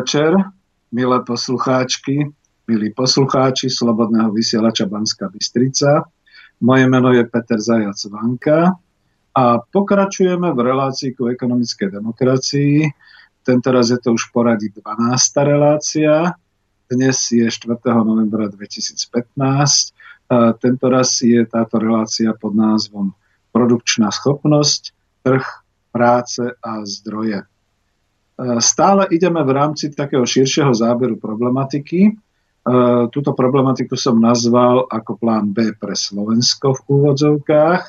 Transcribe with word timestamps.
večer, 0.00 0.32
milé 0.96 1.20
poslucháčky, 1.28 2.24
milí 2.64 2.88
poslucháči 2.96 3.68
Slobodného 3.68 4.32
vysielača 4.32 4.88
Banská 4.88 5.28
Bystrica. 5.28 6.08
Moje 6.64 6.88
meno 6.88 7.12
je 7.12 7.20
Peter 7.28 7.60
Zajac 7.60 8.00
Vanka 8.08 8.80
a 9.36 9.60
pokračujeme 9.60 10.56
v 10.56 10.60
relácii 10.64 11.12
ku 11.12 11.28
ekonomickej 11.28 12.00
demokracii. 12.00 12.88
Tentoraz 13.44 13.92
je 13.92 14.00
to 14.00 14.16
už 14.16 14.32
poradí 14.32 14.72
12. 14.72 14.80
relácia. 15.44 16.32
Dnes 16.88 17.20
je 17.28 17.44
4. 17.44 17.76
novembra 18.00 18.48
2015. 18.48 19.04
Tentoraz 20.64 21.20
je 21.20 21.44
táto 21.44 21.76
relácia 21.76 22.32
pod 22.40 22.56
názvom 22.56 23.12
Produkčná 23.52 24.08
schopnosť, 24.08 24.96
trh, 25.28 25.44
práce 25.92 26.40
a 26.40 26.88
zdroje. 26.88 27.44
Stále 28.40 29.04
ideme 29.12 29.44
v 29.44 29.52
rámci 29.52 29.92
takého 29.92 30.24
širšieho 30.24 30.72
záberu 30.72 31.20
problematiky. 31.20 32.08
E, 32.08 32.12
túto 33.12 33.36
problematiku 33.36 34.00
som 34.00 34.16
nazval 34.16 34.88
ako 34.88 35.20
plán 35.20 35.52
B 35.52 35.76
pre 35.76 35.92
Slovensko 35.92 36.72
v 36.72 36.80
úvodzovkách, 36.88 37.82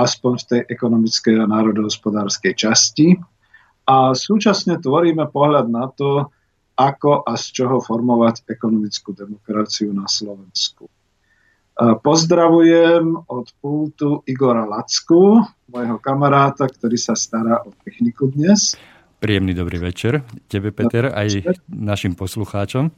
aspoň 0.00 0.32
v 0.32 0.44
tej 0.48 0.60
ekonomickej 0.72 1.44
a 1.44 1.44
národohospodárskej 1.44 2.52
časti. 2.56 3.20
A 3.84 4.16
súčasne 4.16 4.80
tvoríme 4.80 5.28
pohľad 5.28 5.68
na 5.68 5.92
to, 5.92 6.32
ako 6.72 7.28
a 7.28 7.36
z 7.36 7.52
čoho 7.52 7.76
formovať 7.84 8.48
ekonomickú 8.48 9.12
demokraciu 9.12 9.92
na 9.92 10.08
Slovensku. 10.08 10.88
E, 10.88 10.92
pozdravujem 12.00 13.28
od 13.28 13.46
pultu 13.60 14.24
Igora 14.24 14.64
Lacku, 14.64 15.44
môjho 15.68 16.00
kamaráta, 16.00 16.64
ktorý 16.64 16.96
sa 16.96 17.12
stará 17.12 17.60
o 17.60 17.76
techniku 17.84 18.32
dnes. 18.32 18.72
Príjemný 19.22 19.54
dobrý 19.54 19.78
večer 19.78 20.26
tebe, 20.50 20.74
Peter, 20.74 21.14
aj 21.14 21.46
našim 21.70 22.18
poslucháčom. 22.18 22.90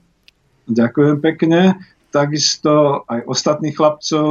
Ďakujem 0.64 1.20
pekne. 1.20 1.76
Takisto 2.08 3.04
aj 3.04 3.28
ostatných 3.28 3.76
chlapcov, 3.76 4.28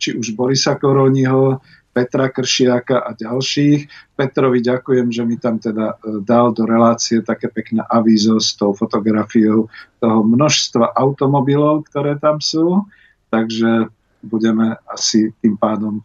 či 0.00 0.16
už 0.16 0.32
Borisa 0.32 0.80
Koroniho, 0.80 1.60
Petra 1.96 2.28
Kršiaka 2.28 3.08
a 3.08 3.16
ďalších. 3.16 4.12
Petrovi 4.12 4.60
ďakujem, 4.60 5.08
že 5.08 5.24
mi 5.24 5.40
tam 5.40 5.56
teda 5.56 5.96
e, 5.96 6.20
dal 6.20 6.52
do 6.52 6.68
relácie 6.68 7.24
také 7.24 7.48
pekné 7.48 7.80
avízo 7.88 8.36
s 8.36 8.52
tou 8.52 8.76
fotografiou 8.76 9.72
toho 9.96 10.20
množstva 10.20 10.92
automobilov, 10.92 11.88
ktoré 11.88 12.20
tam 12.20 12.44
sú. 12.44 12.84
Takže 13.32 13.88
budeme 14.20 14.76
asi 14.84 15.32
tým 15.40 15.56
pádom 15.56 16.00
e, 16.00 16.02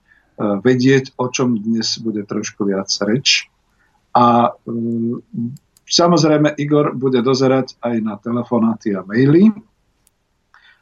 vedieť, 0.63 1.11
o 1.19 1.27
čom 1.27 1.59
dnes 1.59 1.99
bude 1.99 2.23
trošku 2.23 2.71
viac 2.71 2.87
reč. 3.03 3.50
A 4.11 4.51
um, 4.67 5.23
samozrejme 5.87 6.59
Igor 6.59 6.91
bude 6.95 7.23
dozerať 7.23 7.79
aj 7.79 7.95
na 8.03 8.15
telefonáty 8.19 8.91
a 8.91 9.07
maily. 9.07 9.55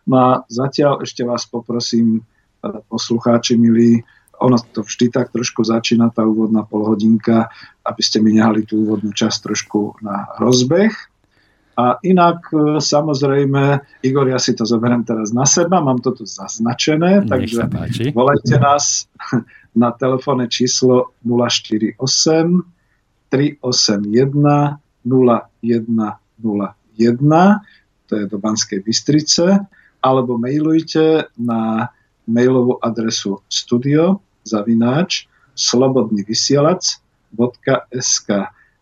No 0.10 0.16
a 0.18 0.30
zatiaľ 0.50 1.06
ešte 1.06 1.22
vás 1.22 1.46
poprosím, 1.46 2.26
uh, 2.26 2.82
poslucháči 2.90 3.54
milí, 3.54 4.02
ono 4.40 4.56
to 4.58 4.82
vždy 4.82 5.12
tak 5.14 5.30
trošku 5.36 5.62
začína, 5.68 6.10
tá 6.16 6.24
úvodná 6.26 6.64
polhodinka, 6.66 7.52
aby 7.84 8.02
ste 8.02 8.24
mi 8.24 8.34
nehali 8.34 8.66
tú 8.66 8.88
úvodnú 8.88 9.12
časť 9.14 9.38
trošku 9.52 10.00
na 10.02 10.32
rozbeh. 10.42 10.96
A 11.78 12.02
inak, 12.02 12.50
uh, 12.50 12.82
samozrejme, 12.82 13.86
Igor, 14.02 14.26
ja 14.26 14.42
si 14.42 14.58
to 14.58 14.66
zoberiem 14.66 15.06
teraz 15.06 15.30
na 15.30 15.46
seba, 15.46 15.86
mám 15.86 16.02
to 16.02 16.18
tu 16.18 16.26
zaznačené, 16.26 17.22
Nech 17.22 17.30
takže 17.30 17.62
volajte 18.10 18.58
nás 18.58 19.06
na 19.78 19.94
telefónne 19.94 20.50
číslo 20.50 21.14
048 21.22 22.79
381 23.30 24.82
0101, 25.06 27.60
to 28.10 28.16
je 28.16 28.26
do 28.26 28.38
Banskej 28.38 28.84
Bystrice, 28.84 29.60
alebo 30.02 30.38
mailujte 30.38 31.24
na 31.38 31.90
mailovú 32.30 32.78
adresu 32.82 33.38
studio 33.50 34.20
zavináč 34.46 35.28
slobodnyvysielac.sk 35.56 38.30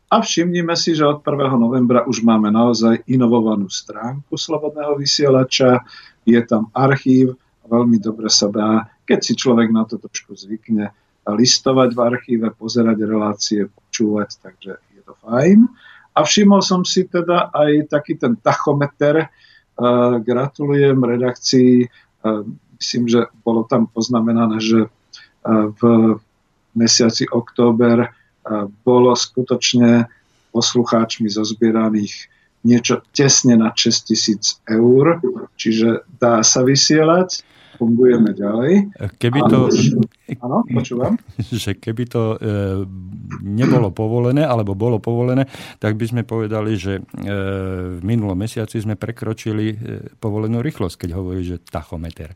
a 0.08 0.24
všimnime 0.24 0.72
si, 0.80 0.96
že 0.96 1.04
od 1.04 1.20
1. 1.20 1.60
novembra 1.60 2.08
už 2.08 2.24
máme 2.24 2.48
naozaj 2.48 3.04
inovovanú 3.12 3.68
stránku 3.68 4.40
Slobodného 4.40 4.96
vysielača, 4.96 5.84
je 6.24 6.40
tam 6.48 6.72
archív, 6.72 7.36
veľmi 7.68 8.00
dobre 8.00 8.32
sa 8.32 8.48
dá, 8.48 8.88
keď 9.04 9.20
si 9.20 9.36
človek 9.36 9.68
na 9.68 9.84
to 9.84 10.00
trošku 10.00 10.32
zvykne, 10.32 10.96
listovať 11.28 11.92
v 11.92 12.00
archíve, 12.00 12.48
pozerať 12.56 13.04
relácie, 13.04 13.68
počúvať, 13.98 14.30
takže 14.46 14.78
je 14.94 15.02
to 15.02 15.18
fajn. 15.26 15.66
A 16.14 16.22
všimol 16.22 16.62
som 16.62 16.86
si 16.86 17.10
teda 17.10 17.50
aj 17.50 17.90
taký 17.90 18.14
ten 18.22 18.38
tachometer. 18.38 19.34
Uh, 19.78 20.22
gratulujem 20.22 21.02
redakcii. 21.02 21.90
Uh, 22.22 22.46
myslím, 22.78 23.10
že 23.10 23.26
bolo 23.42 23.66
tam 23.66 23.90
poznamenané, 23.90 24.62
že 24.62 24.86
uh, 24.86 24.90
v 25.74 25.82
mesiaci 26.78 27.26
október 27.26 28.14
bolo 28.86 29.12
skutočne 29.12 30.08
poslucháčmi 30.56 31.28
zozbieraných 31.28 32.32
niečo 32.64 33.04
tesne 33.12 33.60
na 33.60 33.76
6 33.76 34.08
tisíc 34.08 34.64
eur, 34.64 35.20
čiže 35.60 36.08
dá 36.16 36.40
sa 36.48 36.64
vysielať 36.64 37.44
fungujeme 37.78 38.34
ďalej. 38.34 38.92
Keby 39.22 39.40
to, 39.48 39.70
áno, 40.42 40.66
počúvam. 40.68 41.16
Že 41.64 41.78
keby 41.78 42.04
to 42.10 42.36
e, 42.36 42.38
nebolo 43.46 43.94
povolené, 43.94 44.42
alebo 44.42 44.74
bolo 44.74 44.98
povolené, 44.98 45.46
tak 45.78 45.96
by 45.96 46.06
sme 46.10 46.22
povedali, 46.26 46.74
že 46.74 47.00
e, 47.00 47.02
v 47.98 48.02
minulom 48.02 48.36
mesiaci 48.36 48.82
sme 48.82 48.98
prekročili 48.98 49.66
e, 49.72 49.76
povolenú 50.18 50.66
rýchlosť, 50.66 51.06
keď 51.06 51.10
hovorí, 51.14 51.46
že 51.46 51.62
tachometer. 51.62 52.34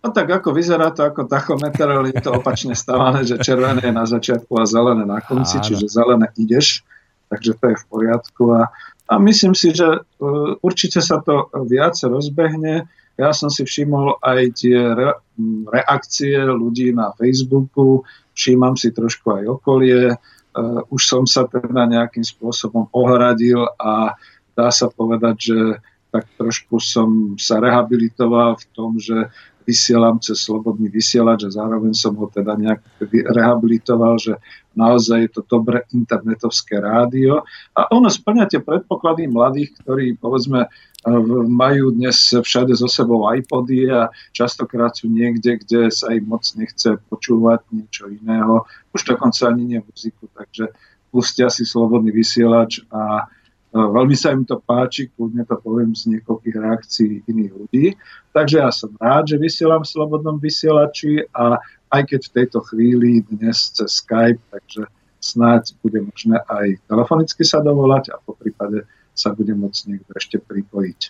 No 0.00 0.16
tak 0.16 0.32
ako 0.32 0.56
vyzerá 0.56 0.96
to 0.96 1.04
ako 1.04 1.28
tachometer, 1.28 1.84
ale 1.84 2.08
je 2.08 2.24
to 2.24 2.32
opačne 2.32 2.72
stávané, 2.72 3.20
že 3.28 3.36
červené 3.36 3.84
je 3.84 3.92
na 3.92 4.08
začiatku 4.08 4.48
a 4.56 4.64
zelené 4.64 5.04
na 5.04 5.20
konci, 5.20 5.60
Áno. 5.60 5.64
čiže 5.68 5.92
zelené 5.92 6.32
ideš, 6.40 6.80
takže 7.28 7.52
to 7.60 7.64
je 7.68 7.76
v 7.76 7.84
poriadku. 7.84 8.42
A, 8.56 8.72
a 9.12 9.14
myslím 9.20 9.52
si, 9.52 9.76
že 9.76 10.00
uh, 10.00 10.56
určite 10.64 11.04
sa 11.04 11.20
to 11.20 11.52
viac 11.68 12.00
rozbehne. 12.00 12.88
Ja 13.20 13.36
som 13.36 13.52
si 13.52 13.68
všimol 13.68 14.16
aj 14.24 14.64
tie 14.64 14.80
re, 14.80 15.20
reakcie 15.68 16.40
ľudí 16.40 16.96
na 16.96 17.12
Facebooku, 17.12 18.00
všímam 18.32 18.80
si 18.80 18.96
trošku 18.96 19.28
aj 19.36 19.44
okolie, 19.60 20.16
uh, 20.16 20.80
už 20.88 21.02
som 21.04 21.22
sa 21.28 21.44
teda 21.44 21.84
nejakým 21.84 22.24
spôsobom 22.24 22.88
ohradil 22.96 23.68
a 23.76 24.16
dá 24.56 24.72
sa 24.72 24.88
povedať, 24.88 25.36
že 25.36 25.58
tak 26.10 26.24
trošku 26.40 26.80
som 26.80 27.36
sa 27.36 27.60
rehabilitoval 27.60 28.56
v 28.56 28.64
tom, 28.72 28.96
že 28.96 29.28
vysielam 29.70 30.18
cez 30.18 30.42
slobodný 30.42 30.90
vysielač 30.90 31.46
a 31.46 31.54
zároveň 31.54 31.94
som 31.94 32.18
ho 32.18 32.26
teda 32.26 32.58
nejak 32.58 32.82
rehabilitoval, 33.30 34.18
že 34.18 34.34
naozaj 34.74 35.18
je 35.26 35.30
to 35.30 35.42
dobré 35.46 35.86
internetovské 35.94 36.82
rádio. 36.82 37.46
A 37.78 37.86
ono 37.94 38.10
splňa 38.10 38.50
tie 38.50 38.58
predpoklady 38.58 39.30
mladých, 39.30 39.78
ktorí 39.78 40.18
povedzme 40.18 40.66
majú 41.48 41.96
dnes 41.96 42.36
všade 42.36 42.76
so 42.76 42.84
sebou 42.84 43.24
iPody 43.24 43.88
a 43.88 44.12
častokrát 44.36 44.92
sú 44.92 45.08
niekde, 45.08 45.56
kde 45.56 45.88
sa 45.88 46.12
im 46.12 46.28
moc 46.28 46.44
nechce 46.60 47.00
počúvať 47.08 47.64
niečo 47.72 48.12
iného, 48.12 48.68
už 48.92 49.16
dokonca 49.16 49.48
ani 49.48 49.64
nie 49.64 49.80
muziku, 49.80 50.28
takže 50.36 50.68
pustia 51.08 51.48
si 51.48 51.64
slobodný 51.64 52.12
vysielač 52.12 52.84
a 52.92 53.24
veľmi 53.70 54.16
sa 54.18 54.34
im 54.34 54.42
to 54.42 54.58
páči, 54.58 55.10
kľudne 55.14 55.46
to 55.46 55.54
poviem 55.62 55.94
z 55.94 56.18
niekoľkých 56.18 56.56
reakcií 56.58 57.12
iných 57.30 57.52
ľudí. 57.54 57.86
Takže 58.34 58.56
ja 58.58 58.70
som 58.74 58.90
rád, 58.98 59.34
že 59.34 59.36
vysielam 59.38 59.86
v 59.86 59.92
Slobodnom 59.94 60.36
vysielači 60.42 61.26
a 61.30 61.58
aj 61.90 62.02
keď 62.06 62.20
v 62.26 62.34
tejto 62.34 62.58
chvíli 62.66 63.22
dnes 63.26 63.70
cez 63.74 64.02
Skype, 64.02 64.42
takže 64.50 64.86
snáď 65.20 65.76
bude 65.84 66.00
možné 66.02 66.40
aj 66.48 66.80
telefonicky 66.88 67.42
sa 67.44 67.60
dovolať 67.60 68.14
a 68.14 68.16
po 68.18 68.34
prípade 68.34 68.86
sa 69.14 69.36
bude 69.36 69.52
môcť 69.52 69.80
niekto 69.90 70.10
ešte 70.16 70.40
pripojiť. 70.40 71.00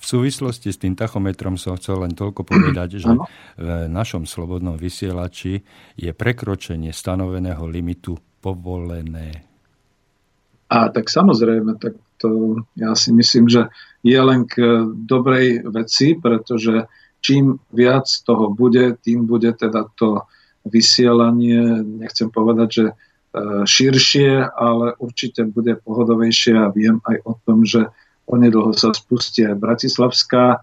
V 0.00 0.04
súvislosti 0.08 0.72
s 0.72 0.80
tým 0.80 0.96
tachometrom 0.96 1.60
som 1.60 1.76
chcel 1.76 2.00
len 2.00 2.16
toľko 2.16 2.48
povedať, 2.48 3.04
že 3.04 3.12
v 3.60 3.68
našom 3.92 4.24
slobodnom 4.24 4.80
vysielači 4.80 5.60
je 5.92 6.10
prekročenie 6.16 6.88
stanoveného 6.88 7.68
limitu 7.68 8.16
povolené. 8.40 9.49
A 10.70 10.88
tak 10.88 11.10
samozrejme, 11.10 11.82
tak 11.82 11.98
to 12.22 12.62
ja 12.78 12.94
si 12.94 13.10
myslím, 13.10 13.50
že 13.50 13.66
je 14.06 14.20
len 14.20 14.46
k 14.46 14.86
dobrej 14.94 15.66
veci, 15.66 16.14
pretože 16.14 16.86
čím 17.20 17.58
viac 17.74 18.06
toho 18.24 18.54
bude, 18.54 18.96
tým 19.02 19.26
bude 19.26 19.52
teda 19.52 19.90
to 19.98 20.24
vysielanie, 20.64 21.82
nechcem 21.84 22.30
povedať, 22.30 22.68
že 22.70 22.86
e, 22.86 22.94
širšie, 23.64 24.46
ale 24.46 24.94
určite 25.00 25.48
bude 25.48 25.76
pohodovejšie 25.80 26.54
a 26.56 26.72
viem 26.72 27.00
aj 27.04 27.16
o 27.24 27.32
tom, 27.44 27.64
že 27.64 27.88
Onedlho 28.30 28.70
sa 28.76 28.94
spustí 28.94 29.42
aj 29.42 29.58
Bratislavská, 29.58 30.62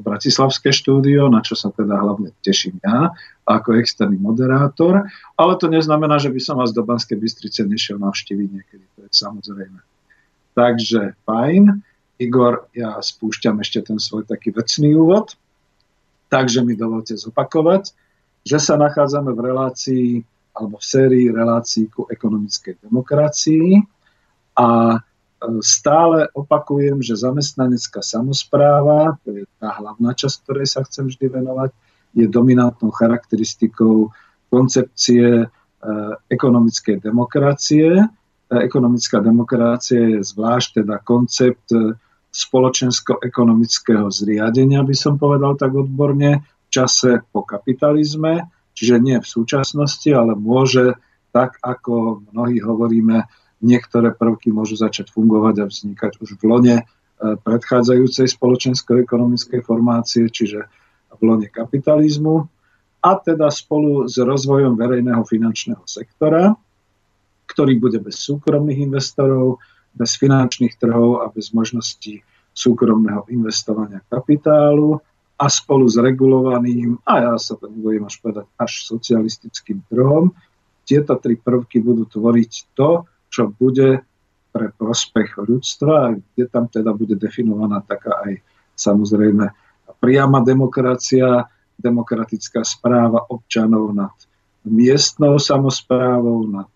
Bratislavské 0.00 0.72
štúdio, 0.72 1.28
na 1.28 1.44
čo 1.44 1.52
sa 1.52 1.68
teda 1.68 2.00
hlavne 2.00 2.32
teším 2.40 2.80
ja, 2.80 3.12
ako 3.44 3.76
externý 3.76 4.16
moderátor. 4.16 5.04
Ale 5.36 5.52
to 5.60 5.68
neznamená, 5.68 6.16
že 6.16 6.32
by 6.32 6.40
som 6.40 6.56
vás 6.56 6.72
do 6.72 6.80
Banskej 6.80 7.20
Bystrice 7.20 7.60
nešiel 7.68 8.00
navštíviť 8.00 8.48
niekedy, 8.48 8.84
to 8.96 8.98
je 9.04 9.10
samozrejme. 9.12 9.80
Takže 10.56 11.12
fajn. 11.28 11.84
Igor, 12.16 12.70
ja 12.72 12.96
spúšťam 13.02 13.60
ešte 13.60 13.90
ten 13.90 13.98
svoj 14.00 14.24
taký 14.24 14.54
vecný 14.54 14.96
úvod. 14.96 15.36
Takže 16.32 16.64
mi 16.64 16.72
dovolte 16.72 17.12
zopakovať, 17.14 17.92
že 18.48 18.58
sa 18.58 18.80
nachádzame 18.80 19.34
v 19.36 19.44
relácii 19.44 20.08
alebo 20.54 20.78
v 20.80 20.86
sérii 20.86 21.26
relácií 21.28 21.90
ku 21.90 22.06
ekonomickej 22.06 22.80
demokracii 22.86 23.82
a 24.56 24.98
stále 25.60 26.28
opakujem, 26.32 27.00
že 27.00 27.20
zamestnanecká 27.20 28.00
samozpráva, 28.00 29.16
to 29.24 29.42
je 29.42 29.44
tá 29.60 29.76
hlavná 29.76 30.14
časť, 30.14 30.36
ktorej 30.44 30.66
sa 30.68 30.80
chcem 30.86 31.10
vždy 31.10 31.26
venovať, 31.30 31.70
je 32.14 32.26
dominantnou 32.30 32.94
charakteristikou 32.94 34.14
koncepcie 34.48 35.42
e, 35.42 35.46
ekonomickej 36.30 37.02
demokracie. 37.02 38.06
Ekonomická 38.54 39.18
demokracia 39.18 39.98
je 40.14 40.20
zvlášť 40.22 40.84
teda 40.84 41.02
koncept 41.02 41.66
e, 41.74 41.98
spoločensko-ekonomického 42.34 44.10
zriadenia, 44.10 44.86
by 44.86 44.94
som 44.94 45.18
povedal 45.18 45.54
tak 45.58 45.74
odborne, 45.74 46.42
v 46.42 46.68
čase 46.70 47.22
po 47.30 47.46
kapitalizme, 47.46 48.50
čiže 48.74 48.98
nie 48.98 49.18
v 49.22 49.26
súčasnosti, 49.26 50.10
ale 50.10 50.34
môže, 50.34 50.98
tak 51.30 51.58
ako 51.62 52.26
mnohí 52.34 52.58
hovoríme, 52.58 53.26
niektoré 53.64 54.12
prvky 54.12 54.52
môžu 54.52 54.76
začať 54.76 55.08
fungovať 55.08 55.64
a 55.64 55.68
vznikať 55.72 56.20
už 56.20 56.36
v 56.36 56.42
lone 56.44 56.76
e, 56.78 56.84
predchádzajúcej 57.40 58.28
spoločensko-ekonomickej 58.28 59.60
formácie, 59.64 60.28
čiže 60.28 60.68
v 61.16 61.20
lone 61.24 61.48
kapitalizmu 61.48 62.44
a 63.04 63.10
teda 63.20 63.48
spolu 63.48 64.04
s 64.04 64.20
rozvojom 64.20 64.76
verejného 64.76 65.24
finančného 65.24 65.84
sektora, 65.88 66.52
ktorý 67.48 67.76
bude 67.80 68.00
bez 68.00 68.20
súkromných 68.24 68.84
investorov, 68.88 69.60
bez 69.92 70.16
finančných 70.16 70.76
trhov 70.80 71.24
a 71.24 71.28
bez 71.28 71.52
možností 71.52 72.24
súkromného 72.56 73.28
investovania 73.28 74.00
kapitálu 74.08 74.98
a 75.34 75.46
spolu 75.50 75.90
s 75.90 75.98
regulovaným, 75.98 77.02
a 77.04 77.30
ja 77.30 77.34
sa 77.36 77.58
to 77.58 77.66
nebojím 77.66 78.06
až 78.06 78.22
povedať, 78.22 78.46
až 78.54 78.72
socialistickým 78.86 79.82
trhom, 79.90 80.30
tieto 80.86 81.18
tri 81.18 81.34
prvky 81.34 81.82
budú 81.82 82.06
tvoriť 82.06 82.52
to, 82.76 83.04
čo 83.34 83.50
bude 83.50 84.06
pre 84.54 84.70
prospech 84.70 85.34
ľudstva, 85.42 86.14
kde 86.14 86.44
tam 86.46 86.70
teda 86.70 86.94
bude 86.94 87.18
definovaná 87.18 87.82
taká 87.82 88.22
aj 88.22 88.38
samozrejme 88.78 89.50
priama 89.98 90.38
demokracia, 90.46 91.50
demokratická 91.74 92.62
správa 92.62 93.26
občanov 93.26 93.90
nad 93.90 94.14
miestnou 94.62 95.42
samozprávou, 95.42 96.46
nad 96.46 96.70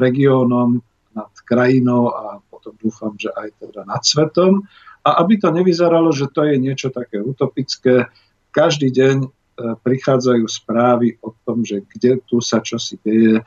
regiónom, 0.00 0.80
nad 1.12 1.32
krajinou 1.44 2.08
a 2.16 2.40
potom 2.48 2.72
dúfam, 2.80 3.12
že 3.20 3.28
aj 3.28 3.48
teda 3.60 3.84
nad 3.84 4.00
svetom. 4.00 4.64
A 5.04 5.20
aby 5.20 5.36
to 5.36 5.52
nevyzeralo, 5.52 6.14
že 6.16 6.32
to 6.32 6.48
je 6.48 6.56
niečo 6.56 6.88
také 6.88 7.20
utopické, 7.20 8.08
každý 8.54 8.94
deň 8.94 9.16
e, 9.20 9.28
prichádzajú 9.82 10.44
správy 10.46 11.18
o 11.20 11.34
tom, 11.42 11.66
že 11.66 11.82
kde 11.82 12.22
tu 12.24 12.38
sa 12.38 12.62
čosi 12.62 12.96
deje, 13.02 13.42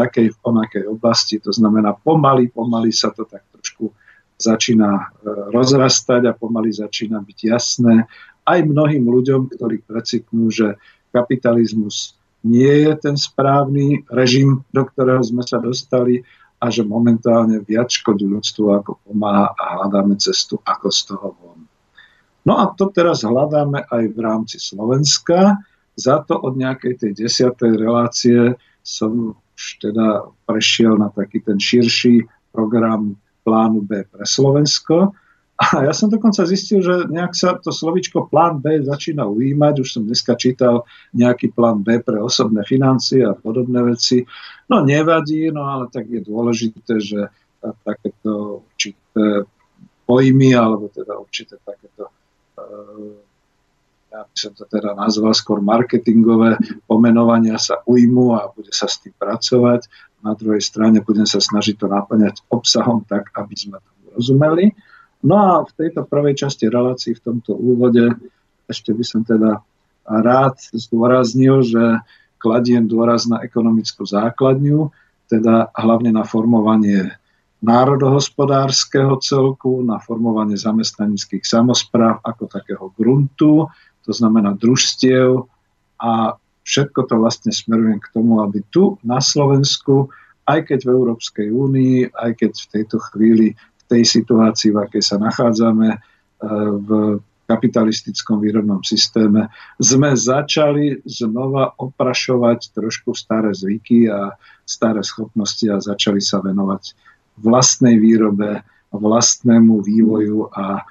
takej 0.00 0.32
v 0.32 0.38
onakej 0.40 0.84
oblasti. 0.88 1.36
To 1.44 1.52
znamená, 1.52 1.92
pomaly, 1.92 2.48
pomaly 2.48 2.88
sa 2.88 3.12
to 3.12 3.28
tak 3.28 3.44
trošku 3.52 3.92
začína 4.40 4.88
e, 4.96 5.04
rozrastať 5.52 6.32
a 6.32 6.36
pomaly 6.36 6.72
začína 6.72 7.20
byť 7.20 7.38
jasné 7.44 8.08
aj 8.48 8.58
mnohým 8.64 9.04
ľuďom, 9.04 9.52
ktorí 9.52 9.84
precitnú, 9.84 10.48
že 10.48 10.80
kapitalizmus 11.12 12.16
nie 12.40 12.88
je 12.88 12.92
ten 12.96 13.16
správny 13.20 14.08
režim, 14.08 14.64
do 14.72 14.82
ktorého 14.88 15.20
sme 15.20 15.44
sa 15.44 15.60
dostali 15.60 16.24
a 16.60 16.72
že 16.72 16.84
momentálne 16.84 17.60
viac 17.60 17.92
škodí 17.92 18.24
ľudstvu, 18.24 18.64
ako 18.80 18.90
pomáha 19.04 19.52
a 19.56 19.64
hľadáme 19.80 20.16
cestu, 20.16 20.60
ako 20.64 20.88
z 20.88 21.00
toho 21.12 21.28
von. 21.36 21.60
No 22.44 22.56
a 22.56 22.72
to 22.72 22.88
teraz 22.88 23.24
hľadáme 23.24 23.84
aj 23.84 24.04
v 24.12 24.18
rámci 24.20 24.56
Slovenska. 24.56 25.60
Za 25.96 26.24
to 26.24 26.40
od 26.40 26.56
nejakej 26.56 26.96
tej 26.96 27.12
desiatej 27.28 27.76
relácie 27.76 28.56
som 28.80 29.36
teda 29.80 30.28
prešiel 30.44 30.96
na 30.96 31.08
taký 31.12 31.40
ten 31.44 31.60
širší 31.60 32.26
program 32.50 33.16
plánu 33.44 33.80
B 33.84 34.04
pre 34.10 34.24
Slovensko. 34.26 35.12
A 35.60 35.84
ja 35.84 35.92
som 35.92 36.08
dokonca 36.08 36.48
zistil, 36.48 36.80
že 36.80 37.04
nejak 37.12 37.36
sa 37.36 37.60
to 37.60 37.68
slovičko 37.68 38.32
plán 38.32 38.64
B 38.64 38.80
začína 38.80 39.28
ujímať. 39.28 39.84
Už 39.84 39.88
som 39.92 40.02
dneska 40.08 40.32
čítal 40.40 40.88
nejaký 41.12 41.52
plán 41.52 41.84
B 41.84 42.00
pre 42.00 42.16
osobné 42.16 42.64
financie 42.64 43.20
a 43.28 43.36
podobné 43.36 43.84
veci. 43.84 44.24
No 44.72 44.80
nevadí, 44.80 45.52
no 45.52 45.68
ale 45.68 45.92
tak 45.92 46.08
je 46.08 46.24
dôležité, 46.24 46.96
že 46.96 47.28
takéto 47.84 48.64
určité 48.64 49.44
pojmy, 50.08 50.56
alebo 50.56 50.88
teda 50.88 51.20
určité 51.20 51.60
takéto 51.60 52.08
uh, 52.08 53.20
ja 54.10 54.26
by 54.26 54.36
som 54.36 54.52
to 54.58 54.66
teda 54.66 54.98
nazval 54.98 55.30
skôr 55.30 55.62
marketingové 55.62 56.58
pomenovania 56.90 57.54
sa 57.62 57.78
ujmu 57.86 58.34
a 58.34 58.50
bude 58.50 58.74
sa 58.74 58.90
s 58.90 58.98
tým 58.98 59.14
pracovať. 59.14 59.86
Na 60.26 60.34
druhej 60.34 60.60
strane 60.60 60.98
budem 60.98 61.24
sa 61.24 61.38
snažiť 61.38 61.78
to 61.78 61.86
naplňať 61.86 62.42
obsahom 62.50 63.06
tak, 63.06 63.30
aby 63.38 63.54
sme 63.54 63.78
to 63.78 63.90
rozumeli. 64.18 64.74
No 65.22 65.34
a 65.38 65.50
v 65.62 65.72
tejto 65.78 66.10
prvej 66.10 66.34
časti 66.42 66.66
relácii 66.66 67.14
v 67.14 67.22
tomto 67.22 67.54
úvode 67.54 68.10
ešte 68.66 68.90
by 68.90 69.04
som 69.06 69.22
teda 69.22 69.62
rád 70.10 70.58
zdôraznil, 70.74 71.62
že 71.62 72.02
kladiem 72.42 72.90
dôraz 72.90 73.30
na 73.30 73.38
ekonomickú 73.46 74.02
základňu, 74.02 74.90
teda 75.30 75.70
hlavne 75.76 76.10
na 76.10 76.26
formovanie 76.26 77.14
národohospodárskeho 77.60 79.20
celku, 79.20 79.84
na 79.84 80.00
formovanie 80.00 80.56
zamestnanických 80.56 81.44
samozpráv 81.44 82.24
ako 82.24 82.48
takého 82.48 82.88
gruntu, 82.96 83.68
to 84.04 84.12
znamená 84.12 84.56
družstiev 84.56 85.48
a 86.00 86.40
všetko 86.64 87.00
to 87.08 87.14
vlastne 87.18 87.52
smerujem 87.52 88.00
k 88.00 88.12
tomu, 88.14 88.40
aby 88.44 88.64
tu 88.70 88.96
na 89.04 89.18
Slovensku, 89.18 90.08
aj 90.48 90.70
keď 90.72 90.86
v 90.86 90.92
Európskej 90.94 91.48
únii, 91.50 91.96
aj 92.14 92.30
keď 92.40 92.52
v 92.56 92.66
tejto 92.72 92.96
chvíli, 93.12 93.48
v 93.56 93.82
tej 93.90 94.02
situácii, 94.06 94.70
v 94.72 94.80
akej 94.86 95.02
sa 95.02 95.16
nachádzame, 95.18 95.88
e, 95.94 95.98
v 96.80 96.90
kapitalistickom 97.50 98.38
výrobnom 98.38 98.86
systéme, 98.86 99.50
sme 99.82 100.14
začali 100.14 101.02
znova 101.02 101.74
oprašovať 101.74 102.70
trošku 102.70 103.10
staré 103.18 103.50
zvyky 103.50 104.06
a 104.06 104.38
staré 104.62 105.02
schopnosti 105.02 105.66
a 105.66 105.82
začali 105.82 106.22
sa 106.22 106.38
venovať 106.38 106.94
vlastnej 107.42 107.98
výrobe, 107.98 108.62
vlastnému 108.94 109.82
vývoju 109.82 110.50
a 110.54 110.86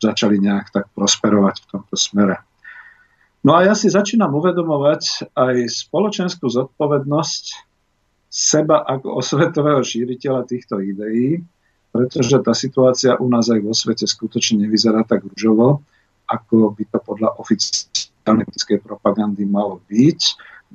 začali 0.00 0.40
nejak 0.40 0.72
tak 0.72 0.86
prosperovať 0.96 1.54
v 1.60 1.66
tomto 1.76 1.96
smere. 1.96 2.47
No 3.46 3.54
a 3.54 3.62
ja 3.62 3.74
si 3.78 3.86
začínam 3.86 4.34
uvedomovať 4.34 5.30
aj 5.34 5.54
spoločenskú 5.70 6.50
zodpovednosť 6.50 7.44
seba 8.28 8.82
ako 8.84 9.22
osvetového 9.22 9.80
šíriteľa 9.80 10.44
týchto 10.44 10.82
ideí, 10.82 11.40
pretože 11.94 12.36
tá 12.44 12.52
situácia 12.52 13.16
u 13.16 13.26
nás 13.30 13.48
aj 13.48 13.64
vo 13.64 13.72
svete 13.72 14.04
skutočne 14.04 14.66
nevyzerá 14.66 15.06
tak 15.06 15.24
rúžovo, 15.24 15.80
ako 16.28 16.76
by 16.76 16.84
to 16.92 16.98
podľa 17.00 17.28
oficiálnej 17.40 18.44
propagandy 18.84 19.48
malo 19.48 19.80
byť. 19.88 20.20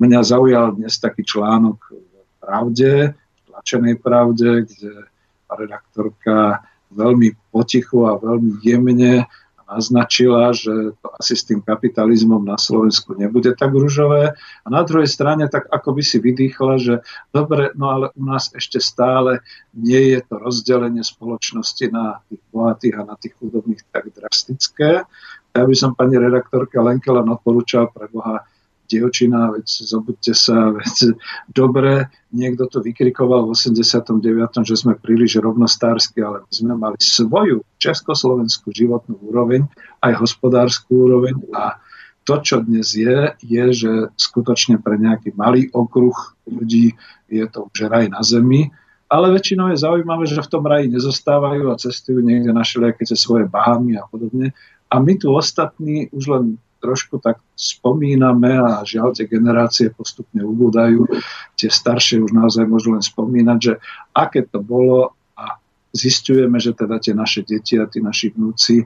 Mňa 0.01 0.19
zaujal 0.25 0.73
dnes 0.73 0.97
taký 0.97 1.21
článok 1.21 1.77
v 1.93 2.01
Pravde, 2.41 3.13
v 3.13 3.39
tlačenej 3.45 4.01
Pravde, 4.01 4.65
kde 4.65 5.05
redaktorka 5.53 6.65
veľmi 6.89 7.37
potichu 7.53 8.09
a 8.09 8.17
veľmi 8.17 8.57
jemne 8.65 9.29
naznačila, 9.67 10.53
že 10.53 10.95
to 10.99 11.07
asi 11.17 11.33
s 11.33 11.43
tým 11.47 11.59
kapitalizmom 11.63 12.43
na 12.43 12.59
Slovensku 12.59 13.15
nebude 13.17 13.55
tak 13.57 13.73
ružové. 13.73 14.35
A 14.63 14.67
na 14.67 14.83
druhej 14.83 15.07
strane 15.07 15.47
tak 15.49 15.67
ako 15.71 15.97
by 15.97 16.03
si 16.03 16.17
vydýchla, 16.19 16.73
že 16.79 16.93
dobre, 17.33 17.73
no 17.73 17.89
ale 17.89 18.05
u 18.13 18.23
nás 18.23 18.51
ešte 18.53 18.77
stále 18.77 19.41
nie 19.73 20.13
je 20.13 20.19
to 20.23 20.37
rozdelenie 20.37 21.01
spoločnosti 21.01 21.85
na 21.89 22.21
tých 22.29 22.43
bohatých 22.53 22.95
a 22.99 23.03
na 23.07 23.15
tých 23.17 23.33
chudobných 23.39 23.81
tak 23.89 24.11
drastické. 24.13 25.07
Ja 25.53 25.63
by 25.69 25.75
som 25.77 25.93
pani 25.93 26.17
redaktorka 26.17 26.81
Lenke 26.81 27.13
len 27.13 27.29
odporúčal 27.29 27.89
pre 27.93 28.09
Boha 28.09 28.41
dievčina, 28.89 29.53
veď 29.53 29.65
zobudte 29.65 30.33
sa, 30.35 30.69
veď 30.77 31.17
dobre, 31.51 32.09
niekto 32.33 32.67
to 32.67 32.83
vykrikoval 32.83 33.47
v 33.47 33.55
89., 33.55 34.63
že 34.63 34.75
sme 34.75 34.99
príliš 34.99 35.39
rovnostársky, 35.39 36.21
ale 36.23 36.43
my 36.47 36.51
sme 36.51 36.73
mali 36.75 36.97
svoju 36.99 37.63
československú 37.79 38.73
životnú 38.73 39.19
úroveň, 39.23 39.67
aj 40.03 40.19
hospodárskú 40.19 41.07
úroveň 41.09 41.37
a 41.55 41.79
to, 42.23 42.39
čo 42.39 42.63
dnes 42.63 42.95
je, 42.95 43.35
je, 43.43 43.63
že 43.75 43.91
skutočne 44.15 44.79
pre 44.79 44.95
nejaký 44.95 45.35
malý 45.35 45.67
okruh 45.75 46.15
ľudí 46.47 46.95
je 47.27 47.45
to 47.51 47.67
už 47.67 47.91
raj 47.91 48.07
na 48.07 48.23
zemi, 48.23 48.71
ale 49.11 49.29
väčšinou 49.29 49.69
je 49.69 49.83
zaujímavé, 49.83 50.25
že 50.25 50.41
v 50.41 50.51
tom 50.51 50.65
raji 50.65 50.89
nezostávajú 50.89 51.69
a 51.69 51.77
cestujú 51.77 52.23
niekde 52.25 52.49
na 52.49 52.65
všelijaké 52.65 53.05
svoje 53.13 53.45
bahami 53.45 53.99
a 53.99 54.09
podobne. 54.09 54.57
A 54.89 54.97
my 54.97 55.13
tu 55.21 55.29
ostatní 55.29 56.09
už 56.09 56.33
len 56.33 56.45
trošku 56.83 57.23
tak 57.23 57.39
spomíname 57.55 58.59
a 58.59 58.83
žiaľ 58.83 59.15
tie 59.15 59.23
generácie 59.23 59.87
postupne 59.95 60.43
ubúdajú. 60.43 61.07
Tie 61.55 61.71
staršie 61.71 62.19
už 62.19 62.35
naozaj 62.35 62.67
môžu 62.67 62.91
len 62.91 62.99
spomínať, 62.99 63.57
že 63.63 63.73
aké 64.11 64.43
to 64.43 64.59
bolo 64.59 65.15
a 65.39 65.55
zistujeme, 65.95 66.59
že 66.59 66.75
teda 66.75 66.99
tie 66.99 67.15
naše 67.15 67.47
deti 67.47 67.79
a 67.79 67.87
tí 67.87 68.03
naši 68.03 68.35
vnúci 68.35 68.83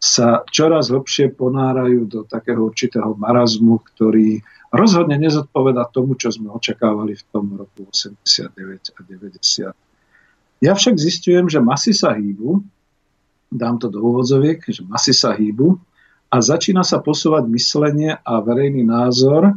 sa 0.00 0.40
čoraz 0.48 0.88
hlbšie 0.88 1.36
ponárajú 1.36 2.08
do 2.08 2.20
takého 2.24 2.64
určitého 2.64 3.12
marazmu, 3.16 3.80
ktorý 3.92 4.40
rozhodne 4.72 5.16
nezodpoveda 5.20 5.88
tomu, 5.92 6.16
čo 6.16 6.32
sme 6.32 6.48
očakávali 6.52 7.16
v 7.16 7.24
tom 7.28 7.56
roku 7.56 7.88
89 7.88 8.52
a 8.96 9.00
90. 9.04 10.64
Ja 10.64 10.72
však 10.72 10.96
zistujem, 10.96 11.48
že 11.48 11.60
masy 11.60 11.92
sa 11.92 12.16
hýbu, 12.16 12.64
dám 13.52 13.78
to 13.78 13.86
do 13.92 14.02
úvodzoviek, 14.02 14.64
že 14.66 14.82
masy 14.84 15.12
sa 15.12 15.32
hýbu 15.32 15.78
a 16.34 16.42
začína 16.42 16.82
sa 16.82 16.98
posúvať 16.98 17.46
myslenie 17.46 18.18
a 18.18 18.42
verejný 18.42 18.82
názor. 18.82 19.54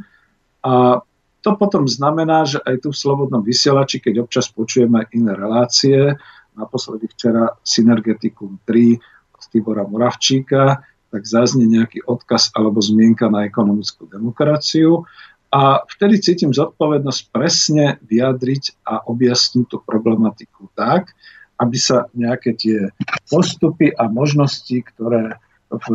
A 0.61 1.01
to 1.41 1.51
potom 1.57 1.89
znamená, 1.89 2.45
že 2.45 2.61
aj 2.61 2.85
tu 2.85 2.93
v 2.93 3.01
Slobodnom 3.01 3.41
vysielači, 3.41 3.97
keď 3.97 4.21
občas 4.21 4.45
počujeme 4.53 5.09
iné 5.09 5.33
relácie, 5.33 6.13
naposledy 6.53 7.09
včera 7.09 7.49
Synergetikum 7.65 8.61
3 8.69 8.93
od 9.33 9.43
Tibora 9.49 9.89
Moravčíka, 9.89 10.85
tak 11.09 11.21
zaznie 11.25 11.65
nejaký 11.65 12.05
odkaz 12.05 12.53
alebo 12.53 12.77
zmienka 12.77 13.25
na 13.25 13.49
ekonomickú 13.49 14.05
demokraciu. 14.05 15.01
A 15.49 15.81
vtedy 15.81 16.21
cítim 16.21 16.53
zodpovednosť 16.53 17.21
presne 17.33 17.97
vyjadriť 18.05 18.85
a 18.85 19.01
objasniť 19.01 19.65
tú 19.65 19.81
problematiku 19.81 20.69
tak, 20.77 21.15
aby 21.57 21.77
sa 21.79 22.05
nejaké 22.13 22.53
tie 22.53 22.93
postupy 23.33 23.89
a 23.97 24.05
možnosti, 24.11 24.77
ktoré 24.93 25.41
v 25.73 25.87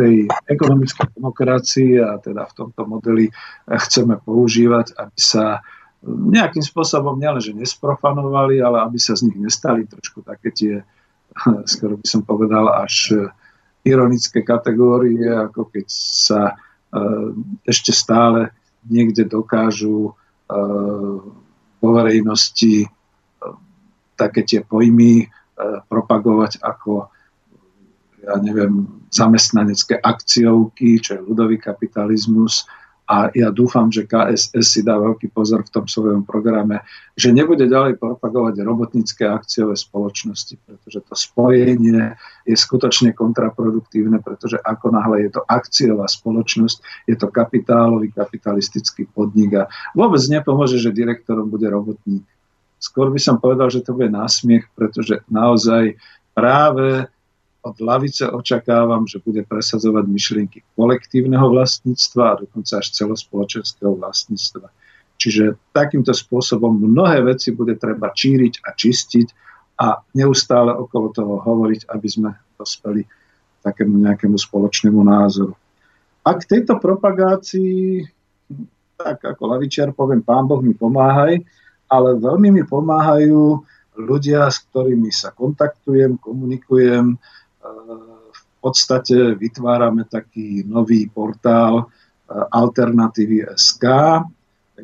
tej 0.00 0.14
ekonomickej 0.48 1.20
demokracii 1.20 2.00
a 2.00 2.16
teda 2.16 2.48
v 2.48 2.56
tomto 2.56 2.88
modeli 2.88 3.28
chceme 3.68 4.16
používať, 4.24 4.96
aby 4.96 5.18
sa 5.20 5.60
nejakým 6.08 6.64
spôsobom 6.64 7.20
nielenže 7.20 7.52
nesprofanovali, 7.52 8.64
ale 8.64 8.80
aby 8.80 8.96
sa 8.96 9.12
z 9.12 9.28
nich 9.28 9.36
nestali 9.36 9.84
trošku 9.84 10.24
také 10.24 10.48
tie, 10.48 10.74
skoro 11.68 12.00
by 12.00 12.06
som 12.08 12.24
povedal, 12.24 12.72
až 12.72 13.28
ironické 13.84 14.40
kategórie, 14.40 15.28
ako 15.28 15.68
keď 15.68 15.86
sa 15.92 16.56
ešte 17.68 17.92
stále 17.92 18.48
niekde 18.88 19.28
dokážu 19.28 20.16
vo 21.80 21.88
verejnosti 21.92 22.88
také 24.16 24.40
tie 24.48 24.64
pojmy 24.64 25.28
propagovať 25.88 26.64
ako 26.64 27.12
ja 28.20 28.36
neviem, 28.38 29.04
zamestnanecké 29.08 29.98
akciovky, 29.98 31.00
čo 31.00 31.18
je 31.18 31.26
ľudový 31.26 31.56
kapitalizmus. 31.56 32.68
A 33.10 33.26
ja 33.34 33.50
dúfam, 33.50 33.90
že 33.90 34.06
KSS 34.06 34.62
si 34.62 34.80
dá 34.86 34.94
veľký 34.94 35.34
pozor 35.34 35.66
v 35.66 35.74
tom 35.74 35.90
svojom 35.90 36.22
programe, 36.22 36.86
že 37.18 37.34
nebude 37.34 37.66
ďalej 37.66 37.98
propagovať 37.98 38.62
robotnícke 38.62 39.26
akciové 39.26 39.74
spoločnosti, 39.74 40.54
pretože 40.62 41.02
to 41.02 41.14
spojenie 41.18 42.14
je 42.46 42.54
skutočne 42.54 43.10
kontraproduktívne, 43.10 44.22
pretože 44.22 44.62
ako 44.62 44.94
náhle 44.94 45.26
je 45.26 45.30
to 45.34 45.42
akciová 45.42 46.06
spoločnosť, 46.06 47.10
je 47.10 47.18
to 47.18 47.26
kapitálový, 47.34 48.14
kapitalistický 48.14 49.10
podnik 49.10 49.58
a 49.58 49.66
vôbec 49.98 50.22
nepomôže, 50.30 50.78
že 50.78 50.94
direktorom 50.94 51.50
bude 51.50 51.66
robotník. 51.66 52.22
Skôr 52.78 53.10
by 53.10 53.18
som 53.18 53.42
povedal, 53.42 53.74
že 53.74 53.82
to 53.82 53.90
bude 53.90 54.14
násmiech, 54.14 54.70
pretože 54.78 55.18
naozaj 55.26 55.98
práve 56.30 57.10
od 57.60 57.76
lavice 57.80 58.24
očakávam, 58.24 59.04
že 59.04 59.20
bude 59.20 59.44
presadzovať 59.44 60.04
myšlienky 60.08 60.58
kolektívneho 60.76 61.44
vlastníctva 61.52 62.24
a 62.24 62.38
dokonca 62.40 62.80
až 62.80 62.86
celospoločenského 62.96 63.92
vlastníctva. 64.00 64.72
Čiže 65.20 65.60
takýmto 65.76 66.16
spôsobom 66.16 66.80
mnohé 66.80 67.20
veci 67.20 67.52
bude 67.52 67.76
treba 67.76 68.08
číriť 68.08 68.64
a 68.64 68.72
čistiť 68.72 69.28
a 69.80 70.00
neustále 70.16 70.72
okolo 70.72 71.12
toho 71.12 71.44
hovoriť, 71.44 71.92
aby 71.92 72.08
sme 72.08 72.30
dospeli 72.56 73.04
takému 73.60 74.08
nejakému 74.08 74.40
spoločnému 74.40 75.00
názoru. 75.04 75.52
A 76.24 76.36
k 76.36 76.48
tejto 76.48 76.80
propagácii, 76.80 78.08
tak 78.96 79.20
ako 79.24 79.56
lavičiar 79.56 79.92
poviem, 79.92 80.24
pán 80.24 80.48
Boh 80.48 80.64
mi 80.64 80.72
pomáhaj, 80.72 81.40
ale 81.92 82.08
veľmi 82.16 82.60
mi 82.60 82.64
pomáhajú 82.64 83.60
ľudia, 84.00 84.48
s 84.48 84.64
ktorými 84.68 85.12
sa 85.12 85.32
kontaktujem, 85.36 86.16
komunikujem, 86.16 87.20
v 88.30 88.42
podstate 88.60 89.34
vytvárame 89.34 90.04
taký 90.04 90.64
nový 90.68 91.08
portál 91.08 91.80
e, 91.80 91.84
Alternatívy 92.32 93.48
SK. 93.56 93.84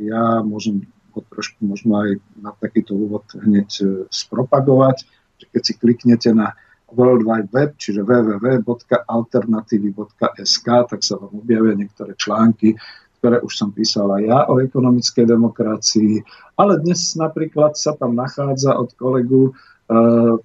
Ja 0.01 0.41
môžem 0.41 0.89
ho 1.13 1.21
trošku 1.29 1.61
možno 1.65 2.01
aj 2.01 2.11
na 2.41 2.53
takýto 2.57 2.97
úvod 2.97 3.29
hneď 3.37 3.69
e, 3.85 4.09
spropagovať. 4.09 5.05
Keď 5.53 5.63
si 5.63 5.77
kliknete 5.77 6.33
na 6.33 6.57
World 6.93 7.25
Wide 7.27 7.49
Web, 7.53 7.75
čiže 7.77 8.03
www.alternatívy.sk, 8.07 10.69
tak 10.87 11.03
sa 11.03 11.19
vám 11.19 11.43
objavia 11.43 11.75
niektoré 11.75 12.15
články, 12.15 12.79
ktoré 13.19 13.43
už 13.43 13.59
som 13.59 13.75
písal 13.75 14.15
aj 14.15 14.23
ja 14.23 14.47
o 14.47 14.63
ekonomickej 14.63 15.27
demokracii, 15.27 16.23
ale 16.55 16.79
dnes 16.79 17.19
napríklad 17.19 17.75
sa 17.75 17.99
tam 17.99 18.15
nachádza 18.15 18.79
od 18.79 18.95
kolegu 18.95 19.51
uh, 19.51 20.39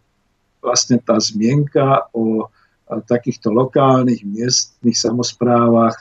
vlastne 0.62 1.02
tá 1.02 1.18
zmienka 1.18 2.08
o 2.14 2.48
takýchto 2.88 3.52
lokálnych 3.52 4.24
miestnych 4.28 4.96
samozprávach, 4.96 5.96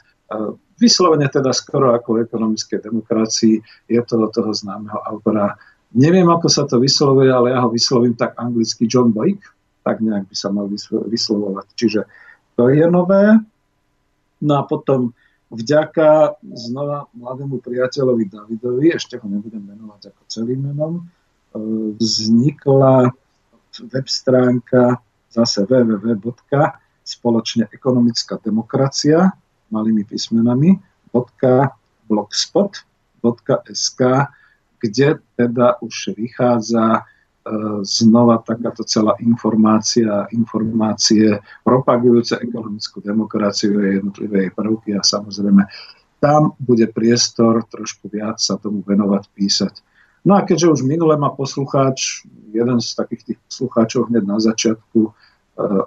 vyslovene 0.81 1.29
teda 1.29 1.53
skoro 1.53 1.93
ako 1.93 2.19
v 2.19 2.23
ekonomickej 2.27 2.79
demokracii, 2.83 3.57
je 3.87 4.01
to 4.03 4.15
od 4.17 4.31
toho 4.33 4.51
známeho 4.51 4.99
autora. 5.07 5.55
Neviem, 5.93 6.27
ako 6.31 6.49
sa 6.49 6.65
to 6.65 6.81
vyslovuje, 6.81 7.29
ale 7.29 7.53
ja 7.53 7.61
ho 7.63 7.71
vyslovím 7.71 8.15
tak 8.17 8.35
anglicky 8.41 8.89
John 8.89 9.13
Boyk, 9.13 9.43
tak 9.85 10.01
nejak 10.01 10.27
by 10.27 10.37
sa 10.37 10.49
mal 10.51 10.67
vyslovovať. 10.89 11.67
Čiže 11.77 12.01
to 12.57 12.73
je 12.73 12.87
nové. 12.89 13.39
No 14.41 14.53
a 14.57 14.63
potom 14.65 15.13
vďaka 15.53 16.41
znova 16.47 17.11
mladému 17.13 17.61
priateľovi 17.61 18.25
Davidovi, 18.31 18.95
ešte 18.95 19.19
ho 19.21 19.27
nebudem 19.29 19.61
menovať 19.61 20.15
ako 20.15 20.23
celým 20.31 20.71
menom, 20.71 20.93
e, 20.97 21.03
vznikla 21.99 23.11
web 23.89 24.09
stránka 24.09 25.01
zase 25.31 25.65
www. 25.65 26.33
ekonomická 27.71 28.39
demokracia 28.45 29.33
malými 29.71 30.05
písmenami 30.05 30.79
.blogspot.sk 32.11 34.01
kde 34.81 35.21
teda 35.37 35.77
už 35.85 36.17
vychádza 36.17 36.85
e, 36.97 37.03
znova 37.85 38.41
takáto 38.41 38.85
celá 38.85 39.13
informácia, 39.21 40.25
informácie 40.33 41.37
propagujúce 41.61 42.41
ekonomickú 42.41 43.05
demokraciu 43.05 43.77
a 43.77 44.01
jednotlivé 44.01 44.49
jej 44.49 44.53
prvky 44.57 44.97
a 44.97 45.05
samozrejme 45.05 45.69
tam 46.21 46.53
bude 46.61 46.89
priestor 46.93 47.65
trošku 47.69 48.09
viac 48.13 48.41
sa 48.41 48.61
tomu 48.61 48.85
venovať, 48.85 49.25
písať. 49.33 49.75
No 50.25 50.37
a 50.37 50.45
keďže 50.45 50.69
už 50.69 50.81
minule 50.85 51.17
ma 51.17 51.33
poslucháč, 51.33 52.29
jeden 52.53 52.81
z 52.81 52.89
takých 52.93 53.23
tých 53.25 53.39
poslucháčov 53.49 54.13
hneď 54.13 54.25
na 54.29 54.37
začiatku 54.37 55.01
e, 55.07 55.11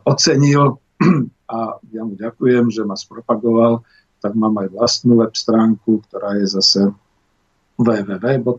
ocenil 0.10 0.82
a 1.54 1.78
ja 1.94 2.02
mu 2.02 2.18
ďakujem, 2.18 2.74
že 2.74 2.82
ma 2.82 2.98
spropagoval, 2.98 3.86
tak 4.24 4.34
mám 4.34 4.58
aj 4.58 4.74
vlastnú 4.74 5.22
web 5.22 5.36
stránku, 5.36 6.02
ktorá 6.10 6.40
je 6.42 6.48
zase 6.50 6.82
www 7.78 8.58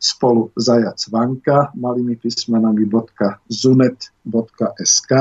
spolu 0.00 0.48
zajac 0.56 0.96
vanka 1.12 1.68
malými 1.76 2.16
písmenami 2.16 2.88
.zunet.sk 3.52 5.12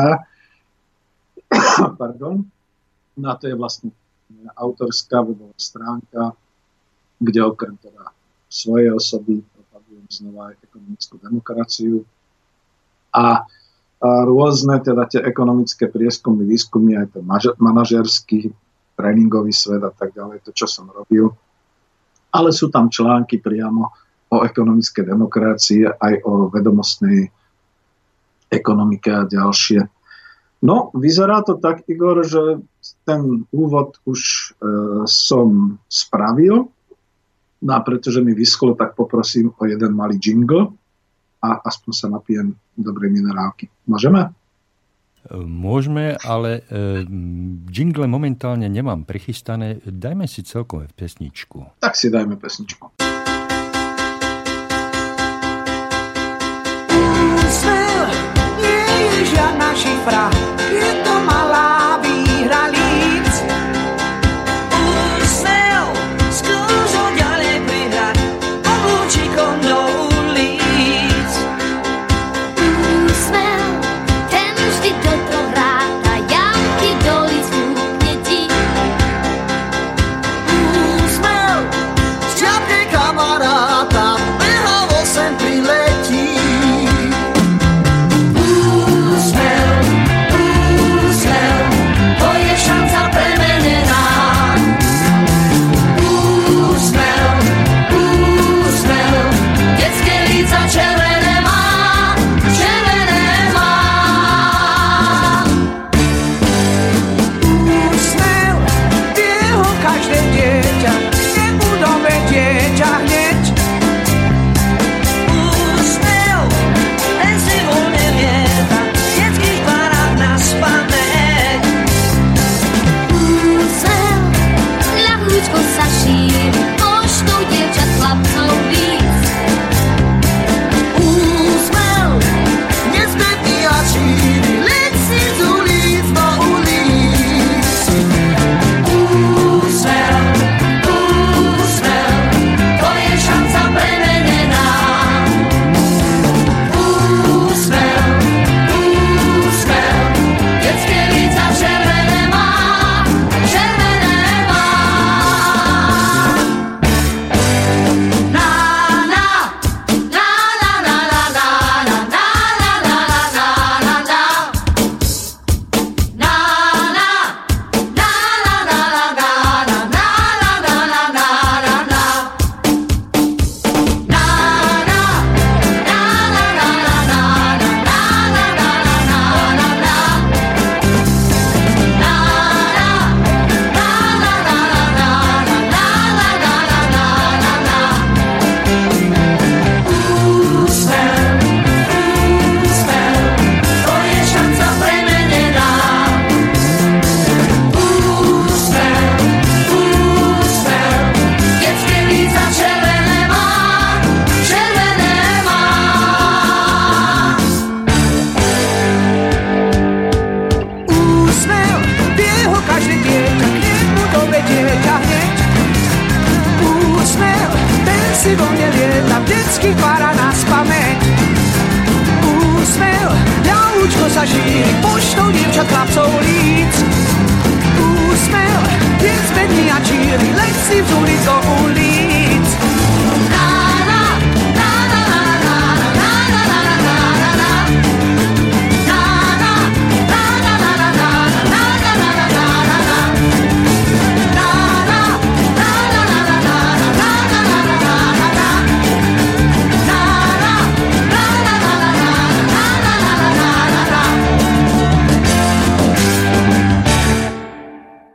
Pardon. 2.00 2.48
No 3.20 3.26
a 3.28 3.36
to 3.36 3.52
je 3.52 3.56
vlastne 3.60 3.92
autorská 4.56 5.20
webová 5.20 5.52
stránka, 5.60 6.32
kde 7.20 7.44
okrem 7.44 7.76
teda 7.76 8.16
svojej 8.48 8.96
osoby 8.96 9.44
znova 10.10 10.58
ekonomickú 10.58 11.22
demokraciu 11.22 12.02
a, 13.14 13.46
a 13.46 14.10
rôzne 14.26 14.82
teda 14.82 15.06
tie 15.06 15.22
ekonomické 15.22 15.86
prieskumy, 15.86 16.50
výskumy, 16.50 16.98
aj 16.98 17.14
ten 17.14 17.24
manažerský, 17.62 18.50
tréningový 18.98 19.54
svet 19.54 19.86
a 19.86 19.94
tak 19.94 20.18
ďalej, 20.18 20.42
to, 20.44 20.52
čo 20.52 20.66
som 20.66 20.90
robil. 20.90 21.30
Ale 22.34 22.50
sú 22.50 22.74
tam 22.74 22.90
články 22.90 23.38
priamo 23.38 23.94
o 24.34 24.38
ekonomickej 24.42 25.06
demokracii, 25.06 25.86
aj 25.86 26.14
o 26.26 26.50
vedomostnej 26.50 27.30
ekonomike 28.50 29.14
a 29.14 29.30
ďalšie. 29.30 29.86
No, 30.66 30.92
vyzerá 30.92 31.46
to 31.46 31.56
tak, 31.56 31.86
Igor, 31.88 32.26
že 32.26 32.60
ten 33.08 33.48
úvod 33.54 34.02
už 34.04 34.20
e, 34.20 34.46
som 35.08 35.80
spravil, 35.88 36.68
no 37.62 37.72
a 37.76 37.80
pretože 37.80 38.22
mi 38.22 38.34
vyschlo, 38.34 38.76
tak 38.76 38.96
poprosím 38.96 39.52
o 39.58 39.64
jeden 39.66 39.92
malý 39.96 40.20
jingle 40.20 40.72
a 41.40 41.64
aspoň 41.64 41.92
sa 41.96 42.08
napijem 42.12 42.56
dobrej 42.76 43.12
minerálky. 43.12 43.72
Môžeme? 43.88 44.32
Môžeme, 45.36 46.16
ale 46.24 46.64
e, 46.72 47.04
jingle 47.68 48.08
momentálne 48.08 48.66
nemám 48.72 49.04
prichystané. 49.04 49.84
Dajme 49.84 50.26
si 50.26 50.48
celkové 50.48 50.88
pesničku. 50.96 51.84
Tak 51.84 51.94
si 52.00 52.08
dajme 52.08 52.40
pesničku. 52.40 52.96
šifra, 59.80 60.28
je 60.76 60.82
to 60.82 60.99
malá 60.99 60.99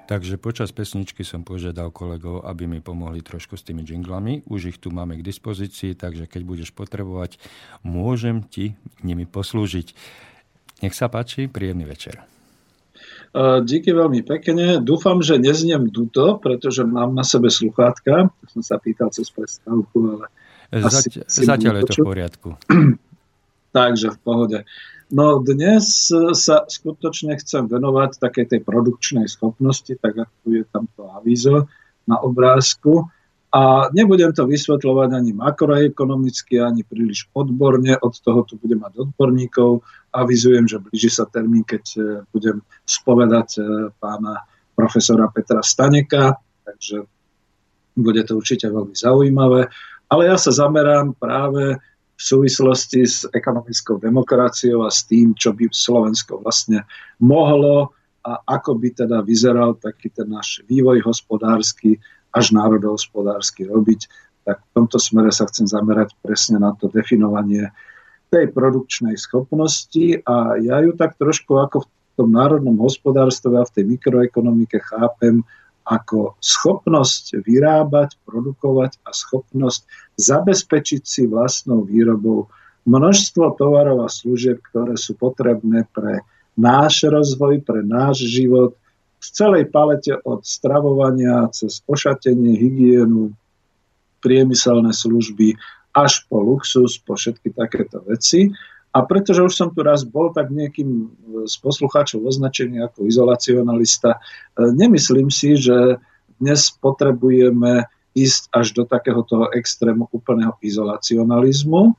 Takže 0.05 0.37
počas 0.37 0.69
pesničky 0.69 1.25
som 1.25 1.49
požiadal 1.49 1.89
kolegov, 1.89 2.45
aby 2.45 2.69
mi 2.69 2.85
pomohli 2.85 3.25
trošku 3.25 3.57
s 3.57 3.65
tými 3.65 3.89
jinglami. 3.89 4.45
Už 4.45 4.77
ich 4.77 4.79
tu 4.79 4.93
máme 4.93 5.17
k 5.17 5.25
dispozícii, 5.25 5.97
takže 5.97 6.29
keď 6.29 6.43
budeš 6.45 6.71
potrebovať, 6.77 7.41
môžem 7.81 8.45
ti 8.45 8.77
nimi 9.01 9.25
poslúžiť. 9.25 9.97
Nech 10.85 10.93
sa 10.93 11.09
páči, 11.09 11.49
príjemný 11.49 11.89
večer. 11.89 12.21
E, 13.33 13.65
Díky 13.65 13.97
veľmi 13.97 14.21
pekne. 14.29 14.85
Dúfam, 14.85 15.25
že 15.25 15.41
nezniem 15.41 15.89
duto, 15.89 16.37
pretože 16.37 16.85
mám 16.85 17.17
na 17.17 17.25
sebe 17.25 17.49
sluchátka. 17.49 18.29
Som 18.53 18.61
sa 18.61 18.77
pýtal 18.77 19.09
cez 19.09 19.33
prestávku, 19.33 20.21
ale 20.21 20.27
Asi 20.85 21.09
Zať, 21.09 21.31
si 21.31 21.49
zatiaľ 21.49 21.81
je 21.81 21.85
to 21.89 21.95
v 22.03 22.07
poriadku. 22.07 22.49
takže 23.75 24.15
v 24.15 24.19
pohode. 24.23 24.59
No 25.13 25.45
dnes 25.45 26.09
sa 26.33 26.57
skutočne 26.65 27.37
chcem 27.37 27.69
venovať 27.69 28.17
takej 28.17 28.47
tej 28.57 28.61
produkčnej 28.65 29.29
schopnosti, 29.29 29.93
tak 30.01 30.17
ako 30.17 30.45
je 30.49 30.65
tam 30.73 30.89
to 30.97 31.05
avízo 31.13 31.69
na 32.09 32.17
obrázku. 32.21 33.09
A 33.55 33.87
nebudem 33.95 34.35
to 34.35 34.51
vysvetľovať 34.51 35.15
ani 35.15 35.31
makroekonomicky, 35.31 36.59
ani 36.59 36.83
príliš 36.83 37.31
odborne, 37.39 37.95
od 38.03 38.15
toho 38.19 38.43
tu 38.43 38.59
budem 38.59 38.83
mať 38.83 39.07
odborníkov. 39.07 39.79
Avizujem, 40.11 40.67
že 40.67 40.83
blíži 40.83 41.07
sa 41.07 41.23
termín, 41.31 41.63
keď 41.63 41.85
e, 41.95 42.01
budem 42.35 42.67
spovedať 42.83 43.49
e, 43.55 43.61
pána 44.03 44.43
profesora 44.75 45.31
Petra 45.31 45.63
Staneka, 45.63 46.35
takže 46.67 47.07
bude 47.95 48.27
to 48.27 48.43
určite 48.43 48.67
veľmi 48.67 48.99
zaujímavé. 48.99 49.71
Ale 50.11 50.23
ja 50.27 50.35
sa 50.35 50.51
zamerám 50.51 51.15
práve 51.15 51.79
v 52.15 52.23
súvislosti 52.23 53.03
s 53.03 53.27
ekonomickou 53.35 53.99
demokraciou 53.99 54.87
a 54.87 54.91
s 54.91 55.03
tým, 55.03 55.35
čo 55.35 55.51
by 55.51 55.67
Slovensko 55.71 56.39
vlastne 56.41 56.87
mohlo 57.19 57.91
a 58.25 58.41
ako 58.49 58.79
by 58.81 58.89
teda 58.95 59.21
vyzeral 59.21 59.77
taký 59.77 60.09
ten 60.15 60.31
náš 60.31 60.63
vývoj 60.71 61.03
hospodársky 61.05 61.99
až 62.35 62.55
národohospodársky 62.55 63.69
robiť, 63.69 64.09
tak 64.47 64.63
v 64.63 64.71
tomto 64.77 64.99
smere 64.99 65.31
sa 65.35 65.47
chcem 65.51 65.69
zamerať 65.69 66.17
presne 66.21 66.63
na 66.63 66.73
to 66.77 66.89
definovanie 66.89 67.69
tej 68.33 68.51
produkčnej 68.51 69.15
schopnosti. 69.15 70.21
A 70.27 70.59
ja 70.59 70.83
ju 70.83 70.93
tak 70.95 71.15
trošku 71.21 71.55
ako 71.59 71.85
v 71.85 71.89
tom 72.19 72.31
národnom 72.35 72.79
hospodárstve 72.83 73.59
a 73.59 73.67
v 73.67 73.75
tej 73.75 73.85
mikroekonomike 73.99 74.79
chápem 74.83 75.43
ako 75.85 76.41
schopnosť 76.41 77.45
vyrábať, 77.45 78.17
produkovať 78.25 78.97
a 79.05 79.13
schopnosť 79.13 79.85
zabezpečiť 80.17 81.03
si 81.05 81.23
vlastnou 81.29 81.85
výrobou 81.85 82.49
množstvo 82.89 83.57
tovarov 83.57 84.05
a 84.05 84.09
služieb, 84.09 84.61
ktoré 84.73 84.97
sú 84.97 85.17
potrebné 85.17 85.89
pre 85.93 86.25
náš 86.57 87.05
rozvoj, 87.05 87.65
pre 87.65 87.85
náš 87.85 88.25
život, 88.29 88.77
v 89.25 89.29
celej 89.33 89.73
palete 89.73 90.13
od 90.21 90.45
stravovania 90.45 91.49
cez 91.49 91.81
ošatenie, 91.89 92.61
hygienu, 92.61 93.33
priemyselné 94.21 94.93
služby 94.93 95.57
až 95.97 96.29
po 96.29 96.45
luxus, 96.45 97.01
po 97.01 97.17
všetky 97.17 97.57
takéto 97.57 98.05
veci. 98.05 98.53
A 98.95 99.03
pretože 99.03 99.43
už 99.43 99.51
som 99.51 99.69
tu 99.75 99.83
raz 99.83 100.07
bol 100.07 100.31
tak 100.31 100.55
niekým 100.55 101.11
z 101.51 101.55
poslucháčov 101.59 102.23
označený 102.23 102.87
ako 102.87 103.11
izolacionalista, 103.11 104.17
e, 104.17 104.19
nemyslím 104.71 105.35
si, 105.35 105.59
že 105.59 105.99
dnes 106.39 106.71
potrebujeme 106.79 107.91
ísť 108.15 108.55
až 108.55 108.67
do 108.71 108.87
takého 108.87 109.27
toho 109.27 109.51
extrému 109.51 110.07
úplného 110.15 110.55
izolacionalizmu, 110.63 111.99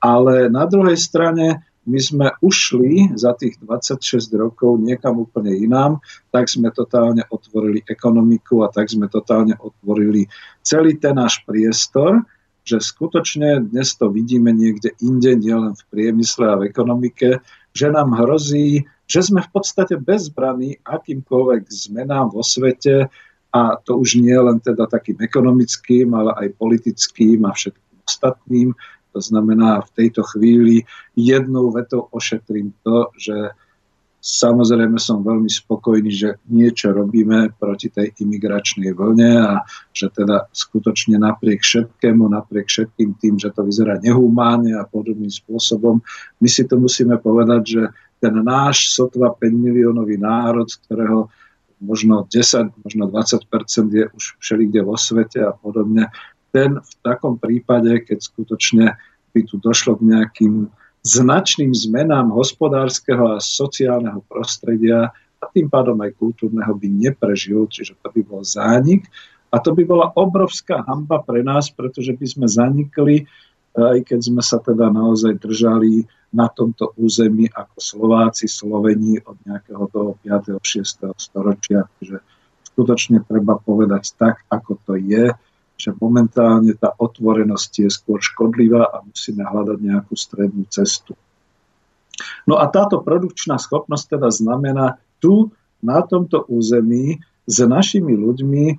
ale 0.00 0.48
na 0.48 0.64
druhej 0.64 0.96
strane 0.96 1.60
my 1.84 2.00
sme 2.00 2.26
ušli 2.40 3.16
za 3.16 3.36
tých 3.36 3.60
26 3.60 4.32
rokov 4.36 4.80
niekam 4.80 5.20
úplne 5.20 5.52
inám, 5.52 6.00
tak 6.32 6.48
sme 6.48 6.72
totálne 6.72 7.24
otvorili 7.28 7.84
ekonomiku 7.84 8.64
a 8.64 8.72
tak 8.72 8.88
sme 8.88 9.08
totálne 9.08 9.56
otvorili 9.60 10.28
celý 10.64 10.96
ten 10.96 11.16
náš 11.16 11.40
priestor, 11.44 12.24
že 12.70 12.78
skutočne 12.78 13.66
dnes 13.66 13.98
to 13.98 14.06
vidíme 14.06 14.54
niekde 14.54 14.94
inde, 15.02 15.34
nielen 15.34 15.74
v 15.74 15.82
priemysle 15.90 16.46
a 16.46 16.58
v 16.62 16.70
ekonomike, 16.70 17.42
že 17.74 17.86
nám 17.90 18.14
hrozí, 18.14 18.86
že 19.10 19.26
sme 19.26 19.42
v 19.42 19.50
podstate 19.50 19.98
bezbraní 19.98 20.78
akýmkoľvek 20.86 21.66
zmenám 21.66 22.30
vo 22.30 22.46
svete 22.46 23.10
a 23.50 23.60
to 23.82 23.98
už 23.98 24.22
nie 24.22 24.38
len 24.38 24.62
teda 24.62 24.86
takým 24.86 25.18
ekonomickým, 25.18 26.14
ale 26.14 26.30
aj 26.46 26.54
politickým 26.62 27.42
a 27.42 27.50
všetkým 27.50 27.98
ostatným, 28.06 28.68
to 29.10 29.18
znamená, 29.18 29.82
v 29.82 29.90
tejto 29.98 30.22
chvíli 30.22 30.86
jednou 31.18 31.74
vetou 31.74 32.06
ošetrím 32.14 32.70
to, 32.86 33.10
že 33.18 33.50
samozrejme 34.20 35.00
som 35.00 35.24
veľmi 35.24 35.48
spokojný, 35.48 36.12
že 36.12 36.36
niečo 36.52 36.92
robíme 36.92 37.56
proti 37.56 37.88
tej 37.88 38.12
imigračnej 38.20 38.92
vlne 38.92 39.32
a 39.40 39.52
že 39.96 40.12
teda 40.12 40.48
skutočne 40.52 41.16
napriek 41.16 41.64
všetkému, 41.64 42.28
napriek 42.28 42.68
všetkým 42.68 43.16
tým, 43.16 43.40
že 43.40 43.48
to 43.50 43.64
vyzerá 43.64 43.96
nehumánne 44.04 44.76
a 44.76 44.84
podobným 44.84 45.32
spôsobom, 45.32 46.04
my 46.38 46.48
si 46.48 46.68
to 46.68 46.76
musíme 46.76 47.16
povedať, 47.16 47.62
že 47.64 47.82
ten 48.20 48.36
náš 48.44 48.92
sotva 48.92 49.32
5 49.32 49.48
miliónový 49.48 50.20
národ, 50.20 50.68
ktorého 50.68 51.32
možno 51.80 52.28
10, 52.28 52.76
možno 52.84 53.08
20% 53.08 53.40
je 53.88 54.04
už 54.12 54.24
všelikde 54.36 54.84
vo 54.84 55.00
svete 55.00 55.40
a 55.40 55.56
podobne, 55.56 56.12
ten 56.52 56.76
v 56.76 56.92
takom 57.00 57.40
prípade, 57.40 58.04
keď 58.04 58.18
skutočne 58.20 58.86
by 59.32 59.40
tu 59.46 59.56
došlo 59.56 59.96
k 59.96 60.06
nejakým 60.12 60.54
značným 61.00 61.72
zmenám 61.72 62.28
hospodárskeho 62.32 63.36
a 63.36 63.42
sociálneho 63.42 64.20
prostredia 64.28 65.08
a 65.40 65.44
tým 65.48 65.72
pádom 65.72 65.96
aj 66.04 66.12
kultúrneho 66.20 66.76
by 66.76 66.88
neprežil, 66.88 67.64
čiže 67.68 67.96
to 68.04 68.12
by 68.12 68.20
bol 68.20 68.44
zánik. 68.44 69.08
A 69.50 69.58
to 69.58 69.74
by 69.74 69.82
bola 69.82 70.12
obrovská 70.14 70.84
hamba 70.86 71.18
pre 71.24 71.42
nás, 71.42 71.72
pretože 71.72 72.14
by 72.14 72.26
sme 72.28 72.46
zanikli, 72.46 73.26
aj 73.74 74.06
keď 74.06 74.20
sme 74.30 74.42
sa 74.44 74.62
teda 74.62 74.92
naozaj 74.92 75.40
držali 75.42 76.06
na 76.30 76.46
tomto 76.46 76.94
území 76.94 77.50
ako 77.50 77.76
Slováci, 77.80 78.46
Slovení 78.46 79.18
od 79.26 79.34
nejakého 79.42 79.90
toho 79.90 80.14
5. 80.22 80.62
6. 80.62 81.18
storočia. 81.18 81.82
Čiže 81.98 82.22
skutočne 82.70 83.26
treba 83.26 83.58
povedať 83.58 84.14
tak, 84.14 84.46
ako 84.46 84.78
to 84.86 84.94
je 84.94 85.34
že 85.80 85.96
momentálne 85.96 86.76
tá 86.76 86.92
otvorenosť 86.92 87.88
je 87.88 87.90
skôr 87.90 88.20
škodlivá 88.20 88.84
a 88.84 89.00
musíme 89.00 89.40
hľadať 89.40 89.78
nejakú 89.80 90.12
strednú 90.12 90.68
cestu. 90.68 91.16
No 92.44 92.60
a 92.60 92.68
táto 92.68 93.00
produkčná 93.00 93.56
schopnosť 93.56 94.20
teda 94.20 94.28
znamená 94.28 95.00
tu, 95.16 95.48
na 95.80 96.04
tomto 96.04 96.44
území, 96.52 97.16
s 97.48 97.56
našimi 97.64 98.12
ľuďmi, 98.12 98.64
e, 98.68 98.76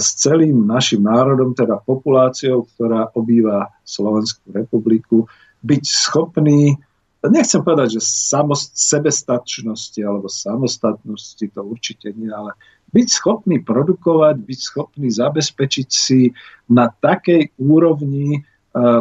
s 0.00 0.06
celým 0.16 0.64
našim 0.64 1.04
národom, 1.04 1.52
teda 1.52 1.76
populáciou, 1.84 2.64
ktorá 2.74 3.12
obýva 3.12 3.68
Slovenskú 3.84 4.48
republiku, 4.56 5.28
byť 5.60 5.82
schopný, 5.84 6.80
nechcem 7.28 7.60
povedať, 7.60 8.00
že 8.00 8.02
samost, 8.02 8.72
sebestačnosti 8.72 10.00
alebo 10.00 10.32
samostatnosti, 10.32 11.44
to 11.52 11.60
určite 11.60 12.16
nie, 12.16 12.32
ale 12.32 12.56
byť 12.90 13.08
schopný 13.08 13.62
produkovať, 13.62 14.36
byť 14.42 14.60
schopný 14.60 15.08
zabezpečiť 15.10 15.88
si 15.88 16.30
na 16.70 16.90
takej 16.90 17.54
úrovni 17.62 18.38
e, 18.38 18.40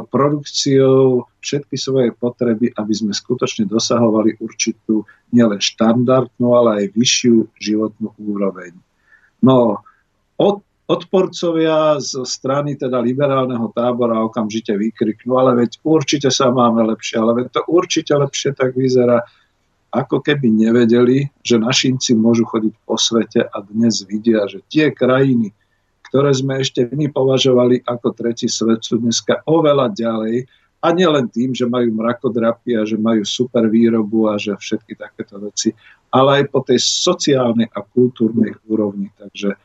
produkciou 0.06 1.26
všetky 1.42 1.76
svoje 1.76 2.10
potreby, 2.14 2.70
aby 2.78 2.94
sme 2.94 3.14
skutočne 3.16 3.66
dosahovali 3.66 4.38
určitú 4.38 5.04
nielen 5.34 5.58
štandardnú, 5.58 6.48
ale 6.54 6.70
aj 6.86 6.86
vyššiu 6.94 7.36
životnú 7.58 8.14
úroveň. 8.22 8.78
No, 9.42 9.82
od, 10.38 10.62
odporcovia 10.90 11.98
z 12.02 12.26
strany 12.26 12.74
teda 12.76 12.98
liberálneho 12.98 13.70
tábora 13.74 14.26
okamžite 14.26 14.74
vykriknú, 14.74 15.38
ale 15.38 15.66
veď 15.66 15.82
určite 15.86 16.30
sa 16.34 16.50
máme 16.50 16.82
lepšie, 16.94 17.22
ale 17.22 17.32
veď 17.44 17.48
to 17.58 17.62
určite 17.70 18.14
lepšie 18.14 18.54
tak 18.54 18.74
vyzerá 18.74 19.22
ako 19.90 20.22
keby 20.22 20.50
nevedeli, 20.50 21.30
že 21.42 21.58
našinci 21.58 22.14
môžu 22.14 22.46
chodiť 22.46 22.74
po 22.86 22.96
svete 22.96 23.42
a 23.42 23.58
dnes 23.66 24.06
vidia, 24.06 24.46
že 24.46 24.62
tie 24.70 24.94
krajiny, 24.94 25.50
ktoré 26.10 26.34
sme 26.34 26.62
ešte 26.62 26.90
my 26.90 27.10
považovali 27.10 27.86
ako 27.86 28.14
tretí 28.14 28.50
svet, 28.50 28.86
sú 28.86 29.02
dneska 29.02 29.42
oveľa 29.50 29.94
ďalej 29.94 30.46
a 30.80 30.88
nielen 30.96 31.28
tým, 31.28 31.52
že 31.52 31.68
majú 31.68 31.92
mrakodrapy 31.92 32.78
a 32.80 32.88
že 32.88 32.96
majú 32.96 33.26
super 33.26 33.68
výrobu 33.68 34.32
a 34.32 34.40
že 34.40 34.56
všetky 34.56 34.96
takéto 34.96 35.42
veci, 35.42 35.76
ale 36.10 36.42
aj 36.42 36.44
po 36.50 36.64
tej 36.64 36.80
sociálnej 36.80 37.70
a 37.70 37.84
kultúrnej 37.84 38.56
úrovni. 38.70 39.12
Takže 39.18 39.58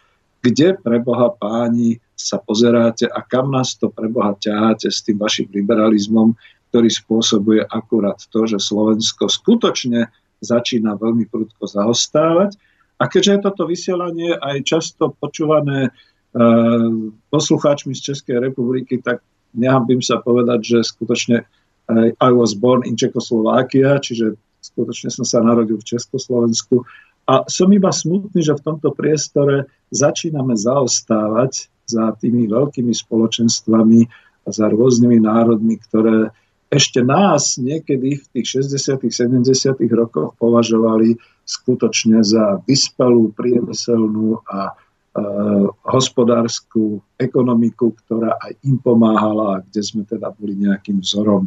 kde 0.45 0.77
pre 0.77 1.01
Boha 1.01 1.33
páni 1.33 1.97
sa 2.13 2.37
pozeráte 2.37 3.09
a 3.09 3.25
kam 3.25 3.49
nás 3.49 3.81
to 3.81 3.89
pre 3.89 4.13
Boha 4.13 4.37
ťaháte 4.37 4.93
s 4.93 5.01
tým 5.01 5.17
vašim 5.17 5.49
liberalizmom, 5.49 6.37
ktorý 6.75 6.91
spôsobuje 6.91 7.63
akurát 7.71 8.19
to, 8.35 8.51
že 8.51 8.59
Slovensko 8.59 9.31
skutočne 9.31 10.11
začína 10.43 10.99
veľmi 10.99 11.31
prudko 11.31 11.71
zaostávať. 11.71 12.59
A 12.99 13.07
keďže 13.07 13.31
je 13.39 13.45
toto 13.47 13.63
vysielanie 13.71 14.35
aj 14.35 14.67
často 14.67 15.15
počúvané 15.15 15.87
e, 15.87 15.91
poslucháčmi 17.31 17.95
z 17.95 18.11
Českej 18.11 18.43
republiky, 18.43 18.99
tak 18.99 19.23
nehambím 19.55 20.03
sa 20.03 20.19
povedať, 20.19 20.67
že 20.67 20.79
skutočne 20.83 21.47
e, 21.47 22.11
I 22.11 22.31
was 22.35 22.59
born 22.59 22.83
in 22.83 22.99
Čekoslovákia, 22.99 24.03
čiže 24.03 24.35
skutočne 24.59 25.15
som 25.15 25.23
sa 25.23 25.47
narodil 25.47 25.79
v 25.79 25.95
Československu. 25.95 26.83
A 27.31 27.47
som 27.47 27.71
iba 27.71 27.95
smutný, 27.95 28.43
že 28.43 28.59
v 28.59 28.67
tomto 28.67 28.91
priestore 28.91 29.71
začíname 29.95 30.59
zaostávať 30.59 31.71
za 31.87 32.19
tými 32.19 32.51
veľkými 32.51 32.91
spoločenstvami 32.91 34.01
a 34.43 34.49
za 34.51 34.67
rôznymi 34.75 35.23
národmi, 35.23 35.79
ktoré 35.79 36.35
ešte 36.73 37.01
nás 37.05 37.61
niekedy 37.61 38.19
v 38.19 38.27
tých 38.35 38.65
60. 38.67 39.05
70. 39.07 39.45
rokoch 39.93 40.35
považovali 40.41 41.17
skutočne 41.45 42.25
za 42.25 42.61
vyspelú 42.65 43.31
priemyselnú 43.37 44.41
a 44.49 44.73
e, 44.73 44.73
hospodárskú 45.85 47.05
ekonomiku, 47.21 47.93
ktorá 48.05 48.41
aj 48.41 48.53
im 48.65 48.81
pomáhala 48.81 49.61
kde 49.69 49.81
sme 49.85 50.03
teda 50.09 50.33
boli 50.33 50.57
nejakým 50.57 51.05
vzorom. 51.05 51.47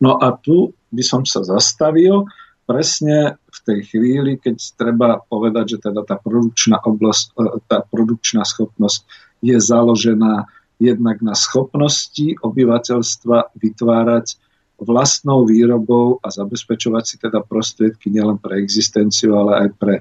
No 0.00 0.18
a 0.18 0.34
tu 0.34 0.72
by 0.90 1.02
som 1.04 1.22
sa 1.22 1.44
zastavil 1.44 2.26
presne 2.64 3.36
v 3.52 3.58
tej 3.62 3.80
chvíli, 3.92 4.40
keď 4.40 4.56
treba 4.74 5.20
povedať, 5.28 5.76
že 5.76 5.78
teda 5.92 6.02
tá 6.02 6.16
produkčná, 6.16 6.80
oblast, 6.82 7.36
e, 7.36 7.60
tá 7.68 7.84
produkčná 7.84 8.42
schopnosť 8.48 9.04
je 9.44 9.60
založená 9.60 10.48
jednak 10.84 11.24
na 11.24 11.32
schopnosti 11.32 12.36
obyvateľstva 12.44 13.56
vytvárať 13.56 14.36
vlastnou 14.82 15.46
výrobou 15.46 16.18
a 16.20 16.28
zabezpečovať 16.28 17.04
si 17.06 17.16
teda 17.22 17.40
prostriedky 17.46 18.10
nielen 18.10 18.36
pre 18.42 18.58
existenciu, 18.58 19.38
ale 19.38 19.66
aj 19.66 19.68
pre 19.78 19.94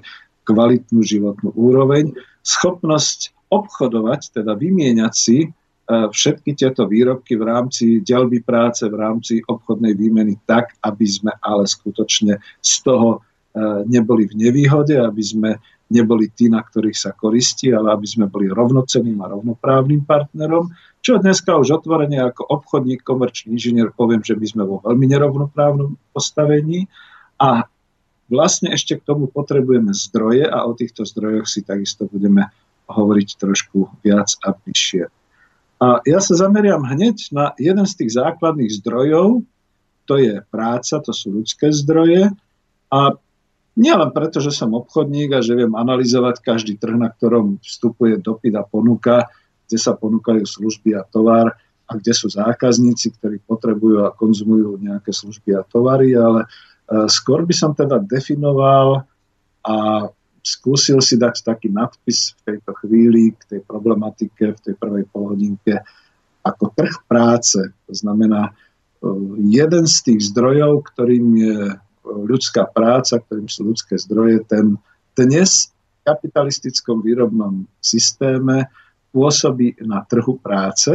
kvalitnú 0.44 1.00
životnú 1.06 1.54
úroveň. 1.56 2.12
Schopnosť 2.44 3.32
obchodovať, 3.54 4.34
teda 4.42 4.58
vymieňať 4.58 5.14
si 5.14 5.38
e, 5.46 5.50
všetky 5.88 6.58
tieto 6.58 6.90
výrobky 6.90 7.38
v 7.38 7.44
rámci 7.46 7.86
delby 8.02 8.42
práce, 8.42 8.84
v 8.90 8.98
rámci 8.98 9.46
obchodnej 9.46 9.94
výmeny 9.94 10.42
tak, 10.50 10.74
aby 10.82 11.06
sme 11.06 11.32
ale 11.46 11.70
skutočne 11.70 12.42
z 12.60 12.74
toho 12.82 13.22
e, 13.54 13.88
neboli 13.88 14.26
v 14.26 14.50
nevýhode, 14.50 14.98
aby 14.98 15.24
sme 15.24 15.50
neboli 15.92 16.32
tí, 16.32 16.48
na 16.48 16.64
ktorých 16.64 16.98
sa 16.98 17.12
koristí, 17.12 17.74
ale 17.74 17.92
aby 17.92 18.08
sme 18.08 18.26
boli 18.32 18.48
rovnocenným 18.48 19.20
a 19.20 19.32
rovnoprávnym 19.34 20.08
partnerom. 20.08 20.72
Čo 21.04 21.20
dneska 21.20 21.60
už 21.60 21.84
otvorene 21.84 22.24
ako 22.24 22.48
obchodník, 22.48 23.04
komerčný 23.04 23.60
inžinier 23.60 23.92
poviem, 23.92 24.24
že 24.24 24.40
my 24.40 24.46
sme 24.48 24.64
vo 24.64 24.80
veľmi 24.80 25.06
nerovnoprávnom 25.12 26.00
postavení 26.16 26.88
a 27.38 27.68
vlastne 28.32 28.72
ešte 28.72 28.98
k 28.98 29.06
tomu 29.06 29.28
potrebujeme 29.28 29.92
zdroje 29.92 30.48
a 30.48 30.64
o 30.64 30.72
týchto 30.72 31.04
zdrojoch 31.04 31.46
si 31.46 31.62
takisto 31.62 32.08
budeme 32.08 32.48
hovoriť 32.88 33.30
trošku 33.36 34.00
viac 34.04 34.32
a 34.44 34.56
bližšie. 34.56 35.12
A 35.84 36.00
ja 36.08 36.20
sa 36.24 36.40
zameriam 36.40 36.80
hneď 36.88 37.36
na 37.36 37.52
jeden 37.60 37.84
z 37.84 37.94
tých 38.00 38.16
základných 38.16 38.72
zdrojov, 38.80 39.44
to 40.08 40.16
je 40.20 40.40
práca, 40.48 41.00
to 41.04 41.12
sú 41.12 41.32
ľudské 41.32 41.72
zdroje. 41.72 42.32
A 42.92 43.00
nie 43.74 43.94
len 43.94 44.14
preto, 44.14 44.38
že 44.38 44.54
som 44.54 44.78
obchodník 44.78 45.34
a 45.34 45.42
že 45.42 45.58
viem 45.58 45.74
analyzovať 45.74 46.46
každý 46.46 46.78
trh, 46.78 46.94
na 46.94 47.10
ktorom 47.10 47.58
vstupuje 47.58 48.22
dopyt 48.22 48.54
a 48.54 48.64
ponuka, 48.66 49.26
kde 49.66 49.78
sa 49.82 49.98
ponúkajú 49.98 50.46
služby 50.46 50.94
a 50.94 51.02
tovar 51.02 51.58
a 51.90 51.92
kde 51.98 52.14
sú 52.14 52.30
zákazníci, 52.30 53.18
ktorí 53.18 53.42
potrebujú 53.42 54.06
a 54.06 54.14
konzumujú 54.14 54.78
nejaké 54.78 55.10
služby 55.10 55.58
a 55.58 55.66
tovary, 55.66 56.14
ale 56.14 56.46
e, 56.46 56.48
skôr 57.10 57.44
by 57.50 57.56
som 57.58 57.74
teda 57.74 57.98
definoval 57.98 59.10
a 59.66 59.76
skúsil 60.44 61.02
si 61.02 61.18
dať 61.18 61.42
taký 61.42 61.74
nadpis 61.74 62.38
v 62.38 62.54
tejto 62.54 62.72
chvíli 62.84 63.34
k 63.34 63.58
tej 63.58 63.62
problematike 63.66 64.54
v 64.54 64.60
tej 64.60 64.76
prvej 64.78 65.10
polhodinke 65.10 65.82
ako 66.44 66.76
trh 66.76 67.08
práce. 67.10 67.58
To 67.90 67.94
znamená, 67.98 68.52
e, 68.52 68.52
jeden 69.50 69.90
z 69.90 69.98
tých 70.06 70.22
zdrojov, 70.30 70.94
ktorým 70.94 71.26
je 71.42 71.58
ľudská 72.04 72.68
práca, 72.70 73.20
ktorým 73.20 73.48
sú 73.48 73.72
ľudské 73.72 73.96
zdroje, 73.96 74.44
ten 74.46 74.76
dnes 75.16 75.72
v 76.04 76.12
kapitalistickom 76.12 77.00
výrobnom 77.00 77.64
systéme 77.80 78.68
pôsobí 79.16 79.80
na 79.86 80.04
trhu 80.04 80.36
práce 80.42 80.92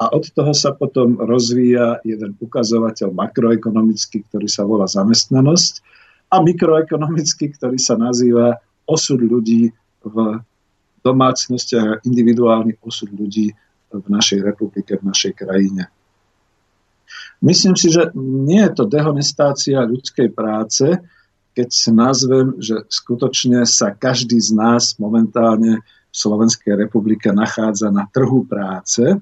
a 0.00 0.04
od 0.10 0.24
toho 0.32 0.56
sa 0.56 0.72
potom 0.72 1.20
rozvíja 1.20 2.00
jeden 2.02 2.32
ukazovateľ 2.40 3.12
makroekonomický, 3.12 4.24
ktorý 4.32 4.48
sa 4.48 4.64
volá 4.64 4.88
zamestnanosť 4.88 5.84
a 6.32 6.40
mikroekonomický, 6.40 7.52
ktorý 7.60 7.76
sa 7.76 8.00
nazýva 8.00 8.56
osud 8.88 9.20
ľudí 9.20 9.70
v 10.00 10.16
domácnostiach 11.04 11.86
a 11.86 12.00
individuálny 12.08 12.80
osud 12.80 13.12
ľudí 13.12 13.52
v 13.92 14.06
našej 14.08 14.40
republike, 14.40 14.96
v 14.96 15.04
našej 15.04 15.32
krajine. 15.36 15.92
Myslím 17.40 17.72
si, 17.72 17.88
že 17.88 18.12
nie 18.16 18.60
je 18.68 18.72
to 18.76 18.84
dehonestácia 18.84 19.80
ľudskej 19.80 20.28
práce, 20.36 20.84
keď 21.56 21.68
si 21.72 21.90
nazvem, 21.90 22.60
že 22.60 22.84
skutočne 22.86 23.64
sa 23.64 23.96
každý 23.96 24.36
z 24.36 24.52
nás 24.54 24.96
momentálne 25.00 25.80
v 25.82 26.14
Slovenskej 26.14 26.76
republike 26.76 27.32
nachádza 27.32 27.88
na 27.88 28.06
trhu 28.12 28.44
práce, 28.44 29.16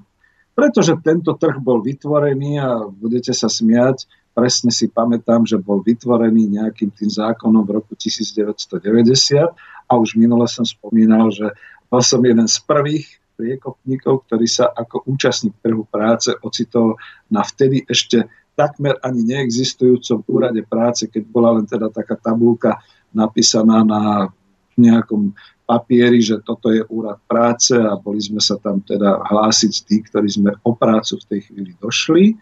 pretože 0.51 0.99
tento 0.99 1.31
trh 1.39 1.55
bol 1.63 1.79
vytvorený 1.79 2.59
a 2.59 2.83
budete 2.91 3.31
sa 3.31 3.47
smiať, 3.47 4.03
presne 4.35 4.71
si 4.75 4.91
pamätám, 4.91 5.47
že 5.47 5.55
bol 5.55 5.79
vytvorený 5.79 6.59
nejakým 6.59 6.91
tým 6.91 7.07
zákonom 7.07 7.63
v 7.63 7.79
roku 7.79 7.95
1990 7.95 9.47
a 9.87 9.91
už 9.95 10.19
minule 10.19 10.43
som 10.51 10.67
spomínal, 10.67 11.31
že 11.31 11.55
bol 11.87 12.03
som 12.03 12.19
jeden 12.19 12.45
z 12.51 12.59
prvých 12.67 13.07
priekopníkov, 13.39 14.27
ktorý 14.27 14.43
sa 14.43 14.67
ako 14.75 15.07
účastník 15.07 15.55
trhu 15.63 15.87
práce 15.87 16.35
ocitol 16.43 16.99
na 17.31 17.39
vtedy 17.47 17.87
ešte 17.87 18.27
takmer 18.59 18.99
ani 18.99 19.23
neexistujúcom 19.23 20.27
úrade 20.27 20.59
práce, 20.67 21.07
keď 21.07 21.23
bola 21.31 21.55
len 21.55 21.63
teda 21.63 21.87
taká 21.87 22.19
tabulka 22.19 22.75
napísaná 23.15 23.87
na 23.87 24.27
nejakom 24.75 25.31
papieri, 25.63 26.19
že 26.19 26.43
toto 26.43 26.73
je 26.73 26.83
úrad 26.91 27.23
práce 27.23 27.71
a 27.71 27.95
boli 27.95 28.19
sme 28.19 28.43
sa 28.43 28.59
tam 28.59 28.83
teda 28.83 29.23
hlásiť 29.31 29.73
tí, 29.87 30.03
ktorí 30.03 30.27
sme 30.27 30.51
o 30.67 30.75
prácu 30.75 31.15
v 31.23 31.27
tej 31.31 31.39
chvíli 31.47 31.71
došli. 31.79 32.35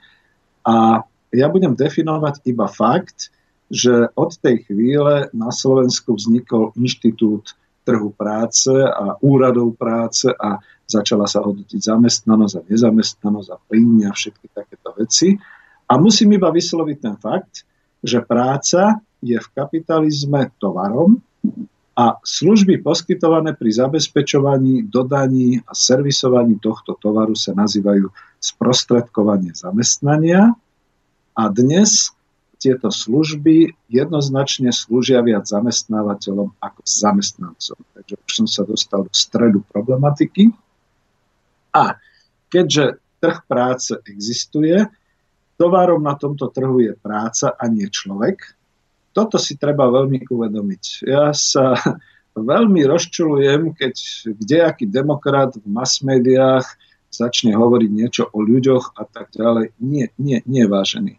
A 0.66 1.06
ja 1.30 1.48
budem 1.52 1.78
definovať 1.78 2.42
iba 2.50 2.66
fakt, 2.66 3.30
že 3.68 4.08
od 4.16 4.32
tej 4.40 4.64
chvíle 4.64 5.28
na 5.36 5.52
Slovensku 5.52 6.16
vznikol 6.16 6.72
inštitút 6.80 7.52
trhu 7.84 8.16
práce 8.16 8.72
a 8.72 9.20
úradov 9.20 9.76
práce 9.76 10.32
a 10.40 10.60
začala 10.88 11.28
sa 11.28 11.44
hodnotiť 11.44 11.80
zamestnanosť 11.84 12.54
a 12.58 12.66
nezamestnanosť 12.72 13.50
a 13.52 13.58
príjmy 13.68 14.08
a 14.08 14.16
všetky 14.16 14.48
takéto 14.56 14.90
veci. 14.96 15.36
A 15.88 15.94
musím 16.00 16.40
iba 16.40 16.48
vysloviť 16.48 16.98
ten 16.98 17.16
fakt, 17.20 17.68
že 18.00 18.24
práca 18.24 19.04
je 19.20 19.36
v 19.36 19.48
kapitalizme 19.52 20.52
tovarom 20.58 21.20
a 21.98 22.22
služby 22.22 22.86
poskytované 22.86 23.58
pri 23.58 23.74
zabezpečovaní, 23.74 24.86
dodaní 24.86 25.60
a 25.66 25.74
servisovaní 25.74 26.62
tohto 26.62 26.94
tovaru 26.94 27.34
sa 27.34 27.58
nazývajú 27.58 28.08
sprostredkovanie 28.38 29.58
zamestnania. 29.58 30.54
A 31.34 31.44
dnes 31.50 32.14
tieto 32.58 32.90
služby 32.90 33.74
jednoznačne 33.90 34.74
slúžia 34.74 35.22
viac 35.22 35.46
zamestnávateľom 35.46 36.58
ako 36.58 36.82
zamestnancom. 36.86 37.78
Takže 37.98 38.16
už 38.18 38.32
som 38.34 38.48
sa 38.50 38.66
dostal 38.66 39.06
do 39.06 39.14
stredu 39.14 39.62
problematiky. 39.70 40.54
A 41.78 42.02
keďže 42.50 42.98
trh 43.22 43.46
práce 43.46 43.94
existuje, 44.10 44.82
tovarom 45.62 46.02
na 46.02 46.18
tomto 46.18 46.50
trhu 46.50 46.82
je 46.82 46.94
práca 46.98 47.54
a 47.54 47.70
nie 47.70 47.86
človek. 47.86 48.42
Toto 49.14 49.38
si 49.38 49.58
treba 49.58 49.90
veľmi 49.90 50.26
uvedomiť. 50.26 50.84
Ja 51.06 51.30
sa 51.38 51.78
veľmi 52.34 52.82
rozčulujem, 52.90 53.78
keď 53.78 53.94
kdejaký 54.34 54.90
demokrat 54.90 55.54
v 55.58 55.66
mass 55.70 56.02
médiách 56.02 56.66
začne 57.14 57.54
hovoriť 57.54 57.90
niečo 57.94 58.24
o 58.30 58.42
ľuďoch 58.42 58.98
a 58.98 59.04
tak 59.06 59.34
ďalej. 59.34 59.74
Nie, 59.82 60.14
nie, 60.18 60.42
nie, 60.46 60.66
vážený 60.66 61.18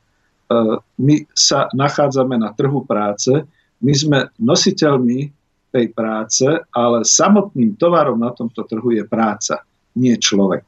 E, 0.48 0.56
my 0.98 1.16
sa 1.36 1.68
nachádzame 1.76 2.40
na 2.40 2.56
trhu 2.56 2.80
práce, 2.88 3.44
my 3.84 3.92
sme 3.92 4.18
nositeľmi 4.40 5.28
tej 5.68 5.92
práce, 5.92 6.48
ale 6.72 7.04
samotným 7.04 7.76
tovarom 7.76 8.16
na 8.16 8.32
tomto 8.32 8.64
trhu 8.64 8.96
je 8.96 9.04
práca, 9.04 9.60
nie 9.96 10.16
človek. 10.18 10.64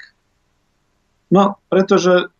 No, 1.30 1.58
pretože 1.70 2.32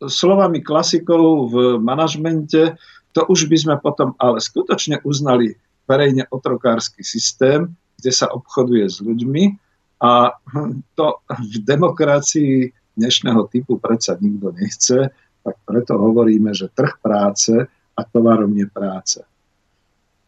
slovami 0.00 0.64
klasikov 0.64 1.52
v 1.52 1.54
manažmente, 1.82 2.78
to 3.12 3.20
už 3.26 3.50
by 3.50 3.56
sme 3.58 3.74
potom 3.82 4.16
ale 4.16 4.40
skutočne 4.40 5.02
uznali 5.04 5.58
verejne 5.84 6.30
otrokársky 6.30 7.02
systém, 7.02 7.74
kde 8.00 8.12
sa 8.14 8.30
obchoduje 8.30 8.86
s 8.88 9.02
ľuďmi 9.02 9.44
a 10.00 10.32
to 10.96 11.06
v 11.28 11.54
demokracii 11.60 12.72
dnešného 12.96 13.44
typu 13.52 13.76
predsa 13.76 14.16
nikto 14.16 14.54
nechce 14.56 15.12
tak 15.40 15.56
preto 15.64 15.96
hovoríme, 15.96 16.52
že 16.52 16.72
trh 16.72 17.00
práce 17.00 17.52
a 17.96 18.00
tovarom 18.04 18.52
je 18.56 18.66
práce. 18.68 19.20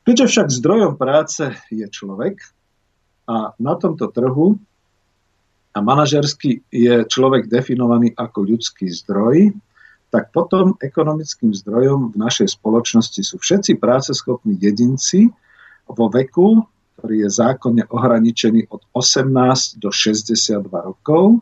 Keďže 0.02 0.26
však 0.26 0.48
zdrojom 0.50 0.94
práce 0.98 1.46
je 1.70 1.86
človek 1.86 2.42
a 3.28 3.54
na 3.54 3.74
tomto 3.78 4.10
trhu 4.10 4.58
a 5.72 5.78
manažersky 5.80 6.60
je 6.68 7.04
človek 7.08 7.48
definovaný 7.48 8.12
ako 8.12 8.44
ľudský 8.44 8.92
zdroj, 8.92 9.56
tak 10.12 10.28
potom 10.28 10.76
ekonomickým 10.76 11.56
zdrojom 11.56 12.12
v 12.12 12.16
našej 12.20 12.60
spoločnosti 12.60 13.24
sú 13.24 13.40
všetci 13.40 13.80
práceschopní 13.80 14.60
jedinci 14.60 15.32
vo 15.88 16.12
veku, 16.12 16.60
ktorý 17.00 17.24
je 17.24 17.30
zákonne 17.32 17.88
ohraničený 17.88 18.68
od 18.68 18.84
18 18.92 19.80
do 19.80 19.88
62 19.88 20.68
rokov. 20.68 21.40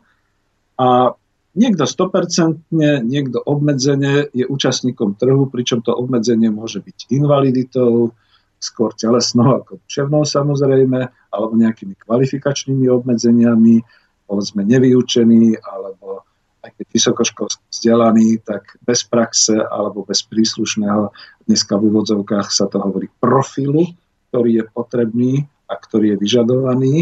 A 0.79 1.11
Niekto 1.51 1.83
100%, 1.83 2.71
niekto 3.03 3.43
obmedzenie 3.43 4.31
je 4.31 4.47
účastníkom 4.47 5.19
trhu, 5.19 5.51
pričom 5.51 5.83
to 5.83 5.91
obmedzenie 5.91 6.47
môže 6.47 6.79
byť 6.79 7.11
invaliditou, 7.11 8.15
skôr 8.55 8.95
telesnou 8.95 9.59
ako 9.59 9.83
duševnou 9.83 10.23
samozrejme, 10.23 11.11
alebo 11.33 11.53
nejakými 11.59 11.99
kvalifikačnými 12.07 12.87
obmedzeniami, 12.87 13.83
povedzme 14.31 14.63
nevyučený, 14.63 15.59
alebo 15.59 16.23
aj 16.63 16.71
keď 16.79 16.87
vysokoškolský 16.87 17.63
vzdelaný, 17.67 18.39
tak 18.39 18.79
bez 18.79 19.03
praxe 19.03 19.59
alebo 19.59 20.07
bez 20.07 20.23
príslušného, 20.23 21.11
dneska 21.43 21.75
v 21.75 21.91
úvodzovkách 21.91 22.47
sa 22.47 22.71
to 22.71 22.79
hovorí 22.79 23.11
profilu, 23.19 23.91
ktorý 24.31 24.63
je 24.63 24.65
potrebný 24.71 25.33
a 25.67 25.75
ktorý 25.75 26.15
je 26.15 26.17
vyžadovaný. 26.23 26.95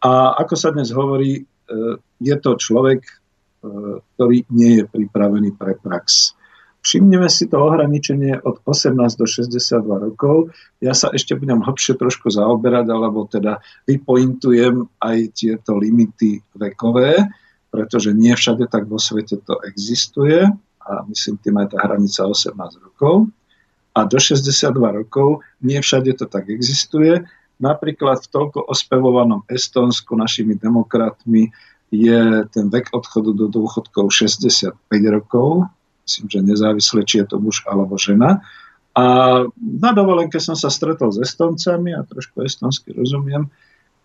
A 0.00 0.40
ako 0.40 0.54
sa 0.56 0.72
dnes 0.72 0.88
hovorí, 0.94 1.44
je 2.20 2.36
to 2.40 2.56
človek, 2.56 3.02
e, 3.04 3.12
ktorý 4.14 4.46
nie 4.54 4.80
je 4.80 4.84
pripravený 4.86 5.58
pre 5.58 5.76
prax. 5.76 6.32
Všimneme 6.86 7.26
si 7.26 7.50
to 7.50 7.66
ohraničenie 7.66 8.46
od 8.46 8.62
18 8.62 8.94
do 9.18 9.26
62 9.26 9.82
rokov. 9.82 10.54
Ja 10.78 10.94
sa 10.94 11.10
ešte 11.10 11.34
budem 11.34 11.58
hlbšie 11.58 11.98
trošku 11.98 12.30
zaoberať, 12.30 12.86
alebo 12.86 13.26
teda 13.26 13.58
vypointujem 13.90 14.86
aj 15.02 15.18
tieto 15.34 15.74
limity 15.74 16.38
vekové, 16.54 17.26
pretože 17.74 18.14
nie 18.14 18.30
všade 18.30 18.70
tak 18.70 18.86
vo 18.86 19.02
svete 19.02 19.42
to 19.42 19.58
existuje 19.66 20.46
a 20.86 20.92
myslím 21.10 21.42
tým 21.42 21.58
aj 21.58 21.74
tá 21.74 21.82
hranica 21.82 22.22
18 22.22 22.54
rokov. 22.78 23.34
A 23.98 24.06
do 24.06 24.22
62 24.22 24.70
rokov 24.78 25.42
nie 25.66 25.82
všade 25.82 26.14
to 26.14 26.30
tak 26.30 26.46
existuje. 26.46 27.26
Napríklad 27.58 28.22
v 28.22 28.30
toľko 28.30 28.62
ospevovanom 28.70 29.42
Estonsku 29.50 30.14
našimi 30.14 30.54
demokratmi 30.54 31.50
je 31.90 32.46
ten 32.54 32.70
vek 32.70 32.94
odchodu 32.94 33.34
do 33.34 33.50
dôchodkov 33.50 34.14
65 34.14 34.70
rokov, 35.10 35.66
myslím, 36.06 36.26
že 36.30 36.38
nezávisle, 36.40 37.02
či 37.02 37.20
je 37.20 37.26
to 37.26 37.42
muž 37.42 37.66
alebo 37.66 37.98
žena. 37.98 38.46
A 38.96 39.04
na 39.60 39.90
dovolenke 39.92 40.40
som 40.40 40.56
sa 40.56 40.72
stretol 40.72 41.12
s 41.12 41.20
Estoncami 41.20 41.92
a 41.92 42.06
trošku 42.06 42.40
estonsky 42.40 42.96
rozumiem, 42.96 43.50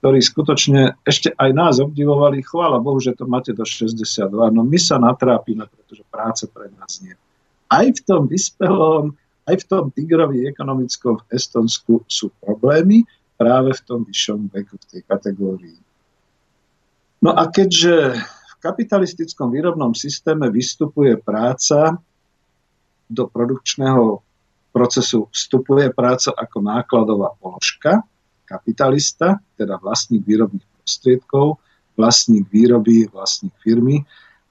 ktorí 0.03 0.19
skutočne 0.19 0.99
ešte 1.05 1.31
aj 1.37 1.49
nás 1.53 1.79
obdivovali. 1.79 2.43
Chvála 2.43 2.81
Bohu, 2.81 2.99
že 2.99 3.15
to 3.15 3.29
máte 3.29 3.55
do 3.55 3.63
62. 3.63 4.27
No 4.51 4.65
my 4.65 4.79
sa 4.81 4.99
natrápime, 4.99 5.69
pretože 5.69 6.03
práce 6.11 6.43
pre 6.49 6.67
nás 6.75 6.99
nie. 6.99 7.15
Aj 7.71 7.87
v 7.87 8.01
tom 8.03 8.27
vyspelom, 8.27 9.15
aj 9.47 9.55
v 9.61 9.65
tom 9.69 9.83
tigrovi 9.95 10.43
ekonomickom 10.49 11.23
v 11.23 11.39
Estonsku 11.39 12.03
sú 12.09 12.33
problémy 12.43 13.07
práve 13.39 13.71
v 13.77 13.81
tom 13.87 14.03
vyššom 14.03 14.51
veku, 14.51 14.75
v 14.75 14.85
tej 14.91 15.01
kategórii. 15.07 15.79
No 17.21 17.31
a 17.31 17.47
keďže 17.47 18.17
kapitalistickom 18.61 19.49
výrobnom 19.49 19.97
systéme 19.97 20.47
vystupuje 20.53 21.17
práca 21.17 21.97
do 23.09 23.27
produkčného 23.27 24.21
procesu, 24.71 25.27
vstupuje 25.33 25.91
práca 25.91 26.31
ako 26.31 26.57
nákladová 26.63 27.35
položka, 27.41 28.05
kapitalista, 28.47 29.41
teda 29.57 29.81
vlastník 29.81 30.23
výrobných 30.23 30.63
prostriedkov, 30.79 31.59
vlastník 31.97 32.47
výroby, 32.47 33.09
vlastník 33.11 33.51
firmy, 33.59 34.05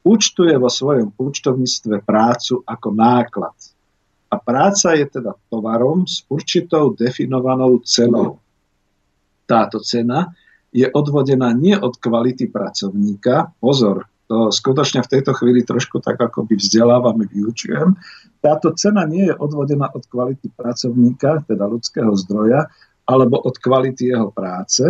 účtuje 0.04 0.52
vo 0.56 0.68
svojom 0.68 1.16
účtovníctve 1.16 2.04
prácu 2.04 2.64
ako 2.64 2.88
náklad. 2.92 3.56
A 4.30 4.38
práca 4.38 4.94
je 4.94 5.06
teda 5.08 5.34
tovarom 5.50 6.06
s 6.06 6.22
určitou 6.30 6.94
definovanou 6.94 7.82
cenou. 7.82 8.38
Táto 9.44 9.82
cena 9.82 10.30
je 10.70 10.86
odvodená 10.86 11.50
nie 11.50 11.74
od 11.74 11.98
kvality 11.98 12.46
pracovníka, 12.46 13.50
pozor, 13.58 14.06
to 14.30 14.54
skutočne 14.54 15.02
v 15.02 15.10
tejto 15.10 15.34
chvíli 15.34 15.66
trošku 15.66 15.98
tak 15.98 16.22
ako 16.22 16.46
by 16.46 16.54
vzdelávame, 16.54 17.26
vyučujem. 17.26 17.98
Táto 18.38 18.70
cena 18.78 19.02
nie 19.02 19.26
je 19.26 19.34
odvodená 19.34 19.90
od 19.90 20.06
kvality 20.06 20.54
pracovníka, 20.54 21.42
teda 21.50 21.66
ľudského 21.66 22.14
zdroja, 22.14 22.70
alebo 23.10 23.42
od 23.42 23.58
kvality 23.58 24.14
jeho 24.14 24.30
práce, 24.30 24.86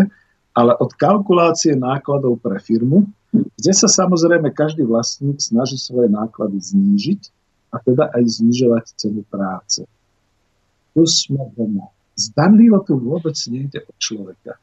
ale 0.53 0.77
od 0.77 0.93
kalkulácie 0.93 1.73
nákladov 1.73 2.37
pre 2.45 2.61
firmu, 2.61 3.09
kde 3.33 3.73
sa 3.73 3.89
samozrejme 3.89 4.53
každý 4.53 4.85
vlastník 4.85 5.41
snaží 5.41 5.81
svoje 5.81 6.13
náklady 6.13 6.61
znížiť 6.61 7.23
a 7.73 7.81
teda 7.81 8.13
aj 8.13 8.23
znižovať 8.29 8.85
cenu 9.01 9.25
práce. 9.25 9.89
Tu 10.93 11.03
sme 11.09 11.49
doma. 11.57 11.89
Zdanlivo 12.13 12.85
tu 12.85 13.01
vôbec 13.01 13.39
nejde 13.49 13.81
o 13.89 13.93
človeka 13.97 14.61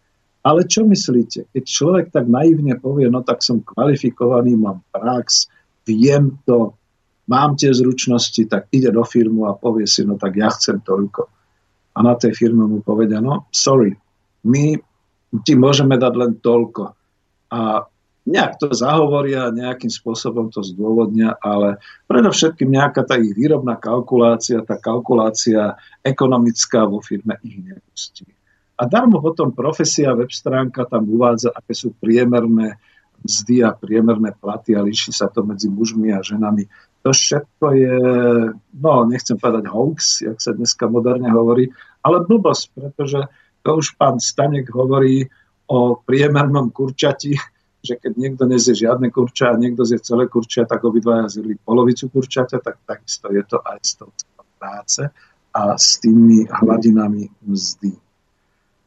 ale 0.47 0.63
čo 0.63 0.87
myslíte, 0.87 1.51
keď 1.51 1.63
človek 1.67 2.05
tak 2.15 2.31
naivne 2.31 2.79
povie, 2.79 3.11
no 3.11 3.19
tak 3.19 3.43
som 3.43 3.59
kvalifikovaný, 3.59 4.55
mám 4.55 4.79
prax, 4.95 5.51
viem 5.83 6.39
to, 6.47 6.71
mám 7.27 7.59
tie 7.59 7.75
zručnosti, 7.75 8.47
tak 8.47 8.71
ide 8.71 8.87
do 8.95 9.03
firmu 9.03 9.51
a 9.51 9.59
povie 9.59 9.83
si, 9.83 10.07
no 10.07 10.15
tak 10.15 10.39
ja 10.39 10.47
chcem 10.47 10.79
toľko. 10.79 11.27
A 11.99 11.99
na 11.99 12.15
tej 12.15 12.31
firme 12.31 12.63
mu 12.63 12.79
povedia, 12.79 13.19
no 13.19 13.51
sorry, 13.51 13.91
my 14.47 14.79
ti 15.43 15.53
môžeme 15.59 15.99
dať 15.99 16.13
len 16.15 16.31
toľko. 16.39 16.95
A 17.51 17.83
nejak 18.23 18.55
to 18.63 18.71
zahovoria, 18.71 19.51
nejakým 19.51 19.91
spôsobom 19.91 20.47
to 20.47 20.63
zdôvodnia, 20.63 21.35
ale 21.43 21.75
predovšetkým 22.07 22.71
nejaká 22.71 23.03
tá 23.03 23.19
ich 23.19 23.35
výrobná 23.35 23.75
kalkulácia, 23.75 24.63
tá 24.63 24.79
kalkulácia 24.79 25.75
ekonomická 26.07 26.87
vo 26.87 27.03
firme 27.03 27.35
ich 27.43 27.59
nepustí. 27.59 28.36
A 28.77 28.85
darmo 28.85 29.17
potom 29.17 29.49
profesia 29.49 30.13
web 30.13 30.29
stránka 30.29 30.85
tam 30.85 31.09
uvádza, 31.09 31.49
aké 31.49 31.73
sú 31.73 31.97
priemerné 31.97 32.77
mzdy 33.25 33.65
a 33.65 33.73
priemerné 33.73 34.37
platy 34.37 34.77
a 34.77 34.85
líši 34.85 35.09
sa 35.09 35.25
to 35.25 35.41
medzi 35.41 35.65
mužmi 35.65 36.13
a 36.13 36.21
ženami. 36.21 36.69
To 37.01 37.09
všetko 37.09 37.65
je, 37.73 37.97
no 38.77 38.91
nechcem 39.09 39.37
povedať 39.41 39.65
hoax, 39.65 40.21
jak 40.21 40.37
sa 40.37 40.53
dneska 40.53 40.85
moderne 40.85 41.33
hovorí, 41.33 41.73
ale 42.05 42.21
blbosť, 42.21 42.65
pretože 42.77 43.19
to 43.65 43.69
už 43.81 43.97
pán 43.97 44.21
Stanek 44.21 44.69
hovorí 44.69 45.25
o 45.67 45.97
priemernom 45.97 46.69
kurčati, 46.69 47.33
že 47.81 47.97
keď 47.97 48.13
niekto 48.13 48.43
nezie 48.45 48.77
žiadne 48.77 49.09
kurča 49.09 49.53
a 49.53 49.59
niekto 49.59 49.87
zje 49.87 50.03
celé 50.03 50.29
kurča, 50.29 50.69
tak 50.69 50.83
obidvaja 50.83 51.31
zjeli 51.31 51.57
polovicu 51.57 52.11
kurčaťa, 52.11 52.61
tak 52.61 52.83
takisto 52.85 53.31
je 53.33 53.43
to 53.47 53.57
aj 53.63 53.79
s 53.81 53.91
tou 53.97 54.09
práce 54.57 55.03
a 55.53 55.61
s 55.77 56.01
tými 56.01 56.45
hladinami 56.49 57.29
mzdy. 57.45 58.06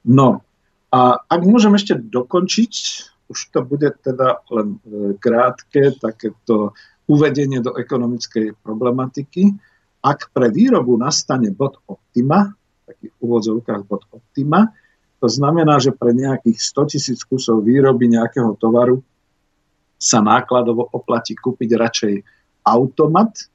No 0.06 0.40
a 0.90 1.22
ak 1.22 1.40
môžem 1.46 1.74
ešte 1.78 1.94
dokončiť, 1.94 2.72
už 3.30 3.38
to 3.54 3.62
bude 3.62 3.86
teda 4.02 4.42
len 4.50 4.82
e, 4.82 5.14
krátke 5.22 5.94
takéto 5.94 6.74
uvedenie 7.06 7.62
do 7.62 7.78
ekonomickej 7.78 8.58
problematiky. 8.58 9.54
Ak 10.02 10.34
pre 10.34 10.50
výrobu 10.50 10.98
nastane 10.98 11.54
bod 11.54 11.78
optima, 11.86 12.50
v 12.50 12.82
takých 12.90 13.14
úvodzovkách 13.22 13.82
bod 13.86 14.02
optima, 14.10 14.74
to 15.22 15.28
znamená, 15.30 15.78
že 15.78 15.94
pre 15.94 16.10
nejakých 16.10 16.58
100 16.58 16.90
tisíc 16.96 17.20
kusov 17.22 17.62
výroby 17.62 18.10
nejakého 18.10 18.56
tovaru 18.58 18.98
sa 20.00 20.24
nákladovo 20.24 20.90
oplatí 20.90 21.36
kúpiť 21.36 21.70
radšej 21.76 22.14
automat, 22.66 23.46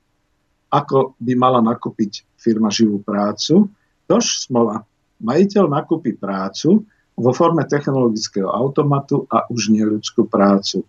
ako 0.69 1.17
by 1.17 1.33
mala 1.33 1.59
nakúpiť 1.65 2.23
firma 2.37 2.69
živú 2.69 3.01
prácu. 3.01 3.67
Tož 4.05 4.45
smola 4.45 4.85
majiteľ 5.21 5.63
nakúpi 5.71 6.15
prácu 6.15 6.83
vo 7.15 7.31
forme 7.31 7.63
technologického 7.63 8.51
automatu 8.51 9.23
a 9.31 9.47
už 9.47 9.71
nie 9.71 9.83
ľudskú 9.87 10.27
prácu. 10.27 10.83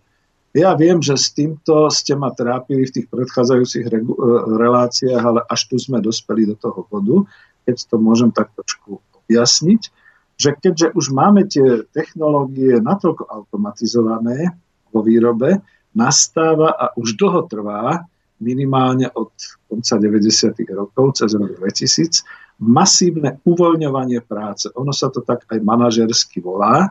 Ja 0.56 0.72
viem, 0.72 1.04
že 1.04 1.20
s 1.20 1.36
týmto 1.36 1.92
ste 1.92 2.16
ma 2.16 2.32
trápili 2.32 2.88
v 2.88 2.94
tých 3.00 3.06
predchádzajúcich 3.12 3.92
e, 3.92 3.92
reláciách, 4.56 5.22
ale 5.22 5.40
až 5.44 5.60
tu 5.68 5.76
sme 5.76 6.00
dospeli 6.00 6.48
do 6.48 6.56
toho 6.56 6.88
bodu, 6.88 7.28
keď 7.68 7.76
to 7.92 7.96
môžem 8.00 8.32
tak 8.32 8.48
trošku 8.56 9.04
objasniť, 9.26 9.82
že 10.40 10.50
keďže 10.56 10.96
už 10.96 11.12
máme 11.12 11.44
tie 11.44 11.84
technológie 11.92 12.80
natoľko 12.80 13.28
automatizované 13.28 14.56
vo 14.88 15.04
výrobe, 15.04 15.60
nastáva 15.92 16.72
a 16.72 16.86
už 16.96 17.20
dlho 17.20 17.44
trvá, 17.48 18.08
minimálne 18.40 19.08
od 19.16 19.32
konca 19.68 19.96
90. 19.96 20.52
rokov, 20.76 21.22
cez 21.22 21.32
rok 21.36 21.56
2000, 21.56 22.24
masívne 22.60 23.40
uvoľňovanie 23.44 24.24
práce. 24.24 24.68
Ono 24.76 24.92
sa 24.92 25.12
to 25.12 25.20
tak 25.24 25.44
aj 25.48 25.60
manažersky 25.60 26.40
volá, 26.40 26.88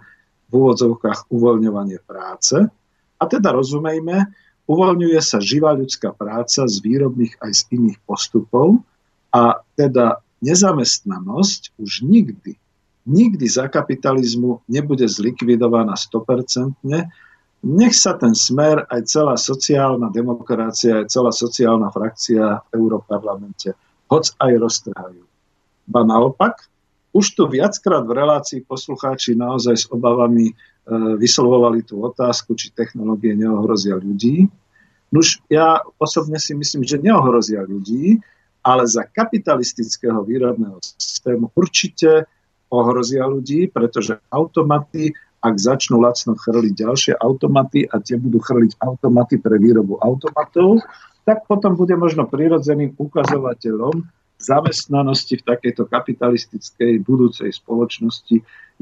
v 0.49 0.51
úvodzovkách 0.53 1.33
uvoľňovanie 1.33 1.99
práce. 2.05 2.55
A 3.17 3.23
teda 3.25 3.49
rozumejme, 3.55 4.29
uvoľňuje 4.69 5.19
sa 5.21 5.41
živá 5.41 5.73
ľudská 5.73 6.13
práca 6.13 6.69
z 6.69 6.75
výrobných 6.85 7.41
aj 7.41 7.51
z 7.53 7.61
iných 7.81 7.97
postupov 8.05 8.81
a 9.33 9.61
teda 9.73 10.21
nezamestnanosť 10.45 11.81
už 11.81 12.05
nikdy, 12.05 12.53
nikdy 13.09 13.45
za 13.49 13.65
kapitalizmu 13.69 14.61
nebude 14.69 15.05
zlikvidovaná 15.09 15.97
100%. 15.97 16.77
Nech 17.65 17.97
sa 17.97 18.13
ten 18.13 18.37
smer, 18.37 18.85
aj 18.93 19.09
celá 19.09 19.33
sociálna 19.33 20.13
demokracia, 20.13 21.01
aj 21.01 21.09
celá 21.09 21.33
sociálna 21.33 21.89
frakcia 21.89 22.61
v 22.61 22.77
Európarlamente, 22.77 23.73
hoď 24.05 24.37
aj 24.37 24.51
roztrhajú. 24.61 25.23
Ba 25.89 26.05
naopak, 26.05 26.69
už 27.09 27.33
tu 27.33 27.49
viackrát 27.49 28.05
v 28.05 28.21
relácii 28.21 28.61
poslucháči 28.69 29.33
naozaj 29.33 29.75
s 29.81 29.85
obavami 29.89 30.51
e, 30.51 30.53
vyslovovali 31.17 31.81
tú 31.81 32.05
otázku, 32.05 32.53
či 32.53 32.69
technológie 32.69 33.33
neohrozia 33.33 33.97
ľudí. 33.97 34.45
Nuž 35.09 35.41
ja 35.49 35.81
osobne 35.97 36.37
si 36.37 36.53
myslím, 36.53 36.85
že 36.85 37.01
neohrozia 37.01 37.65
ľudí, 37.65 38.21
ale 38.61 38.85
za 38.85 39.09
kapitalistického 39.09 40.21
výrobného 40.21 40.77
systému 40.81 41.49
určite 41.57 42.29
ohrozia 42.69 43.25
ľudí, 43.25 43.71
pretože 43.73 44.17
automaty, 44.29 45.15
ak 45.45 45.61
začnú 45.61 46.01
lacno 46.01 46.33
chrliť 46.33 46.73
ďalšie 46.73 47.13
automaty 47.21 47.85
a 47.85 48.01
tie 48.01 48.17
budú 48.17 48.41
chrliť 48.41 48.81
automaty 48.81 49.37
pre 49.37 49.61
výrobu 49.61 50.01
automatov, 50.01 50.81
tak 51.21 51.45
potom 51.45 51.77
bude 51.77 51.93
možno 51.93 52.25
prirodzeným 52.25 52.97
ukazovateľom 52.97 54.01
zamestnanosti 54.41 55.41
v 55.41 55.47
takejto 55.47 55.85
kapitalistickej 55.85 57.01
budúcej 57.05 57.53
spoločnosti 57.53 58.41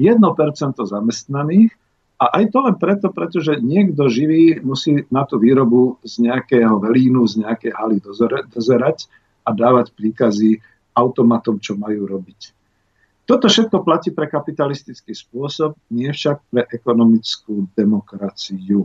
zamestnaných 0.80 1.70
a 2.18 2.24
aj 2.40 2.44
to 2.50 2.58
len 2.64 2.76
preto, 2.80 3.12
pretože 3.12 3.60
niekto 3.60 4.08
živý 4.08 4.62
musí 4.64 5.04
na 5.12 5.28
tú 5.28 5.36
výrobu 5.36 6.00
z 6.06 6.24
nejakého 6.24 6.80
velínu, 6.80 7.26
z 7.28 7.44
nejakej 7.44 7.72
haly 7.76 7.98
dozerať 8.48 9.10
a 9.44 9.50
dávať 9.52 9.92
príkazy 9.92 10.62
automatom, 10.96 11.60
čo 11.60 11.76
majú 11.76 12.06
robiť. 12.08 12.63
Toto 13.24 13.48
všetko 13.48 13.80
platí 13.80 14.12
pre 14.12 14.28
kapitalistický 14.28 15.16
spôsob, 15.16 15.80
nie 15.88 16.12
však 16.12 16.44
pre 16.52 16.68
ekonomickú 16.68 17.72
demokraciu. 17.72 18.84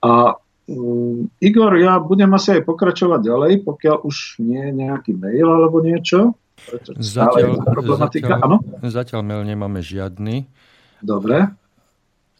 A 0.00 0.40
um, 0.72 1.28
Igor, 1.36 1.76
ja 1.76 2.00
budem 2.00 2.32
asi 2.32 2.56
aj 2.56 2.62
pokračovať 2.64 3.20
ďalej, 3.20 3.52
pokiaľ 3.60 3.96
už 4.08 4.40
nie 4.40 4.72
je 4.72 4.72
nejaký 4.72 5.12
mail 5.12 5.48
alebo 5.52 5.84
niečo. 5.84 6.32
Zatiaľ, 6.96 7.60
zatiaľ, 7.92 8.64
zatiaľ 8.88 9.20
mail 9.20 9.44
nemáme 9.44 9.84
žiadny. 9.84 10.48
Dobre. 11.04 11.52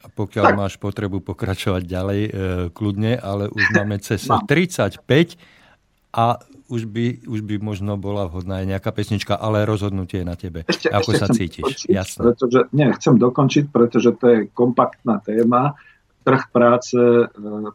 A 0.00 0.06
pokiaľ 0.08 0.44
tak. 0.48 0.56
máš 0.56 0.74
potrebu 0.80 1.20
pokračovať 1.20 1.82
ďalej, 1.84 2.20
e, 2.24 2.30
kľudne, 2.72 3.20
ale 3.20 3.52
už 3.52 3.64
máme 3.76 4.00
cez 4.00 4.24
Mám. 4.24 4.48
35 4.48 5.36
a 6.16 6.40
už 6.66 6.90
by, 6.90 7.26
už 7.26 7.40
by 7.46 7.54
možno 7.62 7.94
bola 7.94 8.26
vhodná 8.26 8.62
aj 8.62 8.66
nejaká 8.76 8.90
pesnička, 8.90 9.38
ale 9.38 9.66
rozhodnutie 9.66 10.22
je 10.22 10.26
na 10.26 10.36
tebe. 10.36 10.66
Ešte, 10.66 10.90
Ako 10.90 11.10
ešte 11.14 11.20
sa 11.22 11.26
cítiš? 11.30 11.62
Dokončiť, 11.62 11.88
Jasne. 11.90 12.20
Pretože, 12.26 12.58
nie, 12.74 12.88
chcem 12.98 13.14
dokončiť, 13.16 13.64
pretože 13.70 14.10
to 14.18 14.24
je 14.26 14.38
kompaktná 14.50 15.22
téma 15.22 15.78
trh 16.26 16.42
práce, 16.50 16.98
e, 16.98 17.26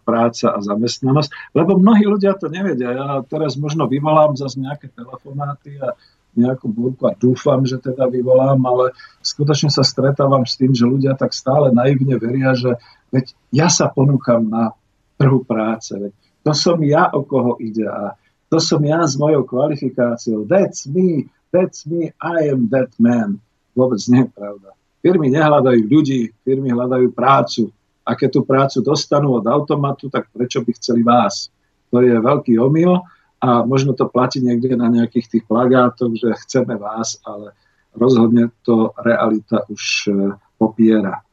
práca 0.03 0.51
a 0.51 0.59
zamestnanosť, 0.59 1.55
lebo 1.55 1.79
mnohí 1.79 2.03
ľudia 2.03 2.35
to 2.35 2.51
nevedia. 2.51 2.91
Ja 2.91 3.07
teraz 3.23 3.55
možno 3.55 3.87
vyvolám 3.87 4.35
zase 4.35 4.59
nejaké 4.59 4.91
telefonáty 4.91 5.79
a 5.79 5.95
nejakú 6.35 6.67
búrku 6.67 7.07
a 7.07 7.15
dúfam, 7.15 7.63
že 7.63 7.79
teda 7.79 8.11
vyvolám, 8.11 8.59
ale 8.63 8.95
skutočne 9.23 9.71
sa 9.71 9.87
stretávam 9.87 10.43
s 10.43 10.59
tým, 10.59 10.75
že 10.75 10.87
ľudia 10.87 11.15
tak 11.15 11.31
stále 11.31 11.71
naivne 11.71 12.19
veria, 12.19 12.51
že 12.55 12.75
veď 13.11 13.35
ja 13.55 13.67
sa 13.71 13.87
ponúkam 13.91 14.43
na 14.47 14.75
trhu 15.15 15.43
práce, 15.43 15.95
veď 15.95 16.11
to 16.41 16.51
som 16.55 16.79
ja, 16.81 17.11
o 17.13 17.21
koho 17.21 17.59
ide 17.61 17.85
a 17.85 18.15
to 18.51 18.59
som 18.59 18.83
ja 18.83 18.99
s 19.07 19.15
mojou 19.15 19.47
kvalifikáciou. 19.47 20.43
That's 20.43 20.83
me, 20.83 21.31
that's 21.55 21.87
me, 21.87 22.11
I 22.19 22.51
am 22.51 22.67
that 22.75 22.91
man. 22.99 23.39
Vôbec 23.71 24.03
nie 24.11 24.27
je 24.27 24.29
pravda. 24.35 24.75
Firmy 24.99 25.31
nehľadajú 25.31 25.87
ľudí, 25.87 26.35
firmy 26.43 26.75
hľadajú 26.75 27.15
prácu. 27.15 27.71
A 28.03 28.11
keď 28.11 28.29
tú 28.35 28.41
prácu 28.43 28.83
dostanú 28.83 29.39
od 29.39 29.47
automatu, 29.47 30.11
tak 30.11 30.27
prečo 30.35 30.59
by 30.59 30.71
chceli 30.75 30.99
vás? 30.99 31.47
To 31.95 32.03
je 32.03 32.11
veľký 32.11 32.59
omyl 32.59 32.99
a 33.39 33.63
možno 33.63 33.95
to 33.95 34.11
platí 34.11 34.43
niekde 34.43 34.75
na 34.75 34.91
nejakých 34.91 35.31
tých 35.31 35.43
plagátoch, 35.47 36.11
že 36.19 36.35
chceme 36.43 36.75
vás, 36.75 37.23
ale 37.23 37.55
rozhodne 37.95 38.51
to 38.67 38.91
realita 38.99 39.63
už 39.71 39.83
e, 40.07 40.11
popiera. 40.59 41.23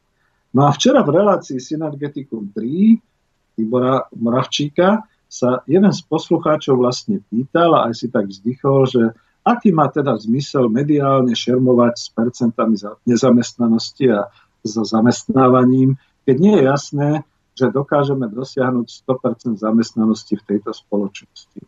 No 0.55 0.65
a 0.65 0.73
včera 0.73 1.03
v 1.03 1.19
relácii 1.19 1.59
Synergeticum 1.59 2.55
3 2.55 3.59
Tibora 3.59 4.07
Moravčíka 4.15 5.03
sa 5.29 5.61
jeden 5.69 5.93
z 5.93 6.01
poslucháčov 6.09 6.81
vlastne 6.81 7.21
pýtal 7.29 7.77
a 7.77 7.87
aj 7.87 7.93
si 8.01 8.07
tak 8.09 8.27
vzdychol, 8.27 8.89
že 8.89 9.03
aký 9.45 9.69
má 9.69 9.87
teda 9.87 10.17
zmysel 10.17 10.67
mediálne 10.67 11.37
šermovať 11.37 11.93
s 11.95 12.07
percentami 12.09 12.75
nezamestnanosti 13.05 14.09
a 14.09 14.27
so 14.65 14.83
zamestnávaním, 14.83 15.95
keď 16.27 16.35
nie 16.35 16.53
je 16.59 16.63
jasné, 16.67 17.09
že 17.55 17.71
dokážeme 17.71 18.27
dosiahnuť 18.27 18.87
100% 19.07 19.59
zamestnanosti 19.59 20.35
v 20.39 20.43
tejto 20.47 20.71
spoločnosti. 20.71 21.61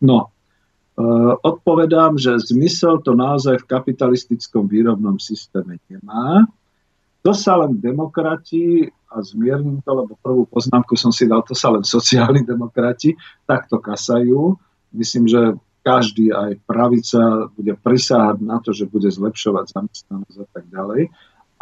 No, 0.00 0.28
e, 0.28 1.04
odpovedám, 1.40 2.16
že 2.16 2.40
zmysel 2.40 3.00
to 3.04 3.12
naozaj 3.12 3.60
v 3.60 3.68
kapitalistickom 3.68 4.68
výrobnom 4.68 5.20
systéme 5.20 5.80
nemá. 5.88 6.48
To 7.22 7.30
sa 7.30 7.58
len 7.62 7.78
demokrati, 7.78 8.90
a 9.12 9.20
zmierním 9.20 9.84
to, 9.84 9.92
lebo 9.92 10.16
prvú 10.18 10.48
poznámku 10.48 10.96
som 10.96 11.12
si 11.12 11.28
dal, 11.28 11.44
to 11.44 11.52
sa 11.52 11.68
len 11.70 11.84
sociálni 11.84 12.42
demokrati 12.42 13.12
takto 13.44 13.78
kasajú. 13.78 14.56
Myslím, 14.96 15.28
že 15.28 15.54
každý, 15.84 16.32
aj 16.32 16.62
pravica, 16.64 17.52
bude 17.52 17.76
prisáhať 17.76 18.38
na 18.40 18.58
to, 18.58 18.72
že 18.72 18.88
bude 18.88 19.10
zlepšovať 19.12 19.64
zamestnanosť 19.68 20.36
a 20.40 20.46
tak 20.50 20.64
ďalej. 20.72 21.02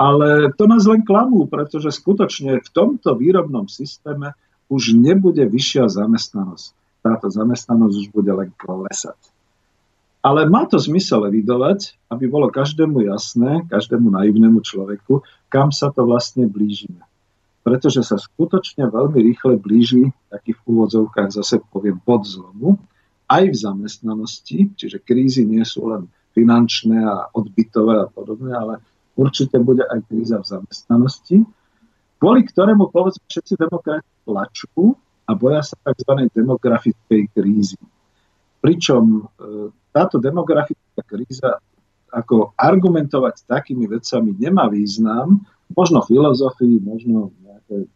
Ale 0.01 0.29
to 0.57 0.65
nás 0.65 0.89
len 0.89 1.05
klamú, 1.05 1.45
pretože 1.45 1.93
skutočne 1.93 2.65
v 2.65 2.69
tomto 2.73 3.19
výrobnom 3.19 3.69
systéme 3.69 4.33
už 4.73 4.97
nebude 4.97 5.45
vyššia 5.45 5.93
zamestnanosť 5.93 6.81
táto 7.01 7.33
zamestnanosť 7.33 7.97
už 7.97 8.09
bude 8.13 8.33
len 8.33 8.53
klesať. 8.61 9.17
Ale 10.21 10.45
má 10.45 10.68
to 10.68 10.77
zmysel 10.77 11.25
evidovať, 11.33 11.97
aby 12.12 12.29
bolo 12.29 12.53
každému 12.53 13.09
jasné, 13.09 13.64
každému 13.73 14.12
naivnému 14.12 14.61
človeku, 14.61 15.25
kam 15.49 15.73
sa 15.73 15.89
to 15.89 16.05
vlastne 16.05 16.45
blížime. 16.45 17.01
Pretože 17.64 18.05
sa 18.05 18.21
skutočne 18.21 18.89
veľmi 18.89 19.16
rýchle 19.16 19.57
blíži, 19.57 20.12
taký 20.29 20.53
v 20.57 20.61
úvodzovkách 20.77 21.33
zase 21.33 21.64
poviem, 21.73 21.97
pod 22.05 22.29
zlomu, 22.29 22.77
aj 23.33 23.49
v 23.49 23.57
zamestnanosti, 23.57 24.59
čiže 24.77 25.01
krízy 25.01 25.49
nie 25.49 25.64
sú 25.64 25.89
len 25.89 26.11
finančné 26.37 27.01
a 27.01 27.33
odbytové 27.33 28.05
a 28.05 28.07
podobne, 28.09 28.53
ale 28.53 28.75
určite 29.16 29.57
bude 29.57 29.89
aj 29.89 30.05
kríza 30.05 30.37
v 30.41 30.47
zamestnanosti, 30.47 31.37
kvôli 32.21 32.45
ktorému 32.45 32.93
povedzme 32.93 33.25
všetci 33.25 33.57
demokrati 33.57 34.09
plačú, 34.29 34.97
a 35.31 35.35
boja 35.39 35.62
sa 35.62 35.79
tzv. 35.79 36.27
demografickej 36.35 37.31
krízy. 37.31 37.79
Pričom 38.59 39.05
e, 39.14 39.23
táto 39.91 40.22
demografická 40.22 41.03
kríza 41.07 41.59
ako 42.11 42.55
argumentovať 42.59 43.47
takými 43.47 43.86
vecami 43.86 44.34
nemá 44.34 44.66
význam, 44.66 45.47
možno 45.70 46.03
filozofii, 46.03 46.82
možno 46.82 47.30
nejaké 47.38 47.86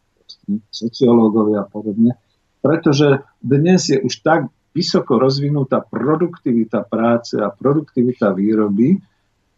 sociológovia 0.70 1.66
a 1.66 1.70
podobne, 1.70 2.14
pretože 2.62 3.26
dnes 3.42 3.90
je 3.90 3.99
už 3.99 4.22
tak 4.22 4.47
vysoko 4.74 5.18
rozvinutá 5.18 5.82
produktivita 5.82 6.86
práce 6.86 7.38
a 7.38 7.51
produktivita 7.51 8.34
výroby 8.34 8.99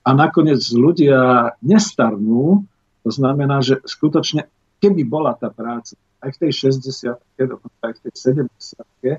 a 0.05 0.11
nakoniec 0.13 0.61
ľudia 0.73 1.53
nestarnú, 1.65 2.65
to 3.05 3.11
znamená, 3.13 3.65
že 3.65 3.81
skutočne, 3.85 4.49
keby 4.81 5.05
bola 5.09 5.33
tá 5.37 5.49
práca 5.49 5.97
aj 6.21 6.31
v 6.37 6.39
tej 6.49 6.53
60 6.73 7.17
dokonca 7.45 7.81
aj 7.87 7.95
v 7.97 8.01
tej 8.09 8.13
70 8.35 9.15
eh, 9.15 9.19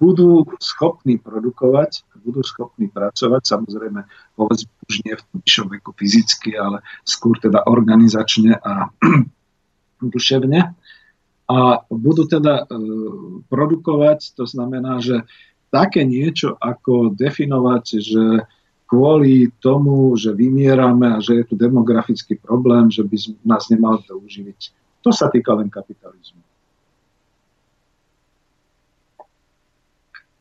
budú 0.00 0.48
schopní 0.56 1.20
produkovať, 1.20 2.08
budú 2.24 2.40
schopní 2.40 2.88
pracovať, 2.88 3.42
samozrejme 3.44 4.00
povedzme 4.32 4.72
už 4.88 4.94
nie 5.04 5.14
v 5.14 5.22
vyššom 5.44 5.66
veku 5.76 5.92
fyzicky, 5.92 6.56
ale 6.56 6.80
skôr 7.04 7.36
teda 7.36 7.68
organizačne 7.68 8.56
a 8.56 8.88
duševne. 10.16 10.72
A 11.46 11.58
budú 11.86 12.26
teda 12.26 12.64
e, 12.64 12.76
produkovať, 13.46 14.34
to 14.34 14.48
znamená, 14.48 14.98
že 14.98 15.22
také 15.70 16.02
niečo 16.02 16.58
ako 16.58 17.14
definovať, 17.14 17.84
že 18.02 18.24
kvôli 18.88 19.52
tomu, 19.62 20.16
že 20.18 20.34
vymierame 20.34 21.14
a 21.14 21.22
že 21.22 21.38
je 21.38 21.44
tu 21.46 21.54
demografický 21.54 22.40
problém, 22.40 22.90
že 22.90 23.06
by 23.06 23.16
nás 23.46 23.70
nemal 23.70 24.02
to 24.02 24.18
uživiť 24.18 24.74
to 25.06 25.14
sa 25.14 25.30
týka 25.30 25.54
len 25.54 25.70
kapitalizmu. 25.70 26.42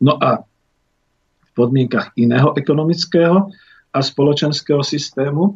No 0.02 0.20
a 0.20 0.44
v 1.46 1.52
podmienkach 1.56 2.12
iného 2.20 2.52
ekonomického 2.56 3.48
a 3.96 4.00
spoločenského 4.04 4.84
systému, 4.84 5.56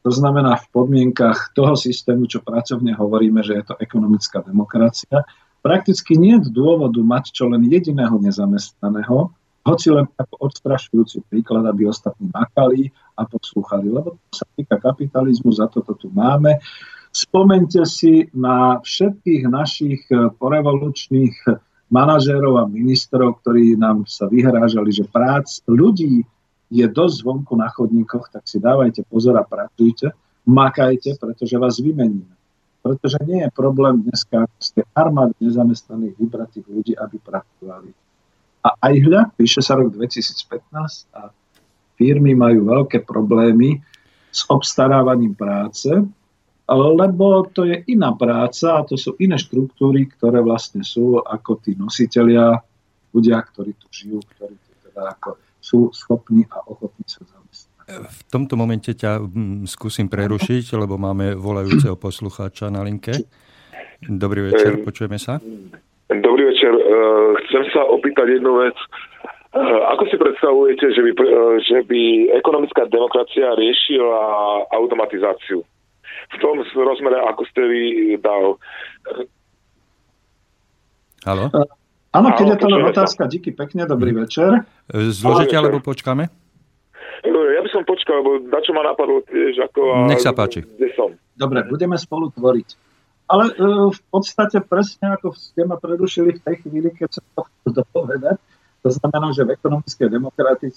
to 0.00 0.10
znamená 0.12 0.56
v 0.60 0.66
podmienkach 0.72 1.52
toho 1.56 1.76
systému, 1.76 2.28
čo 2.28 2.44
pracovne 2.44 2.92
hovoríme, 2.96 3.40
že 3.40 3.56
je 3.60 3.64
to 3.72 3.74
ekonomická 3.80 4.44
demokracia, 4.44 5.24
prakticky 5.60 6.16
nie 6.16 6.40
je 6.40 6.52
dôvodu 6.52 7.00
mať 7.00 7.36
čo 7.36 7.48
len 7.48 7.64
jediného 7.68 8.16
nezamestnaného, 8.20 9.32
hoci 9.60 9.92
len 9.92 10.08
ako 10.16 10.40
odstrašujúci 10.40 11.28
príklad, 11.28 11.68
aby 11.68 11.84
ostatní 11.84 12.32
makali 12.32 12.88
a 13.16 13.28
poslúchali, 13.28 13.92
lebo 13.92 14.16
to 14.32 14.40
sa 14.40 14.46
týka 14.56 14.80
kapitalizmu, 14.80 15.52
za 15.52 15.68
toto 15.68 15.92
tu 15.96 16.08
máme. 16.16 16.56
Spomente 17.12 17.84
si 17.84 18.24
na 18.32 18.80
všetkých 18.80 19.42
našich 19.52 20.08
porevolučných 20.40 21.36
manažérov 21.90 22.62
a 22.62 22.70
ministrov, 22.70 23.42
ktorí 23.42 23.74
nám 23.74 24.06
sa 24.06 24.30
vyhrážali, 24.30 24.94
že 24.94 25.04
prác 25.10 25.60
ľudí 25.66 26.22
je 26.70 26.86
dosť 26.86 27.18
vonku 27.26 27.58
na 27.58 27.66
chodníkoch, 27.66 28.30
tak 28.30 28.46
si 28.46 28.62
dávajte 28.62 29.02
pozor 29.10 29.34
a 29.34 29.44
pracujte, 29.44 30.14
makajte, 30.46 31.18
pretože 31.18 31.58
vás 31.58 31.82
vymeníme. 31.82 32.30
Pretože 32.80 33.20
nie 33.28 33.44
je 33.44 33.50
problém 33.52 34.00
dneska 34.00 34.48
z 34.56 34.80
tej 34.80 34.84
armády 34.96 35.36
nezamestnaných 35.42 36.16
vybratých 36.16 36.66
ľudí, 36.70 36.92
aby 36.96 37.20
pracovali. 37.20 37.90
A 38.64 38.68
aj 38.88 38.94
hľa, 39.04 39.22
píše 39.36 39.60
sa 39.60 39.76
rok 39.76 39.92
2015 39.92 41.10
a 41.12 41.28
firmy 42.00 42.32
majú 42.32 42.70
veľké 42.70 43.04
problémy 43.04 43.82
s 44.30 44.46
obstarávaním 44.48 45.34
práce, 45.34 45.90
lebo 46.76 47.50
to 47.50 47.66
je 47.66 47.82
iná 47.90 48.14
práca 48.14 48.78
a 48.78 48.86
to 48.86 48.94
sú 48.94 49.18
iné 49.18 49.34
štruktúry, 49.34 50.06
ktoré 50.06 50.38
vlastne 50.38 50.86
sú 50.86 51.18
ako 51.18 51.58
tí 51.58 51.74
nositeľia, 51.74 52.62
ľudia, 53.10 53.42
ktorí 53.42 53.74
tu 53.74 53.86
žijú, 53.90 54.18
ktorí 54.36 54.54
tu 54.54 54.70
teda 54.86 55.18
ako 55.18 55.38
sú 55.58 55.90
schopní 55.90 56.46
a 56.50 56.62
ochotní 56.66 57.04
sa 57.06 57.26
zamestnať. 57.26 58.06
V 58.06 58.22
tomto 58.30 58.54
momente 58.54 58.94
ťa 58.94 59.18
skúsim 59.66 60.06
prerušiť, 60.06 60.78
lebo 60.78 60.94
máme 60.94 61.34
volajúceho 61.34 61.98
poslucháča 61.98 62.70
na 62.70 62.86
linke. 62.86 63.12
Dobrý 64.00 64.48
večer, 64.48 64.80
počujeme 64.86 65.18
sa. 65.18 65.42
Dobrý 66.10 66.42
večer. 66.48 66.72
Eh, 66.74 67.30
chcem 67.46 67.62
sa 67.70 67.86
opýtať 67.86 68.40
jednu 68.40 68.62
vec. 68.62 68.74
Eh, 69.50 69.80
ako 69.90 70.06
si 70.06 70.16
predstavujete, 70.18 70.84
že 70.94 71.00
by, 71.02 71.10
eh, 71.18 71.54
že 71.62 71.78
by 71.86 72.02
ekonomická 72.38 72.86
demokracia 72.86 73.58
riešila 73.58 74.22
automatizáciu? 74.70 75.62
V 76.30 76.36
tom 76.38 76.62
rozmere, 76.62 77.18
ako 77.26 77.42
ste 77.50 77.62
vy 77.66 77.80
dal. 78.22 78.56
Halo? 81.26 81.50
Áno, 82.10 82.28
keď 82.34 82.46
Áno, 82.46 82.52
je 82.54 82.58
to 82.58 82.66
len 82.66 82.82
sa. 82.82 82.88
otázka, 82.90 83.22
díky 83.30 83.50
pekne, 83.54 83.86
dobrý 83.86 84.10
večer. 84.16 84.66
Zložite 84.90 85.54
alebo 85.54 85.78
počkáme? 85.78 86.26
No, 87.22 87.38
Ja 87.50 87.60
by 87.62 87.70
som 87.70 87.82
počkal, 87.84 88.24
lebo 88.24 88.30
dačo 88.48 88.72
ma 88.72 88.82
napadlo 88.82 89.20
tiež 89.28 89.60
ako... 89.68 90.08
Nech 90.08 90.24
sa 90.24 90.32
páči. 90.32 90.64
Kde 90.64 90.88
som? 90.96 91.12
Dobre, 91.36 91.62
budeme 91.68 91.94
spolu 92.00 92.32
tvoriť. 92.32 92.68
Ale 93.30 93.52
e, 93.52 93.54
v 93.94 94.00
podstate 94.10 94.58
presne 94.64 95.14
ako 95.14 95.36
ste 95.36 95.62
ma 95.62 95.78
prerušili 95.78 96.34
v 96.34 96.42
tej 96.42 96.56
chvíli, 96.66 96.88
keď 96.90 97.20
som 97.20 97.24
to 97.36 97.40
chcel 97.46 97.84
dopovedať, 97.84 98.40
to 98.80 98.88
znamená, 98.90 99.28
že 99.36 99.44
v 99.44 99.54
ekonomickej 99.60 100.08
demokracii, 100.08 100.70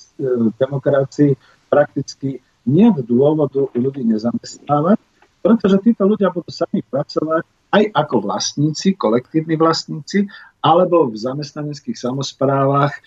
demokracii 0.59 1.31
prakticky 1.71 2.43
nie 2.67 2.87
je 2.93 3.01
dôvodu 3.07 3.71
ľudí 3.73 4.03
nezamestnávať, 4.03 4.99
pretože 5.43 5.75
títo 5.83 6.07
ľudia 6.07 6.31
budú 6.31 6.47
sami 6.47 6.79
pracovať 6.87 7.43
aj 7.73 7.83
ako 7.91 8.15
vlastníci, 8.23 8.95
kolektívni 8.95 9.59
vlastníci, 9.59 10.31
alebo 10.63 11.11
v 11.11 11.19
zamestnaneckých 11.19 11.99
samozprávach 11.99 12.95
e, 12.95 13.01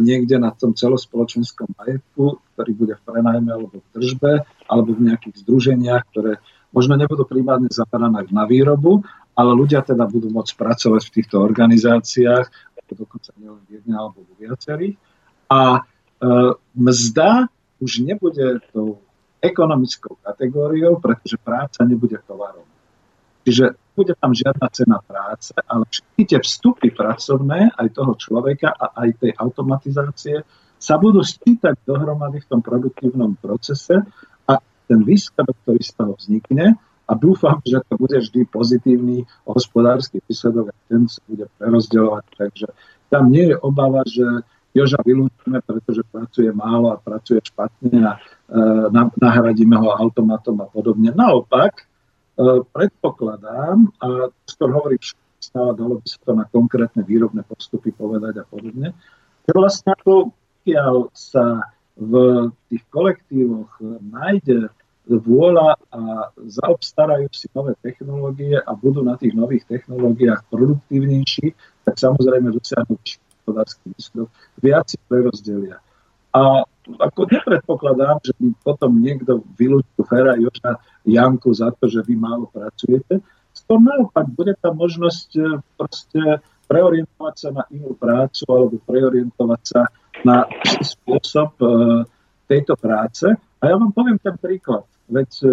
niekde 0.00 0.40
na 0.40 0.48
tom 0.56 0.72
celospoločenskom 0.72 1.76
majetku, 1.76 2.40
ktorý 2.56 2.72
bude 2.72 2.94
v 2.96 3.02
prenajme 3.04 3.50
alebo 3.52 3.84
v 3.84 3.88
držbe, 3.92 4.32
alebo 4.64 4.96
v 4.96 5.12
nejakých 5.12 5.44
združeniach, 5.44 6.08
ktoré 6.14 6.40
možno 6.72 6.96
nebudú 6.96 7.28
primárne 7.28 7.68
zamerané 7.68 8.24
na 8.32 8.48
výrobu, 8.48 9.04
ale 9.36 9.50
ľudia 9.52 9.84
teda 9.84 10.08
budú 10.08 10.32
môcť 10.32 10.56
pracovať 10.56 11.02
v 11.04 11.14
týchto 11.20 11.36
organizáciách, 11.44 12.48
dokonca 12.94 13.34
nielen 13.36 13.60
v 13.66 13.82
jednej 13.82 13.96
alebo 13.98 14.22
vo 14.22 14.34
viacerých. 14.38 14.96
A 15.50 15.60
e, 15.76 15.80
mzda 16.78 17.52
už 17.82 18.00
nebude 18.00 18.62
tou 18.72 19.03
ekonomickou 19.44 20.16
kategóriou, 20.24 20.96
pretože 20.96 21.36
práca 21.36 21.84
nebude 21.84 22.16
tovarom. 22.24 22.64
Čiže 23.44 23.76
bude 23.92 24.16
tam 24.16 24.32
žiadna 24.32 24.66
cena 24.72 24.98
práce, 25.04 25.52
ale 25.68 25.84
všetky 25.84 26.22
tie 26.24 26.38
vstupy 26.40 26.88
pracovné 26.88 27.76
aj 27.76 27.88
toho 27.92 28.16
človeka 28.16 28.72
a 28.72 29.04
aj 29.04 29.20
tej 29.20 29.32
automatizácie 29.36 30.40
sa 30.80 30.96
budú 30.96 31.20
skýtať 31.20 31.84
dohromady 31.84 32.40
v 32.40 32.48
tom 32.48 32.60
produktívnom 32.64 33.36
procese 33.36 34.00
a 34.48 34.54
ten 34.88 35.00
výsledok, 35.04 35.56
ktorý 35.64 35.80
z 35.84 35.92
toho 35.92 36.12
vznikne, 36.16 36.80
a 37.04 37.12
dúfam, 37.12 37.60
že 37.60 37.84
to 37.84 38.00
bude 38.00 38.16
vždy 38.16 38.48
pozitívny 38.48 39.28
hospodársky 39.44 40.24
výsledok 40.24 40.72
a 40.72 40.74
ten 40.88 41.04
sa 41.04 41.20
bude 41.28 41.52
prerozdeľovať. 41.60 42.24
Takže 42.32 42.66
tam 43.12 43.28
nie 43.28 43.52
je 43.52 43.56
obava, 43.60 44.00
že 44.08 44.24
Joža 44.74 44.98
vylúčime, 45.06 45.62
pretože 45.62 46.02
pracuje 46.10 46.50
málo 46.50 46.90
a 46.90 46.98
pracuje 46.98 47.38
špatne 47.46 47.94
a 48.02 48.12
e, 48.18 48.20
na- 48.90 49.14
nahradíme 49.22 49.78
ho 49.78 49.94
automatom 49.94 50.58
a 50.60 50.66
podobne. 50.66 51.14
Naopak, 51.14 51.78
e, 51.78 51.84
predpokladám, 52.74 53.86
a 54.02 54.34
skôr 54.50 54.74
hovorím, 54.74 54.98
stále 55.38 55.78
dalo 55.78 56.02
by 56.02 56.06
sa 56.10 56.18
to 56.26 56.32
na 56.34 56.44
konkrétne 56.50 57.06
výrobné 57.06 57.46
postupy 57.46 57.94
povedať 57.94 58.42
a 58.42 58.44
podobne, 58.50 58.90
že 59.46 59.52
vlastne 59.54 59.94
ako 59.94 60.34
sa 61.14 61.70
v 61.94 62.12
tých 62.72 62.82
kolektívoch 62.90 63.78
nájde 64.00 64.72
vôľa 65.04 65.76
a 65.92 66.32
zaobstarajú 66.48 67.28
si 67.30 67.46
nové 67.52 67.76
technológie 67.84 68.56
a 68.56 68.72
budú 68.72 69.04
na 69.04 69.20
tých 69.20 69.36
nových 69.36 69.68
technológiách 69.68 70.48
produktívnejší, 70.48 71.52
tak 71.84 71.94
samozrejme 72.00 72.48
dosiahnu 72.56 72.96
vyšší 72.96 73.23
hospodársky 73.44 73.92
výsledok, 73.92 74.32
viac 74.64 74.88
si 74.88 74.96
prerozdelia. 75.04 75.76
A 76.32 76.64
ako 76.98 77.20
nepredpokladám, 77.28 78.24
že 78.24 78.32
by 78.40 78.48
potom 78.64 78.96
niekto 78.96 79.44
vylúčil 79.60 80.02
Fera, 80.08 80.34
Joža, 80.40 80.80
Janku 81.04 81.52
za 81.52 81.68
to, 81.76 81.84
že 81.92 82.00
vy 82.08 82.16
málo 82.16 82.48
pracujete. 82.48 83.20
Skôr 83.54 83.78
naopak, 83.78 84.26
bude 84.32 84.56
tam 84.58 84.80
možnosť 84.80 85.28
e, 85.38 85.42
proste 85.78 86.42
preorientovať 86.66 87.34
sa 87.38 87.48
na 87.54 87.62
inú 87.70 87.94
prácu 87.94 88.42
alebo 88.50 88.82
preorientovať 88.82 89.62
sa 89.62 89.86
na 90.26 90.42
spôsob 90.82 91.54
e, 91.62 91.66
tejto 92.50 92.74
práce. 92.74 93.30
A 93.30 93.62
ja 93.70 93.78
vám 93.78 93.94
poviem 93.94 94.18
ten 94.18 94.34
príklad. 94.34 94.82
Veď 95.06 95.30
e, 95.46 95.48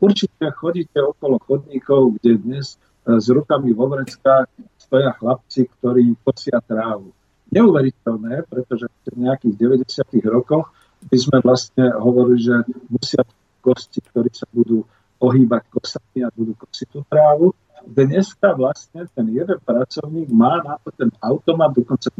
určite 0.00 0.48
chodíte 0.56 0.98
okolo 1.04 1.36
chodníkov, 1.44 2.16
kde 2.18 2.40
dnes 2.40 2.80
s 3.16 3.26
rukami 3.32 3.72
vo 3.72 3.88
vreckách 3.88 4.52
stoja 4.76 5.16
chlapci, 5.16 5.64
ktorí 5.80 6.12
kosia 6.20 6.60
trávu. 6.60 7.16
Neuveriteľné, 7.48 8.44
pretože 8.44 8.92
v 9.08 9.24
nejakých 9.24 9.56
90. 9.56 10.20
rokoch 10.28 10.68
by 11.08 11.16
sme 11.16 11.38
vlastne 11.40 11.88
hovorili, 11.96 12.44
že 12.44 12.56
musia 12.92 13.24
kosti, 13.64 14.04
ktorí 14.04 14.28
sa 14.36 14.44
budú 14.52 14.84
ohýbať 15.18 15.62
kosami 15.72 16.22
a 16.24 16.28
budú 16.28 16.52
kosiť 16.60 16.88
tú 16.92 17.00
trávu. 17.08 17.56
Dneska 17.88 18.52
vlastne 18.52 19.08
ten 19.16 19.26
jeden 19.32 19.58
pracovník 19.64 20.28
má 20.28 20.60
na 20.60 20.76
to 20.82 20.92
ten 20.92 21.08
automat, 21.24 21.72
dokonca 21.72 22.12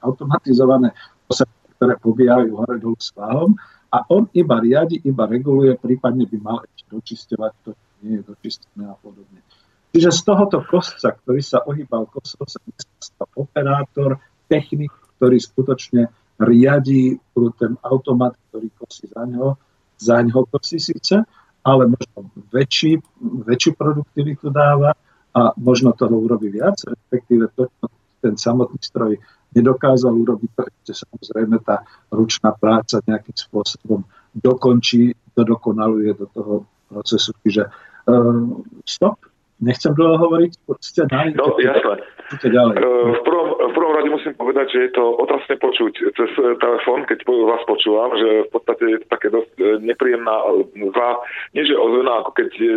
automatizované 0.00 0.96
kosary, 1.28 1.52
ktoré 1.76 1.94
pobiehajú 2.00 2.50
hore 2.56 2.76
dolu 2.80 2.96
svahom 2.96 3.52
a 3.92 4.08
on 4.08 4.24
iba 4.32 4.56
riadi, 4.56 5.04
iba 5.04 5.28
reguluje, 5.28 5.76
prípadne 5.76 6.24
by 6.24 6.38
mal 6.40 6.58
ešte 6.64 6.88
dočisťovať 6.88 7.52
to, 7.60 7.70
čo 7.76 7.88
nie 8.00 8.14
je 8.16 8.22
dočistené 8.24 8.88
a 8.88 8.96
podobne. 8.96 9.44
Čiže 9.92 10.08
z 10.08 10.20
tohoto 10.24 10.64
kostca, 10.64 11.12
ktorý 11.12 11.44
sa 11.44 11.60
ohýbal 11.68 12.08
kosou, 12.08 12.48
sa 12.48 12.58
stal 12.96 13.28
operátor, 13.36 14.16
technik, 14.48 14.92
ktorý 15.20 15.36
skutočne 15.36 16.08
riadí 16.40 17.20
ten 17.60 17.72
automat, 17.84 18.32
ktorý 18.48 18.72
kosí 18.80 19.04
za 19.12 19.28
ňo, 19.28 19.60
za 20.00 20.16
ňo 20.24 20.48
kosí 20.48 20.80
síce, 20.80 21.20
ale 21.62 21.92
možno 21.92 22.32
väčší, 22.50 22.98
väčšiu 23.46 23.72
produktivitu 23.76 24.50
dáva 24.50 24.96
a 25.32 25.52
možno 25.60 25.92
toho 25.92 26.16
urobí 26.18 26.50
viac, 26.50 26.76
respektíve 26.88 27.52
to, 27.54 27.68
čo 27.68 27.86
ten 28.24 28.34
samotný 28.34 28.80
stroj 28.82 29.12
nedokázal 29.52 30.12
urobiť, 30.12 30.50
to 30.56 30.62
ešte 30.64 30.92
samozrejme 31.04 31.56
tá 31.60 31.84
ručná 32.08 32.56
práca 32.56 33.04
nejakým 33.04 33.36
spôsobom 33.36 34.00
dokončí, 34.32 35.12
dodokonaluje 35.36 36.10
do 36.16 36.26
toho 36.32 36.54
procesu. 36.88 37.36
Čiže 37.44 37.68
uh, 37.68 38.44
stop, 38.88 39.20
nechcem 39.62 39.94
dlho 39.94 40.18
hovoriť, 40.18 40.52
ste 40.82 41.02
nájdete. 41.06 41.38
No, 41.38 41.56
jasné. 41.62 41.96
Ďalej. 42.42 42.74
Eh, 42.80 43.12
V 43.12 43.22
prvom, 43.22 43.48
v 43.70 43.72
prvom 43.72 43.92
rade 43.94 44.08
musím 44.10 44.34
povedať, 44.34 44.66
že 44.72 44.78
je 44.88 44.92
to 44.96 45.04
otrasne 45.20 45.56
počuť 45.60 45.92
cez 46.16 46.30
eh, 46.34 46.56
telefón, 46.58 47.06
keď 47.06 47.24
vás 47.28 47.62
počúvam, 47.68 48.10
že 48.18 48.48
v 48.48 48.50
podstate 48.50 48.84
je 48.88 48.98
to 49.04 49.06
také 49.08 49.28
dosť 49.30 49.52
eh, 49.60 49.78
nepríjemná 49.80 50.36
zlá, 50.74 51.10
nie 51.54 51.62
že 51.62 51.78
ozvená, 51.78 52.24
ako 52.24 52.30
keď 52.34 52.48
je 52.58 52.74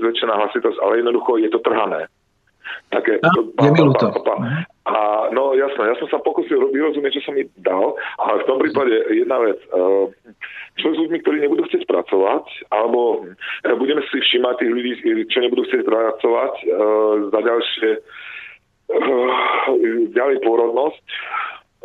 zväčšená 0.00 0.34
hlasitosť, 0.34 0.78
ale 0.80 1.04
jednoducho 1.04 1.36
je 1.42 1.50
to 1.52 1.60
trhané. 1.60 2.08
Také, 2.90 3.18
Á, 3.20 3.30
je 3.66 3.70
mi 3.70 3.80
ľúto. 3.82 4.08
A 4.86 5.28
no 5.34 5.58
jasné, 5.58 5.90
ja 5.90 5.96
som 5.98 6.06
sa 6.06 6.22
pokusil 6.22 6.70
vyrozumieť, 6.70 7.18
čo 7.18 7.22
som 7.26 7.34
mi 7.34 7.42
dal, 7.58 7.98
ale 8.22 8.42
v 8.42 8.46
tom 8.46 8.62
prípade 8.62 8.94
jedna 9.10 9.42
vec. 9.42 9.58
eh, 9.58 10.04
Čo 10.78 10.94
s 10.94 11.00
ľuďmi, 11.02 11.18
ktorí 11.26 11.42
nebudú 11.42 11.66
chcieť 11.66 11.84
pracovať, 11.90 12.46
alebo 12.70 13.26
eh, 13.26 13.74
budeme 13.74 14.02
si 14.08 14.22
všímať 14.22 14.54
tých 14.62 14.72
ľudí, 14.72 14.92
čo 15.30 15.38
nebudú 15.42 15.66
chcieť 15.66 15.82
pracovať 15.82 16.52
za 17.34 17.40
ďalšie 17.42 17.90
Uh, 18.86 20.14
ďalej 20.14 20.46
pôrodnosť. 20.46 21.02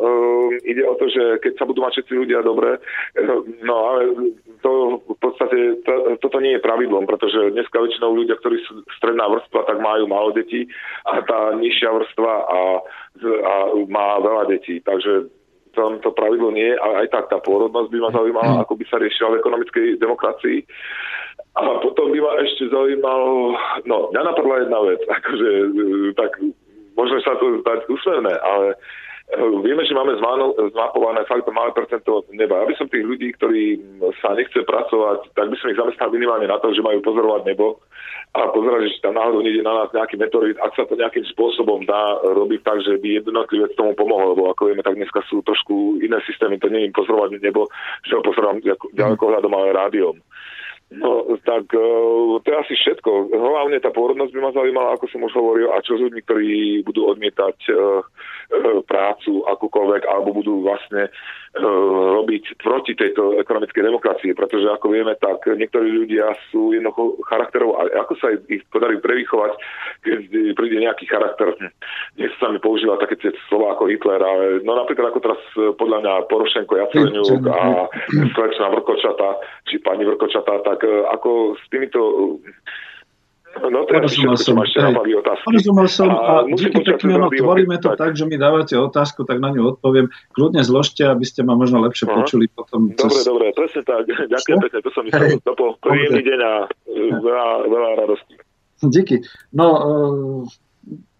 Uh, 0.00 0.56
ide 0.64 0.82
o 0.88 0.96
to, 0.96 1.06
že 1.12 1.38
keď 1.44 1.52
sa 1.60 1.68
budú 1.68 1.84
mať 1.84 2.00
všetci 2.00 2.12
ľudia 2.16 2.40
dobre, 2.40 2.80
uh, 2.80 3.40
no 3.60 3.74
ale 3.92 4.00
to 4.64 5.04
v 5.04 5.18
podstate 5.20 5.84
to, 5.84 6.16
toto 6.16 6.40
nie 6.40 6.56
je 6.56 6.64
pravidlom, 6.64 7.04
pretože 7.04 7.52
dneska 7.52 7.76
väčšinou 7.76 8.16
ľudia, 8.16 8.40
ktorí 8.40 8.56
sú 8.64 8.82
stredná 8.96 9.28
vrstva, 9.28 9.68
tak 9.68 9.84
majú 9.84 10.08
málo 10.08 10.32
detí 10.32 10.64
a 11.04 11.20
tá 11.22 11.52
nižšia 11.60 11.92
vrstva 11.92 12.32
a, 12.34 12.60
a 13.20 13.54
má 13.86 14.16
veľa 14.24 14.48
detí. 14.48 14.80
Takže 14.80 15.28
tam 15.76 16.00
to 16.00 16.12
pravidlo 16.12 16.52
nie 16.52 16.72
je, 16.72 16.76
ale 16.76 16.94
aj 17.04 17.08
tak 17.12 17.24
tá 17.32 17.38
pôrodnosť 17.40 17.88
by 17.92 17.98
ma 18.00 18.10
zaujímala, 18.12 18.52
ako 18.64 18.76
by 18.76 18.84
sa 18.88 19.00
riešila 19.00 19.36
v 19.36 19.40
ekonomickej 19.40 19.86
demokracii. 20.00 20.58
A 21.52 21.84
potom 21.84 22.12
by 22.12 22.18
ma 22.20 22.32
ešte 22.40 22.68
zaujímalo, 22.72 23.56
no, 23.84 24.08
mňa 24.12 24.22
napadla 24.24 24.64
jedna 24.64 24.80
vec, 24.88 25.00
akože 25.20 25.50
tak 26.16 26.30
možno 26.96 27.16
sa 27.24 27.36
to 27.40 27.60
zdať 27.60 27.88
úsmevné, 27.88 28.34
ale 28.40 28.76
vieme, 29.64 29.82
že 29.88 29.96
máme 29.96 30.18
zmapované 30.72 31.24
fakt 31.24 31.48
malé 31.48 31.72
percento 31.72 32.24
neba. 32.32 32.62
Ja 32.62 32.66
by 32.68 32.74
som 32.76 32.92
tých 32.92 33.06
ľudí, 33.06 33.32
ktorí 33.36 33.80
sa 34.20 34.36
nechce 34.36 34.60
pracovať, 34.64 35.32
tak 35.32 35.48
by 35.48 35.56
som 35.56 35.70
ich 35.72 35.80
zamestnal 35.80 36.12
minimálne 36.12 36.48
na 36.48 36.60
to, 36.60 36.72
že 36.72 36.84
majú 36.84 37.00
pozorovať 37.00 37.48
nebo 37.48 37.80
a 38.32 38.48
pozerať, 38.48 38.88
že 38.88 39.04
tam 39.04 39.16
náhodou 39.16 39.44
nejde 39.44 39.60
na 39.60 39.84
nás 39.84 39.88
nejaký 39.92 40.16
meteorit, 40.16 40.56
ak 40.56 40.72
sa 40.72 40.88
to 40.88 40.96
nejakým 40.96 41.24
spôsobom 41.36 41.84
dá 41.84 42.16
robiť 42.24 42.60
tak, 42.64 42.80
že 42.80 42.96
by 42.96 43.20
jednotlivec 43.20 43.76
tomu 43.76 43.92
pomohol, 43.92 44.32
lebo 44.32 44.48
ako 44.48 44.72
vieme, 44.72 44.80
tak 44.80 44.96
dneska 44.96 45.20
sú 45.28 45.44
trošku 45.44 46.00
iné 46.00 46.16
systémy, 46.24 46.56
to 46.56 46.72
nie 46.72 46.88
je 46.88 46.96
pozorovať 46.96 47.36
nebo, 47.44 47.68
že 48.08 48.16
ho 48.16 48.24
pozerám 48.24 48.64
ďaleko 48.96 49.20
hľadom, 49.20 49.52
ale 49.52 49.76
rádiom. 49.76 50.16
No, 50.92 51.24
tak 51.48 51.72
uh, 51.72 52.36
to 52.44 52.46
je 52.52 52.56
asi 52.56 52.74
všetko. 52.76 53.32
Hlavne 53.32 53.80
tá 53.80 53.88
pôrodnosť 53.88 54.32
by 54.36 54.40
ma 54.44 54.50
zaujímala, 54.52 54.88
ako 54.92 55.08
som 55.08 55.24
už 55.24 55.32
hovoril, 55.32 55.72
a 55.72 55.80
čo 55.80 55.96
s 55.96 56.04
ľuďmi, 56.04 56.20
ktorí 56.28 56.50
budú 56.84 57.08
odmietať 57.08 57.56
uh, 57.72 58.04
uh, 58.04 58.80
prácu 58.84 59.40
akúkoľvek, 59.48 60.04
alebo 60.04 60.36
budú 60.36 60.60
vlastne 60.60 61.08
robiť 61.52 62.56
proti 62.64 62.96
tejto 62.96 63.36
ekonomickej 63.36 63.84
demokracii, 63.84 64.32
pretože 64.32 64.72
ako 64.72 64.88
vieme, 64.88 65.12
tak 65.20 65.44
niektorí 65.44 65.92
ľudia 65.92 66.32
sú 66.48 66.72
jednoducho 66.72 67.20
charakterov 67.28 67.76
a 67.76 67.92
ako 68.00 68.12
sa 68.16 68.32
ich 68.48 68.64
podarí 68.72 68.96
prevychovať, 68.96 69.52
keď 70.00 70.18
príde 70.56 70.80
nejaký 70.80 71.04
charakter. 71.04 71.52
Hm, 71.52 71.72
dnes 72.16 72.32
sa 72.40 72.48
mi 72.48 72.56
používa 72.56 72.96
také 72.96 73.20
tie 73.20 73.36
slova 73.52 73.76
ako 73.76 73.84
Hitler, 73.92 74.20
ale 74.24 74.64
no 74.64 74.72
napríklad 74.80 75.12
ako 75.12 75.20
teraz 75.20 75.40
podľa 75.76 75.98
mňa 76.00 76.12
Porošenko, 76.32 76.72
Jaceniuk 76.72 77.44
a 77.52 77.84
slečna 78.32 78.72
Vrkočata, 78.72 79.28
či 79.68 79.76
pani 79.84 80.08
Vrkočata, 80.08 80.56
tak 80.64 80.88
ako 80.88 81.60
s 81.60 81.64
týmito 81.68 82.00
No 83.52 83.84
to 83.84 83.92
porozumel 83.92 84.36
som, 84.40 84.56
porozumel 85.44 85.88
som 85.88 86.08
a, 86.08 86.16
a 86.16 86.32
díky 86.48 86.80
pekne, 86.80 87.20
no, 87.20 87.28
tvoríme 87.28 87.76
to 87.76 87.92
tak, 88.00 88.16
že 88.16 88.24
mi 88.24 88.40
dávate 88.40 88.72
otázku, 88.80 89.28
tak 89.28 89.44
na 89.44 89.52
ňu 89.52 89.76
odpoviem. 89.76 90.08
Kľudne 90.32 90.64
zložte, 90.64 91.04
aby 91.04 91.22
ste 91.28 91.44
ma 91.44 91.52
možno 91.52 91.84
lepšie 91.84 92.08
Aha. 92.08 92.16
počuli 92.16 92.48
potom. 92.48 92.96
Dobre, 92.96 93.20
cez... 93.20 93.28
dobre, 93.28 93.52
presne 93.52 93.82
tak. 93.84 94.08
Ďakujem 94.08 94.56
pekne, 94.56 94.78
to 94.80 94.90
som 94.96 95.02
myslel. 95.04 95.36
Dopo, 95.44 95.76
príjemný 95.84 96.22
deň 96.24 96.38
a 96.40 96.52
veľa, 97.20 97.46
veľa 97.68 97.90
radosti. 98.00 98.34
Díky. 98.82 99.16
No, 99.52 99.66
uh, 99.68 100.40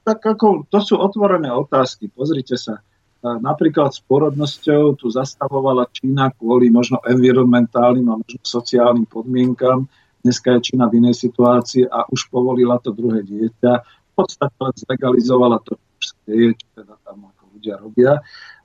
tak 0.02 0.24
ako, 0.24 0.66
to 0.72 0.78
sú 0.82 0.98
otvorené 0.98 1.52
otázky. 1.52 2.08
Pozrite 2.10 2.56
sa. 2.58 2.80
Napríklad 3.22 3.94
s 3.94 4.02
porodnosťou 4.02 4.98
tu 4.98 5.06
zastavovala 5.06 5.86
Čína 5.94 6.34
kvôli 6.34 6.74
možno 6.74 6.98
environmentálnym 7.06 8.10
a 8.10 8.18
možno 8.18 8.42
sociálnym 8.42 9.06
podmienkam 9.06 9.86
Dneska 10.22 10.54
je 10.58 10.60
Čína 10.70 10.86
v 10.86 11.02
inej 11.02 11.18
situácii 11.18 11.90
a 11.90 12.06
už 12.06 12.30
povolila 12.30 12.78
to 12.78 12.94
druhé 12.94 13.26
dieťa. 13.26 13.72
V 13.82 14.12
podstate 14.14 14.54
zlegalizovala 14.86 15.58
to, 15.66 15.74
čo 15.98 16.14
deje, 16.30 16.54
čo 16.54 16.66
teda 16.78 16.94
tam 17.02 17.26
ako 17.26 17.42
ľudia 17.58 17.74
robia. 17.82 18.12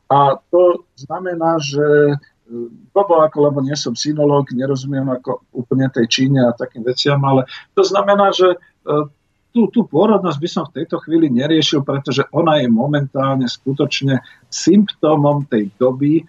A 0.07 0.37
to 0.53 0.85
znamená, 0.93 1.57
že 1.57 2.15
Bobo, 2.93 3.19
e, 3.19 3.23
ako, 3.27 3.37
lebo 3.43 3.59
nie 3.59 3.75
som 3.75 3.91
synológ, 3.97 4.55
nerozumiem 4.55 5.09
ako 5.19 5.43
úplne 5.51 5.91
tej 5.91 6.07
Číne 6.07 6.47
a 6.47 6.55
takým 6.55 6.85
veciam, 6.85 7.19
ale 7.27 7.43
to 7.75 7.83
znamená, 7.83 8.31
že 8.31 8.55
e, 8.55 8.57
tú, 9.51 9.67
tú 9.73 9.83
pôrodnosť 9.83 10.39
by 10.39 10.49
som 10.49 10.63
v 10.69 10.83
tejto 10.83 11.01
chvíli 11.03 11.27
neriešil, 11.33 11.83
pretože 11.83 12.23
ona 12.31 12.61
je 12.63 12.71
momentálne 12.71 13.49
skutočne 13.49 14.23
symptómom 14.47 15.49
tej 15.49 15.73
doby, 15.75 16.21
e, 16.21 16.23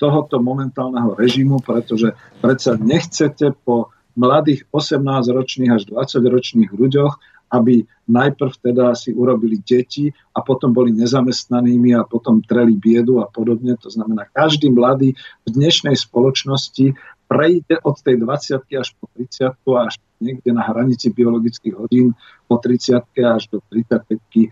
tohoto 0.00 0.40
momentálneho 0.40 1.12
režimu, 1.18 1.60
pretože 1.60 2.16
predsa 2.40 2.80
nechcete 2.80 3.52
po 3.66 3.93
mladých 4.14 4.66
18-ročných 4.70 5.70
až 5.74 5.82
20-ročných 5.90 6.70
ľuďoch, 6.70 7.12
aby 7.54 7.86
najprv 8.10 8.52
teda 8.58 8.98
si 8.98 9.14
urobili 9.14 9.62
deti 9.62 10.10
a 10.34 10.42
potom 10.42 10.74
boli 10.74 10.90
nezamestnanými 10.90 11.94
a 11.94 12.02
potom 12.02 12.42
treli 12.42 12.74
biedu 12.74 13.22
a 13.22 13.30
podobne. 13.30 13.78
To 13.78 13.88
znamená, 13.92 14.26
každý 14.34 14.74
mladý 14.74 15.14
v 15.46 15.48
dnešnej 15.48 15.94
spoločnosti 15.94 16.98
prejde 17.30 17.78
od 17.86 17.96
tej 18.02 18.20
20 18.20 18.64
až 18.74 18.88
po 18.98 19.06
30 19.16 19.54
až 19.80 19.92
niekde 20.18 20.50
na 20.50 20.64
hranici 20.66 21.10
biologických 21.12 21.74
hodín 21.76 22.16
po 22.48 22.58
30 22.58 23.06
až 23.22 23.42
do 23.50 23.58
35 23.70 24.18
e, 24.18 24.48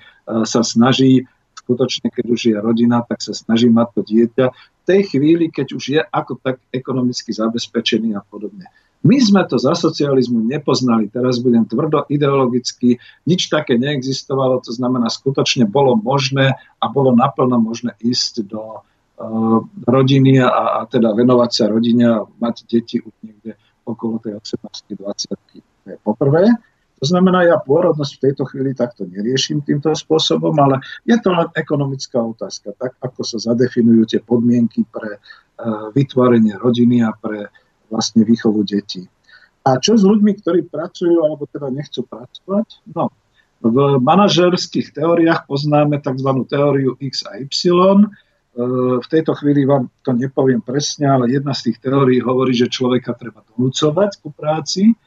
sa 0.46 0.60
snaží 0.64 1.24
skutočne, 1.62 2.10
keď 2.10 2.26
už 2.26 2.40
je 2.50 2.56
rodina, 2.58 3.06
tak 3.06 3.22
sa 3.22 3.30
snaží 3.30 3.70
mať 3.70 3.88
to 3.94 4.00
dieťa. 4.02 4.46
V 4.50 4.82
tej 4.82 5.00
chvíli, 5.14 5.46
keď 5.46 5.66
už 5.78 5.84
je 5.94 6.00
ako 6.02 6.42
tak 6.42 6.58
ekonomicky 6.74 7.30
zabezpečený 7.30 8.18
a 8.18 8.22
podobne. 8.26 8.66
My 9.02 9.18
sme 9.18 9.42
to 9.50 9.58
za 9.58 9.74
socializmu 9.74 10.46
nepoznali, 10.46 11.10
teraz 11.10 11.42
budem 11.42 11.66
tvrdo 11.66 12.06
ideologicky, 12.06 13.02
nič 13.26 13.50
také 13.50 13.74
neexistovalo, 13.74 14.62
to 14.62 14.70
znamená, 14.70 15.10
skutočne 15.10 15.66
bolo 15.66 15.98
možné 15.98 16.54
a 16.78 16.84
bolo 16.86 17.10
naplno 17.10 17.58
možné 17.58 17.98
ísť 17.98 18.46
do 18.46 18.78
uh, 18.78 19.58
rodiny 19.90 20.38
a, 20.38 20.78
a 20.78 20.80
teda 20.86 21.18
venovať 21.18 21.50
sa 21.50 21.64
rodine 21.66 22.04
a 22.06 22.22
mať 22.38 22.62
deti 22.70 23.02
už 23.02 23.14
niekde 23.26 23.58
okolo 23.82 24.22
tej 24.22 24.38
18 24.38 24.94
20 24.94 25.34
To 25.82 25.86
je 25.90 25.98
poprvé. 26.06 26.54
To 27.02 27.04
znamená, 27.10 27.42
ja 27.42 27.58
pôrodnosť 27.58 28.12
v 28.14 28.22
tejto 28.30 28.46
chvíli 28.46 28.78
takto 28.78 29.02
neriešim 29.02 29.66
týmto 29.66 29.90
spôsobom, 29.90 30.54
ale 30.62 30.78
je 31.02 31.18
to 31.18 31.34
len 31.34 31.50
ekonomická 31.58 32.22
otázka, 32.22 32.78
tak 32.78 32.94
ako 33.02 33.26
sa 33.26 33.42
zadefinujú 33.42 34.06
tie 34.06 34.22
podmienky 34.22 34.86
pre 34.86 35.18
uh, 35.18 35.90
vytvorenie 35.90 36.54
rodiny 36.54 37.02
a 37.02 37.10
pre 37.10 37.50
vlastne 37.92 38.24
výchovu 38.24 38.64
detí. 38.64 39.04
A 39.62 39.78
čo 39.78 39.94
s 39.94 40.02
ľuďmi, 40.02 40.42
ktorí 40.42 40.66
pracujú 40.66 41.22
alebo 41.22 41.46
teda 41.46 41.70
nechcú 41.70 42.02
pracovať? 42.08 42.82
No, 42.96 43.12
v 43.62 44.02
manažerských 44.02 44.90
teóriách 44.90 45.46
poznáme 45.46 46.02
tzv. 46.02 46.30
teóriu 46.50 46.98
X 46.98 47.22
a 47.30 47.38
Y. 47.38 47.46
E, 47.46 48.06
v 48.98 49.06
tejto 49.06 49.38
chvíli 49.38 49.62
vám 49.62 49.86
to 50.02 50.10
nepoviem 50.18 50.58
presne, 50.58 51.06
ale 51.06 51.30
jedna 51.30 51.54
z 51.54 51.70
tých 51.70 51.78
teórií 51.78 52.18
hovorí, 52.18 52.50
že 52.58 52.66
človeka 52.66 53.14
treba 53.14 53.46
donúcovať 53.54 54.18
ku 54.18 54.34
práci, 54.34 54.98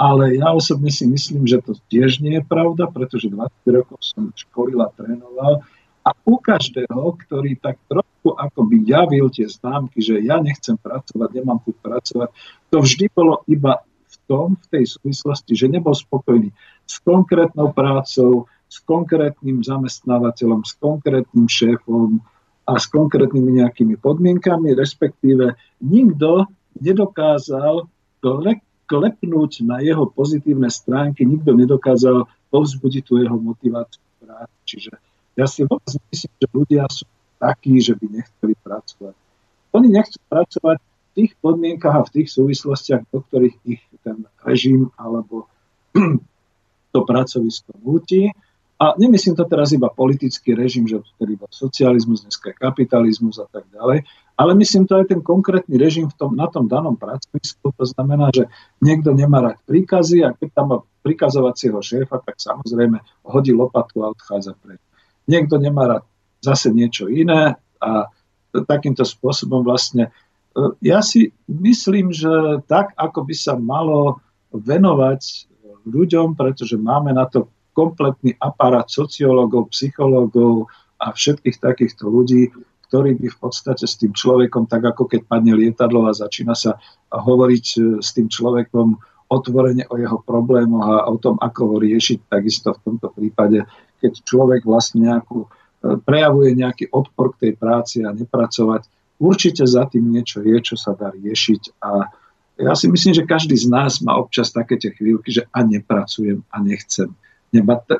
ale 0.00 0.40
ja 0.40 0.56
osobne 0.56 0.88
si 0.88 1.04
myslím, 1.04 1.44
že 1.44 1.60
to 1.60 1.76
tiež 1.92 2.24
nie 2.24 2.40
je 2.40 2.48
pravda, 2.48 2.88
pretože 2.88 3.28
20 3.28 3.76
rokov 3.76 4.00
som 4.00 4.32
školil 4.32 4.80
a 4.80 4.88
trénoval 4.96 5.60
a 6.08 6.10
u 6.24 6.40
každého, 6.40 7.18
ktorý 7.28 7.60
tak 7.60 7.76
trošku 8.28 8.36
akoby 8.36 8.84
javil 8.84 9.30
tie 9.32 9.48
známky, 9.48 10.04
že 10.04 10.20
ja 10.20 10.40
nechcem 10.40 10.76
pracovať, 10.76 11.28
nemám 11.32 11.60
tu 11.64 11.72
pracovať, 11.72 12.28
to 12.68 12.76
vždy 12.84 13.06
bolo 13.16 13.40
iba 13.48 13.80
v 14.08 14.16
tom, 14.28 14.56
v 14.56 14.66
tej 14.68 14.84
súvislosti, 14.96 15.56
že 15.56 15.72
nebol 15.72 15.96
spokojný 15.96 16.52
s 16.84 17.00
konkrétnou 17.00 17.72
prácou, 17.72 18.44
s 18.68 18.84
konkrétnym 18.84 19.64
zamestnávateľom, 19.64 20.60
s 20.64 20.76
konkrétnym 20.76 21.48
šéfom 21.48 22.20
a 22.68 22.76
s 22.76 22.84
konkrétnymi 22.92 23.64
nejakými 23.64 23.96
podmienkami, 23.96 24.76
respektíve 24.76 25.56
nikto 25.80 26.44
nedokázal 26.76 27.88
klepnúť 28.88 29.64
na 29.64 29.80
jeho 29.80 30.04
pozitívne 30.12 30.68
stránky, 30.68 31.24
nikto 31.24 31.56
nedokázal 31.56 32.28
povzbudiť 32.52 33.02
tú 33.08 33.24
jeho 33.24 33.40
motiváciu 33.40 34.04
práci. 34.20 34.56
Čiže 34.68 34.92
ja 35.40 35.48
si 35.48 35.64
vôbec 35.64 35.88
myslím, 36.12 36.32
že 36.36 36.46
ľudia 36.52 36.84
sú 36.92 37.08
takí, 37.38 37.78
že 37.80 37.94
by 37.94 38.06
nechceli 38.20 38.54
pracovať. 38.60 39.14
Oni 39.72 39.88
nechcú 39.88 40.18
pracovať 40.28 40.78
v 40.82 41.10
tých 41.14 41.32
podmienkach 41.38 41.94
a 41.94 42.06
v 42.06 42.12
tých 42.20 42.28
súvislostiach, 42.34 43.08
do 43.10 43.18
ktorých 43.22 43.56
ich 43.64 43.82
ten 44.02 44.26
režim 44.42 44.90
alebo 44.98 45.46
to 46.92 46.98
pracovisko 47.06 47.74
nutí. 47.82 48.30
A 48.78 48.94
nemyslím 48.94 49.34
to 49.34 49.42
teraz 49.42 49.74
iba 49.74 49.90
politický 49.90 50.54
režim, 50.54 50.86
že 50.86 51.02
vtedy 51.18 51.34
bol 51.34 51.50
socializmus, 51.50 52.22
dneska 52.22 52.54
je 52.54 52.62
kapitalizmus 52.62 53.42
a 53.42 53.50
tak 53.50 53.66
ďalej, 53.74 54.06
ale 54.38 54.52
myslím 54.54 54.86
to 54.86 55.02
aj 55.02 55.10
ten 55.10 55.18
konkrétny 55.18 55.74
režim 55.82 56.06
v 56.06 56.14
tom, 56.14 56.38
na 56.38 56.46
tom 56.46 56.70
danom 56.70 56.94
pracovisku. 56.94 57.74
To 57.74 57.84
znamená, 57.90 58.30
že 58.30 58.46
niekto 58.78 59.10
nemá 59.10 59.42
rád 59.42 59.58
príkazy 59.66 60.22
a 60.22 60.30
keď 60.30 60.48
tam 60.54 60.66
má 60.70 60.78
prikazovacieho 61.02 61.82
šéfa, 61.82 62.22
tak 62.22 62.38
samozrejme 62.38 63.02
hodí 63.26 63.50
lopatu 63.50 64.06
a 64.06 64.14
odchádza 64.14 64.54
preč 64.62 64.78
niekto 65.28 65.60
nemá 65.60 65.84
rád 65.86 66.04
zase 66.42 66.70
niečo 66.70 67.10
iné 67.10 67.58
a 67.78 67.90
takýmto 68.52 69.04
spôsobom 69.04 69.62
vlastne 69.62 70.08
e, 70.08 70.10
ja 70.82 71.04
si 71.04 71.30
myslím, 71.46 72.10
že 72.10 72.62
tak, 72.66 72.94
ako 72.96 73.28
by 73.28 73.34
sa 73.36 73.54
malo 73.58 74.22
venovať 74.50 75.46
ľuďom, 75.84 76.34
pretože 76.34 76.80
máme 76.80 77.12
na 77.12 77.28
to 77.28 77.52
kompletný 77.76 78.34
aparát 78.42 78.88
sociológov, 78.90 79.70
psychológov 79.70 80.66
a 80.98 81.14
všetkých 81.14 81.62
takýchto 81.62 82.10
ľudí, 82.10 82.50
ktorí 82.88 83.20
by 83.20 83.28
v 83.28 83.38
podstate 83.38 83.84
s 83.84 84.00
tým 84.00 84.16
človekom, 84.16 84.66
tak 84.66 84.82
ako 84.82 85.06
keď 85.06 85.28
padne 85.28 85.52
lietadlo 85.54 86.08
a 86.08 86.16
začína 86.16 86.56
sa 86.56 86.80
hovoriť 87.12 87.66
e, 87.76 87.78
s 88.00 88.16
tým 88.16 88.26
človekom 88.26 88.96
otvorene 89.28 89.84
o 89.92 90.00
jeho 90.00 90.24
problémoch 90.24 90.88
a 90.88 91.04
o 91.04 91.20
tom, 91.20 91.36
ako 91.36 91.60
ho 91.68 91.76
riešiť, 91.84 92.32
takisto 92.32 92.72
v 92.72 92.80
tomto 92.80 93.12
prípade 93.12 93.60
keď 93.98 94.12
človek 94.22 94.62
vlastne 94.62 95.10
nejakú, 95.10 95.50
prejavuje 95.80 96.58
nejaký 96.58 96.90
odpor 96.90 97.34
k 97.36 97.48
tej 97.48 97.52
práci 97.54 97.96
a 98.02 98.10
nepracovať, 98.10 98.86
určite 99.22 99.66
za 99.66 99.86
tým 99.86 100.10
niečo 100.10 100.42
je, 100.42 100.56
čo 100.62 100.74
sa 100.74 100.94
dá 100.94 101.10
riešiť 101.14 101.62
a 101.82 102.10
ja 102.58 102.74
si 102.74 102.90
myslím, 102.90 103.14
že 103.14 103.30
každý 103.30 103.54
z 103.54 103.70
nás 103.70 104.02
má 104.02 104.18
občas 104.18 104.50
také 104.50 104.74
tie 104.74 104.90
chvíľky, 104.90 105.30
že 105.30 105.46
a 105.54 105.62
nepracujem 105.62 106.42
a 106.50 106.58
nechcem. 106.58 107.14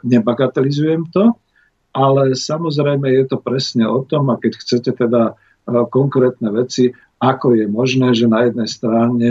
Nebagatelizujem 0.02 1.06
to, 1.14 1.30
ale 1.94 2.34
samozrejme 2.34 3.06
je 3.06 3.24
to 3.30 3.38
presne 3.38 3.86
o 3.86 4.02
tom, 4.02 4.34
a 4.34 4.36
keď 4.36 4.58
chcete 4.58 4.90
teda 4.98 5.38
konkrétne 5.94 6.50
veci, 6.50 6.90
ako 7.22 7.54
je 7.54 7.70
možné, 7.70 8.18
že 8.18 8.26
na 8.26 8.50
jednej 8.50 8.66
strane 8.66 9.30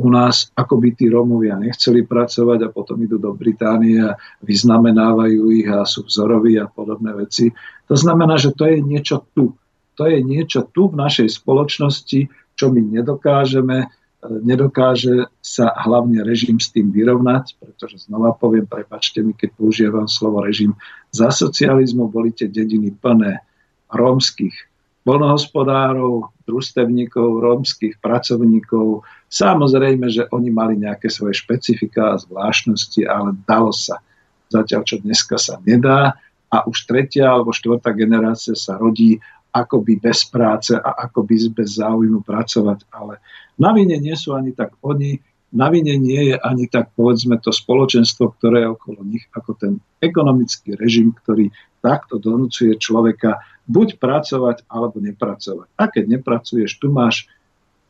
u 0.00 0.08
nás 0.08 0.48
ako 0.56 0.80
by 0.80 0.96
tí 0.96 1.12
Romovia 1.12 1.60
nechceli 1.60 2.08
pracovať 2.08 2.64
a 2.64 2.72
potom 2.72 2.96
idú 3.04 3.20
do 3.20 3.36
Británie 3.36 4.00
a 4.00 4.16
vyznamenávajú 4.40 5.52
ich 5.52 5.68
a 5.68 5.84
sú 5.84 6.08
vzoroví 6.08 6.56
a 6.56 6.64
podobné 6.64 7.12
veci. 7.12 7.52
To 7.84 7.96
znamená, 7.96 8.40
že 8.40 8.56
to 8.56 8.64
je 8.64 8.80
niečo 8.80 9.28
tu. 9.36 9.52
To 10.00 10.08
je 10.08 10.24
niečo 10.24 10.64
tu 10.72 10.88
v 10.88 10.96
našej 10.96 11.28
spoločnosti, 11.28 12.32
čo 12.56 12.64
my 12.72 12.80
nedokážeme. 12.80 13.92
Nedokáže 14.20 15.28
sa 15.40 15.72
hlavne 15.76 16.24
režim 16.24 16.56
s 16.56 16.72
tým 16.72 16.92
vyrovnať, 16.92 17.56
pretože 17.60 18.08
znova 18.08 18.32
poviem, 18.36 18.64
prepačte 18.64 19.20
mi, 19.20 19.36
keď 19.36 19.56
používam 19.56 20.08
slovo 20.08 20.40
režim, 20.40 20.72
za 21.12 21.28
socializmu 21.28 22.08
boli 22.08 22.32
tie 22.32 22.48
dediny 22.48 22.96
plné 22.96 23.44
rómskych 23.92 24.52
polnohospodárov, 25.04 26.32
družstevníkov, 26.44 27.40
rómskych 27.40 27.96
pracovníkov. 28.04 29.08
Samozrejme, 29.30 30.10
že 30.10 30.26
oni 30.34 30.50
mali 30.50 30.74
nejaké 30.74 31.06
svoje 31.06 31.38
špecifika 31.38 32.14
a 32.14 32.20
zvláštnosti, 32.20 33.06
ale 33.06 33.38
dalo 33.46 33.70
sa. 33.70 34.02
Zatiaľ, 34.50 34.82
čo 34.82 34.98
dneska 34.98 35.38
sa 35.38 35.62
nedá 35.62 36.18
a 36.50 36.66
už 36.66 36.90
tretia 36.90 37.30
alebo 37.30 37.54
štvrtá 37.54 37.94
generácia 37.94 38.58
sa 38.58 38.74
rodí 38.74 39.22
akoby 39.54 40.02
bez 40.02 40.26
práce 40.26 40.74
a 40.74 41.06
akoby 41.06 41.46
bez 41.54 41.78
záujmu 41.78 42.26
pracovať. 42.26 42.90
Ale 42.90 43.22
na 43.54 43.70
vine 43.70 43.98
nie 44.02 44.14
sú 44.18 44.34
ani 44.34 44.50
tak 44.50 44.74
oni, 44.82 45.22
na 45.54 45.70
vine 45.70 45.98
nie 45.98 46.34
je 46.34 46.36
ani 46.38 46.70
tak, 46.70 46.94
povedzme, 46.94 47.38
to 47.42 47.50
spoločenstvo, 47.50 48.34
ktoré 48.38 48.66
je 48.66 48.74
okolo 48.74 49.02
nich, 49.02 49.26
ako 49.34 49.54
ten 49.58 49.72
ekonomický 49.98 50.78
režim, 50.78 51.10
ktorý 51.10 51.50
takto 51.82 52.22
donúcuje 52.22 52.78
človeka 52.78 53.42
buď 53.66 53.98
pracovať, 53.98 54.66
alebo 54.70 55.02
nepracovať. 55.02 55.66
A 55.74 55.90
keď 55.90 56.18
nepracuješ, 56.18 56.78
tu 56.78 56.90
máš, 56.90 57.26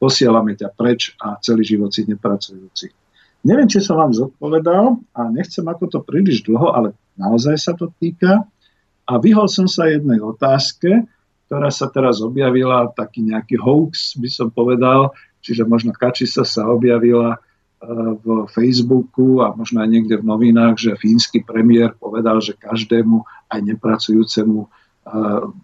posielame 0.00 0.56
ťa 0.56 0.72
preč 0.72 1.12
a 1.20 1.36
celý 1.44 1.62
život 1.68 1.92
si 1.92 2.08
nepracujúci. 2.08 2.88
Neviem, 3.44 3.68
či 3.68 3.84
som 3.84 4.00
vám 4.00 4.16
zodpovedal 4.16 4.96
a 5.12 5.20
nechcem 5.28 5.64
ako 5.64 5.84
to 5.88 5.98
príliš 6.00 6.44
dlho, 6.44 6.72
ale 6.72 6.96
naozaj 7.20 7.56
sa 7.60 7.72
to 7.76 7.92
týka. 8.00 8.48
A 9.04 9.12
vyhol 9.20 9.48
som 9.48 9.68
sa 9.68 9.88
jednej 9.88 10.20
otázke, 10.20 11.04
ktorá 11.48 11.68
sa 11.68 11.90
teraz 11.92 12.24
objavila, 12.24 12.88
taký 12.94 13.26
nejaký 13.26 13.58
hoax 13.58 14.16
by 14.16 14.28
som 14.30 14.48
povedal, 14.54 15.12
čiže 15.44 15.68
možno 15.68 15.90
Kačisa 15.92 16.44
sa 16.44 16.68
objavila 16.68 17.40
v 18.20 18.44
Facebooku 18.52 19.40
a 19.40 19.56
možno 19.56 19.80
aj 19.80 19.88
niekde 19.88 20.20
v 20.20 20.28
novinách, 20.28 20.76
že 20.76 21.00
fínsky 21.00 21.40
premiér 21.40 21.96
povedal, 21.96 22.44
že 22.44 22.52
každému 22.52 23.24
aj 23.48 23.60
nepracujúcemu 23.64 24.68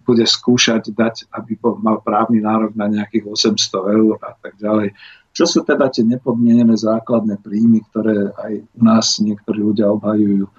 bude 0.03 0.25
skúšať 0.25 0.91
dať, 0.91 1.29
aby 1.29 1.55
mal 1.79 2.01
právny 2.01 2.41
nárok 2.41 2.73
na 2.73 2.89
nejakých 2.89 3.53
800 3.53 3.95
eur 3.95 4.15
a 4.19 4.33
tak 4.33 4.57
ďalej. 4.57 4.97
Čo 5.31 5.45
sú 5.45 5.59
teda 5.61 5.93
tie 5.93 6.01
nepodmienené 6.01 6.73
základné 6.73 7.37
príjmy, 7.45 7.85
ktoré 7.93 8.33
aj 8.33 8.53
u 8.65 8.81
nás 8.81 9.21
niektorí 9.21 9.61
ľudia 9.61 9.93
obhajujú? 9.93 10.49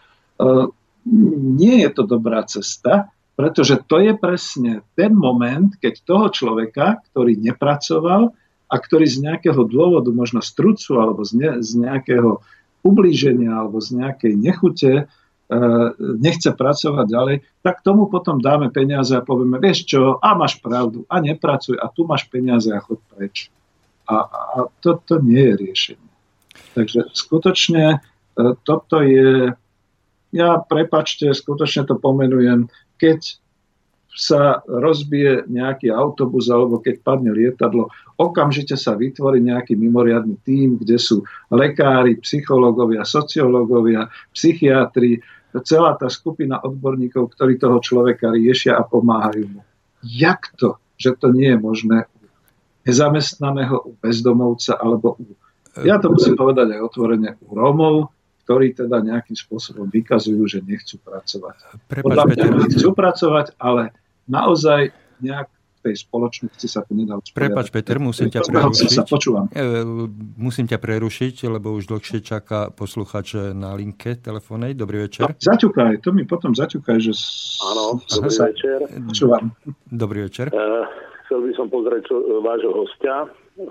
Nie 1.58 1.76
je 1.84 1.90
to 1.90 2.06
dobrá 2.06 2.46
cesta, 2.46 3.10
pretože 3.34 3.82
to 3.90 3.98
je 3.98 4.14
presne 4.14 4.86
ten 4.94 5.10
moment, 5.10 5.74
keď 5.82 5.94
toho 6.06 6.26
človeka, 6.30 7.02
ktorý 7.10 7.34
nepracoval, 7.34 8.30
a 8.68 8.76
ktorý 8.76 9.08
z 9.08 9.24
nejakého 9.24 9.64
dôvodu, 9.64 10.12
možno 10.12 10.44
z 10.44 10.52
trucu 10.52 11.00
alebo 11.00 11.24
z, 11.24 11.32
ne, 11.40 11.50
z 11.64 11.70
nejakého 11.88 12.44
ublíženia 12.84 13.64
alebo 13.64 13.80
z 13.80 13.96
nejakej 13.96 14.32
nechute 14.36 14.92
nechce 15.98 16.52
pracovať 16.52 17.06
ďalej, 17.08 17.36
tak 17.64 17.80
tomu 17.80 18.12
potom 18.12 18.36
dáme 18.36 18.68
peniaze 18.68 19.16
a 19.16 19.24
povieme, 19.24 19.56
vieš 19.56 19.88
čo, 19.88 20.20
a 20.20 20.36
máš 20.36 20.60
pravdu, 20.60 21.08
a 21.08 21.24
nepracuj, 21.24 21.80
a 21.80 21.88
tu 21.88 22.04
máš 22.04 22.28
peniaze 22.28 22.68
a 22.68 22.84
chod 22.84 23.00
preč. 23.08 23.48
A, 24.04 24.28
a 24.28 24.58
to, 24.84 25.00
to 25.04 25.24
nie 25.24 25.40
je 25.40 25.54
riešenie. 25.56 26.10
Takže 26.76 27.00
skutočne 27.16 27.84
e, 27.96 27.98
toto 28.64 29.00
je, 29.00 29.56
ja 30.36 30.50
prepačte, 30.60 31.32
skutočne 31.32 31.88
to 31.88 31.96
pomenujem, 31.96 32.68
keď 33.00 33.40
sa 34.18 34.66
rozbije 34.66 35.46
nejaký 35.46 35.94
autobus 35.94 36.50
alebo 36.50 36.82
keď 36.82 37.06
padne 37.06 37.30
lietadlo, 37.30 37.86
okamžite 38.18 38.74
sa 38.74 38.98
vytvorí 38.98 39.38
nejaký 39.38 39.78
mimoriadný 39.78 40.34
tím, 40.42 40.74
kde 40.82 40.98
sú 40.98 41.22
lekári, 41.54 42.18
psychológovia, 42.18 43.06
sociológovia, 43.06 44.10
psychiatri, 44.34 45.22
celá 45.64 45.96
tá 45.96 46.08
skupina 46.12 46.60
odborníkov, 46.60 47.32
ktorí 47.34 47.56
toho 47.56 47.80
človeka 47.80 48.32
riešia 48.32 48.76
a 48.76 48.84
pomáhajú 48.84 49.44
mu. 49.48 49.60
Jak 50.04 50.52
to, 50.60 50.76
že 51.00 51.16
to 51.16 51.32
nie 51.32 51.56
je 51.56 51.58
možné 51.58 51.98
u 52.04 52.18
nezamestnaného, 52.84 53.76
u 53.84 53.92
bezdomovca 53.98 54.76
alebo 54.76 55.16
u... 55.18 55.24
Ja 55.86 56.02
to 56.02 56.10
musím 56.10 56.34
povedať 56.34 56.74
aj 56.74 56.80
otvorene 56.82 57.38
u 57.38 57.54
Rómov, 57.54 58.10
ktorí 58.48 58.72
teda 58.74 59.04
nejakým 59.04 59.36
spôsobom 59.36 59.92
vykazujú, 59.92 60.40
že 60.48 60.58
nechcú 60.64 60.96
pracovať. 61.04 61.56
Prepač, 61.86 62.04
Podľa 62.04 62.24
mňa 62.32 62.44
chcú 62.72 62.88
pracovať, 62.96 63.46
ale 63.60 63.92
naozaj 64.24 64.90
nejak 65.20 65.48
tej 65.88 65.96
spoločnosti 66.04 66.66
sa 66.68 66.84
to 66.84 66.92
nedá 66.92 67.16
usporiadať. 67.16 67.40
Prepač, 67.40 67.66
Peter, 67.72 67.96
musím 67.96 68.28
ťa 68.28 68.44
prerušiť. 68.44 68.90
Sa 68.92 69.04
počúvam. 69.08 69.48
E, 69.48 69.64
musím 70.36 70.68
ťa 70.68 70.76
prerušiť, 70.76 71.48
lebo 71.48 71.72
už 71.72 71.88
dlhšie 71.88 72.20
čaká 72.20 72.68
posluchač 72.68 73.56
na 73.56 73.72
linke 73.72 74.20
telefónej. 74.20 74.76
Dobrý 74.76 75.08
večer. 75.08 75.24
No, 75.24 75.32
zaťukaj, 75.32 76.04
to 76.04 76.12
mi 76.12 76.28
potom 76.28 76.52
zaťukaj, 76.52 77.00
že... 77.00 77.16
Áno, 77.64 78.04
dobrý 78.04 78.28
sa... 78.28 78.52
večer. 78.52 78.84
Počúvam. 79.08 79.56
Dobrý 79.88 80.28
večer. 80.28 80.52
Uh, 80.52 80.84
chcel 81.24 81.48
by 81.48 81.52
som 81.56 81.66
pozrieť 81.72 82.02
čo, 82.04 82.16
vášho 82.44 82.72
hostia. 82.76 83.24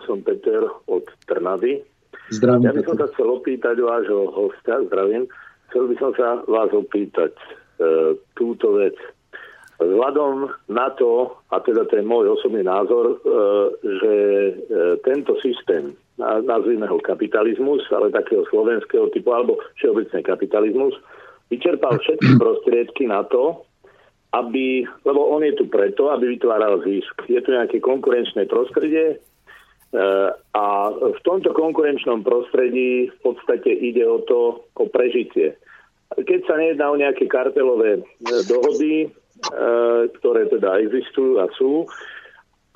Som 0.03 0.25
Peter 0.25 0.65
od 0.89 1.05
Trnavy. 1.29 1.85
Zdravím, 2.27 2.67
Ja 2.67 2.73
by 2.75 2.83
som 2.83 2.97
sa 2.99 3.07
chcel 3.15 3.27
opýtať 3.31 3.75
vášho 3.79 4.27
hostia, 4.35 4.83
zdravím. 4.91 5.31
Chcel 5.71 5.83
by 5.87 5.95
som 5.95 6.11
sa 6.17 6.27
vás 6.43 6.69
opýtať 6.75 7.31
uh, 7.79 8.17
túto 8.35 8.75
vec. 8.75 8.97
Vzhľadom 9.77 10.49
na 10.73 10.89
to, 10.97 11.37
a 11.53 11.61
teda 11.61 11.85
to 11.85 12.01
je 12.01 12.05
môj 12.05 12.33
osobný 12.33 12.65
názor, 12.65 13.13
e, 13.13 13.15
že 13.85 14.13
e, 14.17 14.53
tento 15.05 15.37
systém, 15.37 15.93
nazvime 16.17 16.89
ho 16.89 16.97
kapitalizmus, 16.97 17.85
ale 17.93 18.09
takého 18.09 18.41
slovenského 18.49 19.13
typu, 19.13 19.29
alebo 19.37 19.61
všeobecne 19.77 20.25
kapitalizmus, 20.25 20.97
vyčerpal 21.53 21.93
všetky 22.01 22.41
prostriedky 22.41 23.05
na 23.05 23.21
to, 23.29 23.61
aby, 24.33 24.81
lebo 25.05 25.21
on 25.29 25.45
je 25.45 25.53
tu 25.53 25.69
preto, 25.69 26.09
aby 26.09 26.35
vytváral 26.35 26.81
zisk. 26.81 27.13
Je 27.29 27.37
tu 27.45 27.53
nejaké 27.53 27.77
konkurenčné 27.77 28.49
prostredie 28.49 29.13
e, 29.13 29.17
a 30.57 30.65
v 30.89 31.19
tomto 31.21 31.53
konkurenčnom 31.53 32.25
prostredí 32.25 33.13
v 33.13 33.17
podstate 33.21 33.69
ide 33.69 34.01
o 34.09 34.25
to, 34.25 34.65
o 34.73 34.89
prežitie. 34.89 35.53
Keď 36.17 36.39
sa 36.49 36.57
nejedná 36.57 36.89
o 36.89 36.97
nejaké 36.97 37.29
kartelové 37.29 38.01
dohody, 38.49 39.13
ktoré 40.21 40.49
teda 40.49 40.81
existujú 40.81 41.39
a 41.41 41.45
sú. 41.55 41.85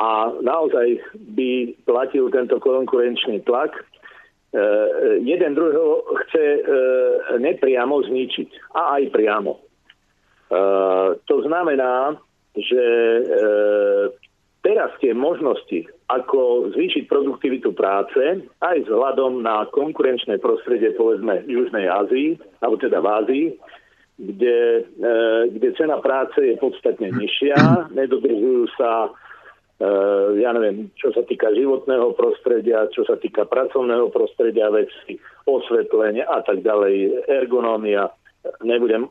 A 0.01 0.33
naozaj 0.41 0.97
by 1.37 1.77
platil 1.85 2.33
tento 2.33 2.57
konkurenčný 2.57 3.45
tlak. 3.45 3.77
E, 3.77 3.83
jeden 5.21 5.53
druhého 5.53 6.01
chce 6.25 6.41
e, 6.41 6.61
nepriamo 7.37 8.01
zničiť. 8.01 8.77
A 8.77 8.97
aj 8.97 9.03
priamo. 9.13 9.61
To 11.23 11.37
znamená, 11.47 12.19
že 12.59 12.83
teraz 14.59 14.91
tie 14.99 15.15
možnosti, 15.15 15.87
ako 16.11 16.71
zvýšiť 16.75 17.07
produktivitu 17.07 17.71
práce, 17.73 18.19
aj 18.59 18.77
vzhľadom 18.83 19.41
na 19.41 19.65
konkurenčné 19.71 20.43
prostredie, 20.43 20.91
povedzme, 20.93 21.47
v 21.47 21.55
Južnej 21.55 21.87
Ázii, 21.87 22.35
alebo 22.59 22.75
teda 22.83 22.99
v 22.99 23.07
Ázii, 23.07 23.45
kde, 24.21 24.85
e, 24.85 25.11
kde 25.49 25.69
cena 25.73 25.97
práce 25.97 26.37
je 26.37 26.53
podstatne 26.61 27.09
nižšia, 27.09 27.89
nedodržujú 27.89 28.69
sa, 28.77 29.09
e, 29.09 29.89
ja 30.45 30.53
neviem, 30.53 30.93
čo 30.93 31.09
sa 31.09 31.25
týka 31.25 31.49
životného 31.49 32.13
prostredia, 32.13 32.85
čo 32.93 33.01
sa 33.01 33.17
týka 33.17 33.49
pracovného 33.49 34.13
prostredia, 34.13 34.69
veci, 34.69 35.17
osvetlenia 35.49 36.29
a 36.29 36.45
tak 36.45 36.61
ďalej, 36.61 37.25
ergonómia, 37.25 38.13
nebudem 38.61 39.09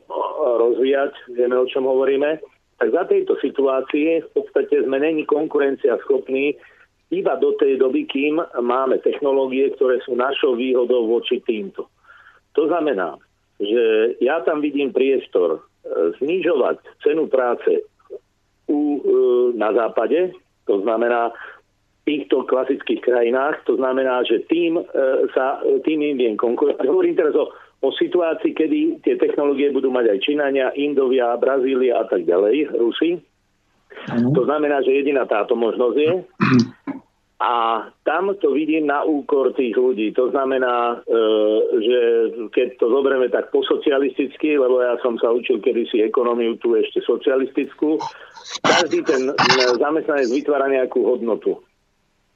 rozvíjať, 0.59 1.35
vieme, 1.35 1.59
o 1.59 1.67
čom 1.67 1.87
hovoríme. 1.87 2.39
Tak 2.79 2.87
za 2.91 3.03
tejto 3.05 3.37
situácie 3.43 4.23
v 4.25 4.29
podstate 4.31 4.87
sme 4.87 4.97
není 4.97 5.27
konkurencia 5.27 5.99
schopní 6.07 6.55
iba 7.11 7.35
do 7.35 7.51
tej 7.59 7.77
doby, 7.77 8.07
kým 8.07 8.39
máme 8.63 9.03
technológie, 9.03 9.75
ktoré 9.75 9.99
sú 10.07 10.15
našou 10.15 10.55
výhodou 10.55 11.05
voči 11.11 11.43
týmto. 11.43 11.91
To 12.55 12.67
znamená, 12.67 13.19
že 13.61 14.17
ja 14.19 14.41
tam 14.41 14.59
vidím 14.59 14.89
priestor 14.89 15.57
e, 15.57 15.59
znižovať 16.17 16.81
cenu 17.05 17.29
práce 17.29 17.85
u, 18.65 18.97
e, 18.97 18.99
na 19.55 19.69
západe, 19.71 20.33
to 20.65 20.81
znamená 20.81 21.29
v 21.29 22.01
týchto 22.03 22.49
klasických 22.49 23.01
krajinách, 23.05 23.61
to 23.69 23.77
znamená, 23.77 24.25
že 24.25 24.41
tým, 24.49 24.81
e, 24.81 24.83
sa, 25.37 25.61
tým 25.85 26.01
im 26.01 26.17
viem 26.17 26.35
konkurovať. 26.35 26.89
Hovorím 26.89 27.15
teraz 27.15 27.37
o 27.37 27.53
o 27.81 27.89
situácii, 27.89 28.53
kedy 28.53 29.01
tie 29.01 29.17
technológie 29.17 29.73
budú 29.73 29.89
mať 29.89 30.13
aj 30.13 30.17
Číňania, 30.21 30.77
Indovia, 30.77 31.33
Brazília 31.41 31.97
a 31.97 32.05
tak 32.05 32.29
ďalej, 32.29 32.77
Rusi. 32.77 33.17
To 34.07 34.41
znamená, 34.47 34.81
že 34.85 35.01
jediná 35.01 35.25
táto 35.25 35.57
možnosť 35.57 35.97
je. 35.97 36.11
A 37.41 37.89
tam 38.05 38.37
to 38.37 38.53
vidím 38.53 38.85
na 38.85 39.01
úkor 39.01 39.49
tých 39.57 39.73
ľudí. 39.73 40.13
To 40.13 40.29
znamená, 40.29 41.01
e, 41.01 41.17
že 41.81 41.99
keď 42.53 42.77
to 42.77 42.85
zoberieme 42.93 43.33
tak 43.33 43.49
posocialisticky, 43.49 44.61
lebo 44.61 44.77
ja 44.77 44.93
som 45.01 45.17
sa 45.17 45.33
učil 45.33 45.57
kedysi 45.57 46.05
ekonómiu 46.05 46.61
tu 46.61 46.77
ešte 46.77 47.01
socialistickú, 47.01 47.97
každý 48.61 49.01
ten 49.01 49.33
zamestnanec 49.81 50.29
vytvára 50.29 50.69
nejakú 50.69 51.01
hodnotu. 51.01 51.57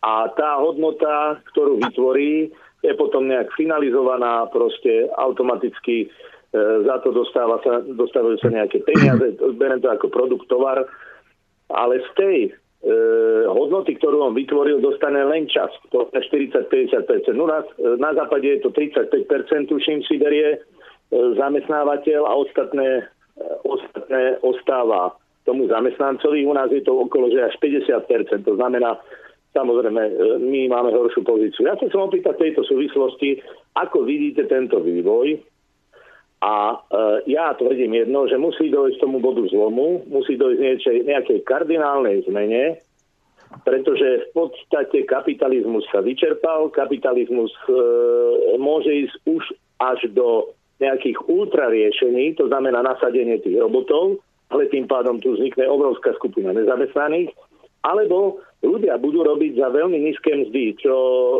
A 0.01 0.25
tá 0.33 0.57
hodnota, 0.57 1.37
ktorú 1.53 1.77
vytvorí, 1.85 2.49
je 2.81 2.93
potom 2.97 3.29
nejak 3.29 3.53
finalizovaná, 3.53 4.49
proste 4.49 5.05
automaticky 5.21 6.05
e, 6.05 6.07
za 6.81 6.97
to 7.05 7.13
dostáva 7.13 7.61
sa, 7.61 7.77
dostávajú 7.85 8.41
sa 8.41 8.49
nejaké 8.49 8.81
peniaze, 8.81 9.37
beriem 9.53 9.85
to 9.85 9.89
ako 9.89 10.09
produkt, 10.09 10.49
tovar, 10.49 10.81
ale 11.69 12.01
z 12.01 12.09
tej 12.17 12.37
e, 12.49 12.53
hodnoty, 13.49 13.97
ktorú 13.97 14.29
on 14.29 14.37
vytvoril, 14.37 14.77
dostane 14.77 15.17
len 15.25 15.49
čas. 15.49 15.73
To 15.89 16.05
je 16.13 16.21
40-50%. 16.21 17.33
No 17.33 17.49
na, 17.49 17.65
na 17.97 18.13
západe 18.13 18.45
je 18.45 18.61
to 18.61 18.69
35%, 18.69 19.73
tuším 19.73 20.05
si 20.05 20.21
berie 20.21 20.53
e, 20.53 20.57
zamestnávateľ 21.33 22.21
a 22.29 22.33
ostatné, 22.37 23.09
e, 23.41 23.43
ostatné 23.65 24.37
ostáva 24.45 25.17
tomu 25.49 25.65
zamestnancovi. 25.65 26.45
U 26.45 26.53
nás 26.53 26.69
je 26.69 26.85
to 26.85 26.93
okolo 26.93 27.33
že 27.33 27.49
až 27.49 27.57
50%. 27.57 28.45
To 28.45 28.53
znamená, 28.53 29.01
samozrejme, 29.57 30.01
my 30.45 30.61
máme 30.69 30.93
horšiu 30.93 31.25
pozíciu. 31.25 31.65
Ja 31.65 31.77
sa 31.81 31.89
chcem 31.89 32.01
opýtať 32.01 32.37
v 32.37 32.43
tejto 32.49 32.61
súvislosti, 32.69 33.41
ako 33.73 34.05
vidíte 34.05 34.45
tento 34.45 34.77
vývoj, 34.77 35.41
a 36.43 36.75
e, 36.75 36.77
ja 37.31 37.55
tvrdím 37.55 37.95
jedno, 37.95 38.27
že 38.27 38.35
musí 38.35 38.67
dojsť 38.67 38.99
tomu 38.99 39.23
bodu 39.23 39.47
zlomu, 39.47 40.03
musí 40.11 40.35
dojsť 40.35 40.59
niečej, 40.59 40.97
nejakej 41.07 41.39
kardinálnej 41.47 42.27
zmene, 42.27 42.83
pretože 43.63 44.29
v 44.29 44.29
podstate 44.35 45.07
kapitalizmus 45.07 45.87
sa 45.89 46.03
vyčerpal, 46.03 46.67
kapitalizmus 46.75 47.55
e, 47.65 47.73
môže 48.59 48.91
ísť 49.07 49.15
už 49.25 49.43
až 49.79 49.99
do 50.11 50.51
nejakých 50.83 51.15
ultrariešení, 51.31 52.35
to 52.35 52.51
znamená 52.51 52.83
nasadenie 52.83 53.39
tých 53.39 53.55
robotov, 53.55 54.19
ale 54.51 54.67
tým 54.67 54.91
pádom 54.91 55.23
tu 55.23 55.39
vznikne 55.39 55.71
obrovská 55.71 56.11
skupina 56.19 56.51
nezamestnaných, 56.51 57.31
alebo 57.87 58.43
ľudia 58.59 58.99
budú 58.99 59.23
robiť 59.23 59.55
za 59.55 59.71
veľmi 59.71 60.03
nízke 60.03 60.35
mzdy, 60.35 60.75
čo, 60.83 60.97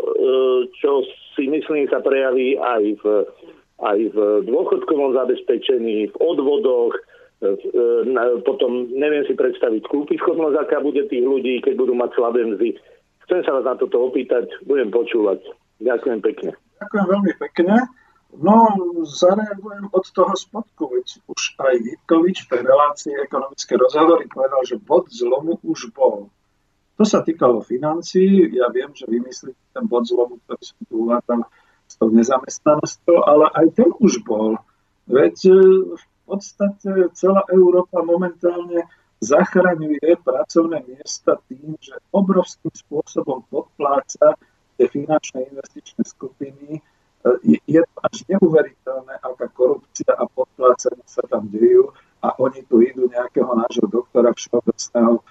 čo 0.80 1.04
si 1.36 1.52
myslím 1.52 1.84
sa 1.92 2.00
prejaví 2.00 2.56
aj 2.56 2.82
v 2.96 3.04
aj 3.76 3.98
v 4.12 4.18
dôchodkovom 4.48 5.12
zabezpečení, 5.12 6.08
v 6.08 6.16
odvodoch, 6.16 6.96
e, 7.44 7.52
potom 8.40 8.88
neviem 8.92 9.24
si 9.28 9.36
predstaviť 9.36 9.84
schopnosť, 9.84 10.56
aká 10.56 10.80
bude 10.80 11.04
tých 11.08 11.24
ľudí, 11.24 11.60
keď 11.60 11.74
budú 11.76 11.92
mať 11.92 12.10
slabé 12.16 12.44
mzdy. 12.48 12.76
Chcem 13.28 13.40
sa 13.44 13.58
vás 13.58 13.66
na 13.66 13.74
toto 13.76 14.00
opýtať, 14.06 14.48
budem 14.64 14.88
počúvať. 14.88 15.42
Ďakujem 15.82 16.20
pekne. 16.24 16.50
Ďakujem 16.80 17.06
veľmi 17.10 17.32
pekne. 17.36 17.74
No, 18.36 18.68
zareagujem 19.06 19.88
od 19.92 20.04
toho 20.12 20.34
spodku, 20.36 20.92
veď 20.92 21.24
už 21.24 21.42
aj 21.56 21.74
Vítkovič 21.78 22.44
v 22.44 22.50
tej 22.52 22.62
relácii 22.68 23.14
ekonomické 23.24 23.80
rozhovory 23.80 24.28
povedal, 24.28 24.60
že 24.66 24.76
bod 24.76 25.08
zlomu 25.08 25.56
už 25.64 25.94
bol. 25.96 26.28
To 26.96 27.04
sa 27.04 27.20
týkalo 27.20 27.60
financií, 27.64 28.56
ja 28.56 28.68
viem, 28.72 28.92
že 28.92 29.08
vymyslíte 29.08 29.60
ten 29.72 29.84
bod 29.84 30.08
zlomu, 30.08 30.40
ktorý 30.44 30.62
som 30.64 30.80
tu 30.88 30.94
uvádzal, 31.08 31.40
tou 31.98 32.08
nezamestnanosťou, 32.12 33.18
ale 33.24 33.46
aj 33.56 33.66
ten 33.76 33.90
už 34.00 34.20
bol. 34.24 34.60
Veď 35.06 35.36
e, 35.48 35.54
v 35.96 36.04
podstate 36.26 37.10
celá 37.14 37.46
Európa 37.48 38.02
momentálne 38.02 38.84
zachraňuje 39.22 40.20
pracovné 40.20 40.84
miesta 40.84 41.40
tým, 41.48 41.78
že 41.80 41.96
obrovským 42.12 42.74
spôsobom 42.74 43.46
podpláca 43.48 44.36
tie 44.76 44.86
finančné 44.92 45.48
investičné 45.48 46.02
skupiny. 46.04 46.68
E, 46.76 46.80
je 47.64 47.80
to 47.80 47.96
až 48.04 48.16
neuveriteľné, 48.28 49.14
aká 49.24 49.48
korupcia 49.54 50.12
a 50.12 50.28
podplácanie 50.28 51.06
sa 51.08 51.24
tam 51.30 51.48
dejú 51.48 51.94
a 52.20 52.34
oni 52.42 52.60
tu 52.66 52.82
idú 52.82 53.08
nejakého 53.08 53.48
nášho 53.56 53.86
doktora 53.88 54.34
všeobecného 54.34 55.14
e, 55.16 55.22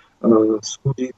súdiť 0.64 1.18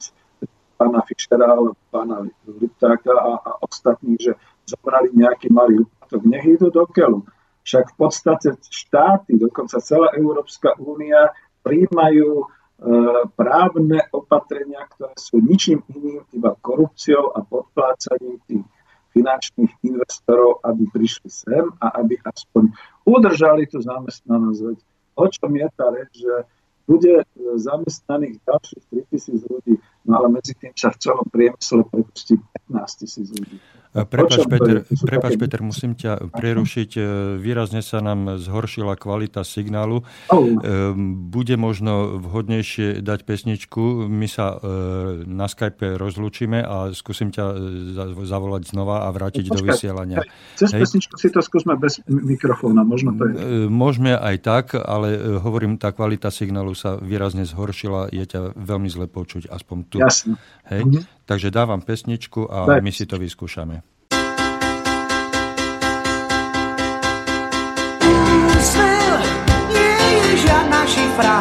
pána 0.78 1.02
Fischera, 1.06 1.50
pána 1.90 2.26
Liptáka 2.46 3.10
a, 3.10 3.32
a 3.42 3.50
ostatných, 3.66 4.30
že 4.30 4.32
zobrali 4.68 5.08
nejaký 5.16 5.48
malý 5.48 5.88
úplatok, 5.88 6.20
nech 6.28 6.44
idú 6.44 6.68
do 6.68 6.84
keľu. 6.84 7.24
Však 7.64 7.92
v 7.92 7.96
podstate 7.96 8.48
štáty, 8.68 9.36
dokonca 9.36 9.80
celá 9.80 10.12
Európska 10.16 10.76
únia, 10.80 11.32
príjmajú 11.60 12.30
e, 12.40 12.46
právne 13.36 14.00
opatrenia, 14.12 14.88
ktoré 14.96 15.12
sú 15.20 15.40
ničím 15.44 15.84
iným, 15.92 16.24
iba 16.32 16.56
korupciou 16.64 17.36
a 17.36 17.44
podplácaním 17.44 18.40
tých 18.48 18.64
finančných 19.12 19.72
investorov, 19.84 20.64
aby 20.64 20.88
prišli 20.92 21.28
sem 21.28 21.64
a 21.82 21.92
aby 22.00 22.16
aspoň 22.24 22.72
udržali 23.04 23.68
tú 23.68 23.84
zamestnanosť. 23.84 24.80
O 25.18 25.26
čom 25.26 25.50
je 25.52 25.68
tá 25.74 25.86
reč, 25.90 26.12
že 26.24 26.34
bude 26.88 27.20
zamestnaných 27.36 28.40
ďalších 28.48 28.84
3000 29.12 29.44
ľudí, 29.44 29.74
no 30.08 30.12
ale 30.16 30.40
medzi 30.40 30.56
tým 30.56 30.72
sa 30.72 30.88
v 30.88 31.00
celom 31.04 31.26
priemysle 31.28 31.84
prepustí 31.84 32.40
15 32.64 33.00
tisíc 33.04 33.28
ľudí. 33.28 33.60
Prepač, 33.92 34.44
Peter, 34.44 34.84
prepač, 34.84 35.40
Peter, 35.40 35.60
musím 35.64 35.96
ťa 35.96 36.28
prerušiť. 36.28 36.90
E, 36.94 37.00
výrazne 37.40 37.80
sa 37.80 38.04
nám 38.04 38.36
zhoršila 38.36 39.00
kvalita 39.00 39.42
signálu. 39.48 40.04
Bude 41.32 41.56
možno 41.56 42.20
vhodnejšie 42.20 43.00
dať 43.00 43.20
pesničku. 43.24 44.06
My 44.12 44.28
sa 44.28 44.60
e, 44.60 45.24
na 45.24 45.48
Skype 45.48 45.96
rozlúčime 45.96 46.60
a 46.60 46.92
skúsim 46.92 47.32
ťa 47.32 47.44
e, 47.48 47.56
zavolať 48.28 48.68
znova 48.68 49.08
a 49.08 49.08
vrátiť 49.08 49.48
Počkaj, 49.48 49.56
do 49.56 49.60
vysielania. 49.64 50.18
Cez 50.54 50.76
Hej. 50.76 50.84
pesničku 50.84 51.14
si 51.16 51.28
to 51.32 51.40
skúsme 51.40 51.72
bez 51.80 52.04
mikrofóna. 52.04 52.84
Možno 52.84 53.16
to 53.16 53.24
je. 53.24 53.34
Môžeme 53.72 54.12
aj 54.12 54.36
tak, 54.44 54.64
ale 54.76 55.40
hovorím, 55.40 55.80
tá 55.80 55.96
kvalita 55.96 56.28
signálu 56.28 56.76
sa 56.76 57.00
výrazne 57.00 57.48
zhoršila. 57.48 58.12
Je 58.12 58.24
ťa 58.28 58.52
veľmi 58.52 58.92
zle 58.92 59.08
počuť, 59.08 59.48
aspoň 59.48 59.76
tu. 59.88 59.96
Jasne. 59.96 60.36
Hej? 60.68 60.84
Mhm. 60.84 61.17
Takže 61.28 61.52
dávam 61.52 61.84
pesničku 61.84 62.48
a 62.48 62.64
Daj. 62.64 62.80
my 62.80 62.88
si 62.88 63.04
to 63.04 63.20
vyskúšame. 63.20 63.84
Úsmev 68.48 69.12
nie 69.68 69.92
je 70.08 70.48
žiadna 70.48 70.80
šifra, 70.88 71.36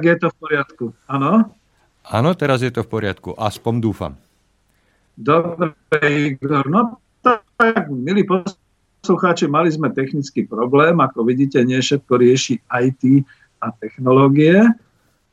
Tak 0.00 0.08
je 0.08 0.16
to 0.16 0.32
v 0.32 0.36
poriadku. 0.40 0.84
Áno? 1.12 1.52
Áno, 2.08 2.30
teraz 2.32 2.64
je 2.64 2.72
to 2.72 2.80
v 2.80 2.88
poriadku. 2.88 3.36
Aspoň 3.36 3.74
dúfam. 3.84 4.16
Dobre, 5.12 5.76
Igor. 6.32 6.64
No 6.72 6.96
tak, 7.20 7.92
milí 7.92 8.24
poslucháči, 8.24 9.44
mali 9.44 9.68
sme 9.68 9.92
technický 9.92 10.48
problém. 10.48 10.96
Ako 11.04 11.28
vidíte, 11.28 11.60
nie 11.68 11.76
všetko 11.76 12.16
rieši 12.16 12.64
IT 12.64 13.28
a 13.60 13.76
technológie. 13.76 14.72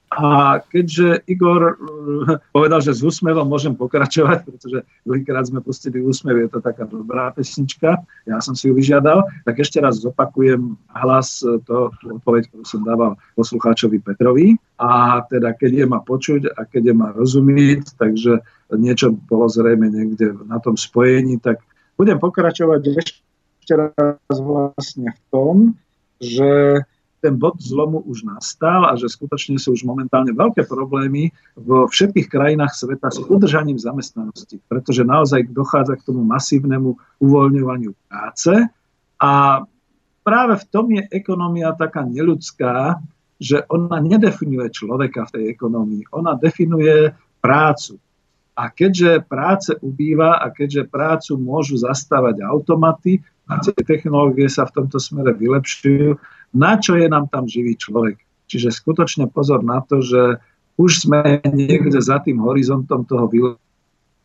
A 0.08 0.60
keďže 0.64 1.28
Igor 1.28 1.76
eh, 1.76 2.40
povedal, 2.56 2.80
že 2.80 2.96
s 2.96 3.04
úsmevom 3.04 3.44
môžem 3.44 3.76
pokračovať, 3.76 4.48
pretože 4.48 4.88
druhýkrát 5.04 5.44
sme 5.44 5.60
pustili 5.60 6.00
úsmev, 6.00 6.40
je 6.48 6.50
to 6.56 6.60
taká 6.64 6.88
dobrá 6.88 7.36
pesnička, 7.36 8.00
ja 8.24 8.38
som 8.40 8.56
si 8.56 8.72
ju 8.72 8.74
vyžiadal, 8.74 9.28
tak 9.44 9.60
ešte 9.60 9.84
raz 9.84 10.00
zopakujem 10.00 10.80
hlas, 10.96 11.44
eh, 11.44 11.60
to, 11.68 11.92
odpoveď, 12.08 12.48
ktorú 12.48 12.64
som 12.64 12.88
dával 12.88 13.20
poslucháčovi 13.36 14.00
Petrovi. 14.00 14.56
A 14.80 15.20
teda 15.28 15.52
keď 15.58 15.84
je 15.84 15.86
ma 15.90 16.00
počuť 16.00 16.56
a 16.56 16.64
keď 16.64 16.94
je 16.94 16.96
ma 16.96 17.10
rozumieť, 17.12 17.98
takže 18.00 18.40
niečo 18.78 19.12
bolo 19.28 19.52
zrejme 19.52 19.92
niekde 19.92 20.38
na 20.48 20.62
tom 20.64 20.80
spojení, 20.80 21.42
tak 21.42 21.60
budem 22.00 22.22
pokračovať 22.22 22.82
ešte 22.96 23.74
raz 23.74 24.36
vlastne 24.38 25.12
v 25.12 25.20
tom, 25.34 25.56
že 26.22 26.84
ten 27.18 27.34
bod 27.36 27.58
zlomu 27.58 28.06
už 28.06 28.30
nastal 28.30 28.86
a 28.86 28.94
že 28.94 29.10
skutočne 29.10 29.58
sú 29.58 29.74
už 29.74 29.82
momentálne 29.84 30.34
veľké 30.38 30.70
problémy 30.70 31.34
vo 31.58 31.90
všetkých 31.90 32.30
krajinách 32.30 32.78
sveta 32.78 33.10
s 33.10 33.18
udržaním 33.26 33.82
zamestnanosti, 33.82 34.62
pretože 34.70 35.02
naozaj 35.02 35.50
dochádza 35.50 35.98
k 35.98 36.06
tomu 36.06 36.22
masívnemu 36.22 36.94
uvoľňovaniu 37.18 37.92
práce 38.06 38.54
a 39.18 39.66
práve 40.22 40.54
v 40.62 40.66
tom 40.70 40.86
je 40.94 41.04
ekonomia 41.10 41.74
taká 41.74 42.06
neludská, 42.06 43.02
že 43.38 43.66
ona 43.70 44.02
nedefinuje 44.02 44.70
človeka 44.74 45.30
v 45.30 45.34
tej 45.34 45.44
ekonomii, 45.54 46.10
ona 46.14 46.38
definuje 46.38 47.14
prácu. 47.42 48.02
A 48.58 48.74
keďže 48.74 49.22
práce 49.30 49.78
ubýva 49.86 50.42
a 50.42 50.50
keďže 50.50 50.90
prácu 50.90 51.38
môžu 51.38 51.78
zastávať 51.78 52.42
automaty 52.42 53.22
a 53.46 53.62
tie 53.62 53.78
technológie 53.86 54.50
sa 54.50 54.66
v 54.66 54.82
tomto 54.82 54.98
smere 54.98 55.38
vylepšujú, 55.38 56.18
na 56.58 56.82
čo 56.82 56.98
je 56.98 57.06
nám 57.06 57.30
tam 57.30 57.46
živý 57.46 57.78
človek. 57.78 58.18
Čiže 58.50 58.74
skutočne 58.74 59.30
pozor 59.30 59.62
na 59.62 59.86
to, 59.86 60.02
že 60.02 60.42
už 60.82 61.06
sme 61.06 61.42
niekde 61.46 62.02
za 62.02 62.18
tým 62.26 62.42
horizontom 62.42 63.06
toho 63.06 63.30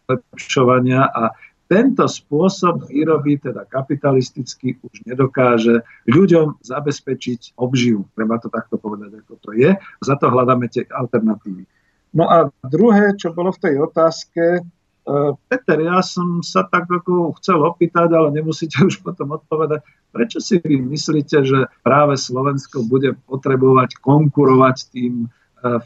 vylepšovania 0.09 1.13
a 1.13 1.37
tento 1.69 2.05
spôsob 2.05 2.89
výroby, 2.93 3.41
teda 3.41 3.65
kapitalisticky, 3.65 4.77
už 4.85 5.09
nedokáže 5.09 5.81
ľuďom 6.05 6.61
zabezpečiť 6.61 7.57
obživu. 7.57 8.05
Treba 8.13 8.37
to 8.37 8.53
takto 8.53 8.77
povedať, 8.77 9.25
ako 9.25 9.41
to 9.41 9.57
je. 9.57 9.73
Za 10.05 10.21
to 10.21 10.29
hľadáme 10.29 10.69
tie 10.69 10.85
alternatívy. 10.85 11.65
No 12.13 12.29
a 12.29 12.53
druhé, 12.69 13.17
čo 13.17 13.33
bolo 13.33 13.57
v 13.57 13.63
tej 13.65 13.81
otázke, 13.89 14.61
E, 15.03 15.35
Peter, 15.51 15.83
ja 15.83 15.99
som 15.99 16.47
sa 16.47 16.63
tak 16.63 16.87
ako 16.87 17.35
chcel 17.43 17.59
opýtať, 17.59 18.15
ale 18.15 18.31
nemusíte 18.31 18.79
už 18.87 19.03
potom 19.03 19.35
odpovedať. 19.35 19.83
Prečo 20.13 20.45
si 20.45 20.61
vy 20.61 20.77
myslíte, 20.85 21.41
že 21.41 21.59
práve 21.81 22.21
Slovensko 22.21 22.85
bude 22.85 23.17
potrebovať 23.25 23.97
konkurovať 23.97 24.77
tým 24.93 25.25
e, 25.25 25.27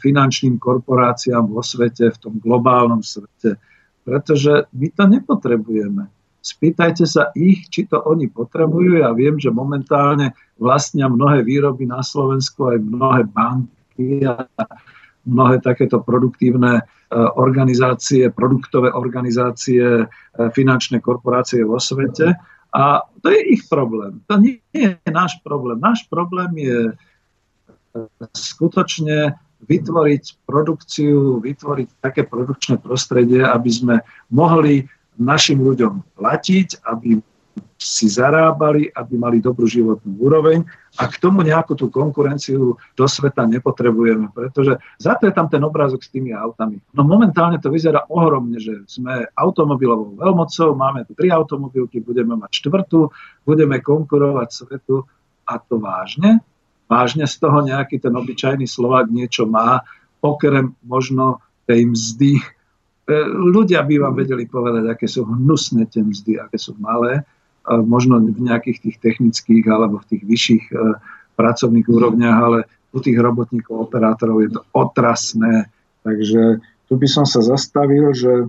finančným 0.03 0.59
korporáciám 0.59 1.47
vo 1.47 1.63
svete, 1.63 2.11
v 2.11 2.17
tom 2.19 2.33
globálnom 2.43 2.99
svete? 2.99 3.55
Pretože 4.03 4.67
my 4.75 4.87
to 4.91 5.03
nepotrebujeme. 5.07 6.11
Spýtajte 6.43 7.07
sa 7.07 7.31
ich, 7.35 7.67
či 7.71 7.87
to 7.87 8.03
oni 8.03 8.27
potrebujú. 8.27 8.99
Ja 8.99 9.15
viem, 9.15 9.39
že 9.39 9.51
momentálne 9.51 10.35
vlastnia 10.59 11.07
mnohé 11.07 11.43
výroby 11.43 11.87
na 11.87 12.03
Slovensku 12.03 12.71
aj 12.71 12.83
mnohé 12.83 13.27
banky 13.27 14.23
a 14.27 14.47
mnohé 15.27 15.59
takéto 15.59 15.99
produktívne 16.03 16.79
e, 16.79 16.83
organizácie, 17.15 18.31
produktové 18.31 18.91
organizácie, 18.95 20.03
e, 20.03 20.05
finančné 20.55 21.03
korporácie 21.03 21.67
vo 21.67 21.79
svete. 21.79 22.35
A 22.75 23.01
to 23.23 23.31
je 23.31 23.41
ich 23.53 23.63
problém. 23.69 24.19
To 24.27 24.37
nie 24.37 24.59
je 24.73 24.97
náš 25.07 25.39
problém. 25.43 25.79
Náš 25.79 26.03
problém 26.11 26.51
je 26.57 26.79
e, 26.91 26.93
skutočne 28.35 29.39
vytvoriť 29.65 30.45
produkciu, 30.45 31.41
vytvoriť 31.41 31.89
také 32.03 32.21
produkčné 32.27 32.77
prostredie, 32.77 33.41
aby 33.41 33.71
sme 33.73 33.95
mohli 34.29 34.85
našim 35.17 35.57
ľuďom 35.65 36.13
platiť, 36.13 36.85
aby 36.85 37.17
si 37.77 38.09
zarábali, 38.09 38.89
aby 38.89 39.13
mali 39.15 39.37
dobrú 39.37 39.69
životnú 39.69 40.17
úroveň 40.17 40.65
a 40.97 41.05
k 41.05 41.15
tomu 41.21 41.45
nejakú 41.45 41.77
tú 41.77 41.93
konkurenciu 41.93 42.73
do 42.73 43.05
sveta 43.05 43.45
nepotrebujeme, 43.45 44.33
pretože 44.33 44.81
za 44.97 45.13
to 45.13 45.29
je 45.29 45.33
tam 45.33 45.45
ten 45.45 45.61
obrázok 45.61 46.01
s 46.01 46.09
tými 46.09 46.33
autami. 46.33 46.81
No 46.97 47.05
momentálne 47.05 47.61
to 47.61 47.69
vyzerá 47.69 48.09
ohromne, 48.09 48.57
že 48.57 48.81
sme 48.89 49.29
automobilovou 49.37 50.17
veľmocou, 50.17 50.73
máme 50.73 51.05
tu 51.05 51.13
tri 51.13 51.29
automobilky, 51.29 52.01
budeme 52.01 52.33
mať 52.33 52.65
štvrtú, 52.65 53.13
budeme 53.45 53.77
konkurovať 53.77 54.49
svetu 54.49 55.05
a 55.45 55.61
to 55.61 55.77
vážne? 55.77 56.41
Vážne 56.89 57.29
z 57.29 57.35
toho 57.37 57.61
nejaký 57.61 58.01
ten 58.01 58.15
obyčajný 58.15 58.65
Slovák 58.65 59.11
niečo 59.11 59.45
má, 59.45 59.85
okrem 60.23 60.73
možno 60.81 61.43
tej 61.69 61.93
mzdy. 61.93 62.31
E, 62.39 62.43
ľudia 63.27 63.83
by 63.83 63.95
vám 64.01 64.15
vedeli 64.17 64.49
povedať, 64.49 64.87
aké 64.87 65.05
sú 65.05 65.27
hnusné 65.27 65.85
tie 65.91 66.01
mzdy, 66.01 66.41
aké 66.41 66.57
sú 66.57 66.73
malé 66.79 67.27
možno 67.83 68.23
v 68.23 68.39
nejakých 68.39 68.79
tých 68.83 68.97
technických 69.03 69.65
alebo 69.67 69.99
v 69.99 70.07
tých 70.15 70.23
vyšších 70.23 70.65
e, 70.71 70.75
pracovných 71.35 71.87
úrovniach, 71.87 72.37
ale 72.39 72.59
u 72.95 72.99
tých 73.03 73.19
robotníkov, 73.19 73.91
operátorov 73.91 74.41
je 74.41 74.49
to 74.55 74.61
otrasné. 74.71 75.67
Takže 76.01 76.63
tu 76.87 76.93
by 76.95 77.07
som 77.07 77.27
sa 77.27 77.43
zastavil, 77.43 78.15
že 78.15 78.47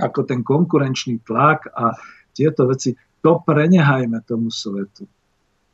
ako 0.00 0.24
ten 0.24 0.40
konkurenčný 0.40 1.20
tlak 1.22 1.68
a 1.76 1.92
tieto 2.32 2.64
veci, 2.70 2.96
to 3.20 3.42
prenehajme 3.42 4.22
tomu 4.24 4.48
svetu. 4.48 5.04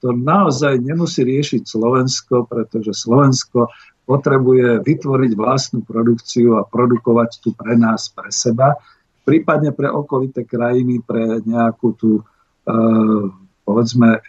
To 0.03 0.13
naozaj 0.13 0.81
nemusí 0.81 1.25
riešiť 1.25 1.65
Slovensko, 1.65 2.45
pretože 2.49 2.93
Slovensko 2.93 3.73
potrebuje 4.05 4.85
vytvoriť 4.85 5.33
vlastnú 5.33 5.81
produkciu 5.81 6.61
a 6.61 6.69
produkovať 6.69 7.41
tu 7.41 7.57
pre 7.57 7.73
nás, 7.73 8.13
pre 8.13 8.29
seba 8.29 8.77
prípadne 9.25 9.73
pre 9.73 9.89
okolité 9.89 10.45
krajiny, 10.45 11.01
pre 11.01 11.41
nejakú 11.43 11.97
tú, 11.97 12.21
e, 12.69 12.73
povedzme, 13.65 14.21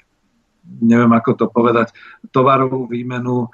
neviem 0.82 1.14
ako 1.14 1.32
to 1.36 1.46
povedať, 1.52 1.92
tovarovú 2.32 2.88
výmenu 2.88 3.46
e, 3.46 3.50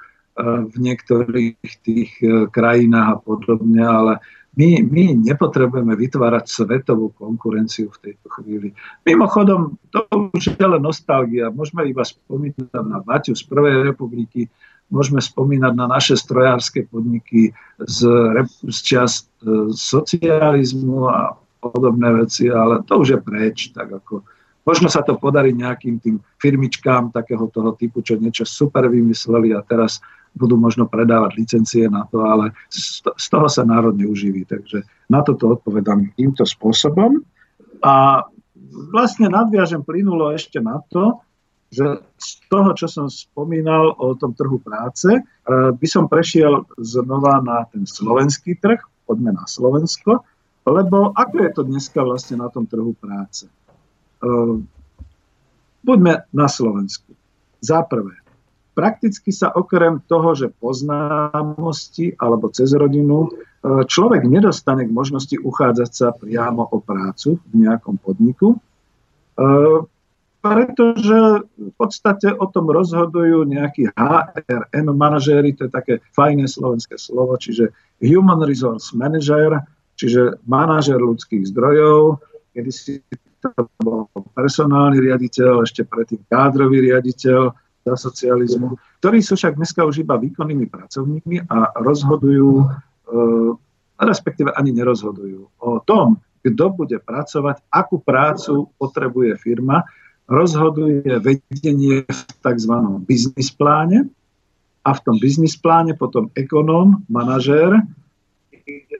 v 0.70 0.76
niektorých 0.78 1.70
tých 1.82 2.10
e, 2.22 2.46
krajinách 2.48 3.08
a 3.10 3.20
podobne, 3.20 3.82
ale 3.82 4.12
my, 4.52 4.84
my 4.84 5.16
nepotrebujeme 5.16 5.96
vytvárať 5.96 6.44
svetovú 6.44 7.08
konkurenciu 7.16 7.88
v 7.88 8.00
tejto 8.12 8.28
chvíli. 8.36 8.76
Mimochodom, 9.08 9.80
to 9.88 10.04
už 10.36 10.52
je 10.52 10.66
len 10.68 10.82
nostalgia. 10.84 11.48
Môžeme 11.48 11.88
iba 11.88 12.04
spomínať 12.04 12.68
na 12.84 13.00
Baťu 13.00 13.32
z 13.32 13.48
Prvej 13.48 13.80
republiky, 13.88 14.52
môžeme 14.92 15.24
spomínať 15.24 15.72
na 15.72 15.88
naše 15.88 16.20
strojárske 16.20 16.84
podniky 16.92 17.56
z, 17.80 17.98
z 18.68 18.78
čas 18.84 19.24
e, 19.40 19.72
socializmu 19.72 21.08
a 21.08 21.34
podobné 21.64 22.12
veci, 22.12 22.52
ale 22.52 22.84
to 22.84 23.00
už 23.00 23.08
je 23.16 23.20
preč. 23.24 23.72
Tak 23.72 24.04
ako, 24.04 24.20
možno 24.68 24.92
sa 24.92 25.00
to 25.00 25.16
podarí 25.16 25.56
nejakým 25.56 25.96
tým 25.96 26.20
firmičkám 26.36 27.08
takého 27.08 27.48
toho 27.48 27.72
typu, 27.72 28.04
čo 28.04 28.20
niečo 28.20 28.44
super 28.44 28.84
vymysleli 28.92 29.56
a 29.56 29.64
teraz 29.64 30.04
budú 30.32 30.56
možno 30.56 30.88
predávať 30.88 31.36
licencie 31.36 31.84
na 31.88 32.08
to, 32.08 32.24
ale 32.24 32.56
z 32.72 33.26
toho 33.28 33.48
sa 33.48 33.64
národ 33.68 33.96
neuživí. 33.96 34.48
Takže 34.48 34.84
na 35.12 35.20
toto 35.20 35.56
odpovedám 35.56 36.12
týmto 36.16 36.48
spôsobom. 36.48 37.20
A 37.84 38.24
vlastne 38.92 39.28
nadviažem 39.28 39.84
plynulo 39.84 40.32
ešte 40.32 40.56
na 40.56 40.80
to, 40.88 41.20
že 41.72 42.04
z 42.20 42.28
toho, 42.52 42.76
čo 42.76 42.84
som 42.84 43.08
spomínal 43.08 43.96
o 43.96 44.12
tom 44.12 44.36
trhu 44.36 44.60
práce, 44.60 45.08
e, 45.08 45.20
by 45.72 45.86
som 45.88 46.04
prešiel 46.04 46.68
znova 46.76 47.40
na 47.40 47.64
ten 47.72 47.88
slovenský 47.88 48.60
trh, 48.60 48.76
poďme 49.08 49.32
na 49.32 49.48
Slovensko. 49.48 50.20
Lebo 50.62 51.10
ako 51.10 51.36
je 51.42 51.50
to 51.50 51.62
dneska 51.66 52.00
vlastne 52.06 52.38
na 52.38 52.46
tom 52.46 52.70
trhu 52.70 52.94
práce? 52.94 53.50
Uh, 54.22 54.62
buďme 55.82 56.22
na 56.30 56.46
Slovensku. 56.46 57.10
Za 57.58 57.82
prvé, 57.82 58.14
prakticky 58.78 59.34
sa 59.34 59.50
okrem 59.50 59.98
toho, 60.06 60.38
že 60.38 60.54
poznámosti 60.54 62.14
alebo 62.14 62.46
cez 62.54 62.70
rodinu, 62.78 63.26
uh, 63.26 63.82
človek 63.82 64.22
nedostane 64.22 64.86
k 64.86 64.94
možnosti 64.94 65.34
uchádzať 65.34 65.90
sa 65.90 66.14
priamo 66.14 66.62
o 66.62 66.78
prácu 66.78 67.42
v 67.50 67.66
nejakom 67.66 67.98
podniku, 67.98 68.54
pretože 70.42 71.46
v 71.54 71.72
podstate 71.78 72.34
o 72.34 72.50
tom 72.50 72.66
rozhodujú 72.66 73.46
nejakí 73.46 73.94
HRM 73.94 74.86
manažéri, 74.90 75.54
to 75.54 75.70
je 75.70 75.72
také 75.72 75.94
fajné 76.18 76.50
slovenské 76.50 76.98
slovo, 76.98 77.38
čiže 77.38 77.70
Human 78.02 78.42
Resource 78.42 78.90
Manager, 78.90 79.62
čiže 79.94 80.42
manažer 80.50 80.98
ľudských 80.98 81.46
zdrojov, 81.46 82.18
kedy 82.58 82.70
si 82.74 82.98
to 83.38 83.54
bol 83.86 84.10
personálny 84.34 84.98
riaditeľ, 84.98 85.62
ešte 85.62 85.86
predtým 85.86 86.26
kádrový 86.26 86.90
riaditeľ 86.90 87.54
za 87.82 87.94
socializmu, 87.94 88.78
ktorí 88.98 89.18
sú 89.22 89.38
však 89.38 89.58
dneska 89.58 89.82
už 89.86 90.06
iba 90.06 90.18
výkonnými 90.18 90.66
pracovníkmi 90.70 91.50
a 91.50 91.74
rozhodujú, 91.82 92.50
e, 92.62 92.66
respektíve 93.98 94.54
ani 94.54 94.70
nerozhodujú 94.74 95.58
o 95.58 95.82
tom, 95.82 96.18
kto 96.42 96.64
bude 96.74 96.98
pracovať, 96.98 97.62
akú 97.70 98.02
prácu 98.02 98.70
potrebuje 98.78 99.38
firma, 99.38 99.86
rozhoduje 100.30 101.06
vedenie 101.18 102.06
v 102.06 102.20
tzv. 102.42 102.74
biznis 103.06 103.50
pláne 103.50 104.06
a 104.82 104.90
v 104.94 105.00
tom 105.02 105.16
biznis 105.18 105.54
pláne 105.58 105.94
potom 105.94 106.30
ekonóm, 106.34 107.02
manažér, 107.06 107.82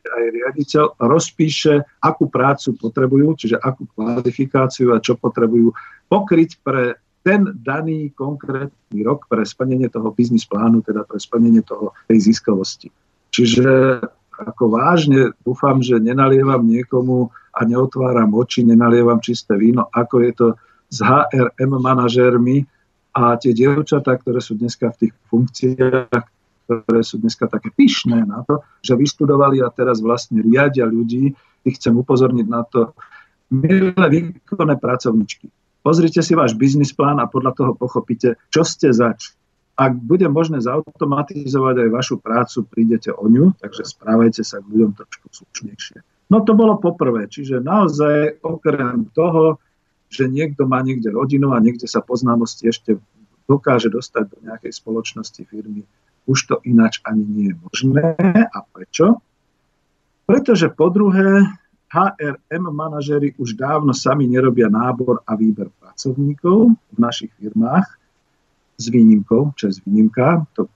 aj 0.03 0.25
riaditeľ 0.35 0.99
rozpíše, 0.99 1.87
akú 2.03 2.27
prácu 2.27 2.75
potrebujú, 2.75 3.39
čiže 3.39 3.57
akú 3.63 3.87
kvalifikáciu 3.95 4.93
a 4.93 5.03
čo 5.03 5.15
potrebujú 5.15 5.71
pokryť 6.11 6.51
pre 6.67 6.99
ten 7.23 7.47
daný 7.63 8.11
konkrétny 8.19 8.99
rok 9.07 9.31
pre 9.31 9.47
splnenie 9.47 9.87
toho 9.87 10.11
biznis 10.11 10.43
plánu, 10.43 10.83
teda 10.83 11.07
pre 11.07 11.23
splnenie 11.23 11.63
toho, 11.63 11.95
tej 12.11 12.19
ziskovosti. 12.35 12.91
Čiže 13.31 14.03
ako 14.43 14.75
vážne 14.75 15.31
dúfam, 15.47 15.79
že 15.79 16.03
nenalievam 16.03 16.67
niekomu 16.67 17.31
a 17.55 17.63
neotváram 17.63 18.35
oči, 18.35 18.67
nenalievam 18.67 19.23
čisté 19.23 19.55
víno, 19.55 19.87
ako 19.95 20.17
je 20.19 20.33
to 20.35 20.47
s 20.93 21.01
HRM 21.01 21.73
manažérmi 21.81 22.69
a 23.17 23.41
tie 23.41 23.57
dievčatá, 23.57 24.21
ktoré 24.21 24.45
sú 24.45 24.61
dneska 24.61 24.93
v 24.93 25.09
tých 25.09 25.15
funkciách, 25.33 26.25
ktoré 26.69 27.01
sú 27.01 27.17
dneska 27.21 27.49
také 27.49 27.73
pyšné 27.73 28.29
na 28.29 28.45
to, 28.45 28.61
že 28.85 28.97
vyštudovali 28.97 29.65
a 29.65 29.73
teraz 29.73 30.05
vlastne 30.05 30.45
riadia 30.45 30.85
ľudí, 30.85 31.33
ich 31.65 31.77
chcem 31.81 31.97
upozorniť 31.97 32.47
na 32.49 32.63
to, 32.69 32.93
milé 33.53 34.07
výkonné 34.09 34.77
pracovničky. 34.81 35.49
Pozrite 35.83 36.23
si 36.23 36.33
váš 36.39 36.55
biznis 36.55 36.95
plán 36.95 37.19
a 37.19 37.27
podľa 37.27 37.53
toho 37.59 37.73
pochopíte, 37.75 38.39
čo 38.49 38.63
ste 38.63 38.95
zač. 38.95 39.35
Ak 39.75 39.97
bude 39.99 40.29
možné 40.29 40.61
zautomatizovať 40.63 41.89
aj 41.89 41.89
vašu 41.91 42.17
prácu, 42.21 42.69
prídete 42.69 43.11
o 43.11 43.25
ňu, 43.27 43.57
takže 43.59 43.89
správajte 43.89 44.45
sa 44.45 44.61
k 44.63 44.69
ľuďom 44.69 44.93
trošku 44.95 45.27
slušnejšie. 45.33 45.99
No 46.31 46.45
to 46.45 46.55
bolo 46.55 46.79
poprvé, 46.79 47.27
čiže 47.29 47.61
naozaj 47.61 48.41
okrem 48.47 49.11
toho, 49.13 49.59
že 50.13 50.29
niekto 50.29 50.69
má 50.69 50.85
niekde 50.85 51.09
rodinu 51.09 51.57
a 51.57 51.63
niekde 51.65 51.89
sa 51.89 52.05
poznámosti 52.05 52.69
ešte 52.69 53.01
dokáže 53.49 53.89
dostať 53.89 54.25
do 54.29 54.39
nejakej 54.45 54.73
spoločnosti 54.77 55.43
firmy. 55.49 55.89
Už 56.29 56.47
to 56.47 56.61
ináč 56.69 57.01
ani 57.03 57.25
nie 57.25 57.47
je 57.51 57.57
možné. 57.59 58.05
A 58.53 58.59
prečo? 58.63 59.25
Pretože 60.29 60.71
po 60.71 60.93
druhé, 60.93 61.49
HRM 61.93 62.65
manažery 62.73 63.37
už 63.37 63.57
dávno 63.57 63.93
sami 63.93 64.25
nerobia 64.25 64.73
nábor 64.73 65.21
a 65.29 65.37
výber 65.37 65.69
pracovníkov 65.77 66.73
v 66.73 66.97
našich 66.97 67.33
firmách 67.37 67.85
s 68.81 68.85
výnimkou, 68.89 69.53
čo 69.57 69.69
je 69.69 69.81
výnimka, 69.85 70.49
to 70.57 70.69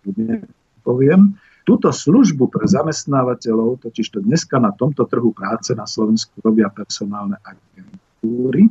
poviem. 0.85 1.41
Túto 1.67 1.91
službu 1.91 2.53
pre 2.53 2.69
zamestnávateľov, 2.69 3.83
totiž 3.83 4.07
to 4.13 4.19
dneska 4.23 4.61
na 4.61 4.71
tomto 4.71 5.09
trhu 5.09 5.33
práce 5.33 5.75
na 5.75 5.89
Slovensku 5.89 6.39
robia 6.45 6.71
personálne 6.71 7.41
agentúry, 7.43 8.71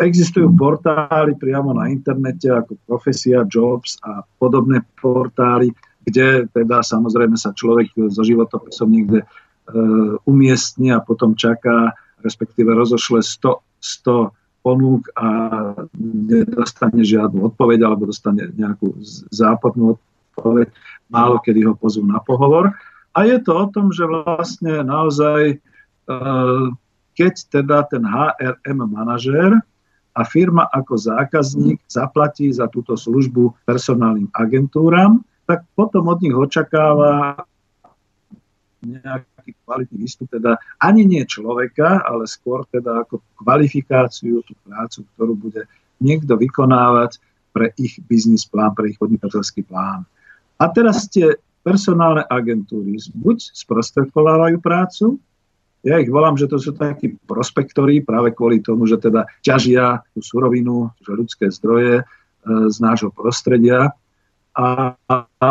Existujú 0.00 0.48
portály 0.56 1.36
priamo 1.36 1.76
na 1.76 1.92
internete 1.92 2.48
ako 2.48 2.80
Profesia, 2.88 3.44
Jobs 3.44 4.00
a 4.00 4.24
podobné 4.40 4.80
portály, 4.96 5.68
kde 6.02 6.48
teda 6.50 6.80
samozrejme 6.80 7.36
sa 7.36 7.52
človek 7.52 7.92
so 8.08 8.24
životopisom 8.24 8.88
niekde 8.88 9.22
e, 9.22 9.26
umiestni 10.24 10.90
a 10.90 11.04
potom 11.04 11.36
čaká, 11.36 11.92
respektíve 12.24 12.72
rozošle 12.72 13.20
100, 13.20 13.60
100 14.02 14.64
ponúk 14.64 15.10
a 15.18 15.28
nedostane 16.00 17.02
žiadnu 17.02 17.52
odpoveď 17.52 17.84
alebo 17.86 18.08
dostane 18.08 18.48
nejakú 18.54 18.96
západnú 19.28 19.98
odpoveď. 20.38 20.70
Málo 21.12 21.36
kedy 21.42 21.68
ho 21.68 21.74
pozvú 21.76 22.08
na 22.08 22.22
pohovor. 22.22 22.72
A 23.12 23.28
je 23.28 23.36
to 23.44 23.52
o 23.52 23.66
tom, 23.68 23.92
že 23.92 24.08
vlastne 24.08 24.80
naozaj, 24.82 25.40
e, 25.52 26.16
keď 27.12 27.34
teda 27.52 27.84
ten 27.92 28.02
HRM 28.08 28.88
manažér 28.88 29.60
a 30.12 30.20
firma 30.28 30.68
ako 30.68 30.94
zákazník 30.96 31.80
zaplatí 31.88 32.52
za 32.52 32.68
túto 32.68 32.96
službu 32.96 33.64
personálnym 33.64 34.28
agentúram, 34.36 35.24
tak 35.48 35.64
potom 35.72 36.12
od 36.12 36.20
nich 36.20 36.36
očakáva 36.36 37.44
nejaký 38.82 39.54
kvalitný 39.62 39.96
výstup, 40.04 40.26
teda 40.28 40.58
ani 40.82 41.06
nie 41.06 41.22
človeka, 41.22 42.02
ale 42.02 42.26
skôr 42.26 42.66
teda 42.68 43.06
ako 43.06 43.22
kvalifikáciu, 43.38 44.42
tú 44.42 44.52
prácu, 44.66 45.06
ktorú 45.14 45.34
bude 45.38 45.62
niekto 46.02 46.34
vykonávať 46.34 47.22
pre 47.54 47.70
ich 47.78 48.02
biznis 48.10 48.42
plán, 48.42 48.74
pre 48.74 48.90
ich 48.90 48.98
podnikateľský 48.98 49.62
plán. 49.70 50.02
A 50.58 50.66
teraz 50.70 51.06
tie 51.06 51.38
personálne 51.62 52.26
agentúry 52.26 52.98
buď 53.14 53.54
sprostredkovávajú 53.54 54.58
prácu, 54.58 55.22
ja 55.82 55.98
ich 55.98 56.10
volám, 56.10 56.38
že 56.38 56.46
to 56.46 56.62
sú 56.62 56.78
takí 56.78 57.18
prospektory 57.26 58.06
práve 58.06 58.30
kvôli 58.30 58.62
tomu, 58.62 58.86
že 58.86 59.02
teda 59.02 59.26
ťažia 59.42 60.06
tú 60.14 60.22
surovinu, 60.22 60.94
že 61.02 61.10
ľudské 61.10 61.50
zdroje 61.50 62.02
e, 62.02 62.04
z 62.70 62.76
nášho 62.78 63.10
prostredia. 63.10 63.90
A, 64.54 64.94
a 64.94 65.48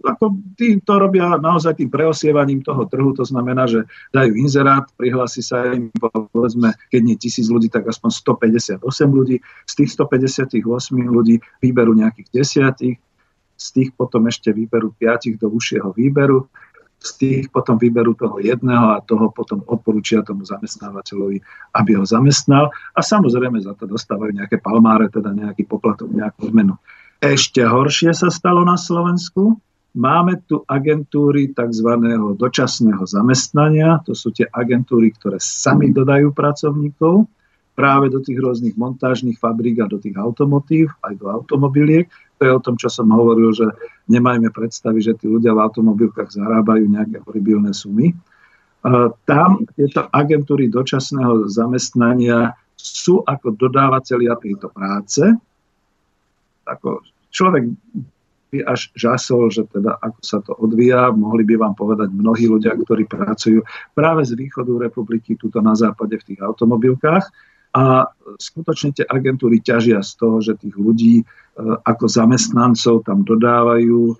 ako 0.00 0.24
tí 0.56 0.80
to 0.80 0.96
robia 0.96 1.36
naozaj 1.36 1.76
tým 1.76 1.92
preosievaním 1.92 2.64
toho 2.64 2.88
trhu, 2.88 3.12
to 3.12 3.28
znamená, 3.28 3.68
že 3.68 3.84
dajú 4.08 4.32
inzerát, 4.40 4.88
prihlási 4.96 5.44
sa 5.44 5.68
im, 5.68 5.92
povedzme, 6.00 6.72
keď 6.88 7.00
nie 7.04 7.16
tisíc 7.20 7.52
ľudí, 7.52 7.68
tak 7.68 7.84
aspoň 7.84 8.08
158 8.80 8.80
ľudí. 9.04 9.36
Z 9.68 9.72
tých 9.84 9.90
158 10.00 10.64
ľudí 10.96 11.44
vyberú 11.60 11.92
nejakých 11.92 12.28
desiatich, 12.32 12.96
z 13.60 13.66
tých 13.76 13.92
potom 13.92 14.24
ešte 14.24 14.56
vyberú 14.56 14.96
piatich 14.96 15.36
do 15.36 15.52
užšieho 15.52 15.92
výberu 15.92 16.48
z 17.00 17.10
tých 17.16 17.44
potom 17.48 17.80
vyberú 17.80 18.12
toho 18.12 18.36
jedného 18.44 18.92
a 18.92 19.00
toho 19.00 19.32
potom 19.32 19.64
odporúčia 19.64 20.20
tomu 20.20 20.44
zamestnávateľovi, 20.44 21.40
aby 21.72 21.90
ho 21.96 22.04
zamestnal 22.04 22.68
a 22.92 23.00
samozrejme 23.00 23.56
za 23.64 23.72
to 23.72 23.88
dostávajú 23.88 24.36
nejaké 24.36 24.60
palmáre, 24.60 25.08
teda 25.08 25.32
nejaký 25.32 25.64
poplatok, 25.64 26.12
nejakú 26.12 26.52
zmenu. 26.52 26.76
Ešte 27.20 27.64
horšie 27.64 28.12
sa 28.12 28.28
stalo 28.28 28.64
na 28.64 28.76
Slovensku. 28.76 29.56
Máme 29.96 30.44
tu 30.46 30.62
agentúry 30.70 31.50
tzv. 31.50 31.88
dočasného 32.38 33.02
zamestnania. 33.08 33.98
To 34.06 34.14
sú 34.14 34.30
tie 34.30 34.46
agentúry, 34.46 35.10
ktoré 35.16 35.40
sami 35.40 35.90
dodajú 35.90 36.30
pracovníkov 36.30 37.26
práve 37.80 38.12
do 38.12 38.20
tých 38.20 38.36
rôznych 38.36 38.76
montážnych 38.76 39.40
fabrík 39.40 39.80
a 39.80 39.88
do 39.88 39.96
tých 39.96 40.20
automotív, 40.20 40.92
aj 41.00 41.16
do 41.16 41.32
automobiliek. 41.32 42.12
To 42.36 42.42
je 42.44 42.52
o 42.52 42.60
tom, 42.60 42.76
čo 42.76 42.92
som 42.92 43.08
hovoril, 43.08 43.56
že 43.56 43.72
nemajme 44.12 44.52
predstavy, 44.52 45.00
že 45.00 45.16
tí 45.16 45.24
ľudia 45.24 45.56
v 45.56 45.64
automobilkách 45.64 46.28
zarábajú 46.28 46.84
nejaké 46.92 47.24
horibilné 47.24 47.72
sumy. 47.72 48.12
Tam 49.24 49.50
tieto 49.76 50.08
agentúry 50.12 50.68
dočasného 50.68 51.48
zamestnania 51.48 52.52
sú 52.76 53.24
ako 53.24 53.56
dodávateľia 53.56 54.36
tejto 54.40 54.68
práce. 54.72 55.20
Ako 56.64 57.04
človek 57.28 57.68
by 58.50 58.66
až 58.66 58.90
žasol, 58.98 59.46
že 59.52 59.62
teda 59.70 59.94
ako 60.00 60.20
sa 60.24 60.42
to 60.42 60.56
odvíja, 60.58 61.14
mohli 61.14 61.46
by 61.46 61.54
vám 61.54 61.76
povedať 61.78 62.10
mnohí 62.10 62.50
ľudia, 62.50 62.74
ktorí 62.74 63.06
pracujú 63.06 63.62
práve 63.94 64.26
z 64.26 64.34
východu 64.34 64.90
republiky, 64.90 65.38
tuto 65.38 65.62
na 65.62 65.78
západe 65.78 66.18
v 66.18 66.26
tých 66.34 66.40
automobilkách 66.42 67.30
a 67.70 68.10
skutočne 68.38 68.90
tie 68.90 69.06
agentúry 69.06 69.62
ťažia 69.62 70.02
z 70.02 70.10
toho, 70.18 70.42
že 70.42 70.58
tých 70.58 70.74
ľudí 70.74 71.22
e, 71.22 71.24
ako 71.86 72.10
zamestnancov 72.10 73.06
tam 73.06 73.22
dodávajú. 73.22 74.10
E, 74.10 74.16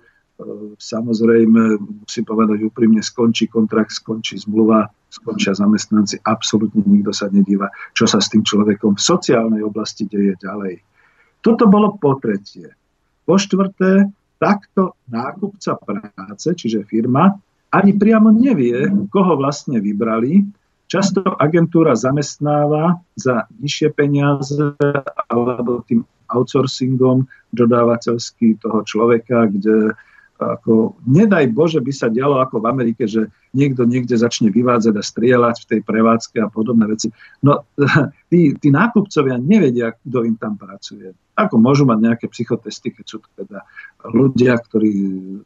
samozrejme, 0.79 1.61
musím 2.07 2.23
povedať 2.23 2.63
úprimne, 2.63 3.03
skončí 3.03 3.51
kontrakt, 3.51 3.91
skončí 3.91 4.39
zmluva, 4.39 4.87
skončia 5.11 5.51
zamestnanci, 5.51 6.23
absolútne 6.23 6.79
nikto 6.87 7.11
sa 7.11 7.27
nedíva, 7.27 7.67
čo 7.91 8.07
sa 8.07 8.23
s 8.23 8.31
tým 8.31 8.47
človekom 8.47 8.95
v 8.95 9.03
sociálnej 9.03 9.61
oblasti 9.67 10.07
deje 10.07 10.39
ďalej. 10.39 10.79
Toto 11.43 11.67
bolo 11.67 11.99
po 11.99 12.15
tretie. 12.23 12.71
Po 13.27 13.35
štvrté, 13.35 14.07
takto 14.39 14.95
nákupca 15.11 15.75
práce, 15.83 16.47
čiže 16.55 16.87
firma, 16.87 17.35
ani 17.71 17.91
priamo 17.95 18.31
nevie, 18.31 18.87
koho 19.11 19.35
vlastne 19.35 19.83
vybrali, 19.83 20.43
často 20.91 21.23
agentúra 21.39 21.95
zamestnáva 21.95 22.99
za 23.15 23.47
nižšie 23.63 23.95
peniaze 23.95 24.75
alebo 25.31 25.87
tým 25.87 26.03
outsourcingom 26.27 27.31
dodávateľský 27.55 28.59
toho 28.59 28.83
človeka, 28.83 29.47
kde 29.47 29.95
ako, 30.41 30.97
nedaj 31.05 31.53
Bože 31.53 31.77
by 31.77 31.93
sa 31.93 32.09
dialo 32.09 32.41
ako 32.41 32.65
v 32.65 32.69
Amerike, 32.73 33.05
že 33.05 33.29
niekto 33.53 33.85
niekde 33.85 34.17
začne 34.17 34.49
vyvádzať 34.49 34.97
a 34.97 35.03
strieľať 35.05 35.55
v 35.61 35.69
tej 35.69 35.79
prevádzke 35.85 36.37
a 36.41 36.49
podobné 36.49 36.89
veci. 36.89 37.13
No 37.45 37.61
tí, 38.33 38.57
tí 38.57 38.67
nákupcovia 38.73 39.37
nevedia, 39.37 39.93
kto 39.93 40.25
im 40.25 40.35
tam 40.41 40.57
pracuje. 40.57 41.13
Ako 41.47 41.57
môžu 41.57 41.83
mať 41.89 41.99
nejaké 42.01 42.25
psychotesty, 42.29 42.93
keď 42.93 43.05
sú 43.05 43.17
to 43.21 43.29
teda 43.33 43.65
ľudia, 44.09 44.57
ktorí 44.57 44.93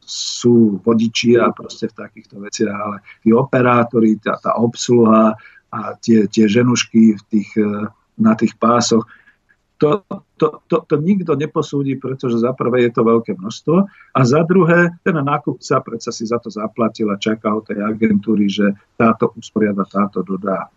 sú 0.04 0.80
vodiči 0.84 1.40
a 1.40 1.52
proste 1.56 1.88
v 1.92 1.98
takýchto 2.04 2.40
veciach, 2.44 2.76
ale 2.76 2.98
tí 3.24 3.32
operátori, 3.32 4.20
tá, 4.20 4.36
tá 4.40 4.56
obsluha 4.60 5.36
a 5.72 5.80
tie, 6.00 6.28
tie 6.28 6.46
ženušky 6.48 7.20
v 7.20 7.22
tých, 7.32 7.52
na 8.16 8.34
tých 8.36 8.56
pásoch, 8.56 9.04
to, 9.78 10.08
to, 10.40 10.64
to, 10.72 10.78
to 10.88 10.96
nikto 11.04 11.36
neposúdi, 11.36 12.00
pretože 12.00 12.40
za 12.40 12.56
prvé 12.56 12.88
je 12.88 12.92
to 12.96 13.04
veľké 13.04 13.36
množstvo 13.36 13.76
a 14.16 14.20
za 14.24 14.42
druhé 14.48 14.96
ten 15.04 15.16
nákupca 15.20 15.84
predsa 15.84 16.16
si 16.16 16.24
za 16.24 16.40
to 16.40 16.48
zaplatil 16.48 17.12
a 17.12 17.20
čaká 17.20 17.52
od 17.52 17.68
tej 17.68 17.84
agentúry, 17.84 18.48
že 18.48 18.72
táto 18.96 19.36
usporiada, 19.36 19.84
táto 19.84 20.24
dodá. 20.24 20.72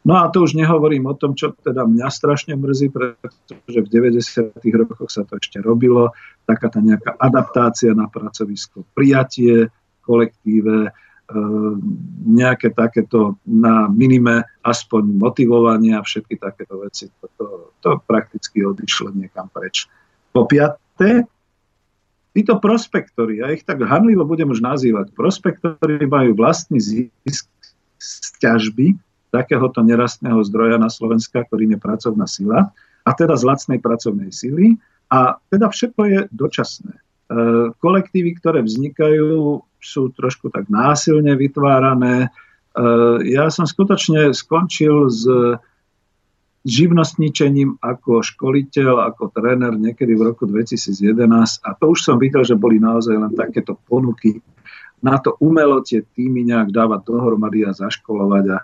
No 0.00 0.16
a 0.16 0.32
to 0.32 0.48
už 0.48 0.56
nehovorím 0.56 1.12
o 1.12 1.14
tom, 1.14 1.36
čo 1.36 1.52
teda 1.52 1.84
mňa 1.84 2.08
strašne 2.08 2.56
mrzí, 2.56 2.88
pretože 2.88 3.78
v 3.84 3.88
90. 3.88 4.56
rokoch 4.88 5.12
sa 5.12 5.28
to 5.28 5.36
ešte 5.36 5.60
robilo, 5.60 6.16
taká 6.48 6.72
tá 6.72 6.80
nejaká 6.80 7.20
adaptácia 7.20 7.92
na 7.92 8.08
pracovisko, 8.08 8.88
prijatie 8.96 9.68
kolektíve, 10.00 10.88
Ehm, 11.30 11.78
nejaké 12.26 12.74
takéto 12.74 13.38
na 13.46 13.86
minime 13.86 14.42
aspoň 14.66 15.14
motivovanie 15.14 15.94
a 15.94 16.02
všetky 16.02 16.34
takéto 16.34 16.82
veci. 16.82 17.06
To, 17.22 17.26
to, 17.38 17.46
to 17.78 17.90
prakticky 18.02 18.66
odišlo 18.66 19.14
niekam 19.14 19.46
preč. 19.46 19.86
Po 20.34 20.50
piaté, 20.50 21.30
títo 22.34 22.58
prospektory, 22.58 23.46
ja 23.46 23.54
ich 23.54 23.62
tak 23.62 23.78
hanlivo 23.78 24.26
budem 24.26 24.50
už 24.50 24.58
nazývať, 24.58 25.14
prospektory 25.14 26.02
majú 26.02 26.34
vlastný 26.34 26.82
zisk 26.82 27.46
z 28.02 28.26
ťažby 28.42 28.98
takéhoto 29.30 29.80
nerastného 29.80 30.42
zdroja 30.46 30.76
na 30.76 30.90
Slovenska, 30.90 31.46
ktorým 31.46 31.78
je 31.78 31.80
pracovná 31.80 32.26
sila, 32.26 32.70
a 33.06 33.10
teda 33.16 33.34
z 33.38 33.46
lacnej 33.46 33.78
pracovnej 33.80 34.30
sily. 34.30 34.76
A 35.10 35.40
teda 35.50 35.72
všetko 35.72 36.00
je 36.06 36.18
dočasné. 36.30 36.94
Ehm, 36.94 37.74
kolektívy, 37.78 38.38
ktoré 38.38 38.62
vznikajú, 38.62 39.62
sú 39.80 40.02
trošku 40.12 40.52
tak 40.52 40.68
násilne 40.68 41.32
vytvárané. 41.40 42.28
E, 42.28 42.28
ja 43.32 43.48
som 43.48 43.64
skutočne 43.64 44.36
skončil 44.36 45.08
s 45.08 45.24
živnostničením 46.68 47.80
ako 47.80 48.20
školiteľ, 48.20 49.08
ako 49.08 49.32
tréner 49.32 49.72
niekedy 49.80 50.12
v 50.12 50.28
roku 50.28 50.44
2011 50.44 51.64
a 51.64 51.72
to 51.72 51.96
už 51.96 52.04
som 52.04 52.20
videl, 52.20 52.44
že 52.44 52.60
boli 52.60 52.76
naozaj 52.76 53.16
len 53.16 53.32
takéto 53.32 53.80
ponuky 53.88 54.44
na 55.00 55.16
to 55.16 55.36
umelo 55.40 55.80
tie 55.80 56.04
týmy 56.04 56.44
nejak 56.44 56.76
dávať 56.76 57.08
dohromady 57.08 57.64
a 57.64 57.72
zaškolovať 57.72 58.44
a 58.52 58.58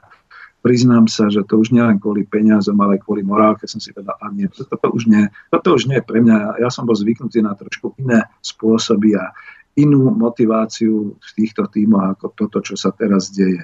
priznám 0.67 1.07
sa, 1.07 1.31
že 1.31 1.47
to 1.47 1.63
už 1.63 1.71
nie 1.71 1.79
len 1.79 2.03
kvôli 2.03 2.27
peniazom, 2.27 2.75
ale 2.83 2.99
kvôli 2.99 3.23
morálke 3.23 3.71
som 3.71 3.79
si 3.79 3.95
povedal, 3.95 4.19
a 4.19 4.27
nie, 4.35 4.51
toto, 4.51 4.75
to 4.75 4.89
už 4.91 5.07
nie, 5.07 5.31
toto 5.55 5.79
už 5.79 5.87
nie 5.87 6.03
pre 6.03 6.19
mňa. 6.19 6.59
Ja 6.59 6.75
som 6.75 6.91
bol 6.91 6.99
zvyknutý 6.99 7.39
na 7.39 7.55
trošku 7.55 7.95
iné 8.03 8.27
spôsoby 8.43 9.15
a 9.15 9.31
inú 9.79 10.11
motiváciu 10.11 11.15
v 11.15 11.31
týchto 11.39 11.71
tímoch 11.71 12.19
ako 12.19 12.35
toto, 12.35 12.59
čo 12.67 12.75
sa 12.75 12.91
teraz 12.91 13.31
deje. 13.31 13.63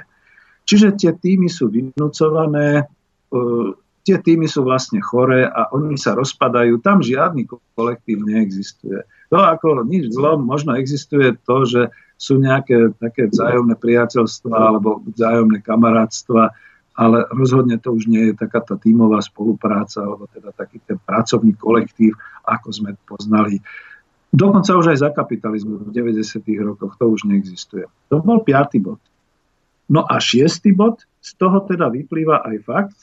Čiže 0.62 0.94
tie 0.94 1.10
týmy 1.10 1.50
sú 1.50 1.74
vynúcované, 1.74 2.86
e, 2.86 3.34
tie 4.06 4.22
týmy 4.22 4.46
sú 4.46 4.62
vlastne 4.62 5.02
choré 5.02 5.42
a 5.42 5.74
oni 5.74 5.98
sa 5.98 6.14
rozpadajú. 6.14 6.78
Tam 6.86 7.02
žiadny 7.02 7.50
kolektív 7.74 8.22
neexistuje. 8.22 9.02
To 9.34 9.42
ako 9.42 9.82
nič 9.82 10.14
zlom, 10.14 10.46
možno 10.46 10.78
existuje 10.78 11.34
to, 11.42 11.66
že 11.66 11.82
sú 12.14 12.38
nejaké 12.38 12.94
také 13.02 13.26
vzájomné 13.26 13.74
priateľstva 13.74 14.54
alebo 14.54 15.02
vzájomné 15.02 15.58
kamarátstva, 15.66 16.54
ale 17.02 17.26
rozhodne 17.34 17.82
to 17.82 17.90
už 17.90 18.06
nie 18.06 18.30
je 18.30 18.34
taká 18.38 18.62
tá 18.62 18.78
tímová 18.78 19.18
spolupráca 19.18 20.06
alebo 20.06 20.30
teda 20.30 20.54
taký 20.54 20.78
ten 20.86 21.02
pracovný 21.02 21.58
kolektív, 21.58 22.14
ako 22.46 22.68
sme 22.70 22.94
poznali 23.02 23.58
Dokonca 24.32 24.80
už 24.80 24.96
aj 24.96 24.98
za 25.04 25.10
kapitalizmu 25.12 25.84
v 25.84 25.92
90. 25.92 26.40
rokoch 26.64 26.96
to 26.96 27.04
už 27.04 27.28
neexistuje. 27.28 27.84
To 28.08 28.24
bol 28.24 28.40
piatý 28.40 28.80
bod. 28.80 28.96
No 29.92 30.08
a 30.08 30.16
šiestý 30.16 30.72
bod, 30.72 31.04
z 31.20 31.36
toho 31.36 31.60
teda 31.68 31.92
vyplýva 31.92 32.40
aj 32.40 32.56
fakt, 32.64 32.98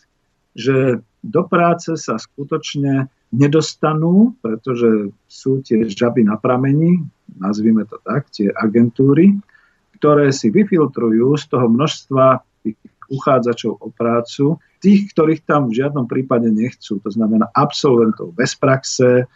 že 0.58 1.06
do 1.22 1.46
práce 1.46 1.94
sa 2.02 2.18
skutočne 2.18 3.14
nedostanú, 3.30 4.34
pretože 4.42 5.14
sú 5.30 5.62
tie 5.62 5.86
žaby 5.86 6.26
na 6.26 6.34
pramení, 6.42 7.06
nazvime 7.38 7.86
to 7.86 8.02
tak, 8.02 8.34
tie 8.34 8.50
agentúry, 8.50 9.38
ktoré 10.02 10.34
si 10.34 10.50
vyfiltrujú 10.50 11.38
z 11.38 11.46
toho 11.46 11.70
množstva 11.70 12.42
uchádzačov 13.10 13.82
o 13.82 13.88
prácu, 13.92 14.62
tých, 14.80 15.12
ktorých 15.12 15.44
tam 15.44 15.68
v 15.68 15.84
žiadnom 15.84 16.06
prípade 16.08 16.48
nechcú, 16.54 17.02
to 17.04 17.10
znamená 17.12 17.50
absolventov 17.52 18.32
bez 18.38 18.56
praxe, 18.56 19.28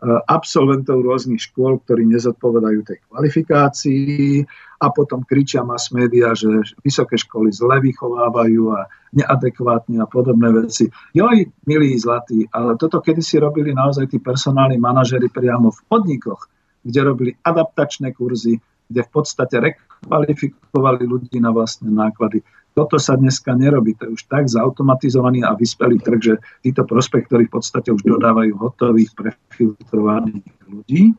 Eh, 0.00 0.20
absolventov 0.32 1.04
rôznych 1.04 1.44
škôl, 1.52 1.76
ktorí 1.84 2.08
nezodpovedajú 2.08 2.88
tej 2.88 3.04
kvalifikácii 3.04 4.40
a 4.80 4.88
potom 4.88 5.20
kričia 5.28 5.60
mass 5.60 5.92
media, 5.92 6.32
že 6.32 6.48
vysoké 6.80 7.20
školy 7.20 7.52
zle 7.52 7.84
vychovávajú 7.84 8.80
a 8.80 8.88
neadekvátne 9.12 10.00
a 10.00 10.08
podobné 10.08 10.56
veci. 10.56 10.88
Joj, 11.12 11.44
milí 11.68 12.00
zlatí, 12.00 12.48
ale 12.48 12.80
toto 12.80 13.04
kedysi 13.04 13.44
robili 13.44 13.76
naozaj 13.76 14.08
tí 14.08 14.16
personálni 14.16 14.80
manažery 14.80 15.28
priamo 15.28 15.68
v 15.68 15.80
podnikoch, 15.84 16.48
kde 16.80 17.00
robili 17.04 17.30
adaptačné 17.44 18.16
kurzy, 18.16 18.56
kde 18.88 19.04
v 19.04 19.10
podstate 19.12 19.60
rekvalifikovali 19.60 21.04
ľudí 21.04 21.44
na 21.44 21.52
vlastné 21.52 21.92
náklady. 21.92 22.40
Toto 22.70 22.96
sa 23.02 23.18
dneska 23.18 23.52
nerobí. 23.58 23.98
To 23.98 24.08
je 24.08 24.14
už 24.14 24.22
tak 24.30 24.46
zautomatizovaný 24.46 25.42
a 25.42 25.58
vyspelý 25.58 25.98
trh, 25.98 26.20
že 26.22 26.34
títo 26.62 26.86
prospektory 26.86 27.50
v 27.50 27.54
podstate 27.58 27.90
už 27.90 28.06
dodávajú 28.06 28.54
hotových, 28.56 29.10
prefiltrovaných 29.14 30.46
ľudí. 30.70 31.12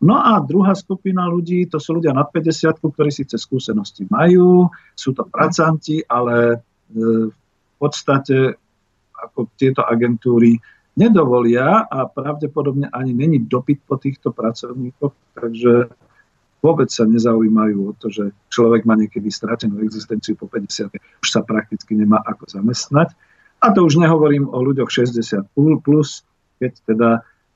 No 0.00 0.16
a 0.16 0.40
druhá 0.40 0.72
skupina 0.72 1.28
ľudí, 1.28 1.68
to 1.68 1.76
sú 1.76 2.00
ľudia 2.00 2.16
nad 2.16 2.32
50, 2.32 2.80
ktorí 2.80 3.12
síce 3.12 3.36
skúsenosti 3.36 4.08
majú, 4.08 4.72
sú 4.96 5.12
to 5.12 5.28
pracanti, 5.28 6.00
ale 6.08 6.56
e, 6.88 7.28
v 7.28 7.76
podstate 7.76 8.56
ako 9.12 9.52
tieto 9.60 9.84
agentúry 9.84 10.56
nedovolia 10.96 11.84
a 11.84 12.08
pravdepodobne 12.08 12.88
ani 12.88 13.12
není 13.12 13.44
dopyt 13.44 13.84
po 13.84 14.00
týchto 14.00 14.32
pracovníkoch, 14.32 15.36
takže 15.36 15.92
vôbec 16.60 16.88
sa 16.92 17.08
nezaujímajú 17.08 17.78
o 17.88 17.92
to, 17.96 18.12
že 18.12 18.30
človek 18.52 18.84
má 18.84 18.94
niekedy 18.96 19.32
stratenú 19.32 19.80
existenciu 19.80 20.36
po 20.36 20.46
50. 20.46 20.92
už 20.96 21.28
sa 21.28 21.40
prakticky 21.40 21.96
nemá 21.96 22.20
ako 22.24 22.48
zamestnať. 22.48 23.12
A 23.60 23.72
to 23.76 23.84
už 23.84 24.00
nehovorím 24.00 24.48
o 24.48 24.58
ľuďoch 24.60 24.88
60 24.88 25.52
plus, 25.84 26.24
keď 26.60 26.72
teda 26.88 27.10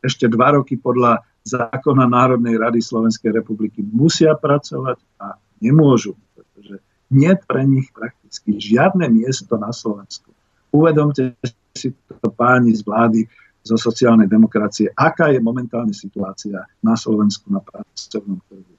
ešte 0.05 0.29
dva 0.29 0.61
roky 0.61 0.77
podľa 0.77 1.25
zákona 1.45 2.05
Národnej 2.09 2.61
rady 2.61 2.81
Slovenskej 2.81 3.33
republiky 3.33 3.81
musia 3.85 4.37
pracovať 4.37 5.01
a 5.21 5.37
nemôžu, 5.61 6.17
pretože 6.37 6.81
nie 7.13 7.33
pre 7.37 7.65
nich 7.65 7.89
prakticky 7.93 8.57
žiadne 8.57 9.09
miesto 9.13 9.57
na 9.57 9.73
Slovensku. 9.73 10.33
Uvedomte 10.73 11.37
si 11.77 11.93
to 12.09 12.29
páni 12.33 12.73
z 12.77 12.85
vlády, 12.85 13.21
zo 13.65 13.81
sociálnej 13.81 14.29
demokracie, 14.29 14.93
aká 14.93 15.33
je 15.33 15.41
momentálne 15.41 15.97
situácia 15.97 16.69
na 16.85 17.01
Slovensku 17.01 17.49
na 17.49 17.65
pracovnom 17.65 18.37
trhu 18.45 18.75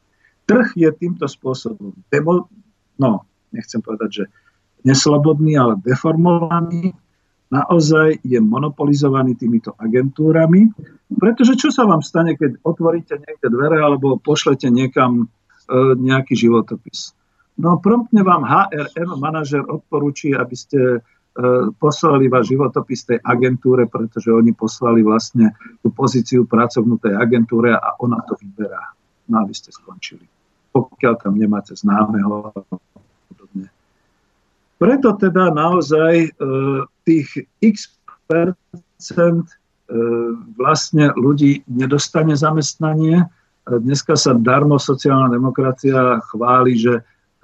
Trh 0.46 0.78
je 0.78 0.90
týmto 0.94 1.26
spôsobom 1.26 1.94
demo, 2.14 2.46
no, 3.02 3.26
nechcem 3.50 3.82
povedať, 3.82 4.10
že 4.12 4.24
neslobodný, 4.86 5.58
ale 5.58 5.82
deformovaný, 5.82 6.94
naozaj 7.50 8.22
je 8.22 8.40
monopolizovaný 8.42 9.34
týmito 9.38 9.74
agentúrami, 9.78 10.70
pretože 11.18 11.58
čo 11.58 11.70
sa 11.74 11.86
vám 11.90 12.06
stane, 12.06 12.38
keď 12.38 12.62
otvoríte 12.62 13.18
niekde 13.18 13.48
dvere 13.50 13.82
alebo 13.82 14.18
pošlete 14.22 14.70
niekam 14.70 15.26
e, 15.26 15.26
nejaký 15.98 16.34
životopis? 16.38 17.14
No 17.56 17.80
promptne 17.80 18.22
vám 18.26 18.44
HRM 18.44 19.16
manažer 19.16 19.64
odporúči, 19.64 20.36
aby 20.36 20.56
ste 20.58 20.80
e, 20.82 21.00
poslali 21.78 22.28
váš 22.28 22.52
životopis 22.52 23.08
tej 23.08 23.20
agentúre, 23.22 23.88
pretože 23.88 24.34
oni 24.34 24.52
poslali 24.52 25.06
vlastne 25.06 25.56
tú 25.80 25.94
pozíciu 25.94 26.50
pracovnú 26.50 27.00
tej 27.00 27.16
agentúre 27.16 27.72
a 27.74 27.96
ona 28.02 28.20
to 28.26 28.36
vyberá. 28.36 28.92
No 29.32 29.42
a 29.42 29.48
vy 29.48 29.54
ste 29.56 29.72
skončili 29.72 30.35
pokiaľ 30.84 31.14
tam 31.24 31.40
nemáte 31.40 31.72
známeho 31.78 32.52
podobne. 33.32 33.68
Preto 34.76 35.16
teda 35.16 35.56
naozaj 35.56 36.14
e, 36.28 36.30
tých 37.08 37.48
x 37.64 37.96
percent 38.28 39.48
e, 39.48 39.56
vlastne 40.60 41.16
ľudí 41.16 41.64
nedostane 41.70 42.36
zamestnanie. 42.36 43.24
Dneska 43.66 44.14
sa 44.14 44.38
darmo 44.38 44.78
sociálna 44.78 45.32
demokracia 45.32 46.22
chváli, 46.30 46.78
že 46.78 46.94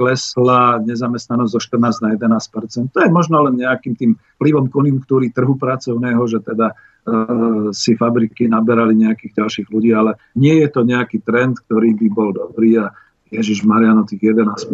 klesla 0.01 0.81
nezamestnanosť 0.81 1.51
zo 1.53 1.61
14 1.61 2.01
na 2.01 2.09
11 2.17 2.89
To 2.89 2.99
je 3.05 3.09
možno 3.13 3.45
len 3.45 3.61
nejakým 3.61 3.93
tým 3.93 4.11
vplyvom 4.41 4.73
konjunktúry 4.73 5.29
trhu 5.29 5.53
pracovného, 5.61 6.25
že 6.25 6.41
teda 6.41 6.73
e, 6.73 6.75
si 7.69 7.93
fabriky 7.93 8.49
naberali 8.49 8.97
nejakých 8.97 9.45
ďalších 9.45 9.67
ľudí, 9.69 9.93
ale 9.93 10.17
nie 10.33 10.57
je 10.65 10.69
to 10.73 10.81
nejaký 10.81 11.21
trend, 11.21 11.61
ktorý 11.69 11.93
by 11.93 12.07
bol 12.09 12.33
dobrý 12.33 12.81
a 12.81 12.89
Ježiš 13.31 13.63
Mariano 13.63 14.03
tých 14.03 14.35
11 14.35 14.67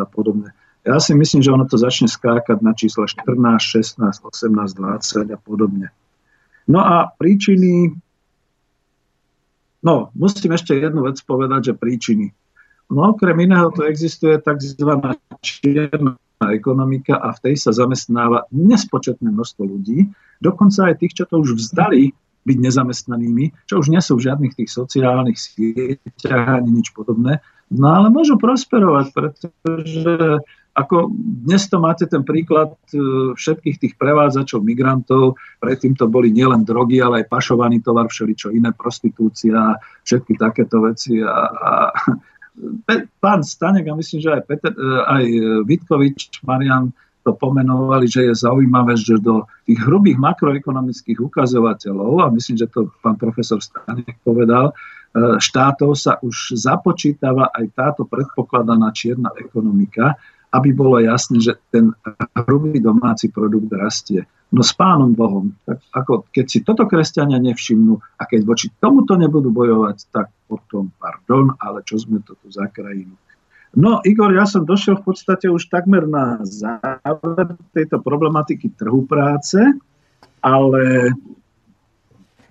a 0.00 0.06
podobne. 0.08 0.56
Ja 0.82 0.98
si 0.98 1.14
myslím, 1.14 1.46
že 1.46 1.54
ono 1.54 1.68
to 1.68 1.78
začne 1.78 2.10
skákať 2.10 2.58
na 2.58 2.74
čísla 2.74 3.06
14, 3.06 3.38
16, 3.62 4.02
18, 4.02 4.50
20 4.74 5.30
a 5.30 5.38
podobne. 5.38 5.94
No 6.66 6.82
a 6.82 7.12
príčiny... 7.14 7.94
No, 9.82 10.10
musím 10.14 10.54
ešte 10.54 10.74
jednu 10.78 11.06
vec 11.06 11.22
povedať, 11.22 11.70
že 11.70 11.78
príčiny. 11.78 12.34
No 12.90 13.14
okrem 13.14 13.38
iného 13.46 13.70
to 13.70 13.86
existuje 13.86 14.38
tzv. 14.42 14.90
čierna 15.42 16.18
ekonomika 16.50 17.14
a 17.14 17.30
v 17.30 17.38
tej 17.46 17.54
sa 17.62 17.70
zamestnáva 17.70 18.50
nespočetné 18.50 19.30
množstvo 19.30 19.62
ľudí, 19.62 20.10
dokonca 20.42 20.90
aj 20.90 20.98
tých, 20.98 21.22
čo 21.22 21.24
to 21.30 21.38
už 21.38 21.54
vzdali 21.54 22.10
byť 22.42 22.58
nezamestnanými, 22.58 23.70
čo 23.70 23.78
už 23.78 23.94
nie 23.94 24.02
sú 24.02 24.18
v 24.18 24.26
žiadnych 24.26 24.58
tých 24.58 24.70
sociálnych 24.70 25.38
sieťach 25.38 26.58
ani 26.58 26.82
nič 26.82 26.90
podobné, 26.90 27.38
no 27.72 27.88
ale 27.88 28.08
môžu 28.12 28.36
prosperovať, 28.36 29.06
pretože 29.16 30.40
ako 30.72 31.12
dnes 31.44 31.68
to 31.68 31.76
máte 31.76 32.08
ten 32.08 32.24
príklad 32.24 32.72
e, 32.96 32.96
všetkých 33.36 33.76
tých 33.76 33.94
prevádzačov, 34.00 34.64
migrantov, 34.64 35.36
predtým 35.60 35.92
to 35.92 36.08
boli 36.08 36.32
nielen 36.32 36.64
drogy, 36.64 36.96
ale 37.04 37.24
aj 37.24 37.28
pašovaný 37.28 37.84
tovar, 37.84 38.08
všeličo 38.08 38.56
iné, 38.56 38.72
prostitúcia, 38.72 39.76
všetky 40.08 40.40
takéto 40.40 40.80
veci. 40.80 41.20
A, 41.20 41.36
a 41.52 41.70
pán 43.24 43.44
Stanek 43.44 43.92
a 43.92 43.94
myslím, 44.00 44.24
že 44.24 44.30
aj, 44.32 44.42
Peter, 44.48 44.72
e, 44.72 44.88
aj 45.04 45.24
Vitkovič, 45.68 46.40
Marian 46.48 46.88
to 47.22 47.38
pomenovali, 47.38 48.10
že 48.10 48.32
je 48.32 48.34
zaujímavé, 48.34 48.98
že 48.98 49.20
do 49.20 49.46
tých 49.62 49.78
hrubých 49.78 50.18
makroekonomických 50.18 51.22
ukazovateľov, 51.22 52.26
a 52.26 52.26
myslím, 52.34 52.58
že 52.58 52.66
to 52.66 52.90
pán 53.04 53.20
profesor 53.20 53.60
Stanek 53.62 54.18
povedal, 54.26 54.72
e, 54.72 54.74
štátov 55.16 55.92
sa 55.92 56.16
už 56.24 56.56
započítava 56.56 57.52
aj 57.52 57.66
táto 57.76 58.02
predpokladaná 58.08 58.88
čierna 58.96 59.28
ekonomika, 59.36 60.16
aby 60.52 60.72
bolo 60.72 61.00
jasné, 61.00 61.40
že 61.40 61.56
ten 61.72 61.92
hrubý 62.44 62.80
domáci 62.80 63.32
produkt 63.32 63.72
rastie. 63.72 64.24
No 64.52 64.60
s 64.60 64.76
pánom 64.76 65.16
Bohom, 65.16 65.56
tak 65.64 65.80
ako 65.96 66.28
keď 66.28 66.44
si 66.44 66.60
toto 66.60 66.84
kresťania 66.84 67.40
nevšimnú 67.40 67.96
a 68.20 68.22
keď 68.28 68.40
voči 68.44 68.68
tomuto 68.76 69.16
nebudú 69.16 69.48
bojovať, 69.48 70.12
tak 70.12 70.28
potom 70.44 70.92
pardon, 71.00 71.56
ale 71.56 71.80
čo 71.88 71.96
sme 71.96 72.20
to 72.20 72.36
tu 72.36 72.52
za 72.52 72.68
krajinu. 72.68 73.16
No 73.72 74.04
Igor, 74.04 74.28
ja 74.36 74.44
som 74.44 74.68
došiel 74.68 75.00
v 75.00 75.08
podstate 75.08 75.48
už 75.48 75.72
takmer 75.72 76.04
na 76.04 76.44
záver 76.44 77.56
tejto 77.72 78.04
problematiky 78.04 78.76
trhu 78.76 79.08
práce, 79.08 79.56
ale 80.44 81.16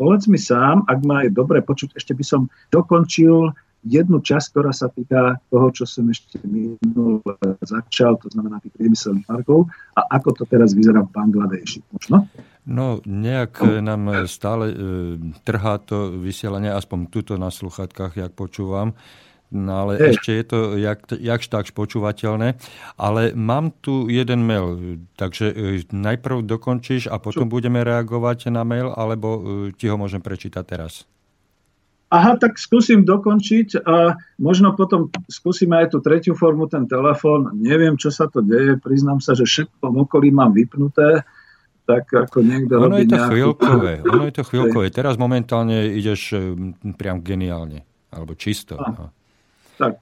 povedz 0.02 0.26
mi 0.26 0.42
sám, 0.42 0.82
ak 0.90 1.06
ma 1.06 1.22
je 1.22 1.30
dobre 1.30 1.62
počuť, 1.62 1.94
ešte 1.94 2.18
by 2.18 2.26
som 2.26 2.50
dokončil 2.74 3.54
jednu 3.86 4.18
časť, 4.22 4.46
ktorá 4.50 4.74
sa 4.74 4.90
týka 4.90 5.38
toho, 5.54 5.70
čo 5.70 5.86
som 5.86 6.10
ešte 6.10 6.42
minul 6.42 7.22
začal, 7.62 8.18
to 8.18 8.30
znamená 8.34 8.58
tých 8.62 8.74
priemyselných 8.78 9.30
parkov 9.30 9.70
a 9.94 10.06
ako 10.18 10.42
to 10.42 10.44
teraz 10.50 10.74
vyzerá 10.74 11.06
v 11.06 11.14
Bangladeši. 11.14 11.86
Možno? 11.94 12.26
No, 12.66 13.02
nejak 13.06 13.62
no. 13.62 13.82
nám 13.82 14.26
stále 14.30 14.66
e, 14.70 14.76
trhá 15.46 15.82
to 15.82 16.14
vysielanie, 16.18 16.70
aspoň 16.70 17.10
tuto 17.10 17.34
na 17.38 17.50
sluchatkách, 17.50 18.18
jak 18.18 18.34
počúvam. 18.38 18.94
No 19.52 19.84
ale 19.84 20.00
Ej. 20.00 20.16
ešte 20.16 20.32
je 20.32 20.46
to 20.48 20.60
jak, 20.80 21.04
jakž 21.12 21.52
takž 21.52 21.70
počúvateľné. 21.76 22.56
Ale 22.96 23.36
mám 23.36 23.76
tu 23.84 24.08
jeden 24.08 24.48
mail, 24.48 24.98
takže 25.20 25.46
e, 25.52 25.84
najprv 25.92 26.48
dokončíš 26.48 27.12
a 27.12 27.20
potom 27.20 27.52
Čo? 27.52 27.54
budeme 27.60 27.84
reagovať 27.84 28.48
na 28.48 28.64
mail, 28.64 28.96
alebo 28.96 29.28
e, 29.28 29.40
ti 29.76 29.92
ho 29.92 30.00
môžem 30.00 30.24
prečítať 30.24 30.64
teraz? 30.64 31.04
Aha, 32.12 32.36
tak 32.36 32.60
skúsim 32.60 33.08
dokončiť 33.08 33.88
a 33.88 34.20
možno 34.36 34.76
potom 34.76 35.08
skúsime 35.32 35.80
aj 35.80 35.96
tú 35.96 36.04
tretiu 36.04 36.36
formu, 36.36 36.68
ten 36.68 36.84
telefón. 36.84 37.56
Neviem, 37.56 37.96
čo 37.96 38.12
sa 38.12 38.28
to 38.28 38.44
deje, 38.44 38.76
priznám 38.84 39.24
sa, 39.24 39.32
že 39.32 39.48
všetko 39.48 39.80
v 39.80 39.98
okolí 40.04 40.28
mám 40.28 40.52
vypnuté, 40.52 41.24
tak 41.88 42.08
ako 42.12 42.44
niekto 42.44 42.80
ono 42.80 43.00
robí 43.00 43.04
je 43.04 43.08
to 43.08 43.16
nejakú... 43.16 43.32
chvíľkové, 43.32 43.94
ono 44.08 44.24
je 44.28 44.36
to 44.36 44.44
chvíľkové. 44.44 44.88
Teraz 44.92 45.16
momentálne 45.20 45.92
ideš 45.92 46.36
e, 46.36 46.40
priam 46.96 47.20
geniálne, 47.20 47.84
alebo 48.12 48.36
čisto. 48.36 48.76
A, 48.76 49.12
tak, 49.82 49.98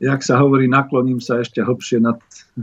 jak 0.00 0.20
sa 0.24 0.40
hovorí, 0.40 0.64
nakloním 0.64 1.20
sa 1.20 1.44
ešte 1.44 1.60
hlbšie 1.60 2.00
nad... 2.00 2.16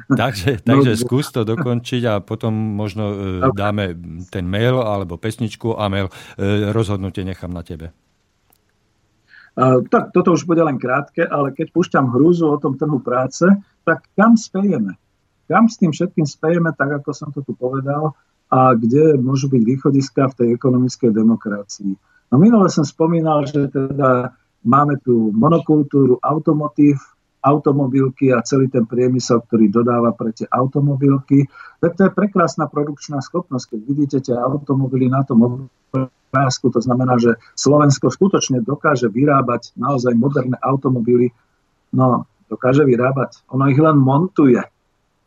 Takže, 0.09 0.65
takže 0.65 0.97
skús 0.97 1.29
to 1.29 1.45
dokončiť 1.45 2.01
a 2.09 2.13
potom 2.25 2.51
možno 2.51 3.03
e, 3.13 3.15
dáme 3.53 3.93
ten 4.33 4.49
mail 4.49 4.81
alebo 4.81 5.21
pesničku 5.21 5.77
a 5.77 5.85
mail 5.93 6.09
e, 6.09 6.73
rozhodnutie 6.73 7.21
nechám 7.21 7.53
na 7.53 7.61
tebe. 7.61 7.93
Tak 9.91 10.15
toto 10.15 10.31
už 10.31 10.47
bude 10.47 10.63
len 10.63 10.79
krátke, 10.79 11.27
ale 11.27 11.51
keď 11.51 11.75
púšťam 11.75 12.07
hrúzu 12.07 12.47
o 12.47 12.55
tom 12.55 12.79
trhu 12.79 13.03
práce, 13.03 13.43
tak 13.83 14.07
kam 14.15 14.39
spejeme? 14.39 14.95
Kam 15.51 15.67
s 15.67 15.75
tým 15.75 15.91
všetkým 15.91 16.23
spejeme, 16.23 16.71
tak 16.71 17.03
ako 17.03 17.11
som 17.11 17.35
to 17.35 17.43
tu 17.43 17.51
povedal, 17.59 18.15
a 18.47 18.75
kde 18.75 19.19
môžu 19.19 19.51
byť 19.51 19.63
východiska 19.63 20.31
v 20.31 20.37
tej 20.39 20.47
ekonomickej 20.55 21.11
demokracii. 21.11 21.91
No 22.31 22.35
minule 22.39 22.71
som 22.71 22.87
spomínal, 22.87 23.43
že 23.43 23.67
teda 23.67 24.31
máme 24.65 24.97
tu 25.01 25.33
monokultúru 25.33 26.21
automotív, 26.21 27.01
automobilky 27.41 28.29
a 28.29 28.45
celý 28.45 28.69
ten 28.69 28.85
priemysel, 28.85 29.41
ktorý 29.41 29.73
dodáva 29.73 30.13
pre 30.13 30.29
tie 30.29 30.45
automobilky. 30.53 31.49
to 31.81 32.01
je 32.05 32.11
prekrásna 32.13 32.69
produkčná 32.69 33.17
schopnosť. 33.17 33.75
Keď 33.75 33.79
vidíte 33.81 34.17
tie 34.21 34.37
automobily 34.37 35.09
na 35.09 35.25
tom 35.25 35.69
obrázku. 36.31 36.69
To 36.69 36.79
znamená, 36.79 37.17
že 37.17 37.35
Slovensko 37.57 38.13
skutočne 38.13 38.61
dokáže 38.61 39.09
vyrábať 39.09 39.73
naozaj 39.73 40.13
moderné 40.13 40.55
automobily. 40.61 41.33
No, 41.91 42.29
dokáže 42.45 42.85
vyrábať. 42.85 43.41
Ono 43.51 43.67
ich 43.67 43.81
len 43.81 43.97
montuje, 43.97 44.61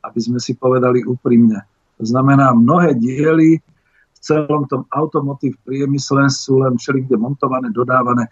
aby 0.00 0.18
sme 0.22 0.38
si 0.38 0.54
povedali 0.54 1.02
úprimne. 1.02 1.66
To 1.98 2.04
znamená, 2.06 2.54
mnohé 2.54 2.94
diely 2.94 3.58
celom 4.24 4.64
tom 4.64 4.88
automotív 4.88 5.60
priemysle 5.68 6.32
sú 6.32 6.64
len 6.64 6.80
všelikde 6.80 7.20
montované, 7.20 7.68
dodávané, 7.68 8.24
e, 8.24 8.30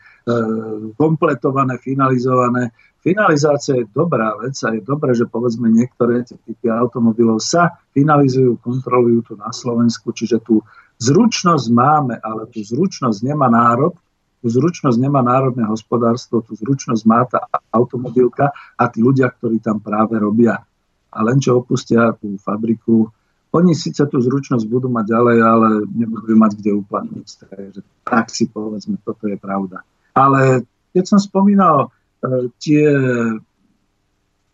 kompletované, 0.96 1.76
finalizované. 1.84 2.72
Finalizácia 3.04 3.76
je 3.76 3.86
dobrá 3.92 4.32
vec 4.40 4.56
a 4.64 4.72
je 4.72 4.80
dobré, 4.80 5.12
že 5.12 5.28
povedzme 5.28 5.68
niektoré 5.68 6.24
typy 6.24 6.72
automobilov 6.72 7.44
sa 7.44 7.76
finalizujú, 7.92 8.56
kontrolujú 8.64 9.20
tu 9.28 9.32
na 9.36 9.52
Slovensku, 9.52 10.16
čiže 10.16 10.40
tu 10.40 10.64
Zručnosť 11.02 11.66
máme, 11.74 12.14
ale 12.22 12.46
tú 12.46 12.62
zručnosť 12.62 13.26
nemá 13.26 13.50
národ, 13.50 13.90
tú 14.38 14.46
zručnosť 14.46 14.98
nemá 15.02 15.18
národné 15.18 15.66
hospodárstvo, 15.66 16.46
tú 16.46 16.54
zručnosť 16.54 17.02
má 17.02 17.26
tá 17.26 17.42
automobilka 17.74 18.54
a 18.78 18.86
tí 18.86 19.02
ľudia, 19.02 19.34
ktorí 19.34 19.58
tam 19.58 19.82
práve 19.82 20.22
robia. 20.22 20.62
A 21.10 21.18
len 21.26 21.42
čo 21.42 21.58
opustia 21.58 22.14
tú 22.14 22.38
fabriku, 22.38 23.10
oni 23.52 23.76
síce 23.76 24.00
tú 24.08 24.16
zručnosť 24.16 24.64
budú 24.64 24.88
mať 24.88 25.12
ďalej, 25.12 25.38
ale 25.44 25.68
nebudú 25.92 26.32
mať 26.40 26.52
kde 26.56 26.72
uplatniť. 26.80 27.26
Takže 27.52 27.80
tak 28.08 28.32
si 28.32 28.48
povedzme, 28.48 28.96
toto 29.04 29.28
je 29.28 29.36
pravda. 29.36 29.84
Ale 30.16 30.64
keď 30.96 31.04
som 31.04 31.20
spomínal 31.20 31.88
e, 31.88 32.48
tie 32.56 32.88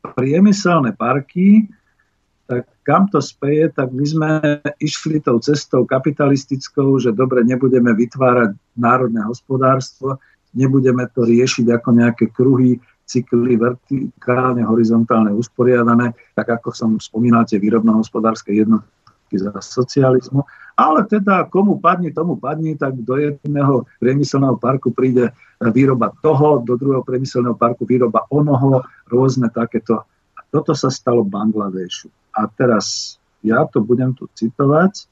priemyselné 0.02 0.98
parky, 0.98 1.70
tak 2.48 2.64
kam 2.82 3.06
to 3.12 3.20
speje, 3.20 3.68
tak 3.70 3.92
my 3.92 4.04
sme 4.08 4.30
išli 4.80 5.20
tou 5.20 5.36
cestou 5.38 5.84
kapitalistickou, 5.84 6.96
že 6.98 7.12
dobre, 7.12 7.44
nebudeme 7.44 7.92
vytvárať 7.92 8.56
národné 8.74 9.20
hospodárstvo, 9.28 10.16
nebudeme 10.56 11.04
to 11.12 11.28
riešiť 11.28 11.68
ako 11.68 11.88
nejaké 11.92 12.32
kruhy, 12.32 12.80
cykly 13.08 13.56
vertikálne, 13.56 14.60
horizontálne 14.60 15.32
usporiadané, 15.32 16.12
tak 16.36 16.60
ako 16.60 16.68
som 16.76 16.90
spomínal, 17.00 17.48
tie 17.48 17.56
výrobno-hospodárske 17.56 18.52
jednotky 18.52 19.40
za 19.40 19.50
socializmu. 19.56 20.44
Ale 20.78 21.08
teda 21.08 21.48
komu 21.48 21.80
padne, 21.80 22.12
tomu 22.12 22.36
padne, 22.36 22.76
tak 22.76 23.00
do 23.02 23.16
jedného 23.16 23.88
priemyselného 23.98 24.60
parku 24.60 24.92
príde 24.92 25.32
výroba 25.72 26.14
toho, 26.22 26.62
do 26.62 26.76
druhého 26.78 27.02
priemyselného 27.02 27.56
parku 27.56 27.88
výroba 27.88 28.28
onoho, 28.30 28.84
rôzne 29.10 29.50
takéto. 29.50 30.04
A 30.36 30.40
toto 30.52 30.76
sa 30.76 30.92
stalo 30.92 31.26
Bangladešu. 31.26 32.12
A 32.36 32.46
teraz 32.46 33.16
ja 33.42 33.64
to 33.66 33.82
budem 33.82 34.14
tu 34.14 34.30
citovať 34.36 35.08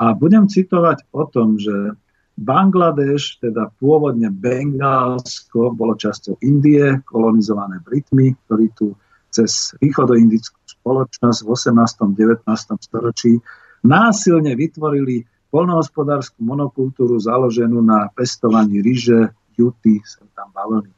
a 0.00 0.14
budem 0.16 0.48
citovať 0.50 1.06
o 1.14 1.22
tom, 1.28 1.60
že 1.60 1.94
Bangladeš, 2.38 3.42
teda 3.42 3.74
pôvodne 3.82 4.30
Bengálsko, 4.30 5.74
bolo 5.74 5.98
časťou 5.98 6.38
Indie, 6.46 7.02
kolonizované 7.02 7.82
Britmi, 7.82 8.30
ktorí 8.46 8.70
tu 8.78 8.94
cez 9.34 9.74
východoindickú 9.82 10.58
spoločnosť 10.78 11.38
v 11.42 11.48
18. 11.50 12.14
19. 12.14 12.46
storočí 12.78 13.42
násilne 13.82 14.54
vytvorili 14.54 15.26
polnohospodárskú 15.50 16.38
monokultúru 16.46 17.18
založenú 17.18 17.82
na 17.82 18.06
pestovaní 18.14 18.86
ryže, 18.86 19.34
juty, 19.58 19.98
sem 20.06 20.30
tam 20.38 20.54
bavlny. 20.54 20.94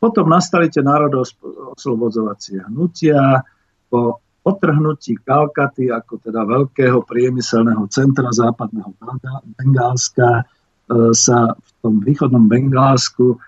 Potom 0.00 0.32
nastali 0.32 0.72
tie 0.72 0.80
národoslobodzovacie 0.80 2.64
hnutia 2.66 3.44
po 3.92 4.24
otrhnutí 4.44 5.20
Kalkaty 5.20 5.92
ako 5.92 6.20
teda 6.24 6.46
veľkého 6.48 7.04
priemyselného 7.04 7.84
centra 7.92 8.32
západného 8.32 8.96
Bengálska 9.60 10.40
e, 10.40 10.44
sa 11.12 11.52
v 11.52 11.70
tom 11.84 11.94
východnom 12.00 12.48
Bengálsku 12.48 13.34
e, 13.34 13.38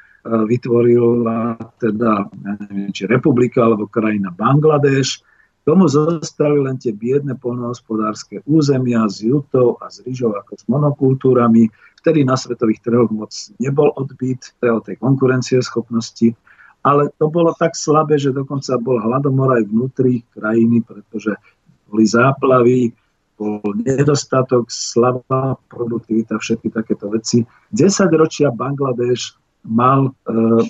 vytvorila 0.46 1.56
teda, 1.80 2.28
neviem, 2.44 2.92
či 2.92 3.08
republika 3.08 3.64
alebo 3.64 3.88
krajina 3.88 4.28
Bangladeš, 4.28 5.24
Tomu 5.62 5.86
zostali 5.86 6.58
len 6.58 6.74
tie 6.74 6.90
biedne 6.90 7.38
polnohospodárske 7.38 8.42
územia 8.50 9.06
s 9.06 9.22
jutou 9.22 9.78
a 9.78 9.86
s 9.86 10.02
rýžou 10.02 10.34
ako 10.34 10.58
s 10.58 10.66
monokultúrami, 10.66 11.70
vtedy 12.02 12.26
na 12.26 12.34
svetových 12.34 12.82
trhoch 12.82 13.06
moc 13.14 13.30
nebol 13.62 13.94
odbyt 13.94 14.58
o 14.58 14.82
tej 14.82 14.98
konkurencie 14.98 15.62
schopnosti, 15.62 16.34
ale 16.82 17.14
to 17.18 17.30
bolo 17.30 17.54
tak 17.54 17.78
slabé, 17.78 18.18
že 18.18 18.34
dokonca 18.34 18.74
bol 18.82 18.98
hladomor 18.98 19.54
aj 19.54 19.70
vnútri 19.70 20.26
krajiny, 20.34 20.82
pretože 20.82 21.38
boli 21.86 22.04
záplavy, 22.06 22.90
bol 23.38 23.62
nedostatok, 23.82 24.70
slabá 24.70 25.58
produktivita, 25.70 26.38
všetky 26.38 26.68
takéto 26.74 27.10
veci. 27.10 27.42
10 27.74 28.10
ročia 28.14 28.50
Bangladeš 28.50 29.38
mal 29.62 30.10
e, 30.10 30.12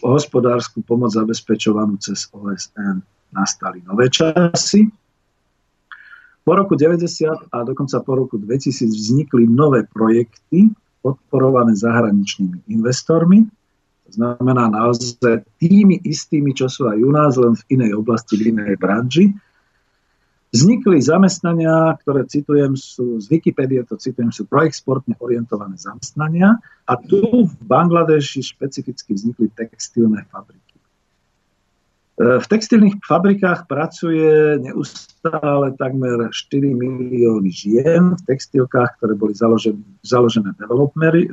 hospodárskú 0.05 0.85
pomoc 0.85 1.17
zabezpečovanú 1.17 1.97
cez 1.97 2.29
OSN 2.33 3.01
nastali 3.33 3.81
nové 3.89 4.13
časy. 4.13 4.89
Po 6.43 6.53
roku 6.59 6.75
90 6.77 7.55
a 7.55 7.57
dokonca 7.65 8.03
po 8.05 8.13
roku 8.19 8.37
2000 8.37 8.93
vznikli 8.93 9.49
nové 9.49 9.89
projekty 9.89 10.69
podporované 11.01 11.73
zahraničnými 11.73 12.69
investormi. 12.69 13.49
Znamená 14.13 14.69
naozaj 14.69 15.49
tými 15.57 16.05
istými, 16.05 16.53
čo 16.53 16.69
sú 16.69 16.85
aj 16.93 17.01
u 17.01 17.11
nás, 17.11 17.41
len 17.41 17.57
v 17.57 17.81
inej 17.81 17.97
oblasti, 17.97 18.37
v 18.37 18.53
inej 18.53 18.77
branži. 18.77 19.33
Vznikli 20.53 21.01
zamestnania, 21.01 21.97
ktoré 22.05 22.29
citujem, 22.29 22.77
sú 22.77 23.17
z 23.17 23.25
Wikipédie, 23.33 23.81
to 23.89 23.97
citujem, 23.97 24.29
sú 24.29 24.45
proexportne 24.45 25.17
orientované 25.17 25.81
zamestnania 25.81 26.61
a 26.85 26.93
tu 27.01 27.49
v 27.49 27.55
Bangladeši 27.65 28.53
špecificky 28.53 29.17
vznikli 29.17 29.49
textilné 29.57 30.29
fabriky. 30.29 30.77
V 32.21 32.45
textilných 32.45 33.01
fabrikách 33.01 33.65
pracuje 33.65 34.61
neustále 34.61 35.73
takmer 35.81 36.29
4 36.29 36.37
milióny 36.77 37.49
žien 37.49 38.13
v 38.13 38.23
textilkách, 38.29 39.01
ktoré 39.01 39.17
boli 39.17 39.33
založené, 39.33 39.81
založené 40.05 40.53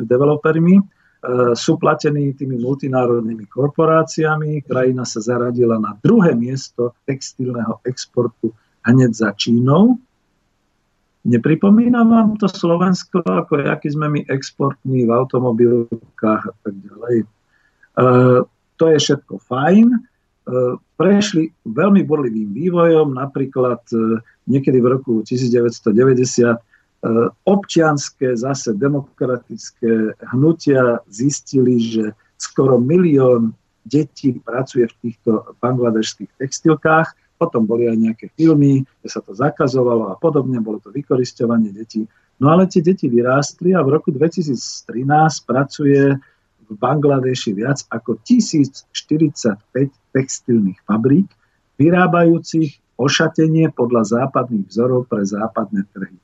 developermi. 0.08 0.80
E, 1.20 1.56
sú 1.56 1.76
platení 1.76 2.32
tými 2.32 2.56
multinárodnými 2.60 3.46
korporáciami. 3.52 4.64
Krajina 4.64 5.04
sa 5.04 5.20
zaradila 5.20 5.76
na 5.76 5.96
druhé 6.00 6.32
miesto 6.32 6.96
textilného 7.04 7.84
exportu 7.84 8.56
hneď 8.88 9.12
za 9.12 9.30
Čínou. 9.36 10.00
Nepripomína 11.28 12.08
vám 12.08 12.40
to 12.40 12.48
Slovensko, 12.48 13.20
ako 13.28 13.68
aký 13.68 13.92
sme 13.92 14.08
my 14.08 14.22
exportní 14.32 15.04
v 15.04 15.12
automobilkách 15.12 16.44
a 16.48 16.54
tak 16.64 16.76
ďalej. 16.80 17.18
E, 17.24 17.28
to 18.80 18.84
je 18.88 18.98
všetko 18.98 19.44
fajn 19.44 20.10
prešli 21.00 21.54
veľmi 21.64 22.02
borlivým 22.04 22.52
vývojom, 22.52 23.16
napríklad 23.16 23.80
e, 23.94 24.20
niekedy 24.50 24.84
v 24.84 24.88
roku 25.00 25.14
1990 25.24 25.94
e, 25.94 26.60
občianské, 27.48 28.36
zase 28.36 28.76
demokratické 28.76 30.20
hnutia 30.36 31.00
zistili, 31.08 31.80
že 31.80 32.12
skoro 32.36 32.80
milión 32.80 33.56
detí 33.88 34.36
pracuje 34.44 34.88
v 34.88 34.96
týchto 35.08 35.56
bangladešských 35.64 36.30
textilkách. 36.38 37.16
Potom 37.40 37.64
boli 37.64 37.88
aj 37.88 37.98
nejaké 37.98 38.26
filmy, 38.36 38.84
kde 39.00 39.10
sa 39.10 39.24
to 39.24 39.32
zakazovalo 39.32 40.12
a 40.12 40.20
podobne, 40.20 40.60
bolo 40.60 40.84
to 40.84 40.92
vykoristovanie 40.92 41.72
detí. 41.72 42.04
No 42.40 42.52
ale 42.52 42.68
tie 42.68 42.84
deti 42.84 43.08
vyrástli 43.08 43.72
a 43.72 43.84
v 43.84 43.96
roku 43.96 44.12
2013 44.12 44.60
pracuje 45.48 46.20
v 46.70 46.72
Bangladeši 46.78 47.52
viac 47.56 47.80
ako 47.90 48.20
1045 48.28 49.56
textilných 50.12 50.80
fabrík, 50.84 51.28
vyrábajúcich 51.80 53.00
ošatenie 53.00 53.72
podľa 53.72 54.20
západných 54.20 54.68
vzorov 54.68 55.08
pre 55.08 55.24
západné 55.24 55.88
trhy. 55.96 56.20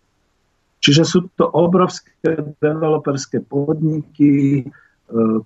Čiže 0.85 1.01
sú 1.01 1.19
to 1.33 1.49
obrovské 1.49 2.37
developerské 2.61 3.41
podniky, 3.41 4.61
e, 4.61 4.63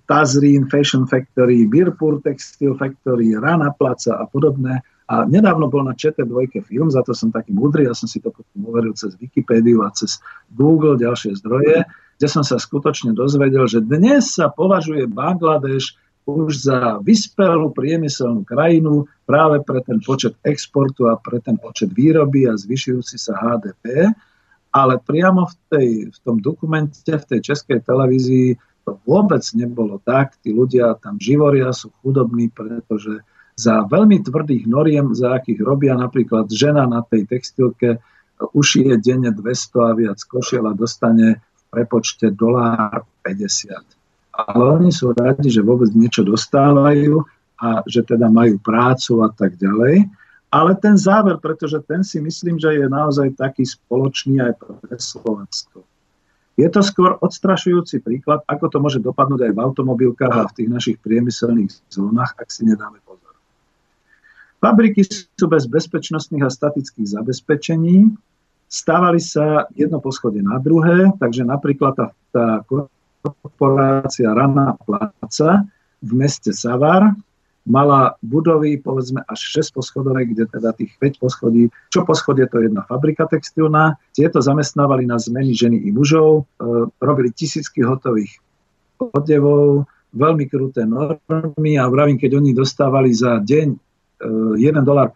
Tazrin, 0.04 0.68
Fashion 0.68 1.08
Factory, 1.08 1.64
Birpur 1.64 2.20
Textile 2.20 2.76
Factory, 2.76 3.32
Rana 3.40 3.72
Placa 3.72 4.20
a 4.20 4.28
podobné. 4.28 4.84
A 5.08 5.24
nedávno 5.24 5.72
bol 5.72 5.88
na 5.88 5.96
ČT2 5.96 6.60
film, 6.60 6.92
za 6.92 7.00
to 7.00 7.16
som 7.16 7.32
taký 7.32 7.56
múdry, 7.56 7.88
ja 7.88 7.96
som 7.96 8.06
si 8.06 8.20
to 8.20 8.28
potom 8.28 8.68
uveril 8.68 8.92
cez 8.92 9.16
Wikipédiu 9.16 9.80
a 9.82 9.90
cez 9.96 10.20
Google, 10.52 11.00
ďalšie 11.00 11.40
zdroje 11.40 11.88
kde 12.20 12.28
som 12.28 12.44
sa 12.44 12.60
skutočne 12.60 13.16
dozvedel, 13.16 13.64
že 13.64 13.80
dnes 13.80 14.36
sa 14.36 14.52
považuje 14.52 15.08
Bangladeš 15.08 15.96
už 16.28 16.68
za 16.68 17.00
vyspelú 17.00 17.72
priemyselnú 17.72 18.44
krajinu 18.44 19.08
práve 19.24 19.64
pre 19.64 19.80
ten 19.88 20.04
počet 20.04 20.36
exportu 20.44 21.08
a 21.08 21.16
pre 21.16 21.40
ten 21.40 21.56
počet 21.56 21.88
výroby 21.96 22.44
a 22.44 22.60
zvyšujúci 22.60 23.16
sa 23.16 23.40
HDP, 23.40 24.12
ale 24.70 25.02
priamo 25.02 25.46
v, 25.46 25.54
tej, 25.70 25.88
v 26.14 26.18
tom 26.22 26.38
dokumente, 26.38 27.10
v 27.10 27.24
tej 27.26 27.40
českej 27.42 27.82
televízii 27.82 28.54
to 28.86 28.96
vôbec 29.04 29.42
nebolo 29.54 29.98
tak. 30.02 30.38
Tí 30.40 30.54
ľudia 30.54 30.96
tam 31.02 31.18
živoria, 31.18 31.74
sú 31.74 31.90
chudobní, 32.00 32.48
pretože 32.50 33.22
za 33.58 33.84
veľmi 33.84 34.24
tvrdých 34.24 34.64
noriem, 34.64 35.12
za 35.12 35.36
akých 35.36 35.60
robia 35.60 35.92
napríklad 35.98 36.48
žena 36.48 36.88
na 36.88 37.04
tej 37.04 37.28
textilke, 37.28 38.00
ušije 38.40 38.96
denne 39.04 39.36
200 39.36 39.84
a 39.84 39.92
viac 39.92 40.18
košiel 40.24 40.64
a 40.64 40.72
dostane 40.72 41.44
prepočte 41.68 42.32
dolár 42.32 43.04
50. 43.20 43.76
Ale 44.32 44.62
oni 44.80 44.88
sú 44.88 45.12
radi, 45.12 45.52
že 45.52 45.60
vôbec 45.60 45.92
niečo 45.92 46.24
dostávajú 46.24 47.20
a 47.60 47.84
že 47.84 48.00
teda 48.00 48.32
majú 48.32 48.56
prácu 48.64 49.20
a 49.20 49.28
tak 49.28 49.60
ďalej. 49.60 50.08
Ale 50.50 50.74
ten 50.74 50.98
záver, 50.98 51.38
pretože 51.38 51.78
ten 51.86 52.02
si 52.02 52.18
myslím, 52.18 52.58
že 52.58 52.74
je 52.74 52.86
naozaj 52.90 53.38
taký 53.38 53.62
spoločný 53.62 54.42
aj 54.42 54.52
pre 54.58 54.98
Slovensko. 54.98 55.86
Je 56.58 56.66
to 56.66 56.82
skôr 56.82 57.16
odstrašujúci 57.22 58.02
príklad, 58.02 58.42
ako 58.44 58.66
to 58.68 58.78
môže 58.82 59.00
dopadnúť 59.00 59.48
aj 59.48 59.52
v 59.54 59.62
automobilkách 59.62 60.34
a 60.34 60.50
v 60.50 60.56
tých 60.60 60.68
našich 60.68 60.96
priemyselných 61.00 61.70
zónach, 61.88 62.34
ak 62.36 62.50
si 62.50 62.66
nedáme 62.66 62.98
pozor. 63.06 63.32
Fabriky 64.60 65.06
sú 65.08 65.46
bez 65.48 65.64
bezpečnostných 65.64 66.44
a 66.44 66.52
statických 66.52 67.16
zabezpečení, 67.16 68.12
stávali 68.68 69.22
sa 69.22 69.70
jedno 69.72 70.04
poschodie 70.04 70.44
na 70.44 70.60
druhé, 70.60 71.14
takže 71.16 71.48
napríklad 71.48 71.96
tá, 71.96 72.06
tá 72.28 72.46
korporácia 73.24 74.28
Rana 74.28 74.76
Placa 74.84 75.64
v 76.04 76.10
meste 76.12 76.52
Savar 76.52 77.16
mala 77.68 78.16
budovy, 78.24 78.80
povedzme, 78.80 79.20
až 79.28 79.60
6 79.60 79.76
poschodové, 79.76 80.24
kde 80.32 80.48
teda 80.48 80.72
tých 80.72 80.96
5 80.96 81.22
poschodí, 81.22 81.68
čo 81.92 82.08
poschodie 82.08 82.48
to 82.48 82.58
je 82.58 82.72
jedna 82.72 82.82
fabrika 82.88 83.28
textilná, 83.28 84.00
tieto 84.16 84.40
zamestnávali 84.40 85.04
na 85.04 85.20
zmeny 85.20 85.52
ženy 85.52 85.76
i 85.76 85.92
mužov, 85.92 86.48
e, 86.60 86.64
robili 87.04 87.28
tisícky 87.30 87.84
hotových 87.84 88.40
odevov, 89.00 89.84
veľmi 90.10 90.44
kruté 90.50 90.82
normy 90.88 91.78
a 91.78 91.86
vravím, 91.86 92.18
keď 92.18 92.42
oni 92.42 92.50
dostávali 92.50 93.14
za 93.14 93.38
deň 93.38 93.68
1,50 94.20 94.84
dolár, 94.84 95.08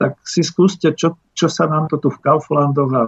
tak 0.00 0.16
si 0.24 0.40
skúste, 0.40 0.96
čo, 0.96 1.20
čo 1.36 1.52
sa 1.52 1.68
nám 1.68 1.92
to 1.92 2.00
tu 2.00 2.08
v 2.08 2.22
Kauflandoch 2.24 2.92
a 2.96 3.02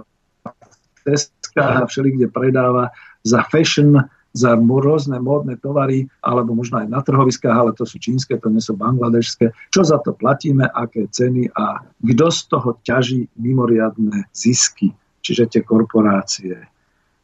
v 0.45 0.99
Teskách 1.01 1.81
a 1.81 1.89
všelikde 1.89 2.29
predáva 2.29 2.93
za 3.25 3.41
fashion, 3.49 4.05
za 4.35 4.59
rôzne 4.59 5.17
módne 5.23 5.55
tovary, 5.55 6.11
alebo 6.19 6.51
možno 6.51 6.83
aj 6.83 6.91
na 6.91 6.99
trhoviskách, 6.99 7.55
ale 7.55 7.71
to 7.71 7.87
sú 7.87 7.95
čínske, 8.03 8.35
to 8.35 8.51
nie 8.51 8.59
sú 8.59 8.75
bangladešské. 8.75 9.55
Čo 9.71 9.81
za 9.87 10.03
to 10.03 10.11
platíme, 10.11 10.67
aké 10.67 11.07
ceny 11.07 11.47
a 11.55 11.79
kto 12.03 12.27
z 12.27 12.39
toho 12.51 12.69
ťaží 12.83 13.31
mimoriadne 13.39 14.27
zisky, 14.35 14.91
čiže 15.23 15.47
tie 15.47 15.61
korporácie. 15.63 16.67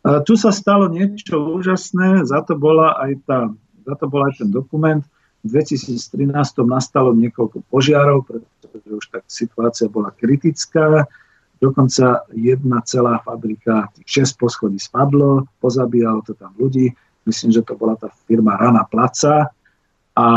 A 0.01 0.23
tu 0.23 0.39
sa 0.39 0.49
stalo 0.55 0.87
niečo 0.87 1.37
úžasné, 1.37 2.23
za 2.23 2.41
to 2.47 2.55
bola 2.55 2.95
aj, 2.97 3.11
tá, 3.27 3.39
za 3.85 3.95
to 3.99 4.07
bol 4.07 4.23
aj 4.25 4.39
ten 4.39 4.49
dokument, 4.49 5.03
v 5.41 5.57
2013 5.57 6.31
nastalo 6.69 7.17
niekoľko 7.17 7.65
požiarov, 7.67 8.29
pretože 8.29 8.89
už 8.93 9.05
tak 9.09 9.23
situácia 9.25 9.89
bola 9.89 10.13
kritická. 10.13 11.09
Dokonca 11.61 12.25
jedna 12.33 12.81
celá 12.81 13.21
fabrika, 13.21 13.93
tých 13.93 14.25
6 14.25 14.41
poschodí 14.41 14.81
spadlo, 14.81 15.45
pozabíjalo 15.61 16.25
to 16.25 16.33
tam 16.33 16.57
ľudí. 16.57 16.89
Myslím, 17.29 17.53
že 17.53 17.61
to 17.61 17.77
bola 17.77 17.93
tá 17.93 18.09
firma 18.25 18.57
Rana 18.57 18.81
Placa. 18.89 19.53
A 20.17 20.27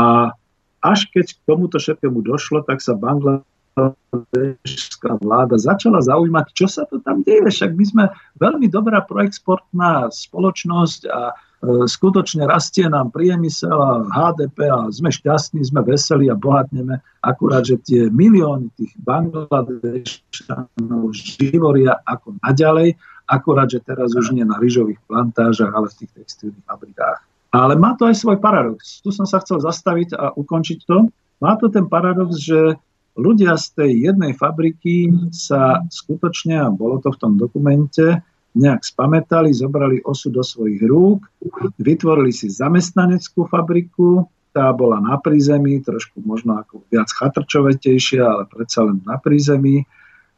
až 0.85 0.99
keď 1.09 1.33
k 1.33 1.39
tomuto 1.49 1.81
všetkému 1.81 2.21
došlo, 2.21 2.61
tak 2.61 2.77
sa 2.77 2.93
Bangladeš 2.93 3.54
bangladešská 3.75 5.19
vláda 5.19 5.59
začala 5.59 5.99
zaujímať, 5.99 6.55
čo 6.55 6.71
sa 6.71 6.87
to 6.87 7.03
tam 7.03 7.19
deje. 7.27 7.51
Však 7.51 7.75
my 7.75 7.85
sme 7.85 8.07
veľmi 8.39 8.71
dobrá 8.71 9.03
proexportná 9.03 10.07
spoločnosť 10.07 11.01
a 11.11 11.31
e, 11.31 11.33
skutočne 11.83 12.47
rastie 12.47 12.87
nám 12.87 13.11
priemysel 13.11 13.75
a 13.75 14.07
HDP 14.07 14.71
a 14.71 14.87
sme 14.87 15.11
šťastní, 15.11 15.67
sme 15.67 15.83
veselí 15.83 16.31
a 16.31 16.39
bohatneme. 16.39 17.03
Akurát, 17.19 17.67
že 17.67 17.75
tie 17.83 18.07
milióny 18.07 18.71
tých 18.79 18.95
Bangladešanov 19.03 21.11
živoria 21.11 21.99
ako 22.07 22.39
naďalej, 22.47 22.95
akurát, 23.27 23.67
že 23.67 23.83
teraz 23.83 24.15
už 24.15 24.31
nie 24.31 24.47
na 24.47 24.55
ryžových 24.55 25.03
plantážach, 25.11 25.75
ale 25.75 25.91
v 25.91 26.05
tých 26.05 26.11
textilných 26.15 26.63
fabrikách. 26.63 27.19
Ale 27.55 27.79
má 27.79 27.95
to 27.95 28.07
aj 28.07 28.19
svoj 28.19 28.37
paradox. 28.39 28.99
Tu 28.99 29.15
som 29.15 29.23
sa 29.23 29.39
chcel 29.39 29.63
zastaviť 29.63 30.11
a 30.15 30.35
ukončiť 30.35 30.79
to. 30.83 31.07
Má 31.39 31.55
to 31.55 31.71
ten 31.71 31.87
paradox, 31.87 32.43
že 32.43 32.75
ľudia 33.15 33.55
z 33.55 33.65
tej 33.75 33.91
jednej 34.11 34.35
fabriky 34.35 35.11
sa 35.31 35.83
skutočne, 35.87 36.59
a 36.59 36.67
bolo 36.69 36.99
to 36.99 37.11
v 37.11 37.19
tom 37.19 37.33
dokumente, 37.39 38.21
nejak 38.55 38.87
spametali, 38.87 39.51
zobrali 39.51 39.99
osu 40.03 40.31
do 40.31 40.39
svojich 40.39 40.79
rúk, 40.87 41.27
vytvorili 41.75 42.31
si 42.31 42.47
zamestnaneckú 42.47 43.47
fabriku, 43.51 44.27
tá 44.55 44.71
bola 44.71 45.03
na 45.03 45.19
prízemí, 45.19 45.83
trošku 45.83 46.23
možno 46.23 46.55
ako 46.55 46.87
viac 46.87 47.11
chatrčovetejšia, 47.11 48.23
ale 48.23 48.43
predsa 48.47 48.87
len 48.87 49.03
na 49.03 49.19
prízemí. 49.19 49.83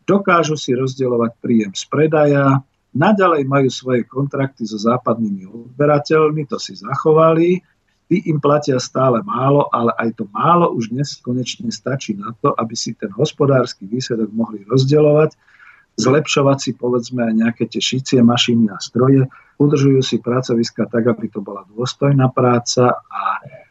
Dokážu 0.10 0.58
si 0.58 0.74
rozdielovať 0.74 1.38
príjem 1.38 1.74
z 1.78 1.86
predaja, 1.86 2.66
naďalej 2.98 3.46
majú 3.46 3.70
svoje 3.70 4.10
kontrakty 4.10 4.66
so 4.66 4.82
západnými 4.82 5.46
odberateľmi, 5.46 6.50
to 6.50 6.58
si 6.58 6.74
zachovali, 6.74 7.62
tí 8.08 8.24
im 8.32 8.40
platia 8.40 8.80
stále 8.80 9.20
málo, 9.24 9.68
ale 9.72 9.92
aj 10.00 10.24
to 10.24 10.24
málo 10.32 10.72
už 10.72 10.96
dnes 10.96 11.20
konečne 11.20 11.68
stačí 11.70 12.16
na 12.16 12.32
to, 12.40 12.56
aby 12.56 12.74
si 12.74 12.96
ten 12.96 13.12
hospodársky 13.12 13.84
výsledok 13.84 14.32
mohli 14.32 14.64
rozdielovať, 14.64 15.36
zlepšovať 16.00 16.58
si 16.62 16.72
povedzme 16.78 17.28
aj 17.28 17.34
nejaké 17.36 17.64
tie 17.68 17.82
šicie 17.84 18.20
mašiny 18.24 18.72
a 18.72 18.78
stroje, 18.80 19.28
udržujú 19.58 20.00
si 20.06 20.22
pracoviska 20.22 20.86
tak, 20.88 21.10
aby 21.10 21.28
to 21.34 21.42
bola 21.42 21.66
dôstojná 21.74 22.30
práca 22.30 23.02
a 23.10 23.22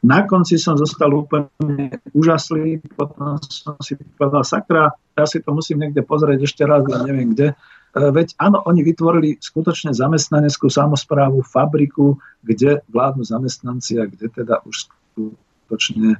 na 0.02 0.26
konci 0.26 0.58
som 0.58 0.74
zostal 0.74 1.14
úplne 1.14 1.94
úžaslý, 2.10 2.82
potom 2.98 3.38
som 3.46 3.78
si 3.78 3.94
povedal, 4.18 4.42
sakra, 4.42 4.90
ja 5.14 5.24
si 5.24 5.40
to 5.40 5.54
musím 5.54 5.86
niekde 5.86 6.02
pozrieť 6.02 6.44
ešte 6.44 6.62
raz, 6.66 6.82
ale 6.90 7.08
neviem 7.08 7.32
kde, 7.32 7.54
veď 7.96 8.36
áno, 8.36 8.60
oni 8.68 8.84
vytvorili 8.84 9.40
skutočne 9.40 9.96
zamestnaneckú 9.96 10.68
samozprávu, 10.68 11.40
fabriku, 11.40 12.20
kde 12.44 12.84
vládnu 12.92 13.24
zamestnanci 13.24 13.96
a 13.96 14.04
kde 14.04 14.28
teda 14.28 14.60
už 14.68 14.84
skutočne 14.84 16.14
e, 16.14 16.18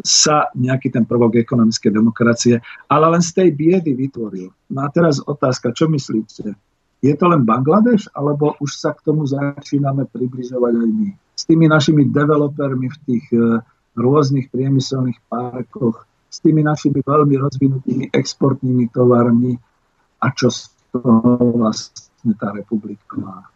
sa 0.00 0.48
nejaký 0.56 0.88
ten 0.88 1.04
prvok 1.04 1.36
ekonomickej 1.44 1.92
demokracie, 1.92 2.54
ale 2.88 3.04
len 3.12 3.20
z 3.20 3.30
tej 3.36 3.48
biedy 3.52 3.92
vytvoril. 3.92 4.48
No 4.72 4.80
a 4.80 4.88
teraz 4.88 5.20
otázka, 5.20 5.76
čo 5.76 5.92
myslíte? 5.92 6.56
Je 6.98 7.14
to 7.14 7.24
len 7.30 7.44
Bangladeš, 7.44 8.10
alebo 8.16 8.56
už 8.58 8.74
sa 8.74 8.90
k 8.96 9.04
tomu 9.04 9.28
začíname 9.28 10.08
približovať 10.08 10.72
aj 10.72 10.88
my? 10.88 11.08
S 11.38 11.46
tými 11.46 11.70
našimi 11.70 12.08
developermi 12.08 12.88
v 12.88 12.98
tých 13.04 13.24
e, 13.36 13.60
rôznych 13.92 14.48
priemyselných 14.48 15.20
parkoch, 15.28 16.08
s 16.32 16.40
tými 16.40 16.64
našimi 16.64 17.04
veľmi 17.04 17.34
rozvinutými 17.36 18.04
exportnými 18.08 18.88
tovarmi 18.88 19.52
a 20.18 20.26
čo 20.34 20.50
toho 20.92 21.36
vlastne 21.56 22.32
tá 22.38 22.52
republika 22.52 23.16
má. 23.18 23.46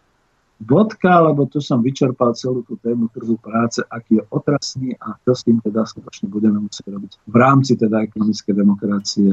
Bodka, 0.62 1.18
lebo 1.18 1.42
tu 1.50 1.59
som 1.59 1.82
vyčerpal 1.82 2.38
celú 2.38 2.62
tú 2.62 2.78
tému 2.78 3.10
trhu 3.10 3.34
práce, 3.34 3.82
aký 3.90 4.22
je 4.22 4.24
otrasný 4.30 4.94
a 5.02 5.18
čo 5.26 5.34
s 5.34 5.42
tým 5.42 5.59
teda 5.59 5.82
skutočne 5.82 6.30
budeme 6.30 6.62
musieť 6.62 6.86
robiť 6.86 7.12
v 7.26 7.34
rámci 7.34 7.74
teda 7.74 8.06
ekonomickej 8.06 8.54
demokracie. 8.54 9.30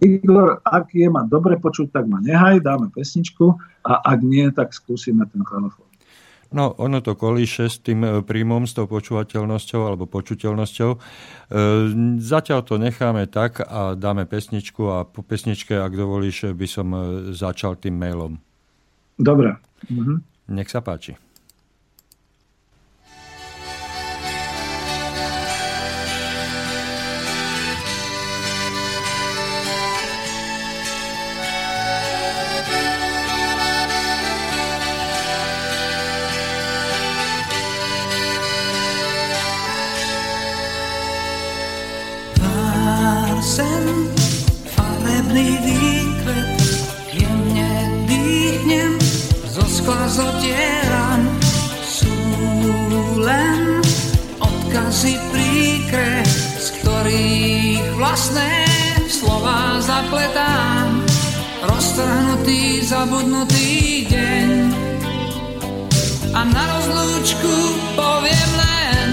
Igor, 0.00 0.64
ak 0.64 0.88
je 0.90 1.06
ma 1.06 1.22
dobre 1.28 1.60
počuť, 1.60 1.92
tak 1.92 2.08
ma 2.08 2.18
nehaj, 2.18 2.64
dáme 2.64 2.88
pesničku 2.90 3.54
a 3.84 3.92
ak 4.08 4.18
nie, 4.24 4.48
tak 4.50 4.72
skúsime 4.72 5.28
ten 5.28 5.44
chalofón. 5.44 5.93
No, 6.52 6.74
ono 6.76 7.00
to 7.00 7.16
kolíše 7.16 7.70
s 7.70 7.80
tým 7.80 8.04
e, 8.04 8.10
príjmom, 8.20 8.68
s 8.68 8.76
tou 8.76 8.84
počúvateľnosťou 8.84 9.80
alebo 9.88 10.04
počuteľnosťou. 10.04 10.90
E, 10.92 10.98
zatiaľ 12.20 12.60
to 12.66 12.76
necháme 12.76 13.24
tak 13.30 13.64
a 13.64 13.96
dáme 13.96 14.28
pesničku 14.28 14.82
a 14.92 15.08
po 15.08 15.24
pesničke, 15.24 15.72
ak 15.78 15.92
dovolíš, 15.96 16.52
by 16.52 16.66
som 16.68 16.86
e, 16.92 17.00
začal 17.32 17.80
tým 17.80 17.96
mailom. 17.96 18.36
Dobre. 19.16 19.56
Mhm. 19.88 20.20
Nech 20.52 20.68
sa 20.68 20.84
páči. 20.84 21.23
Zabudnutý 62.84 64.04
deň. 64.08 64.48
A 66.32 66.40
na 66.44 66.62
rozlúčku 66.72 67.54
poviem 67.92 68.50
len, 68.60 69.08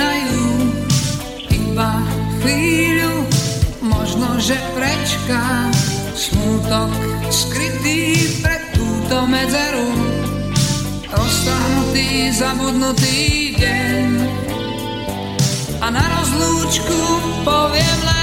zasínajú 0.00 0.48
iba 1.52 1.92
chvíľu, 2.40 3.16
možno, 3.84 4.40
že 4.40 4.56
prečká 4.72 5.68
smutok 6.16 6.88
skrytý 7.28 8.32
pred 8.40 8.64
túto 8.72 9.28
medzeru. 9.28 9.92
Roztahnutý, 11.04 12.32
zabudnutý 12.32 13.52
deň 13.60 14.08
a 15.84 15.86
na 15.92 16.04
rozlúčku 16.16 16.96
poviem 17.44 18.00
len, 18.08 18.19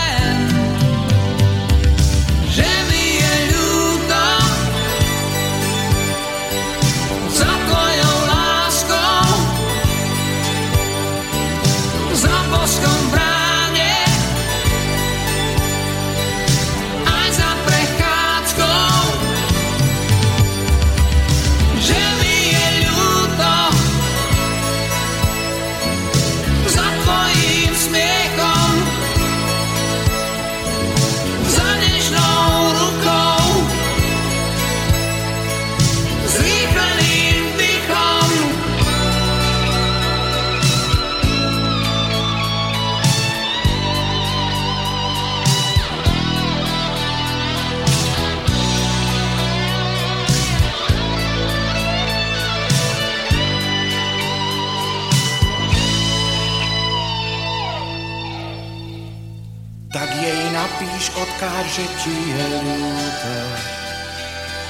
že 61.77 61.85
ti 62.01 62.17
je 62.33 62.47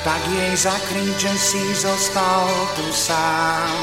tak 0.04 0.20
jej 0.28 0.56
zakryň, 0.60 1.08
že 1.16 1.34
si 1.40 1.64
zostal 1.76 2.48
tu 2.76 2.84
sám. 2.92 3.80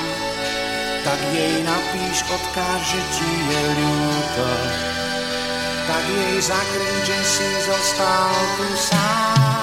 Tak 1.05 1.21
jej 1.33 1.65
napíš 1.65 2.21
odkáž, 2.29 2.81
že 2.85 3.01
ti 3.17 3.31
je 3.49 3.63
ľúto, 3.81 4.49
tak 5.89 6.05
jej 6.05 6.37
zakryň, 6.41 6.97
že 7.05 7.19
si 7.25 7.49
zostal 7.65 8.33
tu 8.61 8.69
sám. 8.77 9.53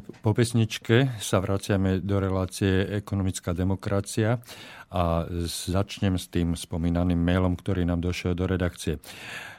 Po, 0.00 0.30
pesničke 0.32 1.18
sa 1.20 1.38
vraciame 1.38 2.00
do 2.00 2.16
relácie 2.18 2.88
Ekonomická 2.98 3.52
demokracia 3.52 4.40
a 4.90 5.26
začnem 5.46 6.18
s 6.18 6.30
tým 6.30 6.54
spomínaným 6.54 7.18
mailom, 7.18 7.58
ktorý 7.58 7.82
nám 7.82 8.00
došiel 8.02 8.38
do 8.38 8.46
redakcie. 8.46 9.02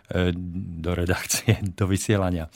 E, 0.09 0.31
Do 0.79 0.91
redakcie, 0.95 1.59
do 1.79 1.85
vysielania. 1.85 2.47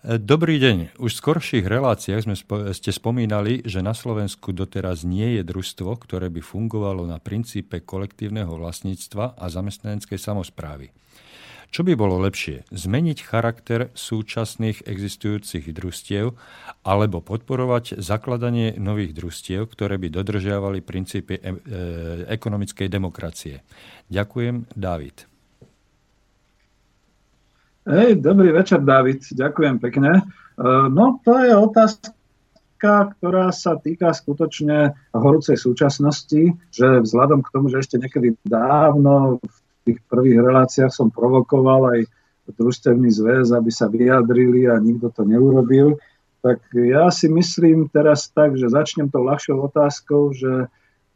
E, 0.00 0.16
Dobrý 0.16 0.56
deň. 0.62 1.02
Už 1.02 1.10
v 1.16 1.20
skorších 1.20 1.66
reláciách 1.66 2.22
sme 2.24 2.36
ste 2.72 2.90
spomínali, 2.94 3.66
že 3.66 3.82
na 3.82 3.92
Slovensku 3.92 4.54
doteraz 4.54 5.02
nie 5.02 5.36
je 5.36 5.42
družstvo, 5.44 5.90
ktoré 6.00 6.30
by 6.30 6.40
fungovalo 6.40 7.04
na 7.04 7.20
princípe 7.20 7.82
kolektívneho 7.82 8.54
vlastníctva 8.54 9.36
a 9.36 9.44
zamestnaneckej 9.50 10.18
samozprávy. 10.18 10.99
Čo 11.70 11.86
by 11.86 11.94
bolo 11.94 12.18
lepšie? 12.26 12.66
Zmeniť 12.74 13.22
charakter 13.22 13.94
súčasných 13.94 14.90
existujúcich 14.90 15.70
družstiev 15.70 16.34
alebo 16.82 17.22
podporovať 17.22 18.02
zakladanie 18.02 18.74
nových 18.74 19.14
družstiev, 19.14 19.70
ktoré 19.70 19.94
by 19.94 20.10
dodržiavali 20.10 20.82
princípy 20.82 21.38
e- 21.38 21.42
e- 21.46 21.56
ekonomickej 22.26 22.90
demokracie? 22.90 23.62
Ďakujem, 24.10 24.66
David. 24.74 25.30
Hej, 27.86 28.18
dobrý 28.18 28.50
večer, 28.50 28.82
David. 28.82 29.30
Ďakujem 29.30 29.78
pekne. 29.78 30.10
E, 30.18 30.22
No, 30.90 31.22
to 31.22 31.38
je 31.38 31.54
otázka, 31.54 33.14
ktorá 33.14 33.54
sa 33.54 33.78
týka 33.78 34.10
skutočne 34.10 34.98
horúcej 35.14 35.54
súčasnosti, 35.54 36.58
že 36.74 36.86
vzhľadom 36.98 37.46
k 37.46 37.52
tomu, 37.54 37.70
že 37.70 37.78
ešte 37.78 38.02
niekedy 38.02 38.34
dávno 38.42 39.38
v 39.38 39.59
tých 39.86 39.98
prvých 40.08 40.40
reláciách 40.42 40.92
som 40.92 41.08
provokoval 41.08 41.96
aj 41.98 42.00
družstevný 42.50 43.10
zväz, 43.14 43.54
aby 43.54 43.70
sa 43.70 43.86
vyjadrili 43.86 44.66
a 44.66 44.74
nikto 44.82 45.10
to 45.14 45.22
neurobil, 45.22 45.94
tak 46.40 46.58
ja 46.72 47.12
si 47.12 47.28
myslím 47.28 47.86
teraz 47.92 48.32
tak, 48.32 48.56
že 48.56 48.72
začnem 48.72 49.12
tou 49.12 49.22
ľahšou 49.22 49.60
otázkou, 49.70 50.32
že 50.32 50.66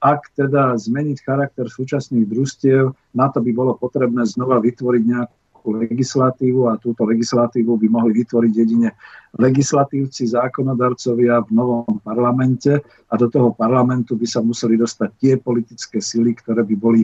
ak 0.05 0.37
teda 0.37 0.77
zmeniť 0.77 1.17
charakter 1.25 1.65
súčasných 1.65 2.29
družstiev, 2.29 2.93
na 3.17 3.33
to 3.33 3.41
by 3.41 3.51
bolo 3.57 3.73
potrebné 3.73 4.29
znova 4.29 4.61
vytvoriť 4.61 5.03
nejakú 5.09 5.69
legislatívu 5.81 6.69
a 6.69 6.77
túto 6.77 7.09
legislatívu 7.09 7.73
by 7.81 7.89
mohli 7.89 8.21
vytvoriť 8.21 8.53
jedine 8.53 8.93
legislatívci, 9.41 10.29
zákonodarcovia 10.29 11.41
v 11.49 11.51
novom 11.57 12.05
parlamente 12.05 12.85
a 12.85 13.15
do 13.17 13.33
toho 13.33 13.57
parlamentu 13.57 14.13
by 14.21 14.29
sa 14.29 14.45
museli 14.45 14.77
dostať 14.77 15.11
tie 15.17 15.33
politické 15.41 16.05
sily, 16.05 16.37
ktoré 16.37 16.61
by 16.69 16.77
boli 16.77 17.01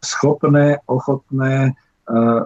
schopné, 0.00 0.80
ochotné 0.86 1.72
uh, 1.72 2.44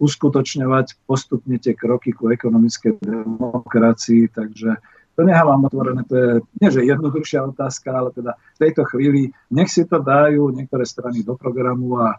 uskutočňovať 0.00 1.04
postupne 1.04 1.56
tie 1.60 1.76
kroky 1.76 2.16
ku 2.16 2.32
ekonomickej 2.32 3.00
demokracii. 3.04 4.32
Takže 4.32 4.70
to 5.14 5.20
nechávam 5.26 5.68
otvorené, 5.68 6.00
to 6.08 6.14
je 6.16 6.30
nie 6.64 6.68
že 6.72 6.88
jednoduchšia 6.88 7.44
otázka, 7.52 7.92
ale 7.92 8.08
teda 8.16 8.32
v 8.56 8.58
tejto 8.58 8.82
chvíli 8.88 9.22
nech 9.52 9.68
si 9.68 9.84
to 9.84 10.00
dajú 10.00 10.48
niektoré 10.48 10.88
strany 10.88 11.20
do 11.20 11.36
programu 11.36 12.00
a 12.00 12.16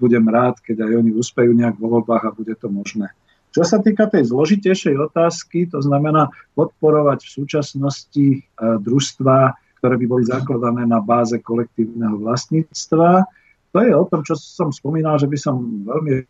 budem 0.00 0.24
rád, 0.28 0.60
keď 0.64 0.88
aj 0.88 0.92
oni 0.96 1.10
úspejú 1.12 1.52
nejak 1.52 1.76
vo 1.76 2.00
voľbách 2.00 2.24
a 2.24 2.36
bude 2.36 2.54
to 2.56 2.68
možné. 2.72 3.12
Čo 3.52 3.64
sa 3.64 3.80
týka 3.80 4.04
tej 4.04 4.28
zložitejšej 4.28 4.96
otázky, 5.00 5.64
to 5.72 5.80
znamená 5.80 6.28
podporovať 6.52 7.24
v 7.24 7.34
súčasnosti 7.40 8.26
e, 8.36 8.40
družstva, 8.60 9.56
ktoré 9.86 10.02
by 10.02 10.06
boli 10.10 10.24
zakladané 10.26 10.82
na 10.82 10.98
báze 10.98 11.38
kolektívneho 11.38 12.18
vlastníctva. 12.18 13.22
To 13.70 13.78
je 13.78 13.94
o 13.94 14.02
tom, 14.10 14.26
čo 14.26 14.34
som 14.34 14.74
spomínal, 14.74 15.14
že 15.14 15.30
by 15.30 15.38
som 15.38 15.62
veľmi 15.86 16.26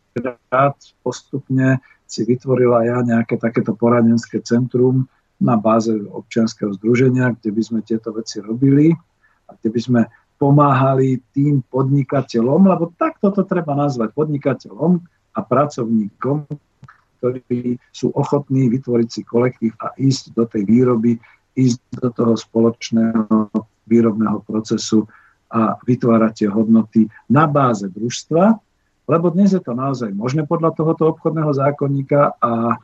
rád 0.53 0.77
postupne 1.01 1.81
si 2.05 2.21
vytvorila 2.21 2.85
ja 2.85 3.01
nejaké 3.01 3.41
takéto 3.41 3.73
poradenské 3.73 4.45
centrum 4.45 5.09
na 5.41 5.57
báze 5.57 5.89
občianskeho 5.89 6.77
združenia, 6.77 7.33
kde 7.41 7.49
by 7.49 7.61
sme 7.65 7.79
tieto 7.81 8.13
veci 8.13 8.45
robili 8.45 8.93
a 9.49 9.57
kde 9.57 9.73
by 9.73 9.81
sme 9.81 10.01
pomáhali 10.37 11.17
tým 11.33 11.65
podnikateľom, 11.65 12.69
lebo 12.69 12.93
takto 12.93 13.33
to 13.33 13.41
treba 13.41 13.73
nazvať, 13.73 14.13
podnikateľom 14.13 15.01
a 15.33 15.39
pracovníkom, 15.41 16.45
ktorí 17.17 17.81
sú 17.89 18.13
ochotní 18.13 18.69
vytvoriť 18.69 19.09
si 19.09 19.25
kolektív 19.25 19.73
a 19.81 19.97
ísť 19.97 20.37
do 20.37 20.45
tej 20.45 20.61
výroby, 20.61 21.17
ísť 21.57 21.81
do 21.97 22.09
toho 22.13 22.33
spoločného 22.37 23.49
výrobného 23.89 24.45
procesu 24.45 25.09
a 25.49 25.79
vytvárať 25.81 26.45
tie 26.45 26.49
hodnoty 26.51 27.09
na 27.31 27.47
báze 27.49 27.87
družstva, 27.89 28.59
lebo 29.07 29.31
dnes 29.31 29.55
je 29.55 29.63
to 29.63 29.71
naozaj 29.71 30.11
možné 30.11 30.43
podľa 30.43 30.75
tohoto 30.75 31.15
obchodného 31.15 31.55
zákonníka 31.55 32.35
a 32.43 32.75
e, 32.75 32.77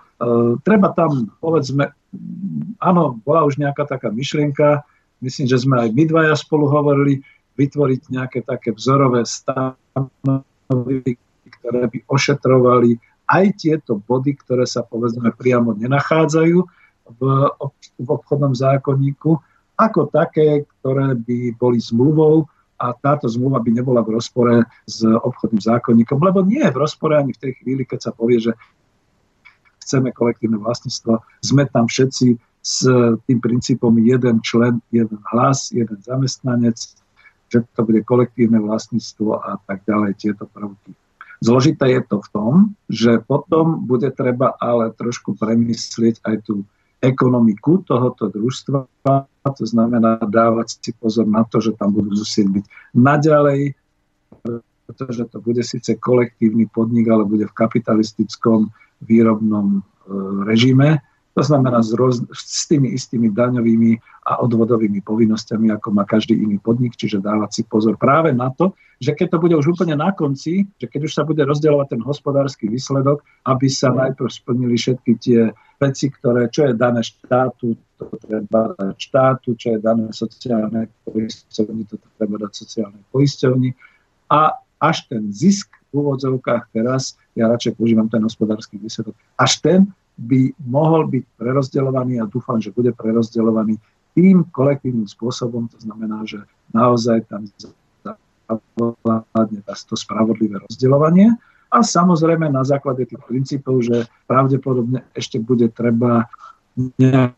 treba 0.64 0.96
tam, 0.96 1.28
povedzme, 1.44 1.92
áno, 2.80 3.20
bola 3.28 3.44
už 3.44 3.60
nejaká 3.60 3.84
taká 3.84 4.08
myšlienka, 4.08 4.88
myslím, 5.20 5.52
že 5.52 5.60
sme 5.60 5.84
aj 5.84 5.90
my 5.92 6.04
dvaja 6.08 6.36
spolu 6.40 6.72
hovorili, 6.72 7.20
vytvoriť 7.54 8.02
nejaké 8.10 8.40
také 8.48 8.74
vzorové 8.74 9.28
stanovy, 9.28 11.20
ktoré 11.60 11.86
by 11.92 12.00
ošetrovali 12.10 12.98
aj 13.30 13.46
tieto 13.60 14.00
body, 14.00 14.34
ktoré 14.42 14.66
sa 14.66 14.82
povedzme 14.82 15.30
priamo 15.36 15.76
nenachádzajú 15.78 16.66
v, 17.08 17.22
v 18.00 18.08
obchodnom 18.08 18.56
zákonníku, 18.56 19.36
ako 19.80 20.08
také, 20.14 20.64
ktoré 20.80 21.18
by 21.18 21.58
boli 21.58 21.82
zmluvou 21.82 22.48
a 22.80 22.94
táto 22.94 23.26
zmluva 23.32 23.64
by 23.64 23.70
nebola 23.80 24.04
v 24.04 24.20
rozpore 24.20 24.64
s 24.86 25.04
obchodným 25.04 25.64
zákonníkom, 25.64 26.20
lebo 26.20 26.44
nie 26.44 26.62
je 26.62 26.74
v 26.74 26.82
rozpore 26.82 27.16
ani 27.16 27.32
v 27.34 27.42
tej 27.42 27.52
chvíli, 27.62 27.84
keď 27.88 28.10
sa 28.10 28.12
povie, 28.12 28.44
že 28.44 28.54
chceme 29.84 30.16
kolektívne 30.16 30.60
vlastníctvo, 30.60 31.20
sme 31.44 31.68
tam 31.68 31.92
všetci 31.92 32.40
s 32.64 32.88
tým 33.28 33.40
princípom 33.44 33.92
jeden 34.00 34.40
člen, 34.40 34.80
jeden 34.96 35.20
hlas, 35.36 35.76
jeden 35.76 36.00
zamestnanec, 36.00 36.80
že 37.52 37.60
to 37.76 37.82
bude 37.84 38.02
kolektívne 38.08 38.64
vlastníctvo 38.64 39.36
a 39.44 39.60
tak 39.68 39.84
ďalej, 39.84 40.16
tieto 40.16 40.48
prvky. 40.48 40.96
Zložité 41.44 42.00
je 42.00 42.02
to 42.08 42.24
v 42.24 42.28
tom, 42.32 42.54
že 42.88 43.20
potom 43.28 43.84
bude 43.84 44.08
treba 44.16 44.56
ale 44.64 44.96
trošku 44.96 45.36
premyslieť 45.36 46.24
aj 46.24 46.36
tú 46.48 46.64
ekonomiku 47.04 47.84
tohoto 47.84 48.32
družstva, 48.32 48.88
to 49.44 49.66
znamená 49.68 50.24
dávať 50.24 50.80
si 50.80 50.92
pozor 50.96 51.28
na 51.28 51.44
to, 51.44 51.60
že 51.60 51.76
tam 51.76 51.92
budú 51.92 52.16
musieť 52.16 52.48
byť 52.48 52.66
naďalej, 52.96 53.76
pretože 54.88 55.28
to 55.28 55.38
bude 55.44 55.60
síce 55.68 56.00
kolektívny 56.00 56.72
podnik, 56.72 57.12
ale 57.12 57.28
bude 57.28 57.44
v 57.52 57.58
kapitalistickom 57.60 58.72
výrobnom 59.04 59.80
e, 59.80 59.82
režime, 60.48 61.04
to 61.34 61.42
znamená 61.42 61.82
s, 61.82 61.92
roz, 61.98 62.22
s 62.30 62.70
tými 62.70 62.94
istými 62.94 63.34
daňovými 63.34 63.98
a 64.30 64.40
odvodovými 64.46 65.02
povinnosťami, 65.02 65.74
ako 65.74 65.90
má 65.92 66.06
každý 66.06 66.38
iný 66.38 66.62
podnik, 66.62 66.94
čiže 66.94 67.26
dávať 67.26 67.50
si 67.52 67.62
pozor 67.66 67.98
práve 67.98 68.30
na 68.32 68.54
to, 68.54 68.72
že 69.02 69.18
keď 69.18 69.36
to 69.36 69.42
bude 69.42 69.56
už 69.58 69.76
úplne 69.76 69.98
na 69.98 70.14
konci, 70.14 70.70
že 70.80 70.88
keď 70.88 71.02
už 71.10 71.14
sa 71.18 71.24
bude 71.26 71.42
rozdielovať 71.44 71.98
ten 71.98 72.02
hospodársky 72.06 72.70
výsledok, 72.70 73.26
aby 73.50 73.68
sa 73.68 73.92
najprv 73.92 74.30
splnili 74.30 74.78
všetky 74.78 75.12
tie 75.20 75.42
veci, 75.82 76.08
ktoré, 76.08 76.48
čo 76.48 76.72
je 76.72 76.74
dané 76.78 77.04
štátu, 77.04 77.76
to 78.00 78.06
treba 78.24 78.72
dať 78.78 78.96
štátu, 78.96 79.58
čo 79.60 79.76
je 79.76 79.80
dané 79.82 80.08
sociálne 80.16 80.88
poisťovni, 81.04 81.84
to 81.90 82.00
treba 82.16 82.36
dať 82.48 82.52
sociálnej 82.54 83.04
poisťovni. 83.12 83.70
A 84.32 84.56
až 84.80 84.98
ten 85.12 85.34
zisk 85.34 85.72
v 85.92 86.04
úvodzovkách 86.04 86.72
teraz, 86.72 87.20
ja 87.36 87.48
radšej 87.50 87.76
používam 87.76 88.08
ten 88.08 88.24
hospodársky 88.24 88.80
výsledok, 88.80 89.16
až 89.36 89.60
ten 89.60 89.80
by 90.18 90.54
mohol 90.70 91.10
byť 91.10 91.24
prerozdeľovaný 91.42 92.22
a 92.22 92.30
dúfam, 92.30 92.62
že 92.62 92.70
bude 92.70 92.94
prerozdeľovaný 92.94 93.82
tým 94.14 94.46
kolektívnym 94.54 95.10
spôsobom, 95.10 95.66
to 95.74 95.78
znamená, 95.82 96.22
že 96.30 96.46
naozaj 96.70 97.26
tam 97.30 97.50
zavládne 98.78 99.60
to 99.66 99.96
spravodlivé 99.98 100.62
rozdeľovanie. 100.70 101.34
A 101.74 101.82
samozrejme 101.82 102.54
na 102.54 102.62
základe 102.62 103.10
tých 103.10 103.22
princípov, 103.26 103.82
že 103.82 104.06
pravdepodobne 104.30 105.02
ešte 105.18 105.42
bude 105.42 105.74
treba 105.74 106.30
nejak 106.78 107.34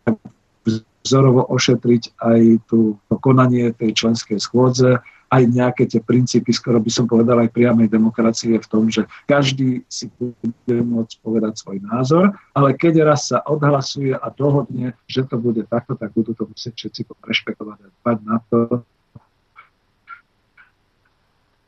vzorovo 1.06 1.48
ošetriť 1.48 2.20
aj 2.20 2.42
tú, 2.68 3.00
konanie 3.24 3.72
tej 3.72 3.96
členskej 3.96 4.42
schôdze, 4.44 5.00
aj 5.36 5.44
nejaké 5.52 5.84
tie 5.84 6.00
princípy, 6.00 6.56
skoro 6.56 6.80
by 6.80 6.88
som 6.88 7.12
povedal 7.12 7.44
aj 7.44 7.52
priamej 7.52 7.92
demokracie 7.92 8.56
v 8.56 8.68
tom, 8.72 8.88
že 8.88 9.04
každý 9.28 9.84
si 9.92 10.08
bude 10.16 10.80
môcť 10.80 11.20
povedať 11.20 11.60
svoj 11.60 11.84
názor, 11.84 12.32
ale 12.56 12.72
keď 12.72 13.04
raz 13.04 13.28
sa 13.36 13.44
odhlasuje 13.44 14.16
a 14.16 14.28
dohodne, 14.32 14.96
že 15.12 15.28
to 15.28 15.36
bude 15.36 15.68
takto, 15.68 16.00
tak 16.00 16.16
budú 16.16 16.32
to 16.32 16.48
musieť 16.48 16.74
všetci 16.80 17.02
rešpektovať 17.28 17.78
a 17.84 17.88
dbať 17.92 18.18
na 18.24 18.38
to, 18.48 18.60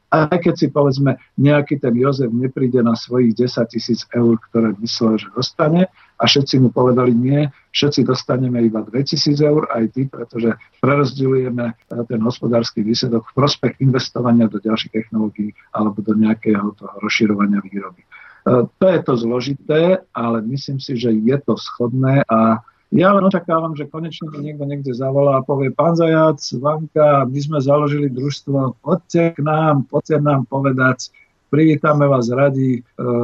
aj 0.08 0.40
keď 0.40 0.56
si 0.56 0.68
povedzme 0.72 1.20
nejaký 1.36 1.84
ten 1.84 1.92
Jozef 2.00 2.32
nepríde 2.32 2.80
na 2.80 2.96
svojich 2.96 3.36
10 3.36 3.68
tisíc 3.68 4.08
eur, 4.16 4.40
ktoré 4.50 4.72
myslel, 4.80 5.20
že 5.20 5.28
dostane 5.36 5.92
a 6.18 6.24
všetci 6.26 6.58
mu 6.60 6.70
povedali 6.74 7.14
nie, 7.14 7.46
všetci 7.72 8.02
dostaneme 8.04 8.66
iba 8.66 8.82
2000 8.82 9.38
eur, 9.38 9.70
aj 9.70 9.86
ty, 9.94 10.02
pretože 10.10 10.58
prerozdeľujeme 10.82 11.66
eh, 11.70 11.76
ten 12.10 12.20
hospodársky 12.26 12.82
výsledok 12.82 13.30
v 13.32 13.36
prospech 13.38 13.74
investovania 13.80 14.50
do 14.50 14.58
ďalších 14.58 14.94
technológií 14.94 15.54
alebo 15.72 16.02
do 16.02 16.18
nejakého 16.18 16.74
toho 16.74 16.96
rozširovania 17.06 17.62
výroby. 17.62 18.02
Eh, 18.04 18.66
to 18.66 18.86
je 18.90 19.00
to 19.06 19.14
zložité, 19.18 19.82
ale 20.14 20.42
myslím 20.50 20.82
si, 20.82 20.98
že 20.98 21.14
je 21.14 21.38
to 21.46 21.54
schodné 21.58 22.26
a 22.26 22.62
ja 22.88 23.12
len 23.12 23.20
očakávam, 23.20 23.76
že 23.76 23.84
konečne 23.92 24.32
mi 24.32 24.48
niekto 24.48 24.64
niekde 24.64 24.96
zavolá 24.96 25.44
a 25.44 25.44
povie, 25.44 25.76
pán 25.76 26.00
Zajac, 26.00 26.40
Vanka, 26.56 27.28
my 27.28 27.36
sme 27.36 27.60
založili 27.60 28.08
družstvo, 28.08 28.80
poďte 28.80 29.36
k 29.36 29.44
nám, 29.44 29.84
poďte 29.92 30.24
nám 30.24 30.48
povedať, 30.48 31.12
privítame 31.50 32.08
vás 32.08 32.30
radi, 32.30 32.80
e, 32.80 32.82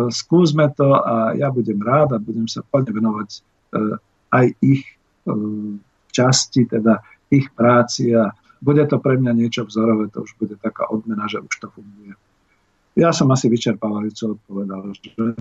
skúsme 0.09 0.71
to 0.75 0.95
a 0.95 1.35
ja 1.35 1.51
budem 1.51 1.79
rád 1.81 2.15
a 2.15 2.23
budem 2.23 2.47
sa 2.47 2.63
plne 2.63 2.91
venovať 2.91 3.29
e, 3.29 3.39
aj 4.31 4.45
ich 4.63 4.83
e, 4.87 4.95
časti, 6.11 6.67
teda 6.67 7.03
ich 7.33 7.51
práci 7.51 8.15
a 8.15 8.31
bude 8.63 8.87
to 8.87 8.99
pre 9.03 9.19
mňa 9.19 9.31
niečo 9.35 9.67
vzorové, 9.67 10.07
to 10.07 10.23
už 10.23 10.39
bude 10.39 10.55
taká 10.63 10.87
odmena, 10.87 11.27
že 11.27 11.43
už 11.43 11.53
to 11.59 11.67
funguje. 11.73 12.15
Ja 12.95 13.11
som 13.11 13.27
asi 13.33 13.51
vyčerpávajúco 13.51 14.39
odpovedal, 14.39 14.93
že 14.95 15.35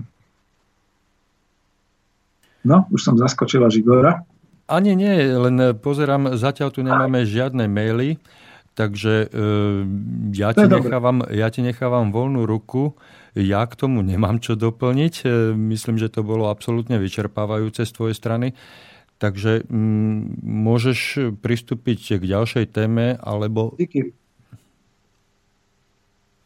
No, 2.63 2.87
už 2.95 3.03
som 3.03 3.19
zaskočila 3.19 3.67
Žigora. 3.67 4.23
Ani 4.71 4.95
nie, 4.95 5.11
len 5.27 5.75
pozerám, 5.83 6.39
zatiaľ 6.39 6.71
tu 6.71 6.79
nemáme 6.79 7.27
žiadne 7.27 7.67
maily, 7.67 8.15
takže 8.73 9.29
e, 9.29 9.45
ja, 10.33 10.53
ti 10.53 10.65
nechávam, 10.65 11.21
ja 11.29 11.47
ti 11.53 11.61
nechávam 11.61 12.09
voľnú 12.09 12.45
ruku. 12.45 12.97
Ja 13.33 13.65
k 13.65 13.73
tomu 13.73 14.05
nemám 14.05 14.41
čo 14.41 14.57
doplniť. 14.57 15.13
E, 15.21 15.25
myslím, 15.53 15.97
že 15.97 16.09
to 16.09 16.25
bolo 16.25 16.49
absolútne 16.49 16.97
vyčerpávajúce 16.97 17.85
z 17.85 17.91
tvojej 17.93 18.15
strany. 18.17 18.47
Takže 19.21 19.69
m, 19.69 20.35
môžeš 20.41 21.31
pristúpiť 21.39 22.19
k 22.19 22.23
ďalšej 22.23 22.65
téme, 22.73 23.15
alebo... 23.21 23.77
Díky. 23.77 24.22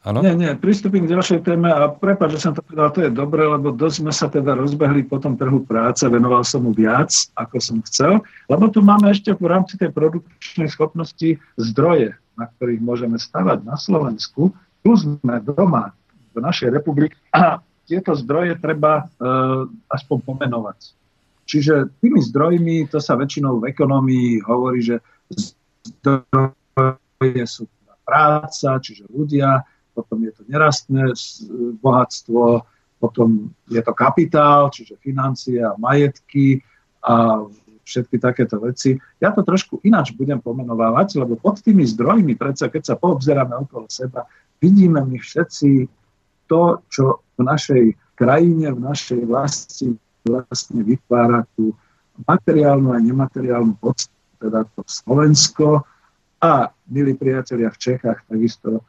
Áno? 0.08 0.24
Nie, 0.24 0.40
nie, 0.40 0.56
pristúpim 0.56 1.04
k 1.04 1.12
ďalšej 1.12 1.44
téme 1.44 1.68
a 1.68 1.92
prepáč, 1.92 2.40
že 2.40 2.48
som 2.48 2.56
to 2.56 2.64
povedal, 2.64 2.96
to 2.96 3.04
je 3.04 3.12
dobre, 3.12 3.44
lebo 3.44 3.76
dosť 3.76 3.96
sme 4.00 4.14
sa 4.16 4.32
teda 4.32 4.56
rozbehli 4.56 5.04
po 5.04 5.20
tom 5.20 5.36
trhu 5.36 5.68
práce, 5.68 6.08
venoval 6.08 6.48
som 6.48 6.64
mu 6.64 6.72
viac, 6.72 7.12
ako 7.36 7.60
som 7.60 7.84
chcel, 7.84 8.24
lebo 8.48 8.72
tu 8.72 8.80
máme 8.80 9.12
ešte 9.12 9.36
v 9.36 9.52
rámci 9.52 9.76
tej 9.76 9.92
produkčnej 9.92 10.72
schopnosti 10.72 11.36
zdroje, 11.60 12.16
na 12.40 12.48
ktorých 12.56 12.80
môžeme 12.80 13.20
stavať 13.20 13.68
na 13.68 13.76
Slovensku. 13.76 14.56
Tu 14.80 14.92
sme 14.96 15.44
doma, 15.44 15.92
v 16.38 16.46
našej 16.46 16.70
republike 16.70 17.18
a 17.34 17.58
tieto 17.90 18.14
zdroje 18.14 18.62
treba 18.62 19.02
e, 19.02 19.06
aspoň 19.90 20.18
pomenovať. 20.22 20.94
Čiže 21.50 21.90
tými 22.04 22.22
zdrojmi, 22.22 22.86
to 22.92 23.02
sa 23.02 23.18
väčšinou 23.18 23.64
v 23.64 23.74
ekonomii 23.74 24.46
hovorí, 24.46 24.86
že 24.86 25.02
zdroje 25.82 27.44
sú 27.50 27.66
práca, 28.06 28.78
čiže 28.78 29.08
ľudia, 29.10 29.66
potom 29.98 30.22
je 30.22 30.32
to 30.38 30.45
nerastné 30.45 31.18
bohatstvo, 31.82 32.61
potom 33.02 33.49
je 33.65 33.82
to 33.82 33.94
kapitál, 33.98 34.69
čiže 34.69 35.02
financie 35.02 35.57
a 35.57 35.74
majetky 35.82 36.61
a 37.02 37.41
všetky 37.82 38.19
takéto 38.22 38.61
veci. 38.61 38.99
Ja 39.18 39.32
to 39.34 39.41
trošku 39.41 39.82
ináč 39.82 40.14
budem 40.14 40.38
pomenovávať, 40.44 41.24
lebo 41.24 41.40
pod 41.40 41.64
tými 41.64 41.88
zdrojmi, 41.88 42.38
predsa 42.38 42.69
keď 42.69 42.94
sa 42.94 42.95
poobzeráme 42.99 43.57
okolo 43.65 43.90
seba, 43.90 44.28
vidíme 44.61 45.02
my 45.02 45.18
všetci 45.18 45.88
to, 46.52 46.84
čo 46.91 47.24
v 47.40 47.41
našej 47.41 47.84
krajine, 48.19 48.76
v 48.76 48.80
našej 48.82 49.22
vlasti 49.24 49.88
vlastne 50.28 50.84
vytvára 50.84 51.48
tú 51.56 51.72
materiálnu 52.28 52.91
a 52.91 52.99
nemateriálnu 52.99 53.80
podstatu, 53.80 54.36
teda 54.38 54.68
to 54.76 54.82
Slovensko 54.84 55.86
a, 56.44 56.69
milí 56.91 57.15
priatelia, 57.15 57.72
v 57.72 57.80
Čechách 57.80 58.28
takisto 58.28 58.84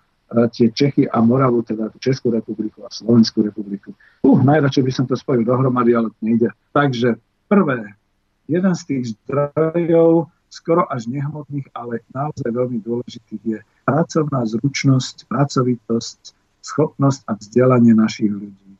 tie 0.53 0.69
Čechy 0.69 1.09
a 1.09 1.25
Moravu, 1.25 1.65
teda 1.65 1.89
Českú 1.97 2.29
republiku 2.29 2.85
a 2.85 2.93
Slovenskú 2.93 3.49
republiku. 3.49 3.97
Uh, 4.21 4.41
najradšej 4.45 4.85
by 4.85 4.93
som 4.93 5.05
to 5.09 5.17
spojil 5.17 5.45
dohromady, 5.45 5.97
ale 5.97 6.13
to 6.13 6.21
nejde. 6.21 6.49
Takže 6.77 7.17
prvé, 7.49 7.97
jeden 8.45 8.75
z 8.77 8.83
tých 8.85 9.05
zdrojov, 9.17 10.29
skoro 10.49 10.85
až 10.89 11.09
nehmotných, 11.09 11.69
ale 11.77 12.05
naozaj 12.13 12.49
veľmi 12.49 12.81
dôležitých 12.81 13.43
je 13.45 13.59
pracovná 13.85 14.45
zručnosť, 14.49 15.29
pracovitosť, 15.29 16.21
schopnosť 16.65 17.21
a 17.29 17.33
vzdelanie 17.37 17.93
našich 17.97 18.33
ľudí. 18.33 18.73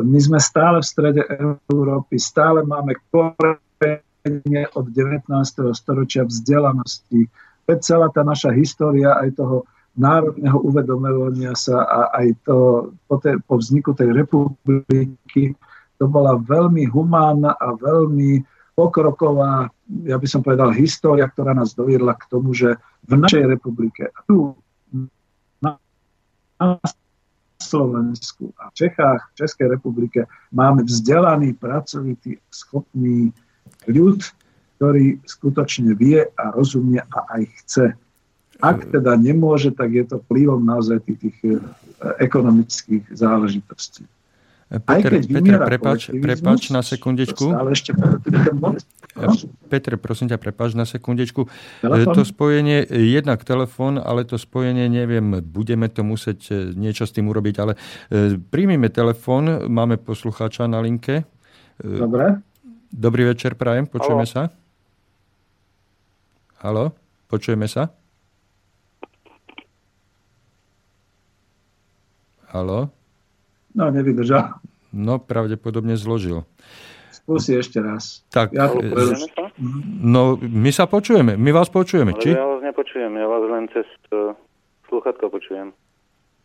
My 0.00 0.20
sme 0.22 0.38
stále 0.38 0.80
v 0.80 0.86
strede 0.86 1.22
Európy, 1.26 2.14
stále 2.20 2.62
máme 2.62 2.94
korenie 3.10 4.64
od 4.76 4.86
19. 4.86 5.26
storočia 5.74 6.22
vzdelanosti. 6.22 7.26
Veď 7.66 7.78
celá 7.82 8.08
tá 8.12 8.22
naša 8.22 8.54
história 8.54 9.18
aj 9.18 9.34
toho 9.34 9.66
národného 9.98 10.58
uvedomovania 10.62 11.54
sa 11.58 11.82
a 11.82 12.00
aj 12.22 12.26
to, 12.46 12.90
po, 13.10 13.18
te, 13.18 13.34
po 13.42 13.58
vzniku 13.58 13.90
tej 13.94 14.14
republiky 14.14 15.54
to 15.98 16.04
bola 16.08 16.38
veľmi 16.38 16.88
humánna 16.88 17.58
a 17.58 17.76
veľmi 17.76 18.40
pokroková, 18.72 19.68
ja 20.08 20.16
by 20.16 20.26
som 20.30 20.40
povedal, 20.40 20.72
história, 20.72 21.28
ktorá 21.28 21.52
nás 21.52 21.76
doviedla 21.76 22.16
k 22.16 22.24
tomu, 22.32 22.56
že 22.56 22.80
v 23.04 23.12
našej 23.20 23.44
republike, 23.44 24.08
tu 24.24 24.56
na 25.60 25.76
Slovensku 27.60 28.56
a 28.56 28.72
v 28.72 28.88
Čechách, 28.88 29.20
v 29.20 29.36
Českej 29.36 29.76
republike 29.76 30.24
máme 30.56 30.88
vzdelaný, 30.88 31.52
pracovitý, 31.60 32.40
schopný 32.48 33.28
ľud, 33.84 34.24
ktorý 34.80 35.20
skutočne 35.28 35.92
vie 35.92 36.24
a 36.24 36.44
rozumie 36.56 37.04
a 37.04 37.18
aj 37.36 37.42
chce 37.60 37.84
ak 38.60 38.92
teda 38.92 39.16
nemôže, 39.16 39.72
tak 39.72 39.92
je 39.96 40.04
to 40.04 40.16
vplyvom 40.28 40.60
naozaj 40.62 41.00
tých, 41.04 41.18
tých 41.28 41.36
e, 41.44 41.56
ekonomických 42.20 43.08
záležitostí. 43.12 44.04
Peter, 44.70 45.18
Peter 45.18 45.58
prepáč, 45.66 46.14
prepáč 46.14 46.70
na 46.70 46.78
sekundičku. 46.86 47.50
Ale 47.50 47.74
ešte, 47.74 47.90
Peter, 49.66 49.98
prosím 49.98 50.30
ťa, 50.30 50.38
prepáč 50.38 50.78
na 50.78 50.86
sekundičku. 50.86 51.50
Telefón? 51.82 52.14
To 52.14 52.22
spojenie, 52.22 52.86
jednak 52.86 53.42
telefón, 53.42 53.98
ale 53.98 54.22
to 54.22 54.38
spojenie, 54.38 54.86
neviem, 54.86 55.42
budeme 55.42 55.90
to 55.90 56.06
musieť 56.06 56.70
niečo 56.78 57.02
s 57.02 57.10
tým 57.10 57.26
urobiť, 57.26 57.54
ale 57.58 57.74
príjmime 58.54 58.86
telefón, 58.94 59.66
máme 59.66 59.98
poslucháča 59.98 60.70
na 60.70 60.78
linke. 60.78 61.26
Dobre. 61.82 62.38
Dobrý 62.94 63.26
večer, 63.26 63.58
prajem, 63.58 63.90
počujeme 63.90 64.22
Halo. 64.22 64.30
sa. 64.30 64.42
Halo, 66.62 66.84
počujeme 67.26 67.66
sa? 67.66 67.90
Halo? 72.50 72.90
No, 73.78 73.94
nevydržal. 73.94 74.58
No, 74.90 75.22
pravdepodobne 75.22 75.94
zložil. 75.94 76.42
Skúsi 77.14 77.54
ešte 77.54 77.78
raz. 77.78 78.26
Tak, 78.34 78.50
ja 78.50 78.66
no, 80.02 80.34
my 80.34 80.70
sa 80.74 80.90
počujeme, 80.90 81.38
my 81.38 81.50
vás 81.54 81.70
počujeme, 81.70 82.18
či? 82.18 82.34
Ja 82.34 82.42
vás 82.42 82.62
nepočujem, 82.66 83.14
ja 83.14 83.26
vás 83.30 83.42
len 83.46 83.64
cez 83.70 83.86
uh, 84.10 84.34
sluchatka 84.90 85.30
počujem. 85.30 85.70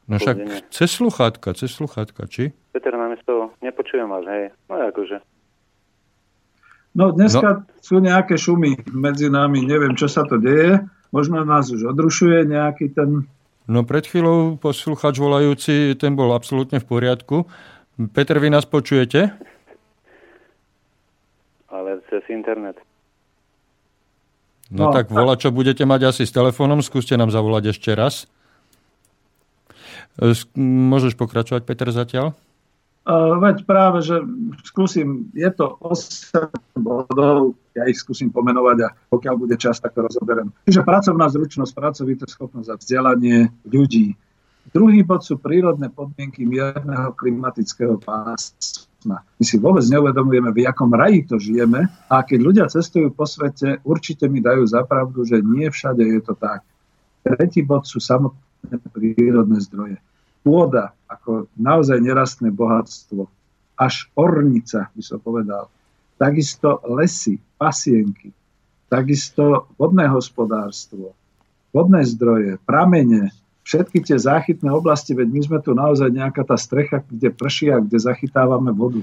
No 0.05 0.21
však 0.21 0.69
cez 0.69 0.93
sluchátka, 0.93 1.57
cez 1.57 1.73
sluchátka, 1.73 2.29
či? 2.29 2.53
Peter, 2.69 2.93
namiesto 2.93 3.57
nepočujem 3.65 4.05
vás, 4.05 4.29
hej. 4.29 4.53
No 4.69 4.77
akože. 4.77 5.17
No 6.93 7.17
dneska 7.17 7.49
no. 7.49 7.65
sú 7.81 7.97
nejaké 7.97 8.37
šumy 8.37 8.93
medzi 8.93 9.33
nami, 9.33 9.65
neviem, 9.65 9.97
čo 9.97 10.05
sa 10.05 10.21
to 10.21 10.37
deje. 10.37 10.85
Možno 11.09 11.41
nás 11.41 11.73
už 11.73 11.89
odrušuje 11.97 12.45
nejaký 12.45 12.93
ten 12.93 13.25
No 13.65 13.81
pred 13.81 14.05
chvíľou 14.05 14.61
posluchač 14.61 15.17
volajúci, 15.17 15.97
ten 15.97 16.13
bol 16.13 16.37
absolútne 16.37 16.77
v 16.77 16.85
poriadku. 16.85 17.49
Peter, 18.13 18.37
vy 18.37 18.53
nás 18.53 18.69
počujete? 18.69 19.33
Ale 21.73 21.97
cez 22.11 22.21
internet. 22.29 22.77
No, 24.69 24.89
no 24.89 24.93
tak 24.93 25.09
volať, 25.09 25.49
čo 25.49 25.49
budete 25.53 25.85
mať 25.85 26.13
asi 26.13 26.23
s 26.25 26.33
telefónom, 26.33 26.81
skúste 26.85 27.17
nám 27.17 27.33
zavolať 27.33 27.73
ešte 27.73 27.93
raz. 27.93 28.29
Môžeš 30.57 31.17
pokračovať, 31.17 31.65
Peter, 31.65 31.89
zatiaľ? 31.89 32.37
Veď 33.05 33.69
práve, 33.69 34.01
že 34.01 34.17
skúsim, 34.65 35.29
je 35.37 35.45
to 35.53 35.77
8 35.77 36.49
bodov, 36.73 37.53
ja 37.77 37.85
ich 37.85 38.01
skúsim 38.01 38.33
pomenovať 38.33 38.77
a 38.81 38.89
pokiaľ 39.13 39.35
bude 39.37 39.55
čas, 39.61 39.77
tak 39.77 39.93
to 39.93 40.09
rozoberiem. 40.09 40.49
Čiže 40.65 40.81
pracovná 40.81 41.29
zručnosť, 41.29 41.69
pracovitá 41.77 42.25
schopnosť 42.25 42.69
a 42.73 42.79
vzdelanie 42.81 43.53
ľudí. 43.69 44.17
Druhý 44.73 45.05
bod 45.05 45.21
sú 45.21 45.37
prírodné 45.37 45.93
podmienky 45.93 46.49
mierneho 46.49 47.13
klimatického 47.13 48.01
pásma. 48.01 49.21
My 49.21 49.43
si 49.45 49.61
vôbec 49.61 49.85
neuvedomujeme, 49.85 50.49
v 50.49 50.65
jakom 50.65 50.89
raji 50.89 51.29
to 51.29 51.37
žijeme 51.37 51.85
a 52.09 52.15
keď 52.25 52.39
ľudia 52.41 52.65
cestujú 52.65 53.13
po 53.13 53.29
svete, 53.29 53.85
určite 53.85 54.25
mi 54.25 54.41
dajú 54.41 54.65
zapravdu, 54.65 55.21
že 55.29 55.45
nie 55.45 55.69
všade 55.69 56.01
je 56.01 56.21
to 56.25 56.33
tak. 56.33 56.65
Tretí 57.21 57.61
bod 57.61 57.85
sú 57.85 58.01
samotné 58.01 58.81
prírodné 58.89 59.61
zdroje 59.61 60.01
pôda 60.45 60.93
ako 61.09 61.49
naozaj 61.57 61.97
nerastné 61.97 62.53
bohatstvo, 62.53 63.25
až 63.75 64.07
ornica, 64.13 64.93
by 64.93 65.01
som 65.01 65.17
povedal, 65.17 65.67
takisto 66.21 66.79
lesy, 66.85 67.41
pasienky, 67.57 68.29
takisto 68.87 69.67
vodné 69.75 70.05
hospodárstvo, 70.07 71.17
vodné 71.73 72.05
zdroje, 72.07 72.61
pramene, 72.63 73.33
všetky 73.65 74.05
tie 74.05 74.15
záchytné 74.15 74.69
oblasti, 74.69 75.17
veď 75.17 75.27
my 75.33 75.41
sme 75.41 75.59
tu 75.59 75.73
naozaj 75.73 76.13
nejaká 76.13 76.45
tá 76.45 76.55
strecha, 76.55 77.01
kde 77.03 77.33
prší 77.33 77.73
a 77.73 77.81
kde 77.81 77.97
zachytávame 77.97 78.71
vodu. 78.71 79.01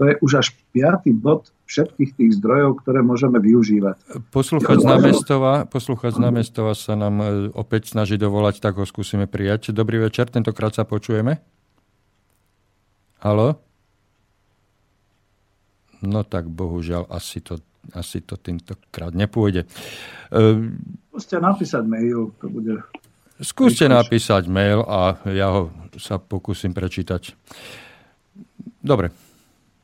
To 0.00 0.08
je 0.08 0.16
už 0.24 0.32
až 0.40 0.56
piatý 0.72 1.12
bod 1.12 1.52
všetkých 1.68 2.16
tých 2.16 2.30
zdrojov, 2.40 2.80
ktoré 2.80 3.04
môžeme 3.04 3.36
využívať. 3.36 4.24
Poslúchať 4.32 4.80
z 4.80 4.86
námestova, 4.88 5.68
poslúchať 5.68 6.16
z 6.16 6.20
námestova 6.24 6.72
sa 6.72 6.96
nám 6.96 7.20
e, 7.20 7.26
opäť 7.52 7.92
snaží 7.92 8.16
dovolať, 8.16 8.64
tak 8.64 8.80
ho 8.80 8.88
skúsime 8.88 9.28
prijať. 9.28 9.76
Dobrý 9.76 10.00
večer, 10.00 10.32
tentokrát 10.32 10.72
sa 10.72 10.88
počujeme. 10.88 11.44
Halo? 13.20 13.60
No 16.00 16.24
tak 16.24 16.48
bohužiaľ, 16.48 17.04
asi 17.12 17.44
to, 17.44 17.60
asi 17.92 18.24
to 18.24 18.40
tentokrát 18.40 19.12
nepôjde. 19.12 19.68
Skúste 21.12 21.36
napísať 21.36 21.84
mail, 21.84 22.32
to 22.40 22.48
bude... 22.48 22.80
Skúste 23.36 23.84
napísať 23.84 24.48
mail 24.48 24.80
a 24.80 25.20
ja 25.28 25.52
ho 25.52 25.62
sa 26.00 26.16
pokúsim 26.16 26.72
prečítať. 26.72 27.36
Dobre, 28.80 29.12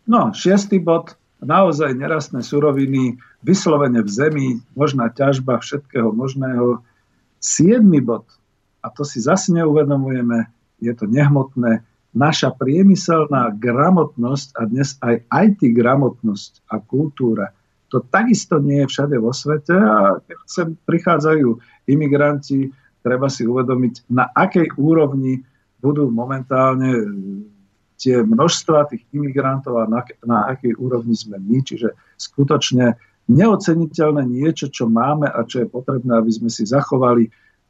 No, 0.07 0.31
šiestý 0.31 0.79
bod, 0.79 1.19
naozaj 1.43 1.99
nerastné 1.99 2.41
suroviny, 2.41 3.19
vyslovene 3.43 4.07
v 4.07 4.11
zemi, 4.11 4.49
možná 4.79 5.11
ťažba 5.11 5.59
všetkého 5.59 6.15
možného. 6.15 6.81
Siedmy 7.43 7.99
bod, 7.99 8.27
a 8.81 8.91
to 8.95 9.03
si 9.03 9.19
zase 9.19 9.51
neuvedomujeme, 9.51 10.47
je 10.79 10.93
to 10.95 11.11
nehmotné, 11.11 11.83
naša 12.17 12.55
priemyselná 12.57 13.53
gramotnosť 13.61 14.49
a 14.57 14.63
dnes 14.65 14.97
aj 15.05 15.21
IT 15.29 15.61
gramotnosť 15.77 16.65
a 16.73 16.81
kultúra, 16.81 17.53
to 17.93 18.01
takisto 18.09 18.59
nie 18.59 18.83
je 18.83 18.91
všade 18.91 19.17
vo 19.21 19.31
svete 19.31 19.77
a 19.77 20.19
keď 20.25 20.39
sem 20.49 20.69
prichádzajú 20.89 21.49
imigranti, 21.87 22.73
treba 23.05 23.31
si 23.31 23.47
uvedomiť, 23.47 24.11
na 24.11 24.27
akej 24.33 24.75
úrovni 24.81 25.45
budú 25.79 26.11
momentálne 26.11 27.05
tie 27.97 28.23
množstva 28.23 28.93
tých 28.93 29.03
imigrantov 29.13 29.81
a 29.81 29.89
na, 29.89 30.05
na 30.23 30.53
akej 30.53 30.77
úrovni 30.77 31.17
sme 31.17 31.41
my. 31.41 31.65
Čiže 31.65 31.97
skutočne 32.21 32.97
neoceniteľné 33.27 34.23
niečo, 34.23 34.71
čo 34.71 34.87
máme 34.87 35.27
a 35.27 35.43
čo 35.43 35.65
je 35.65 35.69
potrebné, 35.69 36.15
aby 36.15 36.31
sme 36.31 36.51
si 36.53 36.63
zachovali 36.63 37.27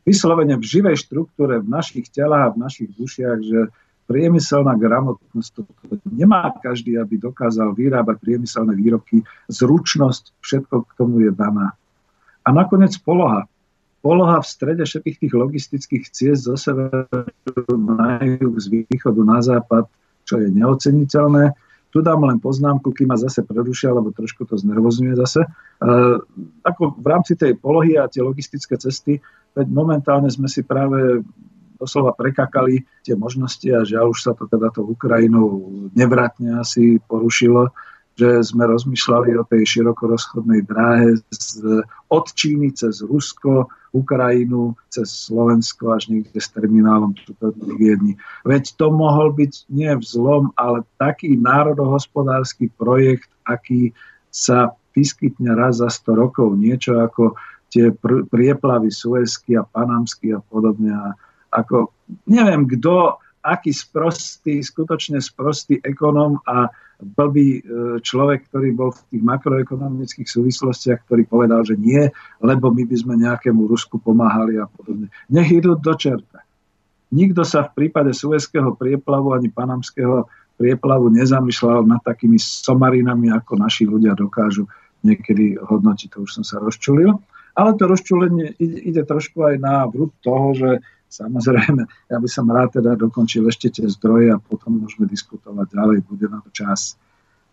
vyslovene 0.06 0.54
v 0.60 0.64
živej 0.64 1.02
štruktúre 1.02 1.58
v 1.64 1.68
našich 1.68 2.12
telách 2.12 2.52
a 2.52 2.54
v 2.54 2.62
našich 2.62 2.90
dušiach, 2.94 3.38
že 3.42 3.60
priemyselná 4.06 4.78
gramotnosť, 4.78 5.50
to 5.50 5.62
nemá 6.06 6.54
každý, 6.62 6.94
aby 6.94 7.18
dokázal 7.18 7.74
vyrábať 7.74 8.22
priemyselné 8.22 8.78
výrobky, 8.78 9.26
zručnosť, 9.50 10.30
všetko 10.38 10.74
k 10.86 10.90
tomu 10.94 11.26
je 11.26 11.34
daná. 11.34 11.74
A 12.46 12.54
nakoniec 12.54 12.94
poloha. 13.02 13.50
Poloha 14.06 14.38
v 14.38 14.46
strede 14.46 14.86
všetkých 14.86 15.18
tých 15.18 15.34
logistických 15.34 16.04
ciest 16.14 16.46
zo 16.46 16.54
severu 16.54 17.74
na 17.74 18.22
juh, 18.22 18.54
z 18.62 18.86
východu 18.86 19.20
na 19.26 19.42
západ, 19.42 19.90
čo 20.26 20.42
je 20.42 20.50
neoceniteľné. 20.50 21.54
Tu 21.94 22.02
dám 22.02 22.26
len 22.26 22.42
poznámku, 22.42 22.92
kým 22.92 23.08
ma 23.08 23.16
zase 23.16 23.46
prerušia, 23.46 23.94
lebo 23.94 24.12
trošku 24.12 24.44
to 24.44 24.58
znervozňuje 24.58 25.14
zase. 25.16 25.46
E, 25.46 25.48
ako 26.66 26.98
v 26.98 27.06
rámci 27.06 27.38
tej 27.38 27.56
polohy 27.56 27.96
a 27.96 28.10
tie 28.10 28.20
logistické 28.20 28.76
cesty, 28.76 29.22
veď 29.56 29.66
momentálne 29.70 30.28
sme 30.28 30.50
si 30.50 30.66
práve 30.66 31.24
doslova 31.78 32.12
prekakali 32.12 32.84
tie 33.04 33.14
možnosti 33.14 33.68
a 33.68 33.86
žiaľ 33.86 34.12
už 34.12 34.20
sa 34.20 34.32
to 34.32 34.48
teda 34.48 34.72
to 34.72 34.84
Ukrajinou 34.84 35.68
nevratne 35.92 36.60
asi 36.60 36.98
porušilo 37.04 37.70
že 38.16 38.40
sme 38.40 38.64
rozmýšľali 38.64 39.36
o 39.36 39.44
tej 39.44 39.68
širokorozchodnej 39.76 40.64
dráhe 40.64 41.20
z, 41.28 41.84
od 42.08 42.26
Číny 42.32 42.72
cez 42.72 43.04
Rusko, 43.04 43.68
Ukrajinu, 43.92 44.72
cez 44.88 45.12
Slovensko 45.12 45.92
až 45.92 46.08
niekde 46.08 46.40
s 46.40 46.48
terminálom 46.52 47.12
v 47.12 47.76
Viedni. 47.76 48.16
Veď 48.48 48.72
to 48.80 48.88
mohol 48.88 49.36
byť 49.36 49.68
nie 49.68 49.92
vzlom, 50.00 50.52
ale 50.56 50.88
taký 50.96 51.36
národohospodársky 51.36 52.72
projekt, 52.72 53.28
aký 53.44 53.92
sa 54.32 54.72
vyskytne 54.96 55.52
raz 55.52 55.84
za 55.84 55.92
100 55.92 56.16
rokov. 56.16 56.56
Niečo 56.56 56.96
ako 57.00 57.36
tie 57.68 57.92
pr- 57.92 58.24
prieplavy 58.24 58.88
Suezky 58.88 59.60
a 59.60 59.64
Panamsky 59.64 60.32
a 60.32 60.40
podobne. 60.40 60.96
A 60.96 61.12
ako, 61.52 61.92
neviem, 62.28 62.64
kto, 62.64 63.20
aký 63.44 63.76
sprostý, 63.76 64.64
skutočne 64.64 65.20
sprostý 65.20 65.80
ekonom 65.84 66.40
a 66.48 66.72
blbý 66.96 67.60
e, 67.60 67.62
človek, 68.00 68.48
ktorý 68.48 68.72
bol 68.72 68.90
v 68.92 69.00
tých 69.12 69.22
makroekonomických 69.22 70.28
súvislostiach, 70.28 71.04
ktorý 71.04 71.28
povedal, 71.28 71.60
že 71.64 71.76
nie, 71.76 72.08
lebo 72.40 72.72
my 72.72 72.82
by 72.88 72.96
sme 72.96 73.14
nejakému 73.20 73.68
Rusku 73.68 74.00
pomáhali 74.00 74.56
a 74.56 74.64
podobne. 74.64 75.12
Nech 75.28 75.52
idú 75.52 75.76
do 75.76 75.94
čerta. 75.96 76.44
Nikto 77.12 77.46
sa 77.46 77.68
v 77.68 77.84
prípade 77.84 78.10
Suezského 78.16 78.74
prieplavu 78.74 79.36
ani 79.36 79.52
Panamského 79.52 80.26
prieplavu 80.56 81.12
nezamýšľal 81.12 81.84
nad 81.84 82.00
takými 82.00 82.40
somarinami, 82.40 83.28
ako 83.28 83.60
naši 83.60 83.84
ľudia 83.84 84.16
dokážu 84.16 84.64
niekedy 85.04 85.60
hodnotiť. 85.60 86.16
To 86.16 86.24
už 86.24 86.40
som 86.40 86.44
sa 86.44 86.58
rozčulil. 86.58 87.12
Ale 87.56 87.72
to 87.76 87.88
rozčulenie 87.88 88.52
ide, 88.60 89.00
trošku 89.04 89.40
aj 89.44 89.56
na 89.60 89.88
vrúd 89.88 90.12
toho, 90.20 90.52
že 90.52 90.70
Samozrejme, 91.16 91.82
ja 92.12 92.18
by 92.20 92.28
som 92.28 92.44
rád 92.52 92.76
teda 92.76 92.92
dokončil 92.92 93.48
ešte 93.48 93.72
tie 93.72 93.86
zdroje 93.88 94.36
a 94.36 94.42
potom 94.42 94.84
môžeme 94.84 95.08
diskutovať 95.08 95.72
ďalej, 95.72 95.98
bude 96.04 96.28
na 96.28 96.44
to 96.44 96.52
čas. 96.52 97.00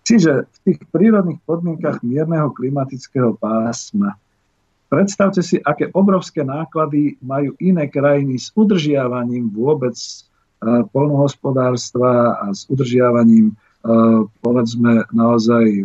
Čiže 0.04 0.52
v 0.52 0.58
tých 0.68 0.80
prírodných 0.92 1.40
podmienkach 1.48 2.04
mierneho 2.04 2.52
klimatického 2.52 3.40
pásma 3.40 4.20
predstavte 4.92 5.40
si, 5.40 5.64
aké 5.64 5.88
obrovské 5.96 6.44
náklady 6.44 7.16
majú 7.24 7.56
iné 7.64 7.88
krajiny 7.88 8.36
s 8.36 8.52
udržiavaním 8.52 9.48
vôbec 9.48 9.96
e, 9.96 10.12
polnohospodárstva 10.92 12.36
a 12.36 12.46
s 12.52 12.68
udržiavaním 12.68 13.50
e, 13.50 13.54
povedzme 14.44 15.08
naozaj 15.16 15.66
e, 15.66 15.84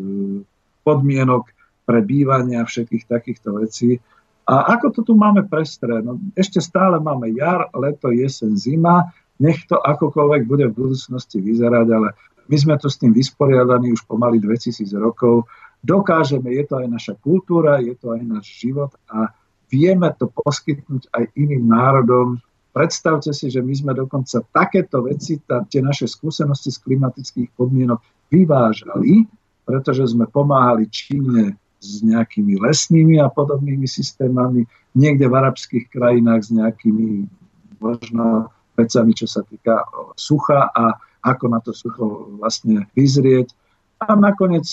podmienok 0.83 1.47
pre 1.87 2.03
bývanie 2.03 2.59
a 2.59 2.67
všetkých 2.67 3.07
takýchto 3.07 3.63
vecí. 3.63 4.03
A 4.49 4.81
ako 4.81 4.87
to 4.97 5.01
tu 5.05 5.13
máme 5.13 5.45
prestré? 5.45 6.01
No, 6.01 6.17
ešte 6.33 6.65
stále 6.65 6.97
máme 6.97 7.29
jar, 7.37 7.69
leto, 7.77 8.09
jesen, 8.09 8.57
zima. 8.57 9.13
Nech 9.37 9.69
to 9.69 9.77
akokoľvek 9.77 10.43
bude 10.49 10.65
v 10.73 10.77
budúcnosti 10.89 11.39
vyzerať, 11.45 11.87
ale 11.93 12.09
my 12.49 12.57
sme 12.57 12.75
tu 12.81 12.89
s 12.89 12.97
tým 12.97 13.13
vysporiadaní 13.13 13.93
už 13.93 14.09
pomaly 14.09 14.41
2000 14.41 14.89
rokov. 14.97 15.45
Dokážeme, 15.85 16.49
je 16.57 16.65
to 16.65 16.81
aj 16.81 16.89
naša 16.89 17.15
kultúra, 17.21 17.79
je 17.85 17.93
to 17.93 18.17
aj 18.17 18.25
náš 18.25 18.49
život 18.57 18.91
a 19.13 19.29
vieme 19.69 20.09
to 20.17 20.33
poskytnúť 20.33 21.13
aj 21.13 21.25
iným 21.37 21.69
národom. 21.69 22.41
Predstavte 22.73 23.37
si, 23.37 23.53
že 23.53 23.61
my 23.61 23.75
sme 23.77 23.93
dokonca 23.93 24.41
takéto 24.49 25.05
veci, 25.05 25.39
tá, 25.45 25.61
tie 25.69 25.85
naše 25.85 26.09
skúsenosti 26.09 26.73
z 26.73 26.83
klimatických 26.89 27.53
podmienok 27.53 28.01
vyvážali, 28.33 29.29
pretože 29.69 30.09
sme 30.09 30.25
pomáhali 30.25 30.89
Číne 30.89 31.61
s 31.79 32.03
nejakými 32.03 32.59
lesnými 32.59 33.23
a 33.23 33.31
podobnými 33.31 33.87
systémami, 33.87 34.67
niekde 34.99 35.31
v 35.31 35.35
arabských 35.39 35.87
krajinách 35.95 36.43
s 36.47 36.51
nejakými 36.51 37.31
možno 37.79 38.51
vecami, 38.75 39.13
čo 39.15 39.27
sa 39.27 39.43
týka 39.47 39.87
sucha 40.19 40.71
a 40.75 40.99
ako 41.23 41.45
na 41.51 41.59
to 41.59 41.75
sucho 41.75 42.35
vlastne 42.39 42.87
vyzrieť. 42.95 43.51
A 43.99 44.15
nakoniec, 44.15 44.67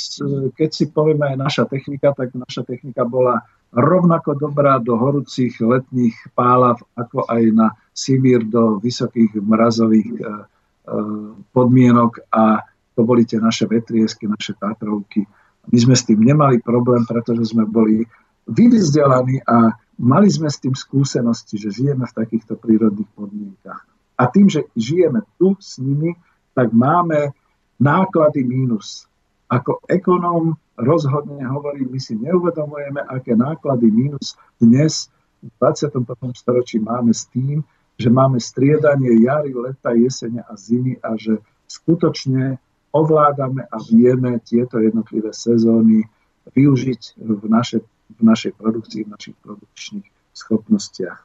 keď 0.54 0.70
si 0.70 0.86
povieme 0.94 1.34
aj 1.34 1.38
naša 1.42 1.64
technika, 1.66 2.14
tak 2.14 2.38
naša 2.38 2.62
technika 2.62 3.02
bola 3.10 3.42
rovnako 3.74 4.38
dobrá 4.38 4.78
do 4.78 4.94
horúcich 4.94 5.58
letných 5.58 6.14
pálav, 6.38 6.78
ako 6.94 7.26
aj 7.26 7.44
na 7.50 7.68
Sibír 7.96 8.46
do 8.46 8.78
vysokých 8.78 9.40
mrazových 9.42 10.10
e, 10.14 10.22
e, 10.22 10.32
podmienok 11.50 12.28
a 12.30 12.62
to 12.96 13.02
boli 13.04 13.28
tie 13.28 13.42
naše 13.42 13.68
vetriesky, 13.68 14.30
naše 14.30 14.56
Tatrovky 14.56 15.26
my 15.70 15.78
sme 15.82 15.96
s 15.98 16.06
tým 16.06 16.22
nemali 16.22 16.62
problém, 16.62 17.04
pretože 17.06 17.54
sme 17.54 17.66
boli 17.66 18.06
vyvzdelaní 18.46 19.42
a 19.46 19.74
mali 19.98 20.30
sme 20.30 20.50
s 20.52 20.62
tým 20.62 20.78
skúsenosti, 20.78 21.58
že 21.58 21.74
žijeme 21.74 22.06
v 22.06 22.18
takýchto 22.18 22.60
prírodných 22.60 23.10
podmienkach. 23.18 23.82
A 24.16 24.24
tým, 24.32 24.48
že 24.48 24.70
žijeme 24.78 25.26
tu 25.36 25.58
s 25.60 25.82
nimi, 25.82 26.16
tak 26.56 26.72
máme 26.72 27.36
náklady 27.82 28.48
mínus. 28.48 29.10
Ako 29.52 29.84
ekonóm 29.92 30.56
rozhodne 30.80 31.44
hovorím, 31.44 31.92
my 31.92 32.00
si 32.00 32.16
neuvedomujeme, 32.16 33.04
aké 33.04 33.36
náklady 33.36 33.92
mínus 33.92 34.40
dnes 34.60 35.12
v 35.44 35.52
21. 35.60 36.32
storočí 36.34 36.80
máme 36.80 37.12
s 37.12 37.28
tým, 37.30 37.62
že 37.96 38.10
máme 38.12 38.40
striedanie 38.40 39.24
jary, 39.24 39.56
leta, 39.56 39.96
jesene 39.96 40.44
a 40.44 40.54
zimy 40.56 41.00
a 41.00 41.16
že 41.16 41.40
skutočne 41.68 42.60
ovládame 42.96 43.68
a 43.68 43.78
vieme 43.92 44.40
tieto 44.40 44.80
jednotlivé 44.80 45.36
sezóny 45.36 46.08
využiť 46.56 47.20
v, 47.20 47.44
naše, 47.52 47.84
v 48.16 48.22
našej 48.24 48.56
produkcii, 48.56 49.04
v 49.04 49.12
našich 49.12 49.36
produkčných 49.44 50.08
schopnostiach. 50.32 51.20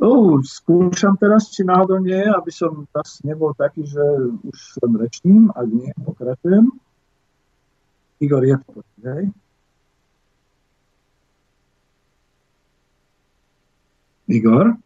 Uh, 0.00 0.40
skúšam 0.40 1.18
teraz, 1.20 1.52
či 1.52 1.60
náhodou 1.60 2.00
nie, 2.00 2.24
aby 2.24 2.48
som 2.48 2.88
teraz 2.88 3.20
nebol 3.20 3.52
taký, 3.52 3.84
že 3.84 4.00
už 4.48 4.56
som 4.80 4.96
rečním, 4.96 5.52
ak 5.52 5.68
nie, 5.68 5.92
pokračujem. 6.00 6.72
Igor, 8.20 8.44
je 8.44 8.56
to 8.56 8.80
hej? 9.04 9.24
Igor? 14.30 14.78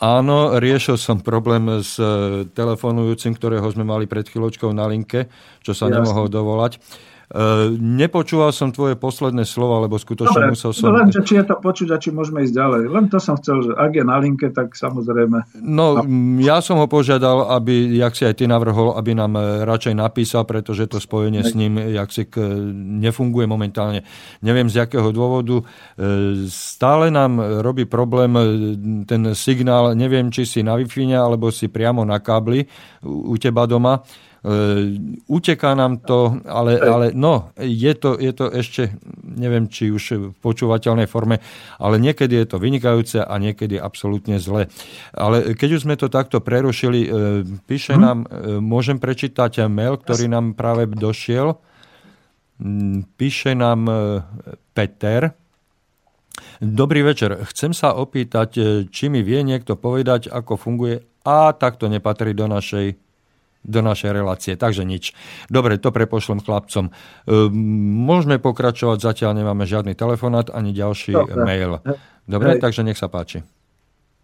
Áno, 0.00 0.56
riešil 0.56 0.96
som 0.96 1.20
problém 1.20 1.84
s 1.84 2.00
e, 2.00 2.48
telefonujúcim, 2.56 3.36
ktorého 3.36 3.68
sme 3.68 3.84
mali 3.84 4.08
pred 4.08 4.24
chvíľočkou 4.24 4.72
na 4.72 4.88
linke, 4.88 5.28
čo 5.60 5.76
sa 5.76 5.92
Jasne. 5.92 6.00
nemohol 6.00 6.32
dovolať. 6.32 6.80
Uh, 7.30 7.78
nepočúval 7.78 8.50
som 8.50 8.74
tvoje 8.74 8.98
posledné 8.98 9.46
slova, 9.46 9.86
lebo 9.86 9.94
skutočne 9.94 10.50
Dobre, 10.50 10.50
musel 10.50 10.74
som... 10.74 10.90
len, 10.90 11.14
že 11.14 11.22
či 11.22 11.38
je 11.38 11.46
to 11.46 11.62
počuť 11.62 11.88
a 11.94 11.96
či 12.02 12.10
môžeme 12.10 12.42
ísť 12.42 12.54
ďalej. 12.58 12.82
Len 12.90 13.04
to 13.06 13.22
som 13.22 13.38
chcel, 13.38 13.62
že 13.62 13.72
ak 13.78 13.90
je 13.94 14.02
na 14.02 14.18
linke, 14.18 14.50
tak 14.50 14.74
samozrejme... 14.74 15.62
No, 15.62 16.02
ja 16.42 16.58
som 16.58 16.82
ho 16.82 16.90
požiadal, 16.90 17.54
aby, 17.54 17.94
jak 18.02 18.18
si 18.18 18.26
aj 18.26 18.34
ty 18.34 18.50
navrhol, 18.50 18.98
aby 18.98 19.14
nám 19.14 19.38
e, 19.38 19.62
radšej 19.62 19.94
napísal, 19.94 20.42
pretože 20.42 20.90
to 20.90 20.98
spojenie 20.98 21.46
s 21.46 21.54
ním, 21.54 21.78
jak 21.78 22.10
si 22.10 22.26
k, 22.26 22.42
nefunguje 22.98 23.46
momentálne. 23.46 24.02
Neviem 24.42 24.66
z 24.66 24.82
jakého 24.82 25.14
dôvodu. 25.14 25.62
Stále 26.50 27.14
nám 27.14 27.62
robí 27.62 27.86
problém 27.86 28.34
ten 29.06 29.38
signál, 29.38 29.94
neviem, 29.94 30.34
či 30.34 30.42
si 30.42 30.60
na 30.66 30.74
wi 30.74 30.86
alebo 31.14 31.54
si 31.54 31.70
priamo 31.70 32.02
na 32.02 32.18
kábli 32.18 32.66
u 33.06 33.38
teba 33.38 33.70
doma 33.70 34.02
uteká 35.28 35.76
nám 35.76 36.00
to, 36.00 36.40
ale, 36.48 36.80
ale 36.80 37.06
no, 37.12 37.52
je 37.60 37.92
to, 37.92 38.16
je 38.16 38.32
to 38.32 38.48
ešte, 38.48 38.96
neviem, 39.20 39.68
či 39.68 39.92
už 39.92 40.04
v 40.16 40.36
počúvateľnej 40.40 41.04
forme, 41.04 41.44
ale 41.76 42.00
niekedy 42.00 42.40
je 42.40 42.46
to 42.48 42.56
vynikajúce 42.56 43.20
a 43.20 43.34
niekedy 43.36 43.76
absolútne 43.76 44.40
zle. 44.40 44.72
Ale 45.12 45.52
keď 45.52 45.68
už 45.76 45.84
sme 45.84 46.00
to 46.00 46.08
takto 46.08 46.40
prerušili, 46.40 47.00
e, 47.04 47.08
píše 47.68 47.92
hmm. 47.92 48.00
nám, 48.00 48.18
e, 48.24 48.56
môžem 48.64 48.96
prečítať 48.96 49.68
mail, 49.68 50.00
ktorý 50.00 50.32
nám 50.32 50.56
práve 50.56 50.88
došiel. 50.88 51.60
Mm, 52.60 53.12
píše 53.16 53.52
nám 53.52 53.88
Peter, 54.72 55.36
Dobrý 56.60 57.00
večer. 57.04 57.40
Chcem 57.52 57.72
sa 57.72 57.96
opýtať, 57.96 58.60
či 58.88 59.08
mi 59.12 59.20
vie 59.24 59.40
niekto 59.44 59.76
povedať, 59.76 60.28
ako 60.28 60.56
funguje 60.56 61.04
a 61.24 61.52
takto 61.52 61.88
nepatrí 61.88 62.32
do 62.32 62.48
našej 62.48 63.09
do 63.60 63.80
našej 63.84 64.10
relácie. 64.16 64.56
Takže 64.56 64.88
nič. 64.88 65.12
Dobre, 65.52 65.76
to 65.76 65.92
prepošlem 65.92 66.40
chlapcom. 66.40 66.88
E, 66.88 66.92
môžeme 68.08 68.40
pokračovať, 68.40 68.98
zatiaľ 69.04 69.36
nemáme 69.36 69.68
žiadny 69.68 69.92
telefonát 69.92 70.48
ani 70.48 70.72
ďalší 70.72 71.12
Dobre. 71.12 71.44
mail. 71.44 71.72
Dobre, 72.24 72.56
Hej. 72.56 72.60
takže 72.64 72.80
nech 72.86 72.96
sa 72.96 73.12
páči. 73.12 73.44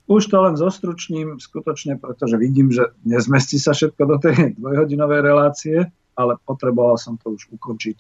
Už 0.06 0.30
to 0.30 0.38
len 0.38 0.54
zostručním 0.54 1.42
skutočne, 1.42 1.98
pretože 1.98 2.38
vidím, 2.38 2.70
že 2.70 2.94
nezmestí 3.02 3.58
sa 3.58 3.74
všetko 3.74 4.02
do 4.06 4.16
tej 4.22 4.36
dvojhodinovej 4.60 5.20
relácie, 5.20 5.76
ale 6.16 6.40
potreboval 6.46 6.96
som 6.96 7.20
to 7.20 7.36
už 7.36 7.52
ukončiť, 7.52 7.96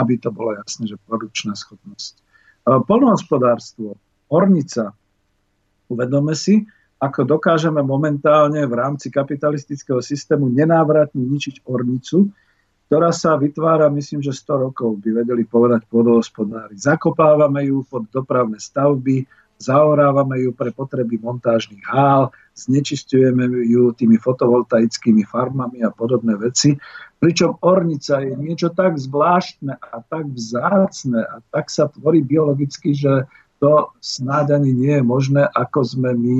aby 0.00 0.18
to 0.18 0.32
bolo 0.34 0.56
jasné, 0.58 0.90
že 0.90 0.96
produkčná 1.06 1.54
schopnosť. 1.54 2.12
E, 2.18 2.22
polnohospodárstvo, 2.82 3.94
ornica, 4.26 4.90
uvedome 5.86 6.34
si, 6.34 6.66
ako 7.00 7.24
dokážeme 7.24 7.80
momentálne 7.80 8.60
v 8.68 8.76
rámci 8.76 9.08
kapitalistického 9.08 10.04
systému 10.04 10.52
nenávratne 10.52 11.24
ničiť 11.24 11.64
ornicu, 11.64 12.28
ktorá 12.92 13.08
sa 13.08 13.40
vytvára, 13.40 13.88
myslím, 13.88 14.20
že 14.20 14.36
100 14.36 14.66
rokov, 14.68 15.00
by 15.00 15.24
vedeli 15.24 15.48
povedať 15.48 15.88
pôdohospodári. 15.88 16.76
Zakopávame 16.76 17.72
ju 17.72 17.86
pod 17.88 18.04
dopravné 18.12 18.60
stavby, 18.60 19.24
zaorávame 19.60 20.44
ju 20.44 20.50
pre 20.52 20.74
potreby 20.76 21.16
montážnych 21.20 21.80
hál, 21.88 22.34
znečistujeme 22.52 23.46
ju 23.64 23.96
tými 23.96 24.20
fotovoltaickými 24.20 25.24
farmami 25.24 25.80
a 25.86 25.94
podobné 25.94 26.36
veci. 26.36 26.76
Pričom 27.20 27.60
ornica 27.64 28.20
je 28.20 28.32
niečo 28.36 28.72
tak 28.72 28.96
zvláštne 29.00 29.76
a 29.76 29.96
tak 30.04 30.28
vzácne 30.32 31.20
a 31.24 31.40
tak 31.52 31.68
sa 31.72 31.88
tvorí 31.88 32.24
biologicky, 32.24 32.92
že 32.92 33.28
to 33.60 33.92
snáď 34.00 34.60
ani 34.60 34.72
nie 34.72 34.94
je 34.98 35.04
možné, 35.04 35.44
ako 35.52 35.84
sme 35.84 36.16
my 36.16 36.38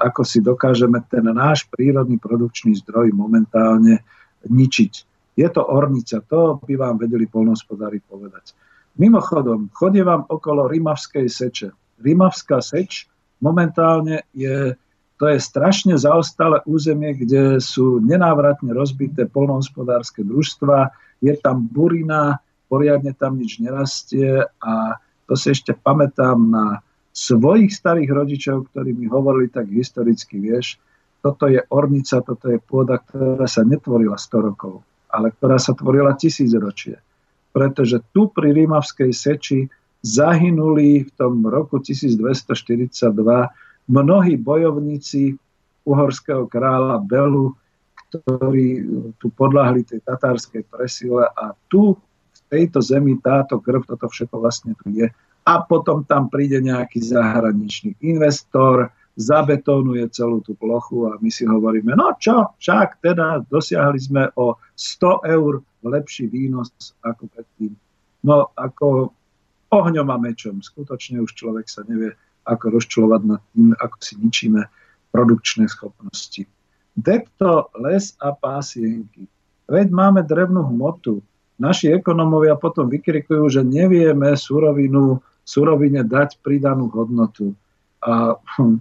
ako 0.00 0.22
si 0.24 0.40
dokážeme 0.40 1.04
ten 1.06 1.24
náš 1.30 1.68
prírodný 1.68 2.16
produkčný 2.16 2.76
zdroj 2.80 3.12
momentálne 3.12 4.00
ničiť. 4.48 4.92
Je 5.36 5.48
to 5.48 5.62
ornica, 5.64 6.20
to 6.24 6.60
by 6.64 6.74
vám 6.76 7.00
vedeli 7.00 7.28
polnohospodári 7.28 8.00
povedať. 8.04 8.52
Mimochodom, 8.98 9.70
chodie 9.72 10.04
vám 10.04 10.26
okolo 10.26 10.68
Rimavskej 10.68 11.30
seče. 11.30 11.68
Rimavská 12.00 12.60
seč 12.60 13.08
momentálne 13.40 14.28
je, 14.36 14.76
to 15.16 15.24
je 15.28 15.38
strašne 15.40 15.96
zaostalé 15.96 16.60
územie, 16.68 17.16
kde 17.16 17.60
sú 17.60 18.00
nenávratne 18.00 18.72
rozbité 18.76 19.28
polnohospodárske 19.28 20.24
družstva, 20.24 20.92
je 21.20 21.36
tam 21.40 21.68
burina, 21.68 22.40
poriadne 22.68 23.12
tam 23.16 23.36
nič 23.36 23.60
nerastie 23.60 24.44
a 24.44 24.72
to 25.28 25.34
si 25.38 25.52
ešte 25.54 25.76
pamätám 25.76 26.38
na 26.48 26.64
svojich 27.10 27.74
starých 27.74 28.10
rodičov, 28.10 28.70
ktorí 28.70 28.94
mi 28.94 29.10
hovorili 29.10 29.50
tak 29.50 29.66
historicky, 29.70 30.38
vieš, 30.38 30.78
toto 31.20 31.50
je 31.50 31.60
ornica, 31.68 32.24
toto 32.24 32.48
je 32.48 32.58
pôda, 32.62 32.96
ktorá 32.96 33.44
sa 33.44 33.60
netvorila 33.60 34.16
100 34.16 34.46
rokov, 34.52 34.80
ale 35.12 35.34
ktorá 35.36 35.60
sa 35.60 35.76
tvorila 35.76 36.16
tisíc 36.16 36.48
ročie. 36.56 36.96
Pretože 37.50 38.00
tu 38.14 38.30
pri 38.30 38.56
Rímavskej 38.56 39.10
seči 39.12 39.68
zahynuli 40.00 41.04
v 41.04 41.10
tom 41.12 41.44
roku 41.44 41.76
1242 41.76 43.04
mnohí 43.90 44.34
bojovníci 44.40 45.36
uhorského 45.84 46.48
kráľa 46.48 47.02
Belu, 47.04 47.52
ktorí 48.10 48.86
tu 49.20 49.28
podľahli 49.34 49.86
tej 49.86 50.00
tatárskej 50.02 50.66
presile 50.66 51.28
a 51.30 51.52
tu 51.68 51.94
v 52.00 52.38
tejto 52.48 52.80
zemi 52.80 53.18
táto 53.20 53.60
krv, 53.60 53.86
toto 53.86 54.08
všetko 54.08 54.36
vlastne 54.40 54.72
tu 54.78 54.88
je 54.90 55.06
a 55.46 55.64
potom 55.64 56.04
tam 56.04 56.28
príde 56.28 56.60
nejaký 56.60 57.00
zahraničný 57.00 57.96
investor, 58.04 58.92
zabetónuje 59.18 60.08
celú 60.14 60.40
tú 60.40 60.56
plochu 60.56 61.10
a 61.10 61.18
my 61.20 61.28
si 61.28 61.44
hovoríme, 61.44 61.92
no 61.92 62.16
čo, 62.16 62.56
však 62.56 63.04
teda 63.04 63.44
dosiahli 63.50 64.00
sme 64.00 64.24
o 64.38 64.56
100 64.76 65.28
eur 65.28 65.60
lepší 65.84 66.28
výnos 66.30 66.72
ako 67.04 67.28
predtým. 67.28 67.72
No 68.24 68.52
ako 68.56 69.12
ohňom 69.70 70.08
a 70.10 70.16
mečom. 70.18 70.60
Skutočne 70.60 71.22
už 71.22 71.32
človek 71.38 71.70
sa 71.70 71.86
nevie, 71.86 72.12
ako 72.44 72.80
rozčulovať 72.80 73.22
nad 73.24 73.42
tým, 73.54 73.72
ako 73.78 73.96
si 74.02 74.14
ničíme 74.18 74.60
produkčné 75.14 75.70
schopnosti. 75.70 76.42
Depto, 76.98 77.70
les 77.78 78.12
a 78.18 78.34
pásienky. 78.34 79.24
Veď 79.70 79.94
máme 79.94 80.26
drevnú 80.26 80.66
hmotu. 80.66 81.22
Naši 81.60 81.94
ekonomovia 81.94 82.58
potom 82.58 82.90
vykrikujú, 82.90 83.46
že 83.46 83.62
nevieme 83.62 84.34
surovinu 84.34 85.22
surovine 85.44 86.06
dať 86.06 86.40
pridanú 86.44 86.88
hodnotu. 86.92 87.54
A 88.00 88.36
hm, 88.36 88.78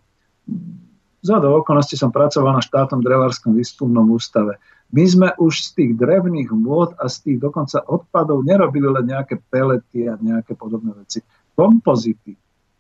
za 1.19 1.38
do 1.44 1.52
okolností 1.52 1.99
som 1.99 2.15
pracoval 2.15 2.56
na 2.56 2.64
štátnom 2.64 3.03
drevárskom 3.03 3.52
výskumnom 3.52 4.07
ústave. 4.15 4.56
My 4.90 5.06
sme 5.06 5.30
už 5.38 5.53
z 5.61 5.69
tých 5.76 5.91
drevných 5.99 6.49
môd 6.49 6.98
a 6.98 7.11
z 7.11 7.30
tých 7.30 7.38
dokonca 7.38 7.84
odpadov 7.86 8.41
nerobili 8.41 8.90
len 8.90 9.06
nejaké 9.11 9.38
pelety 9.52 10.10
a 10.10 10.18
nejaké 10.18 10.57
podobné 10.57 10.95
veci. 10.98 11.22
Kompozity. 11.53 12.34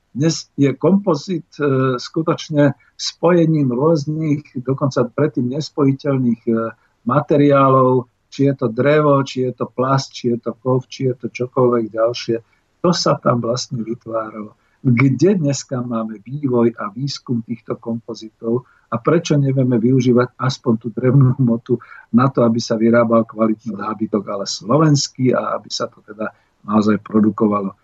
Dnes 0.09 0.49
je 0.57 0.73
kompozit 0.73 1.45
e, 1.61 2.01
skutočne 2.01 2.73
spojením 2.97 3.69
rôznych, 3.69 4.57
dokonca 4.57 5.05
predtým 5.05 5.53
nespojiteľných 5.53 6.41
e, 6.49 6.73
materiálov, 7.05 8.09
či 8.33 8.49
je 8.49 8.53
to 8.57 8.67
drevo, 8.73 9.21
či 9.21 9.45
je 9.45 9.53
to 9.53 9.69
plast, 9.69 10.09
či 10.17 10.33
je 10.33 10.49
to 10.49 10.57
kov, 10.57 10.89
či 10.89 11.13
je 11.13 11.13
to 11.13 11.27
čokoľvek 11.29 11.93
ďalšie 11.93 12.41
to 12.79 12.91
sa 12.95 13.19
tam 13.19 13.43
vlastne 13.43 13.83
vytváralo. 13.83 14.55
Kde 14.79 15.35
dneska 15.35 15.83
máme 15.83 16.23
vývoj 16.23 16.71
a 16.79 16.87
výskum 16.87 17.43
týchto 17.43 17.75
kompozitov 17.75 18.63
a 18.87 18.95
prečo 18.95 19.35
nevieme 19.35 19.75
využívať 19.75 20.39
aspoň 20.39 20.73
tú 20.79 20.87
drevnú 20.95 21.35
hmotu 21.39 21.77
na 22.15 22.31
to, 22.31 22.47
aby 22.47 22.57
sa 22.63 22.79
vyrábal 22.79 23.27
kvalitný 23.27 23.75
nábytok, 23.75 24.23
ale 24.31 24.45
slovenský 24.47 25.35
a 25.35 25.59
aby 25.59 25.67
sa 25.67 25.91
to 25.91 25.99
teda 26.07 26.31
naozaj 26.63 26.95
produkovalo. 27.03 27.75
E, 27.75 27.77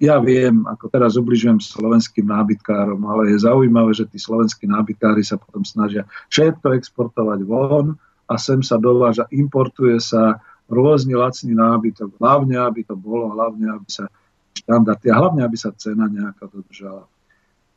ja 0.00 0.16
viem, 0.16 0.64
ako 0.64 0.88
teraz 0.88 1.16
ubližujem 1.20 1.60
slovenským 1.60 2.24
nábytkárom, 2.24 3.00
ale 3.04 3.36
je 3.36 3.44
zaujímavé, 3.44 3.92
že 3.92 4.08
tí 4.08 4.16
slovenskí 4.16 4.64
nábytkári 4.64 5.20
sa 5.20 5.36
potom 5.36 5.60
snažia 5.60 6.08
všetko 6.32 6.72
exportovať 6.76 7.44
von 7.44 8.00
a 8.24 8.34
sem 8.40 8.64
sa 8.64 8.80
dováža, 8.80 9.28
importuje 9.28 10.00
sa 10.00 10.40
rôzny 10.70 11.18
lacný 11.18 11.52
nábytok, 11.58 12.16
hlavne 12.22 12.56
aby 12.62 12.86
to 12.86 12.94
bolo, 12.94 13.34
hlavne 13.34 13.68
aby 13.74 13.88
sa 13.90 14.06
štandardy 14.54 15.10
a 15.10 15.18
hlavne 15.18 15.42
aby 15.42 15.56
sa 15.58 15.74
cena 15.74 16.06
nejaká 16.06 16.46
dodržala. 16.46 17.04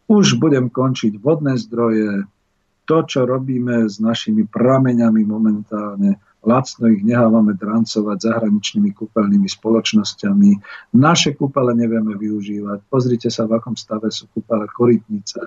Už 0.05 0.37
budem 0.37 0.69
končiť 0.69 1.17
vodné 1.17 1.57
zdroje, 1.57 2.29
to, 2.83 2.97
čo 3.07 3.23
robíme 3.23 3.87
s 3.87 3.97
našimi 4.03 4.43
prameňami 4.43 5.23
momentálne, 5.23 6.19
lacno 6.43 6.91
ich 6.91 6.99
nehávame 6.99 7.55
drancovať 7.55 8.17
zahraničnými 8.19 8.91
kúpeľnými 8.91 9.47
spoločnosťami. 9.47 10.51
Naše 10.99 11.39
kúpele 11.39 11.71
nevieme 11.71 12.19
využívať. 12.19 12.83
Pozrite 12.91 13.31
sa, 13.31 13.47
v 13.47 13.55
akom 13.55 13.79
stave 13.79 14.11
sú 14.11 14.27
kúpele 14.35 14.67
korytnice, 14.67 15.39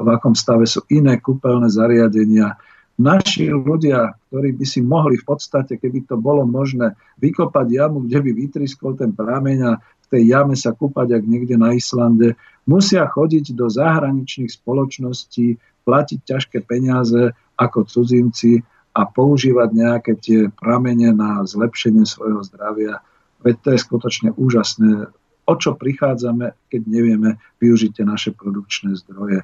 v 0.00 0.08
akom 0.08 0.32
stave 0.32 0.64
sú 0.64 0.80
iné 0.88 1.20
kúpeľné 1.20 1.68
zariadenia. 1.68 2.56
Naši 3.00 3.48
ľudia, 3.48 4.12
ktorí 4.28 4.60
by 4.60 4.66
si 4.68 4.84
mohli 4.84 5.16
v 5.16 5.24
podstate, 5.24 5.80
keby 5.80 6.04
to 6.04 6.20
bolo 6.20 6.44
možné, 6.44 6.92
vykopať 7.24 7.66
jamu, 7.72 8.04
kde 8.04 8.20
by 8.20 8.30
vytriskol 8.36 8.92
ten 8.92 9.16
prameň 9.16 9.58
a 9.64 9.72
v 9.80 10.06
tej 10.12 10.22
jame 10.28 10.52
sa 10.52 10.76
kúpať, 10.76 11.16
ak 11.16 11.24
niekde 11.24 11.56
na 11.56 11.72
Islande, 11.72 12.36
musia 12.68 13.08
chodiť 13.08 13.56
do 13.56 13.72
zahraničných 13.72 14.52
spoločností, 14.52 15.56
platiť 15.88 16.18
ťažké 16.28 16.60
peniaze 16.68 17.32
ako 17.56 17.88
cudzinci 17.88 18.60
a 18.92 19.08
používať 19.08 19.68
nejaké 19.72 20.12
tie 20.20 20.40
pramene 20.52 21.16
na 21.16 21.40
zlepšenie 21.40 22.04
svojho 22.04 22.44
zdravia. 22.44 23.00
Veď 23.40 23.56
to 23.64 23.68
je 23.72 23.78
skutočne 23.80 24.28
úžasné. 24.36 25.08
O 25.48 25.54
čo 25.56 25.72
prichádzame, 25.72 26.52
keď 26.68 26.82
nevieme 26.84 27.40
využiť 27.64 27.96
tie 27.96 28.04
naše 28.04 28.36
produkčné 28.36 28.92
zdroje. 29.00 29.40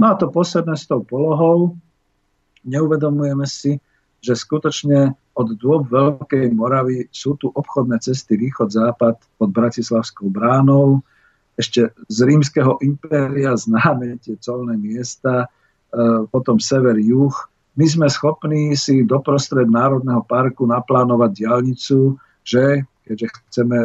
No 0.00 0.08
a 0.08 0.16
to 0.16 0.32
posledné 0.32 0.72
s 0.78 0.88
tou 0.88 1.04
polohou, 1.04 1.76
neuvedomujeme 2.68 3.48
si, 3.48 3.80
že 4.20 4.36
skutočne 4.36 5.14
od 5.38 5.48
dôb 5.56 5.88
Veľkej 5.88 6.50
Moravy 6.52 7.06
sú 7.14 7.38
tu 7.38 7.48
obchodné 7.48 8.02
cesty 8.02 8.34
východ-západ 8.36 9.16
pod 9.38 9.50
Bratislavskou 9.54 10.28
bránou, 10.28 11.00
ešte 11.58 11.90
z 12.06 12.18
rímskeho 12.22 12.78
impéria 12.86 13.50
známe 13.58 14.22
tie 14.22 14.38
colné 14.38 14.78
miesta, 14.78 15.46
e, 15.46 16.26
potom 16.30 16.62
sever-juh, 16.62 17.34
my 17.78 17.86
sme 17.86 18.06
schopní 18.10 18.74
si 18.74 19.06
doprostred 19.06 19.70
Národného 19.70 20.26
parku 20.26 20.66
naplánovať 20.66 21.30
diálnicu, 21.34 22.18
že 22.42 22.86
keďže 23.08 23.26
chceme, 23.48 23.78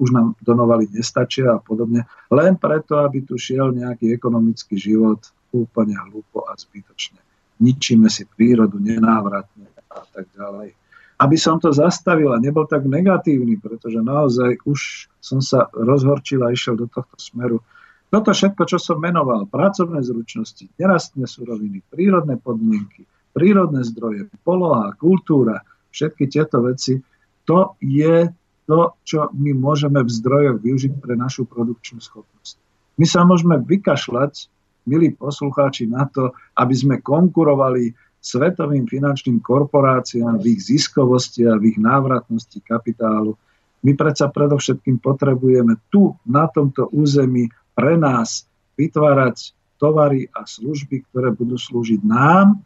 už 0.00 0.08
nám 0.16 0.32
donovali 0.40 0.88
nestačia 0.88 1.58
a 1.58 1.60
podobne, 1.60 2.08
len 2.32 2.56
preto, 2.56 3.04
aby 3.04 3.20
tu 3.20 3.36
šiel 3.36 3.76
nejaký 3.76 4.16
ekonomický 4.16 4.80
život 4.80 5.20
úplne 5.52 6.00
hlúpo 6.08 6.48
a 6.48 6.56
zbytočne. 6.56 7.20
Ničíme 7.60 8.08
si 8.08 8.24
prírodu 8.24 8.80
nenávratne 8.80 9.68
a 9.92 10.02
tak 10.08 10.26
ďalej. 10.32 10.72
Aby 11.20 11.36
som 11.36 11.60
to 11.60 11.68
zastavil 11.68 12.32
a 12.32 12.40
nebol 12.40 12.64
tak 12.64 12.88
negatívny, 12.88 13.60
pretože 13.60 14.00
naozaj 14.00 14.64
už 14.64 15.12
som 15.20 15.44
sa 15.44 15.68
rozhorčil 15.76 16.40
a 16.40 16.48
išiel 16.48 16.80
do 16.80 16.88
tohto 16.88 17.20
smeru. 17.20 17.60
Toto 18.08 18.32
všetko, 18.32 18.64
čo 18.64 18.80
som 18.80 18.98
menoval, 18.98 19.44
pracovné 19.46 20.00
zručnosti, 20.00 20.66
nerastné 20.80 21.28
suroviny, 21.28 21.84
prírodné 21.92 22.40
podmienky, 22.40 23.04
prírodné 23.36 23.84
zdroje, 23.86 24.26
poloha, 24.42 24.96
kultúra, 24.98 25.62
všetky 25.92 26.26
tieto 26.26 26.64
veci, 26.64 26.98
to 27.44 27.76
je 27.78 28.26
to, 28.70 28.94
čo 29.02 29.30
my 29.34 29.50
môžeme 29.54 29.98
v 30.02 30.10
zdrojoch 30.10 30.58
využiť 30.62 30.92
pre 31.02 31.14
našu 31.18 31.46
produkčnú 31.46 31.98
schopnosť. 31.98 32.54
My 32.98 33.06
sa 33.06 33.26
môžeme 33.26 33.58
vykašľať, 33.58 34.46
milí 34.86 35.12
poslucháči, 35.16 35.88
na 35.88 36.06
to, 36.08 36.32
aby 36.56 36.74
sme 36.74 36.96
konkurovali 37.00 37.92
svetovým 38.20 38.84
finančným 38.84 39.40
korporáciám 39.40 40.40
v 40.40 40.56
ich 40.56 40.60
ziskovosti 40.68 41.48
a 41.48 41.56
v 41.56 41.72
ich 41.72 41.78
návratnosti 41.80 42.60
kapitálu. 42.60 43.36
My 43.80 43.96
predsa 43.96 44.28
predovšetkým 44.28 45.00
potrebujeme 45.00 45.80
tu, 45.88 46.12
na 46.28 46.44
tomto 46.52 46.92
území, 46.92 47.48
pre 47.72 47.96
nás 47.96 48.44
vytvárať 48.76 49.56
tovary 49.80 50.28
a 50.36 50.44
služby, 50.44 51.08
ktoré 51.08 51.32
budú 51.32 51.56
slúžiť 51.56 52.04
nám 52.04 52.60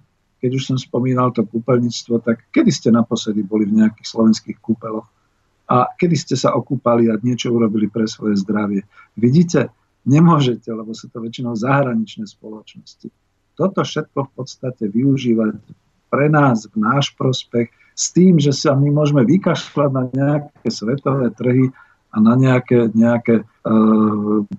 keď 0.45 0.61
už 0.61 0.65
som 0.69 0.77
spomínal 0.77 1.33
to 1.33 1.41
kúpeľníctvo, 1.49 2.21
tak 2.21 2.53
kedy 2.53 2.69
ste 2.69 2.93
naposledy 2.93 3.41
boli 3.41 3.65
v 3.65 3.81
nejakých 3.81 4.05
slovenských 4.13 4.61
kúpeloch 4.61 5.09
a 5.65 5.89
kedy 5.97 6.21
ste 6.21 6.37
sa 6.37 6.53
okúpali 6.53 7.09
a 7.09 7.17
niečo 7.17 7.49
urobili 7.49 7.89
pre 7.89 8.05
svoje 8.05 8.37
zdravie. 8.45 8.85
Vidíte, 9.17 9.73
nemôžete, 10.05 10.69
lebo 10.69 10.93
sú 10.93 11.09
to 11.09 11.21
väčšinou 11.21 11.57
zahraničné 11.57 12.29
spoločnosti. 12.29 13.09
Toto 13.55 13.81
všetko 13.83 14.19
v 14.29 14.31
podstate 14.37 14.85
využívať 14.89 15.57
pre 16.13 16.27
nás, 16.31 16.69
v 16.69 16.77
náš 16.79 17.13
prospech, 17.17 17.73
s 17.95 18.11
tým, 18.11 18.43
že 18.43 18.51
sa 18.51 18.75
my 18.75 18.91
môžeme 18.91 19.23
vykašľať 19.23 19.91
na 19.95 20.03
nejaké 20.11 20.69
svetové 20.69 21.31
trhy 21.31 21.71
a 22.11 22.17
na 22.19 22.35
nejaké, 22.35 22.91
nejaké 22.91 23.43
e, 23.43 23.45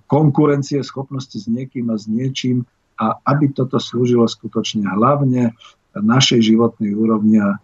konkurencie, 0.07 0.79
schopnosti 0.83 1.35
s 1.35 1.47
niekým 1.47 1.91
a 1.91 1.99
s 1.99 2.07
niečím, 2.07 2.63
a 2.95 3.19
aby 3.27 3.51
toto 3.51 3.75
slúžilo 3.75 4.23
skutočne 4.23 4.87
hlavne 4.87 5.51
našej 5.95 6.43
životnej 6.43 6.95
úrovni 6.95 7.43
a 7.43 7.59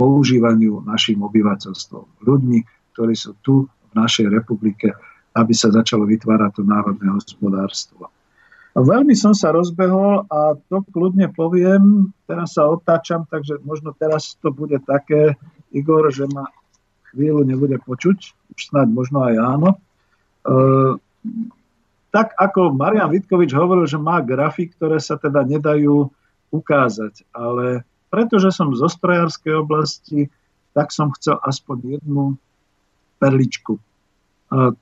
používaniu 0.00 0.80
našim 0.84 1.20
obyvateľstvom, 1.20 2.24
ľuďmi, 2.24 2.58
ktorí 2.96 3.12
sú 3.12 3.36
tu 3.44 3.68
v 3.68 3.92
našej 3.92 4.32
republike, 4.32 4.96
aby 5.34 5.52
sa 5.54 5.70
začalo 5.70 6.06
vytvárať 6.06 6.58
to 6.58 6.62
národné 6.66 7.06
hospodárstvo. 7.10 8.10
A 8.70 8.78
veľmi 8.78 9.18
som 9.18 9.34
sa 9.34 9.50
rozbehol 9.50 10.30
a 10.30 10.54
to 10.70 10.86
kľudne 10.94 11.26
poviem, 11.34 12.14
teraz 12.30 12.54
sa 12.54 12.70
otáčam, 12.70 13.26
takže 13.26 13.58
možno 13.66 13.90
teraz 13.98 14.38
to 14.38 14.54
bude 14.54 14.78
také, 14.86 15.34
Igor, 15.74 16.06
že 16.14 16.30
ma 16.30 16.46
chvíľu 17.10 17.42
nebude 17.42 17.82
počuť, 17.82 18.18
už 18.54 18.60
snáď 18.70 18.94
možno 18.94 19.26
aj 19.26 19.34
áno. 19.42 19.70
E, 19.74 19.78
tak 22.14 22.34
ako 22.38 22.70
Marian 22.70 23.10
Vitkovič 23.10 23.50
hovoril, 23.50 23.90
že 23.90 23.98
má 23.98 24.22
grafy, 24.22 24.70
ktoré 24.70 25.02
sa 25.02 25.18
teda 25.18 25.42
nedajú 25.42 26.06
ukázať, 26.54 27.26
ale 27.34 27.82
pretože 28.10 28.54
som 28.54 28.74
zo 28.74 28.90
strojárskej 28.90 29.54
oblasti, 29.54 30.30
tak 30.74 30.94
som 30.94 31.10
chcel 31.14 31.38
aspoň 31.42 31.98
jednu 31.98 32.38
perličku. 33.18 33.78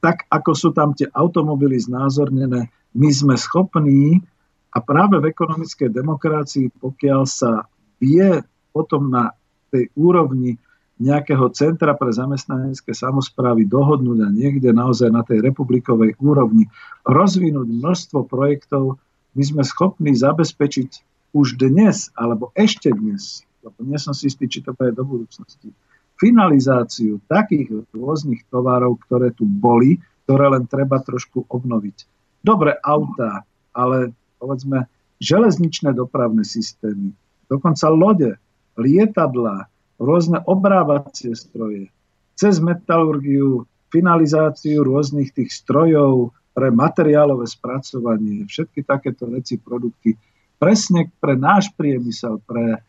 Tak 0.01 0.25
ako 0.33 0.53
sú 0.57 0.73
tam 0.73 0.97
tie 0.97 1.13
automobily 1.13 1.77
znázornené, 1.77 2.73
my 2.97 3.11
sme 3.13 3.37
schopní 3.37 4.25
a 4.73 4.81
práve 4.81 5.21
v 5.21 5.29
ekonomickej 5.29 5.93
demokracii, 5.93 6.73
pokiaľ 6.81 7.23
sa 7.29 7.69
vie 8.01 8.41
potom 8.73 9.13
na 9.13 9.37
tej 9.69 9.93
úrovni 9.93 10.57
nejakého 10.99 11.47
centra 11.55 11.95
pre 11.95 12.11
zamestnanecké 12.11 12.91
samozprávy 12.91 13.71
dohodnúť 13.71 14.19
a 14.25 14.29
niekde 14.35 14.75
naozaj 14.75 15.15
na 15.15 15.23
tej 15.23 15.45
republikovej 15.47 16.19
úrovni 16.19 16.67
rozvinúť 17.07 17.71
množstvo 17.71 18.27
projektov, 18.27 18.99
my 19.39 19.43
sme 19.47 19.63
schopní 19.63 20.17
zabezpečiť 20.19 20.91
už 21.37 21.55
dnes, 21.61 22.11
alebo 22.19 22.51
ešte 22.59 22.91
dnes, 22.91 23.47
lebo 23.63 23.79
nie 23.87 24.01
som 24.01 24.11
si 24.11 24.27
istý, 24.27 24.51
či 24.51 24.65
to 24.65 24.75
bude 24.75 24.97
do 24.97 25.07
budúcnosti, 25.07 25.71
finalizáciu 26.19 27.23
takých 27.31 27.87
rôznych 27.95 28.43
tovarov, 28.51 28.99
ktoré 29.07 29.31
tu 29.31 29.47
boli, 29.47 30.03
ktoré 30.27 30.51
len 30.51 30.67
treba 30.67 30.99
trošku 31.01 31.47
obnoviť. 31.47 31.97
Dobre, 32.43 32.75
autá, 32.83 33.47
ale 33.73 34.13
povedzme 34.43 34.91
železničné 35.23 35.95
dopravné 35.95 36.43
systémy, 36.43 37.15
dokonca 37.47 37.87
lode, 37.91 38.35
lietadla, 38.79 39.67
rôzne 39.99 40.43
obrábacie 40.47 41.35
stroje, 41.35 41.91
cez 42.39 42.63
metalurgiu, 42.63 43.67
finalizáciu 43.91 44.87
rôznych 44.87 45.35
tých 45.35 45.51
strojov 45.51 46.31
pre 46.55 46.71
materiálové 46.71 47.47
spracovanie, 47.47 48.47
všetky 48.47 48.87
takéto 48.87 49.27
veci, 49.31 49.59
produkty, 49.59 50.15
presne 50.59 51.11
pre 51.19 51.39
náš 51.39 51.71
priemysel, 51.75 52.43
pre 52.47 52.83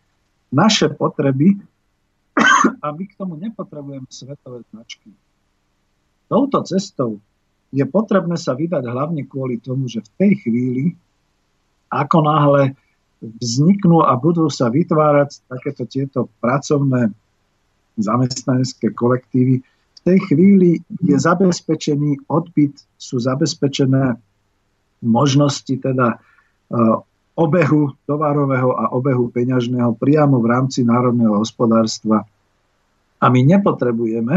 naše 0.49 0.89
potreby 0.93 1.57
a 2.83 2.87
my 2.91 3.03
k 3.07 3.17
tomu 3.17 3.35
nepotrebujeme 3.39 4.07
svetové 4.09 4.63
značky. 4.71 5.11
Touto 6.29 6.61
cestou 6.63 7.17
je 7.69 7.85
potrebné 7.85 8.37
sa 8.37 8.57
vydať 8.57 8.83
hlavne 8.85 9.25
kvôli 9.25 9.61
tomu, 9.61 9.89
že 9.89 10.01
v 10.01 10.09
tej 10.17 10.31
chvíli, 10.45 10.85
ako 11.89 12.17
náhle 12.25 12.63
vzniknú 13.19 14.05
a 14.05 14.15
budú 14.15 14.47
sa 14.47 14.71
vytvárať 14.71 15.43
takéto 15.49 15.83
tieto 15.85 16.19
pracovné 16.39 17.11
zamestnanecké 17.99 18.95
kolektívy. 18.95 19.59
V 19.59 19.99
tej 20.07 20.17
chvíli 20.31 20.79
je 21.03 21.17
zabezpečený 21.19 22.31
odbyt, 22.31 22.79
sú 22.95 23.19
zabezpečené 23.19 24.15
možnosti 25.03 25.75
teda 25.75 26.15
e, 26.15 26.17
obehu 27.35 27.95
tovarového 28.07 28.71
a 28.75 28.91
obehu 28.95 29.27
peňažného 29.31 29.95
priamo 29.99 30.39
v 30.39 30.47
rámci 30.47 30.87
národného 30.87 31.39
hospodárstva. 31.39 32.23
A 33.19 33.25
my 33.27 33.41
nepotrebujeme 33.43 34.35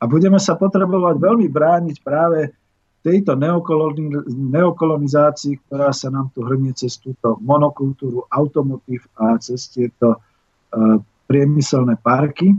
a 0.00 0.02
budeme 0.06 0.38
sa 0.40 0.56
potrebovať 0.56 1.16
veľmi 1.18 1.46
brániť 1.50 1.96
práve 2.00 2.54
tejto 3.00 3.36
neokoloni- 3.36 4.28
neokolonizácii, 4.28 5.66
ktorá 5.66 5.90
sa 5.90 6.12
nám 6.12 6.32
tu 6.36 6.44
hrnie 6.44 6.76
cez 6.76 7.00
túto 7.00 7.40
monokultúru, 7.40 8.28
automotív 8.28 9.08
a 9.16 9.40
cez 9.40 9.72
tieto 9.72 10.20
uh, 10.20 11.00
priemyselné 11.24 11.96
parky, 12.00 12.52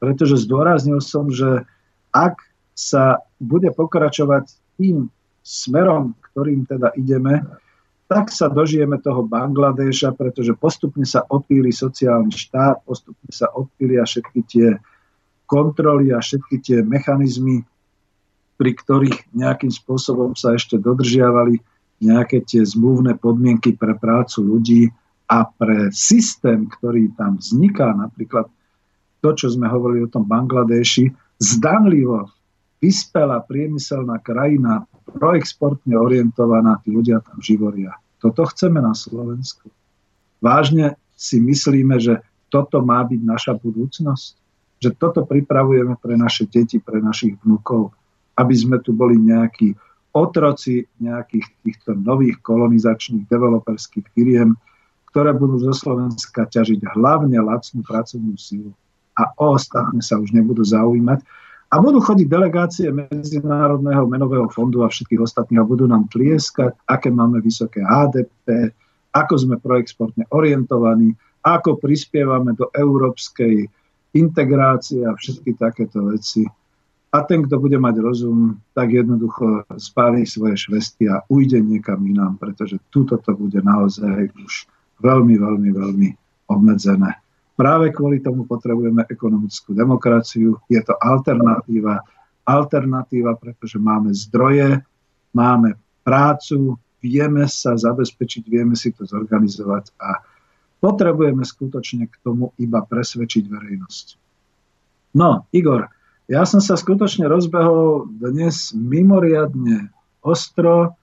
pretože 0.00 0.48
zdôraznil 0.48 1.04
som, 1.04 1.28
že 1.28 1.68
ak 2.10 2.40
sa 2.72 3.20
bude 3.36 3.68
pokračovať 3.76 4.48
tým 4.80 5.12
smerom, 5.44 6.16
ktorým 6.32 6.64
teda 6.64 6.96
ideme, 6.96 7.44
tak 8.10 8.34
sa 8.34 8.50
dožijeme 8.50 8.98
toho 8.98 9.22
Bangladeša, 9.22 10.18
pretože 10.18 10.58
postupne 10.58 11.06
sa 11.06 11.22
odpíli 11.30 11.70
sociálny 11.70 12.34
štát, 12.34 12.82
postupne 12.82 13.30
sa 13.30 13.46
odpília 13.54 14.02
všetky 14.02 14.40
tie 14.50 14.68
kontroly 15.46 16.10
a 16.10 16.18
všetky 16.18 16.58
tie 16.58 16.78
mechanizmy, 16.82 17.62
pri 18.58 18.74
ktorých 18.74 19.30
nejakým 19.30 19.70
spôsobom 19.70 20.34
sa 20.34 20.58
ešte 20.58 20.74
dodržiavali 20.82 21.62
nejaké 22.02 22.42
tie 22.42 22.66
zmluvné 22.66 23.14
podmienky 23.14 23.78
pre 23.78 23.94
prácu 23.94 24.42
ľudí 24.42 24.90
a 25.30 25.46
pre 25.46 25.94
systém, 25.94 26.66
ktorý 26.66 27.14
tam 27.14 27.38
vzniká, 27.38 27.94
napríklad 27.94 28.50
to, 29.22 29.30
čo 29.38 29.54
sme 29.54 29.70
hovorili 29.70 30.02
o 30.02 30.10
tom 30.10 30.26
Bangladeši, 30.26 31.14
zdanlivo 31.38 32.26
vyspelá 32.82 33.38
priemyselná 33.46 34.18
krajina 34.18 34.82
proexportne 35.12 35.94
orientovaná, 35.98 36.78
tí 36.82 36.94
ľudia 36.94 37.20
tam 37.20 37.38
živoria. 37.42 37.94
Toto 38.20 38.46
chceme 38.48 38.78
na 38.80 38.94
Slovensku. 38.94 39.68
Vážne 40.40 40.96
si 41.16 41.40
myslíme, 41.40 42.00
že 42.00 42.24
toto 42.48 42.80
má 42.80 43.04
byť 43.04 43.20
naša 43.22 43.52
budúcnosť? 43.58 44.32
Že 44.80 44.90
toto 44.96 45.20
pripravujeme 45.28 46.00
pre 46.00 46.16
naše 46.16 46.48
deti, 46.48 46.80
pre 46.80 47.04
našich 47.04 47.36
vnúkov, 47.44 47.92
aby 48.40 48.54
sme 48.56 48.80
tu 48.80 48.96
boli 48.96 49.20
nejakí 49.20 49.76
otroci 50.10 50.88
nejakých 50.98 51.46
týchto 51.62 51.94
nových 51.94 52.40
kolonizačných 52.42 53.28
developerských 53.30 54.10
firiem, 54.16 54.58
ktoré 55.12 55.36
budú 55.36 55.60
zo 55.60 55.74
Slovenska 55.76 56.48
ťažiť 56.48 56.96
hlavne 56.96 57.38
lacnú 57.38 57.84
pracovnú 57.86 58.34
sílu 58.40 58.74
a 59.20 59.30
o 59.36 59.58
ostatné 59.58 60.00
sa 60.00 60.16
už 60.16 60.32
nebudú 60.32 60.64
zaujímať 60.64 61.20
a 61.70 61.78
budú 61.78 62.02
chodiť 62.02 62.26
delegácie 62.26 62.90
Medzinárodného 62.90 64.02
menového 64.10 64.50
fondu 64.50 64.82
a 64.82 64.90
všetkých 64.90 65.22
ostatných 65.22 65.62
a 65.62 65.68
budú 65.70 65.86
nám 65.86 66.10
tlieskať, 66.10 66.74
aké 66.90 67.14
máme 67.14 67.38
vysoké 67.38 67.86
HDP, 67.86 68.74
ako 69.14 69.34
sme 69.38 69.56
proexportne 69.62 70.26
orientovaní, 70.34 71.14
ako 71.46 71.78
prispievame 71.78 72.58
do 72.58 72.66
európskej 72.74 73.70
integrácie 74.18 75.06
a 75.06 75.14
všetky 75.14 75.54
takéto 75.54 76.10
veci. 76.10 76.42
A 77.10 77.26
ten, 77.26 77.42
kto 77.46 77.58
bude 77.58 77.78
mať 77.78 78.02
rozum, 78.02 78.58
tak 78.74 78.94
jednoducho 78.94 79.66
spálí 79.78 80.26
svoje 80.26 80.58
švesty 80.58 81.10
a 81.10 81.22
ujde 81.26 81.58
niekam 81.58 82.02
inám, 82.06 82.38
pretože 82.38 82.78
túto 82.90 83.18
to 83.18 83.34
bude 83.34 83.58
naozaj 83.62 84.30
už 84.30 84.66
veľmi, 85.02 85.34
veľmi, 85.38 85.70
veľmi 85.74 86.08
obmedzené. 86.50 87.18
Práve 87.60 87.92
kvôli 87.92 88.24
tomu 88.24 88.48
potrebujeme 88.48 89.04
ekonomickú 89.04 89.76
demokraciu. 89.76 90.56
Je 90.72 90.80
to 90.80 90.96
alternatíva. 90.96 92.00
Alternatíva, 92.48 93.36
pretože 93.36 93.76
máme 93.76 94.16
zdroje, 94.16 94.80
máme 95.36 95.76
prácu, 96.00 96.80
vieme 97.04 97.44
sa 97.44 97.76
zabezpečiť, 97.76 98.48
vieme 98.48 98.72
si 98.72 98.96
to 98.96 99.04
zorganizovať 99.04 99.92
a 100.00 100.24
potrebujeme 100.80 101.44
skutočne 101.44 102.08
k 102.08 102.16
tomu 102.24 102.56
iba 102.56 102.80
presvedčiť 102.80 103.44
verejnosť. 103.44 104.06
No, 105.20 105.44
Igor, 105.52 105.92
ja 106.32 106.48
som 106.48 106.64
sa 106.64 106.80
skutočne 106.80 107.28
rozbehol 107.28 108.08
dnes 108.08 108.72
mimoriadne 108.72 109.92
ostro, 110.24 110.96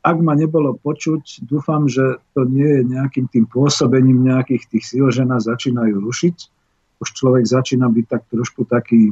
ak 0.00 0.16
ma 0.22 0.34
nebolo 0.38 0.76
počuť, 0.78 1.46
dúfam, 1.46 1.86
že 1.86 2.20
to 2.34 2.46
nie 2.48 2.80
je 2.80 2.82
nejakým 2.88 3.26
tým 3.28 3.44
pôsobením 3.48 4.24
nejakých 4.24 4.64
tých 4.70 4.84
síl, 4.84 5.06
že 5.10 5.26
nás 5.26 5.48
začínajú 5.48 5.98
rušiť. 5.98 6.36
Už 7.02 7.08
človek 7.18 7.44
začína 7.44 7.90
byť 7.90 8.06
tak 8.06 8.22
trošku 8.30 8.64
taký 8.66 9.10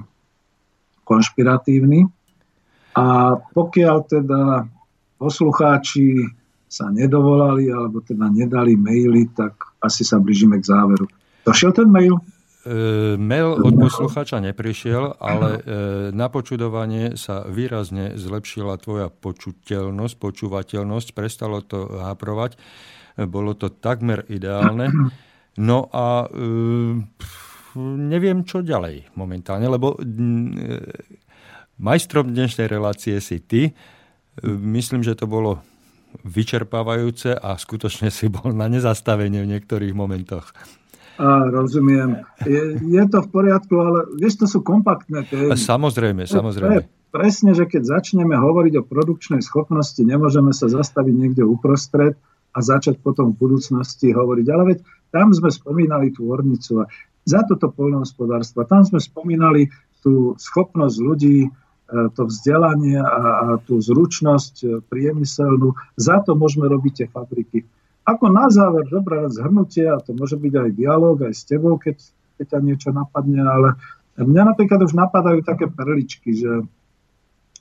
konšpiratívny. 1.05 2.07
A 2.95 3.39
pokiaľ 3.39 3.97
teda 4.07 4.67
poslucháči 5.19 6.31
sa 6.71 6.87
nedovolali 6.87 7.67
alebo 7.67 7.99
teda 7.99 8.31
nedali 8.31 8.79
maily, 8.79 9.27
tak 9.35 9.59
asi 9.83 10.07
sa 10.07 10.23
blížime 10.23 10.63
k 10.63 10.71
záveru. 10.71 11.11
Došiel 11.43 11.75
ten 11.75 11.91
mail? 11.91 12.15
E, 12.61 13.17
mail 13.17 13.57
od 13.57 13.73
posluchača 13.73 14.37
neprišiel, 14.45 15.17
ale 15.17 15.49
e, 15.57 15.61
na 16.13 16.29
počudovanie 16.29 17.17
sa 17.17 17.49
výrazne 17.49 18.21
zlepšila 18.21 18.77
tvoja 18.77 19.09
počuteľnosť, 19.09 20.15
počúvateľnosť, 20.21 21.09
prestalo 21.17 21.65
to 21.65 21.89
haprovať, 22.05 22.61
bolo 23.25 23.57
to 23.57 23.73
takmer 23.73 24.29
ideálne. 24.29 24.93
No 25.57 25.89
a 25.89 26.29
e, 26.29 26.37
neviem, 27.81 28.45
čo 28.45 28.61
ďalej 28.61 29.09
momentálne, 29.17 29.65
lebo 29.65 29.97
majstrom 31.81 32.29
dnešnej 32.29 32.69
relácie 32.69 33.17
si 33.25 33.41
ty. 33.41 33.73
Myslím, 34.45 35.01
že 35.01 35.17
to 35.17 35.25
bolo 35.25 35.65
vyčerpávajúce 36.29 37.41
a 37.41 37.57
skutočne 37.57 38.13
si 38.13 38.29
bol 38.29 38.53
na 38.53 38.69
nezastavenie 38.69 39.41
v 39.41 39.51
niektorých 39.57 39.97
momentoch. 39.97 40.53
A, 41.21 41.53
rozumiem. 41.53 42.25
Je, 42.49 42.81
je 42.81 43.05
to 43.13 43.21
v 43.21 43.29
poriadku, 43.29 43.77
ale 43.77 43.99
vieš, 44.17 44.41
to 44.41 44.47
sú 44.49 44.65
kompaktné 44.65 45.29
témy. 45.29 45.53
Samozrejme, 45.53 46.25
samozrejme. 46.25 46.89
Presne, 47.13 47.53
že 47.53 47.69
keď 47.69 48.01
začneme 48.01 48.33
hovoriť 48.39 48.81
o 48.81 48.87
produkčnej 48.87 49.45
schopnosti, 49.45 50.01
nemôžeme 50.01 50.57
sa 50.57 50.73
zastaviť 50.73 51.13
niekde 51.13 51.45
uprostred 51.45 52.17
a 52.57 52.59
začať 52.65 53.05
potom 53.05 53.35
v 53.35 53.37
budúcnosti 53.37 54.17
hovoriť. 54.17 54.47
Ale 54.49 54.63
veď 54.73 54.79
tam 55.13 55.35
sme 55.35 55.53
spomínali 55.53 56.15
tú 56.15 56.33
ornicu 56.33 56.81
a 56.81 56.89
za 57.29 57.45
toto 57.45 57.69
poľnohospodárstvo. 57.69 58.65
Tam 58.65 58.87
sme 58.87 59.03
spomínali 59.03 59.69
tú 60.01 60.39
schopnosť 60.41 60.97
ľudí, 61.05 61.39
e, 61.45 61.49
to 62.17 62.25
vzdelanie 62.25 62.97
a, 62.97 63.05
a 63.05 63.47
tú 63.61 63.77
zručnosť 63.77 64.55
e, 64.65 64.67
priemyselnú. 64.89 65.77
Za 66.01 66.25
to 66.25 66.33
môžeme 66.33 66.65
robiť 66.65 66.93
tie 67.05 67.07
fabriky. 67.13 67.69
Ako 68.09 68.33
na 68.33 68.49
záver, 68.49 68.89
dobré 68.89 69.29
zhrnutie, 69.29 69.85
a 69.87 70.01
to 70.01 70.17
môže 70.17 70.41
byť 70.41 70.53
aj 70.57 70.71
dialog, 70.73 71.17
aj 71.21 71.35
s 71.37 71.45
tebou, 71.45 71.77
keď, 71.77 72.01
keď 72.41 72.47
ťa 72.57 72.61
niečo 72.65 72.91
napadne, 72.97 73.45
ale 73.45 73.69
mňa 74.17 74.57
napríklad 74.57 74.81
už 74.83 74.97
napadajú 74.97 75.45
také 75.45 75.69
perličky, 75.69 76.33
že 76.33 76.65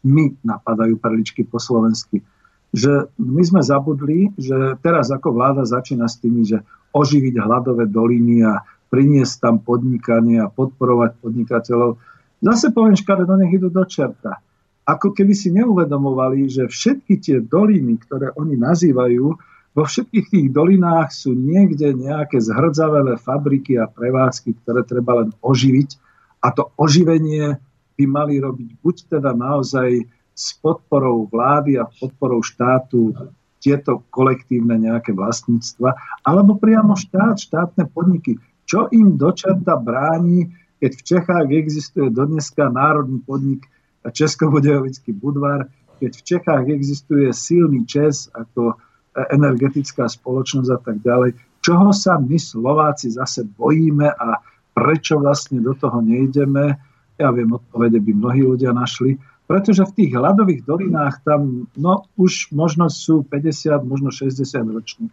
my 0.07 0.39
napadajú 0.47 0.95
perličky 0.95 1.43
po 1.43 1.59
slovensky, 1.59 2.23
že 2.71 3.11
my 3.19 3.41
sme 3.43 3.61
zabudli, 3.65 4.31
že 4.39 4.79
teraz 4.79 5.11
ako 5.11 5.35
vláda 5.35 5.67
začína 5.67 6.07
s 6.07 6.21
tými, 6.23 6.47
že 6.47 6.63
oživiť 6.95 7.35
hladové 7.41 7.85
doliny 7.89 8.45
a 8.45 8.63
priniesť 8.89 9.33
tam 9.43 9.55
podnikanie 9.61 10.41
a 10.41 10.49
podporovať 10.49 11.19
podnikateľov. 11.21 12.01
Zase 12.41 12.73
poviem 12.73 12.97
škaredo, 12.97 13.37
nech 13.37 13.53
idú 13.53 13.69
do 13.69 13.85
čerta. 13.85 14.41
Ako 14.89 15.13
keby 15.13 15.37
si 15.37 15.53
neuvedomovali, 15.53 16.49
že 16.49 16.65
všetky 16.65 17.21
tie 17.21 17.37
doliny, 17.45 18.01
ktoré 18.01 18.33
oni 18.33 18.57
nazývajú, 18.57 19.37
vo 19.80 19.88
všetkých 19.88 20.27
tých 20.27 20.47
dolinách 20.51 21.15
sú 21.15 21.31
niekde 21.31 21.95
nejaké 21.95 22.43
zhrdzavelé 22.43 23.15
fabriky 23.15 23.80
a 23.80 23.88
prevádzky, 23.88 24.60
ktoré 24.60 24.84
treba 24.84 25.23
len 25.23 25.31
oživiť. 25.39 25.95
A 26.43 26.51
to 26.51 26.76
oživenie 26.76 27.56
by 27.95 28.03
mali 28.03 28.43
robiť 28.43 28.69
buď 28.84 28.95
teda 29.07 29.31
naozaj 29.31 30.03
s 30.35 30.56
podporou 30.60 31.31
vlády 31.31 31.80
a 31.80 31.88
podporou 31.88 32.43
štátu 32.43 33.15
tieto 33.60 34.03
kolektívne 34.11 34.76
nejaké 34.80 35.11
vlastníctva, 35.15 35.95
alebo 36.23 36.60
priamo 36.60 36.95
štát, 36.95 37.39
štátne 37.39 37.88
podniky. 37.91 38.39
Čo 38.64 38.88
im 38.91 39.15
dočerta 39.19 39.76
bráni, 39.80 40.47
keď 40.80 40.91
v 40.95 41.06
Čechách 41.07 41.47
existuje 41.51 42.07
dodneska 42.07 42.72
národný 42.72 43.19
podnik 43.23 43.68
Českobudejovický 44.03 45.11
Budvar, 45.11 45.68
keď 45.99 46.11
v 46.15 46.23
Čechách 46.23 46.65
existuje 46.72 47.27
silný 47.35 47.84
Čes 47.84 48.31
ako 48.31 48.80
energetická 49.15 50.06
spoločnosť 50.06 50.69
a 50.69 50.80
tak 50.80 50.98
ďalej. 51.02 51.36
Čoho 51.60 51.91
sa 51.91 52.22
my 52.22 52.38
Slováci 52.40 53.11
zase 53.11 53.44
bojíme 53.44 54.07
a 54.07 54.40
prečo 54.72 55.19
vlastne 55.19 55.60
do 55.60 55.76
toho 55.76 55.99
nejdeme? 55.99 56.77
Ja 57.19 57.36
viem, 57.36 57.52
odpovede 57.52 57.99
by 57.99 58.11
mnohí 58.15 58.41
ľudia 58.48 58.72
našli. 58.72 59.19
Pretože 59.49 59.81
v 59.90 59.95
tých 59.98 60.11
hladových 60.14 60.61
dolinách 60.61 61.26
tam 61.26 61.65
no, 61.73 62.06
už 62.22 62.53
možno 62.53 62.86
sú 62.88 63.26
50, 63.26 63.81
možno 63.81 64.14
60 64.14 64.45
roční. 64.69 65.10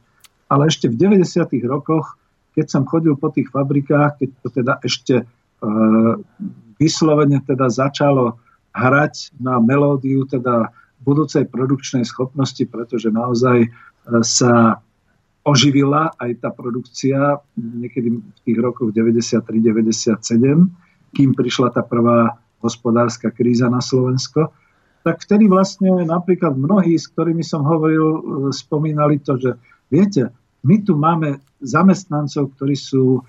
Ale 0.46 0.68
ešte 0.68 0.92
v 0.92 1.00
90. 1.00 1.24
rokoch, 1.66 2.20
keď 2.52 2.66
som 2.68 2.82
chodil 2.84 3.16
po 3.16 3.32
tých 3.32 3.48
fabrikách, 3.48 4.20
keď 4.20 4.28
to 4.44 4.48
teda 4.52 4.74
ešte 4.84 5.14
e, 5.18 5.24
vyslovene 6.76 7.40
teda 7.42 7.72
začalo 7.72 8.36
hrať 8.76 9.40
na 9.40 9.56
melódiu 9.56 10.28
teda 10.28 10.68
budúcej 11.02 11.44
produkčnej 11.48 12.04
schopnosti, 12.06 12.62
pretože 12.68 13.12
naozaj 13.12 13.68
sa 14.22 14.80
oživila 15.46 16.10
aj 16.18 16.42
tá 16.42 16.50
produkcia 16.50 17.38
niekedy 17.54 18.18
v 18.18 18.38
tých 18.42 18.58
rokoch 18.58 18.90
93-97, 18.90 20.18
kým 21.14 21.30
prišla 21.38 21.70
tá 21.70 21.86
prvá 21.86 22.34
hospodárska 22.58 23.30
kríza 23.30 23.70
na 23.70 23.78
Slovensko. 23.78 24.50
tak 25.06 25.22
vtedy 25.22 25.46
vlastne 25.46 26.02
napríklad 26.02 26.58
mnohí, 26.58 26.98
s 26.98 27.06
ktorými 27.14 27.46
som 27.46 27.62
hovoril, 27.62 28.04
e, 28.10 28.20
spomínali 28.50 29.22
to, 29.22 29.38
že 29.38 29.54
viete, 29.86 30.34
my 30.66 30.82
tu 30.82 30.98
máme 30.98 31.38
zamestnancov, 31.62 32.58
ktorí 32.58 32.74
sú 32.74 33.22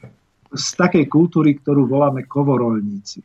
z 0.49 0.68
takej 0.73 1.06
kultúry, 1.06 1.53
ktorú 1.53 1.85
voláme 1.85 2.26
kovorolníci. 2.26 3.22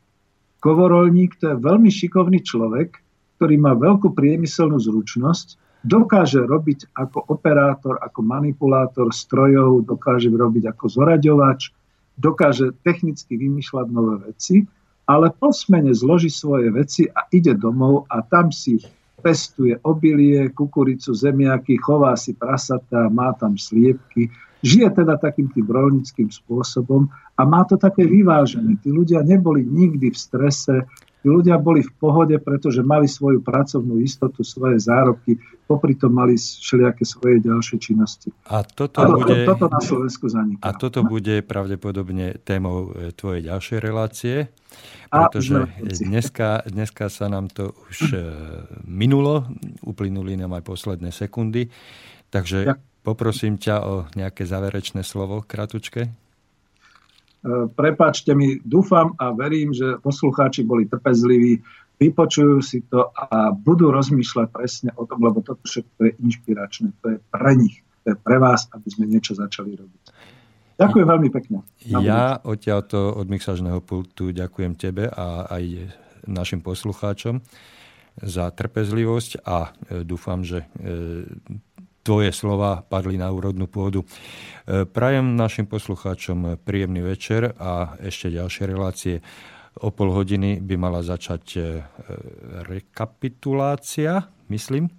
Kovorolník 0.61 1.41
to 1.41 1.57
je 1.57 1.65
veľmi 1.65 1.89
šikovný 1.89 2.45
človek, 2.45 3.01
ktorý 3.43 3.59
má 3.59 3.75
veľkú 3.75 4.15
priemyselnú 4.15 4.79
zručnosť, 4.79 5.59
dokáže 5.83 6.47
robiť 6.47 6.95
ako 6.95 7.27
operátor, 7.27 7.99
ako 7.99 8.23
manipulátor 8.23 9.11
strojov, 9.11 9.83
dokáže 9.83 10.31
robiť 10.31 10.71
ako 10.71 10.87
zoraďovač, 10.87 11.75
dokáže 12.15 12.71
technicky 12.87 13.35
vymýšľať 13.35 13.87
nové 13.91 14.31
veci, 14.31 14.63
ale 15.11 15.35
po 15.35 15.51
smene 15.51 15.91
zloží 15.91 16.31
svoje 16.31 16.71
veci 16.71 17.11
a 17.11 17.27
ide 17.35 17.59
domov 17.59 18.07
a 18.07 18.23
tam 18.23 18.55
si 18.55 18.79
pestuje 19.19 19.75
obilie, 19.83 20.55
kukuricu, 20.55 21.11
zemiaky, 21.11 21.83
chová 21.83 22.15
si 22.15 22.39
prasatá, 22.39 23.11
má 23.11 23.35
tam 23.35 23.59
sliepky, 23.59 24.31
žije 24.63 24.87
teda 25.03 25.19
takým 25.19 25.51
tým 25.51 25.67
rolnickým 25.67 26.31
spôsobom 26.31 27.11
a 27.35 27.43
má 27.43 27.67
to 27.67 27.75
také 27.75 28.07
vyvážené. 28.07 28.79
Tí 28.79 28.95
ľudia 28.95 29.27
neboli 29.27 29.67
nikdy 29.67 30.15
v 30.15 30.19
strese, 30.19 30.87
tí 31.23 31.31
ľudia 31.31 31.57
boli 31.57 31.87
v 31.87 31.93
pohode, 31.95 32.37
pretože 32.43 32.83
mali 32.83 33.07
svoju 33.07 33.41
pracovnú 33.41 34.03
istotu, 34.03 34.43
svoje 34.43 34.83
zárobky, 34.83 35.39
popri 35.71 35.95
tom 35.95 36.19
mali 36.19 36.35
všelijaké 36.35 37.07
svoje 37.07 37.39
ďalšie 37.41 37.77
činnosti. 37.79 38.29
A 38.51 38.67
toto, 38.67 38.99
a 38.99 39.07
to, 39.07 39.15
bude, 39.23 39.47
toto 39.47 39.67
na 39.71 39.81
Slovensku 39.81 40.27
zaniká. 40.27 40.61
A 40.67 40.71
toto 40.75 41.01
bude 41.07 41.41
pravdepodobne 41.47 42.43
témou 42.43 42.91
e, 42.93 43.15
tvojej 43.15 43.47
ďalšej 43.47 43.79
relácie, 43.79 44.51
pretože 45.09 45.71
dneska, 45.81 46.67
dneska 46.67 47.07
sa 47.07 47.31
nám 47.31 47.49
to 47.55 47.73
už 47.89 47.99
e, 48.13 48.19
minulo, 48.85 49.47
uplynuli 49.87 50.35
nám 50.35 50.59
aj 50.59 50.63
posledné 50.67 51.15
sekundy, 51.15 51.71
takže 52.29 52.75
Poprosím 53.03 53.59
ťa 53.59 53.77
o 53.83 53.95
nejaké 54.15 54.47
záverečné 54.47 55.03
slovo, 55.03 55.43
kratučke. 55.43 56.15
E, 57.43 57.67
prepáčte 57.75 58.31
mi, 58.39 58.63
dúfam 58.63 59.19
a 59.19 59.35
verím, 59.35 59.75
že 59.75 59.99
poslucháči 59.99 60.63
boli 60.63 60.87
trpezliví, 60.87 61.59
vypočujú 61.99 62.59
si 62.63 62.87
to 62.87 63.11
a 63.11 63.51
budú 63.51 63.91
rozmýšľať 63.91 64.49
presne 64.51 64.91
o 64.95 65.03
tom, 65.07 65.23
lebo 65.23 65.43
toto 65.43 65.63
všetko 65.67 65.99
je 66.07 66.13
inšpiračné. 66.23 66.89
To 67.03 67.07
je 67.15 67.19
pre 67.19 67.53
nich, 67.59 67.83
to 68.07 68.15
je 68.15 68.17
pre 68.19 68.39
vás, 68.39 68.71
aby 68.71 68.89
sme 68.91 69.11
niečo 69.11 69.35
začali 69.35 69.75
robiť. 69.75 70.03
Ďakujem 70.79 71.07
veľmi 71.07 71.29
pekne. 71.31 71.59
Ja 71.87 72.39
odtiaľto 72.43 73.15
od 73.15 73.27
mixažného 73.31 73.79
pultu 73.83 74.35
ďakujem 74.35 74.75
tebe 74.75 75.07
a 75.07 75.47
aj 75.47 75.95
našim 76.27 76.63
poslucháčom 76.63 77.43
za 78.19 78.51
trpezlivosť 78.53 79.43
a 79.47 79.73
e, 79.89 80.05
dúfam, 80.05 80.45
že 80.45 80.63
e, 80.63 81.25
tvoje 82.03 82.35
slova 82.35 82.83
padli 82.83 83.17
na 83.17 83.31
úrodnú 83.31 83.71
pôdu. 83.71 84.03
E, 84.03 84.07
prajem 84.85 85.39
našim 85.39 85.71
poslucháčom 85.71 86.61
príjemný 86.67 87.03
večer 87.03 87.55
a 87.57 87.97
ešte 88.03 88.35
ďalšie 88.35 88.65
relácie. 88.67 89.17
O 89.81 89.89
pol 89.89 90.13
hodiny 90.13 90.61
by 90.61 90.75
mala 90.77 91.01
začať 91.01 91.45
e, 91.57 91.61
rekapitulácia, 92.69 94.29
myslím, 94.53 94.93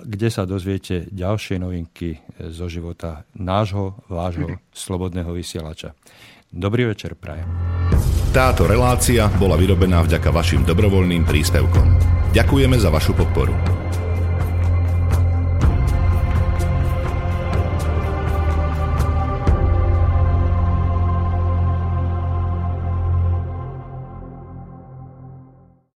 kde 0.00 0.28
sa 0.28 0.44
dozviete 0.44 1.08
ďalšie 1.08 1.60
novinky 1.60 2.20
zo 2.52 2.68
života 2.68 3.24
nášho, 3.36 4.00
vášho 4.08 4.60
slobodného 4.72 5.32
vysielača. 5.32 5.92
Dobrý 6.52 6.84
večer, 6.84 7.16
prajem. 7.16 7.48
Táto 8.32 8.64
relácia 8.64 9.28
bola 9.36 9.56
vyrobená 9.56 10.04
vďaka 10.04 10.32
vašim 10.32 10.64
dobrovoľným 10.64 11.24
príspevkom. 11.24 11.86
Ďakujeme 12.32 12.76
za 12.80 12.88
vašu 12.88 13.12
podporu. 13.12 13.81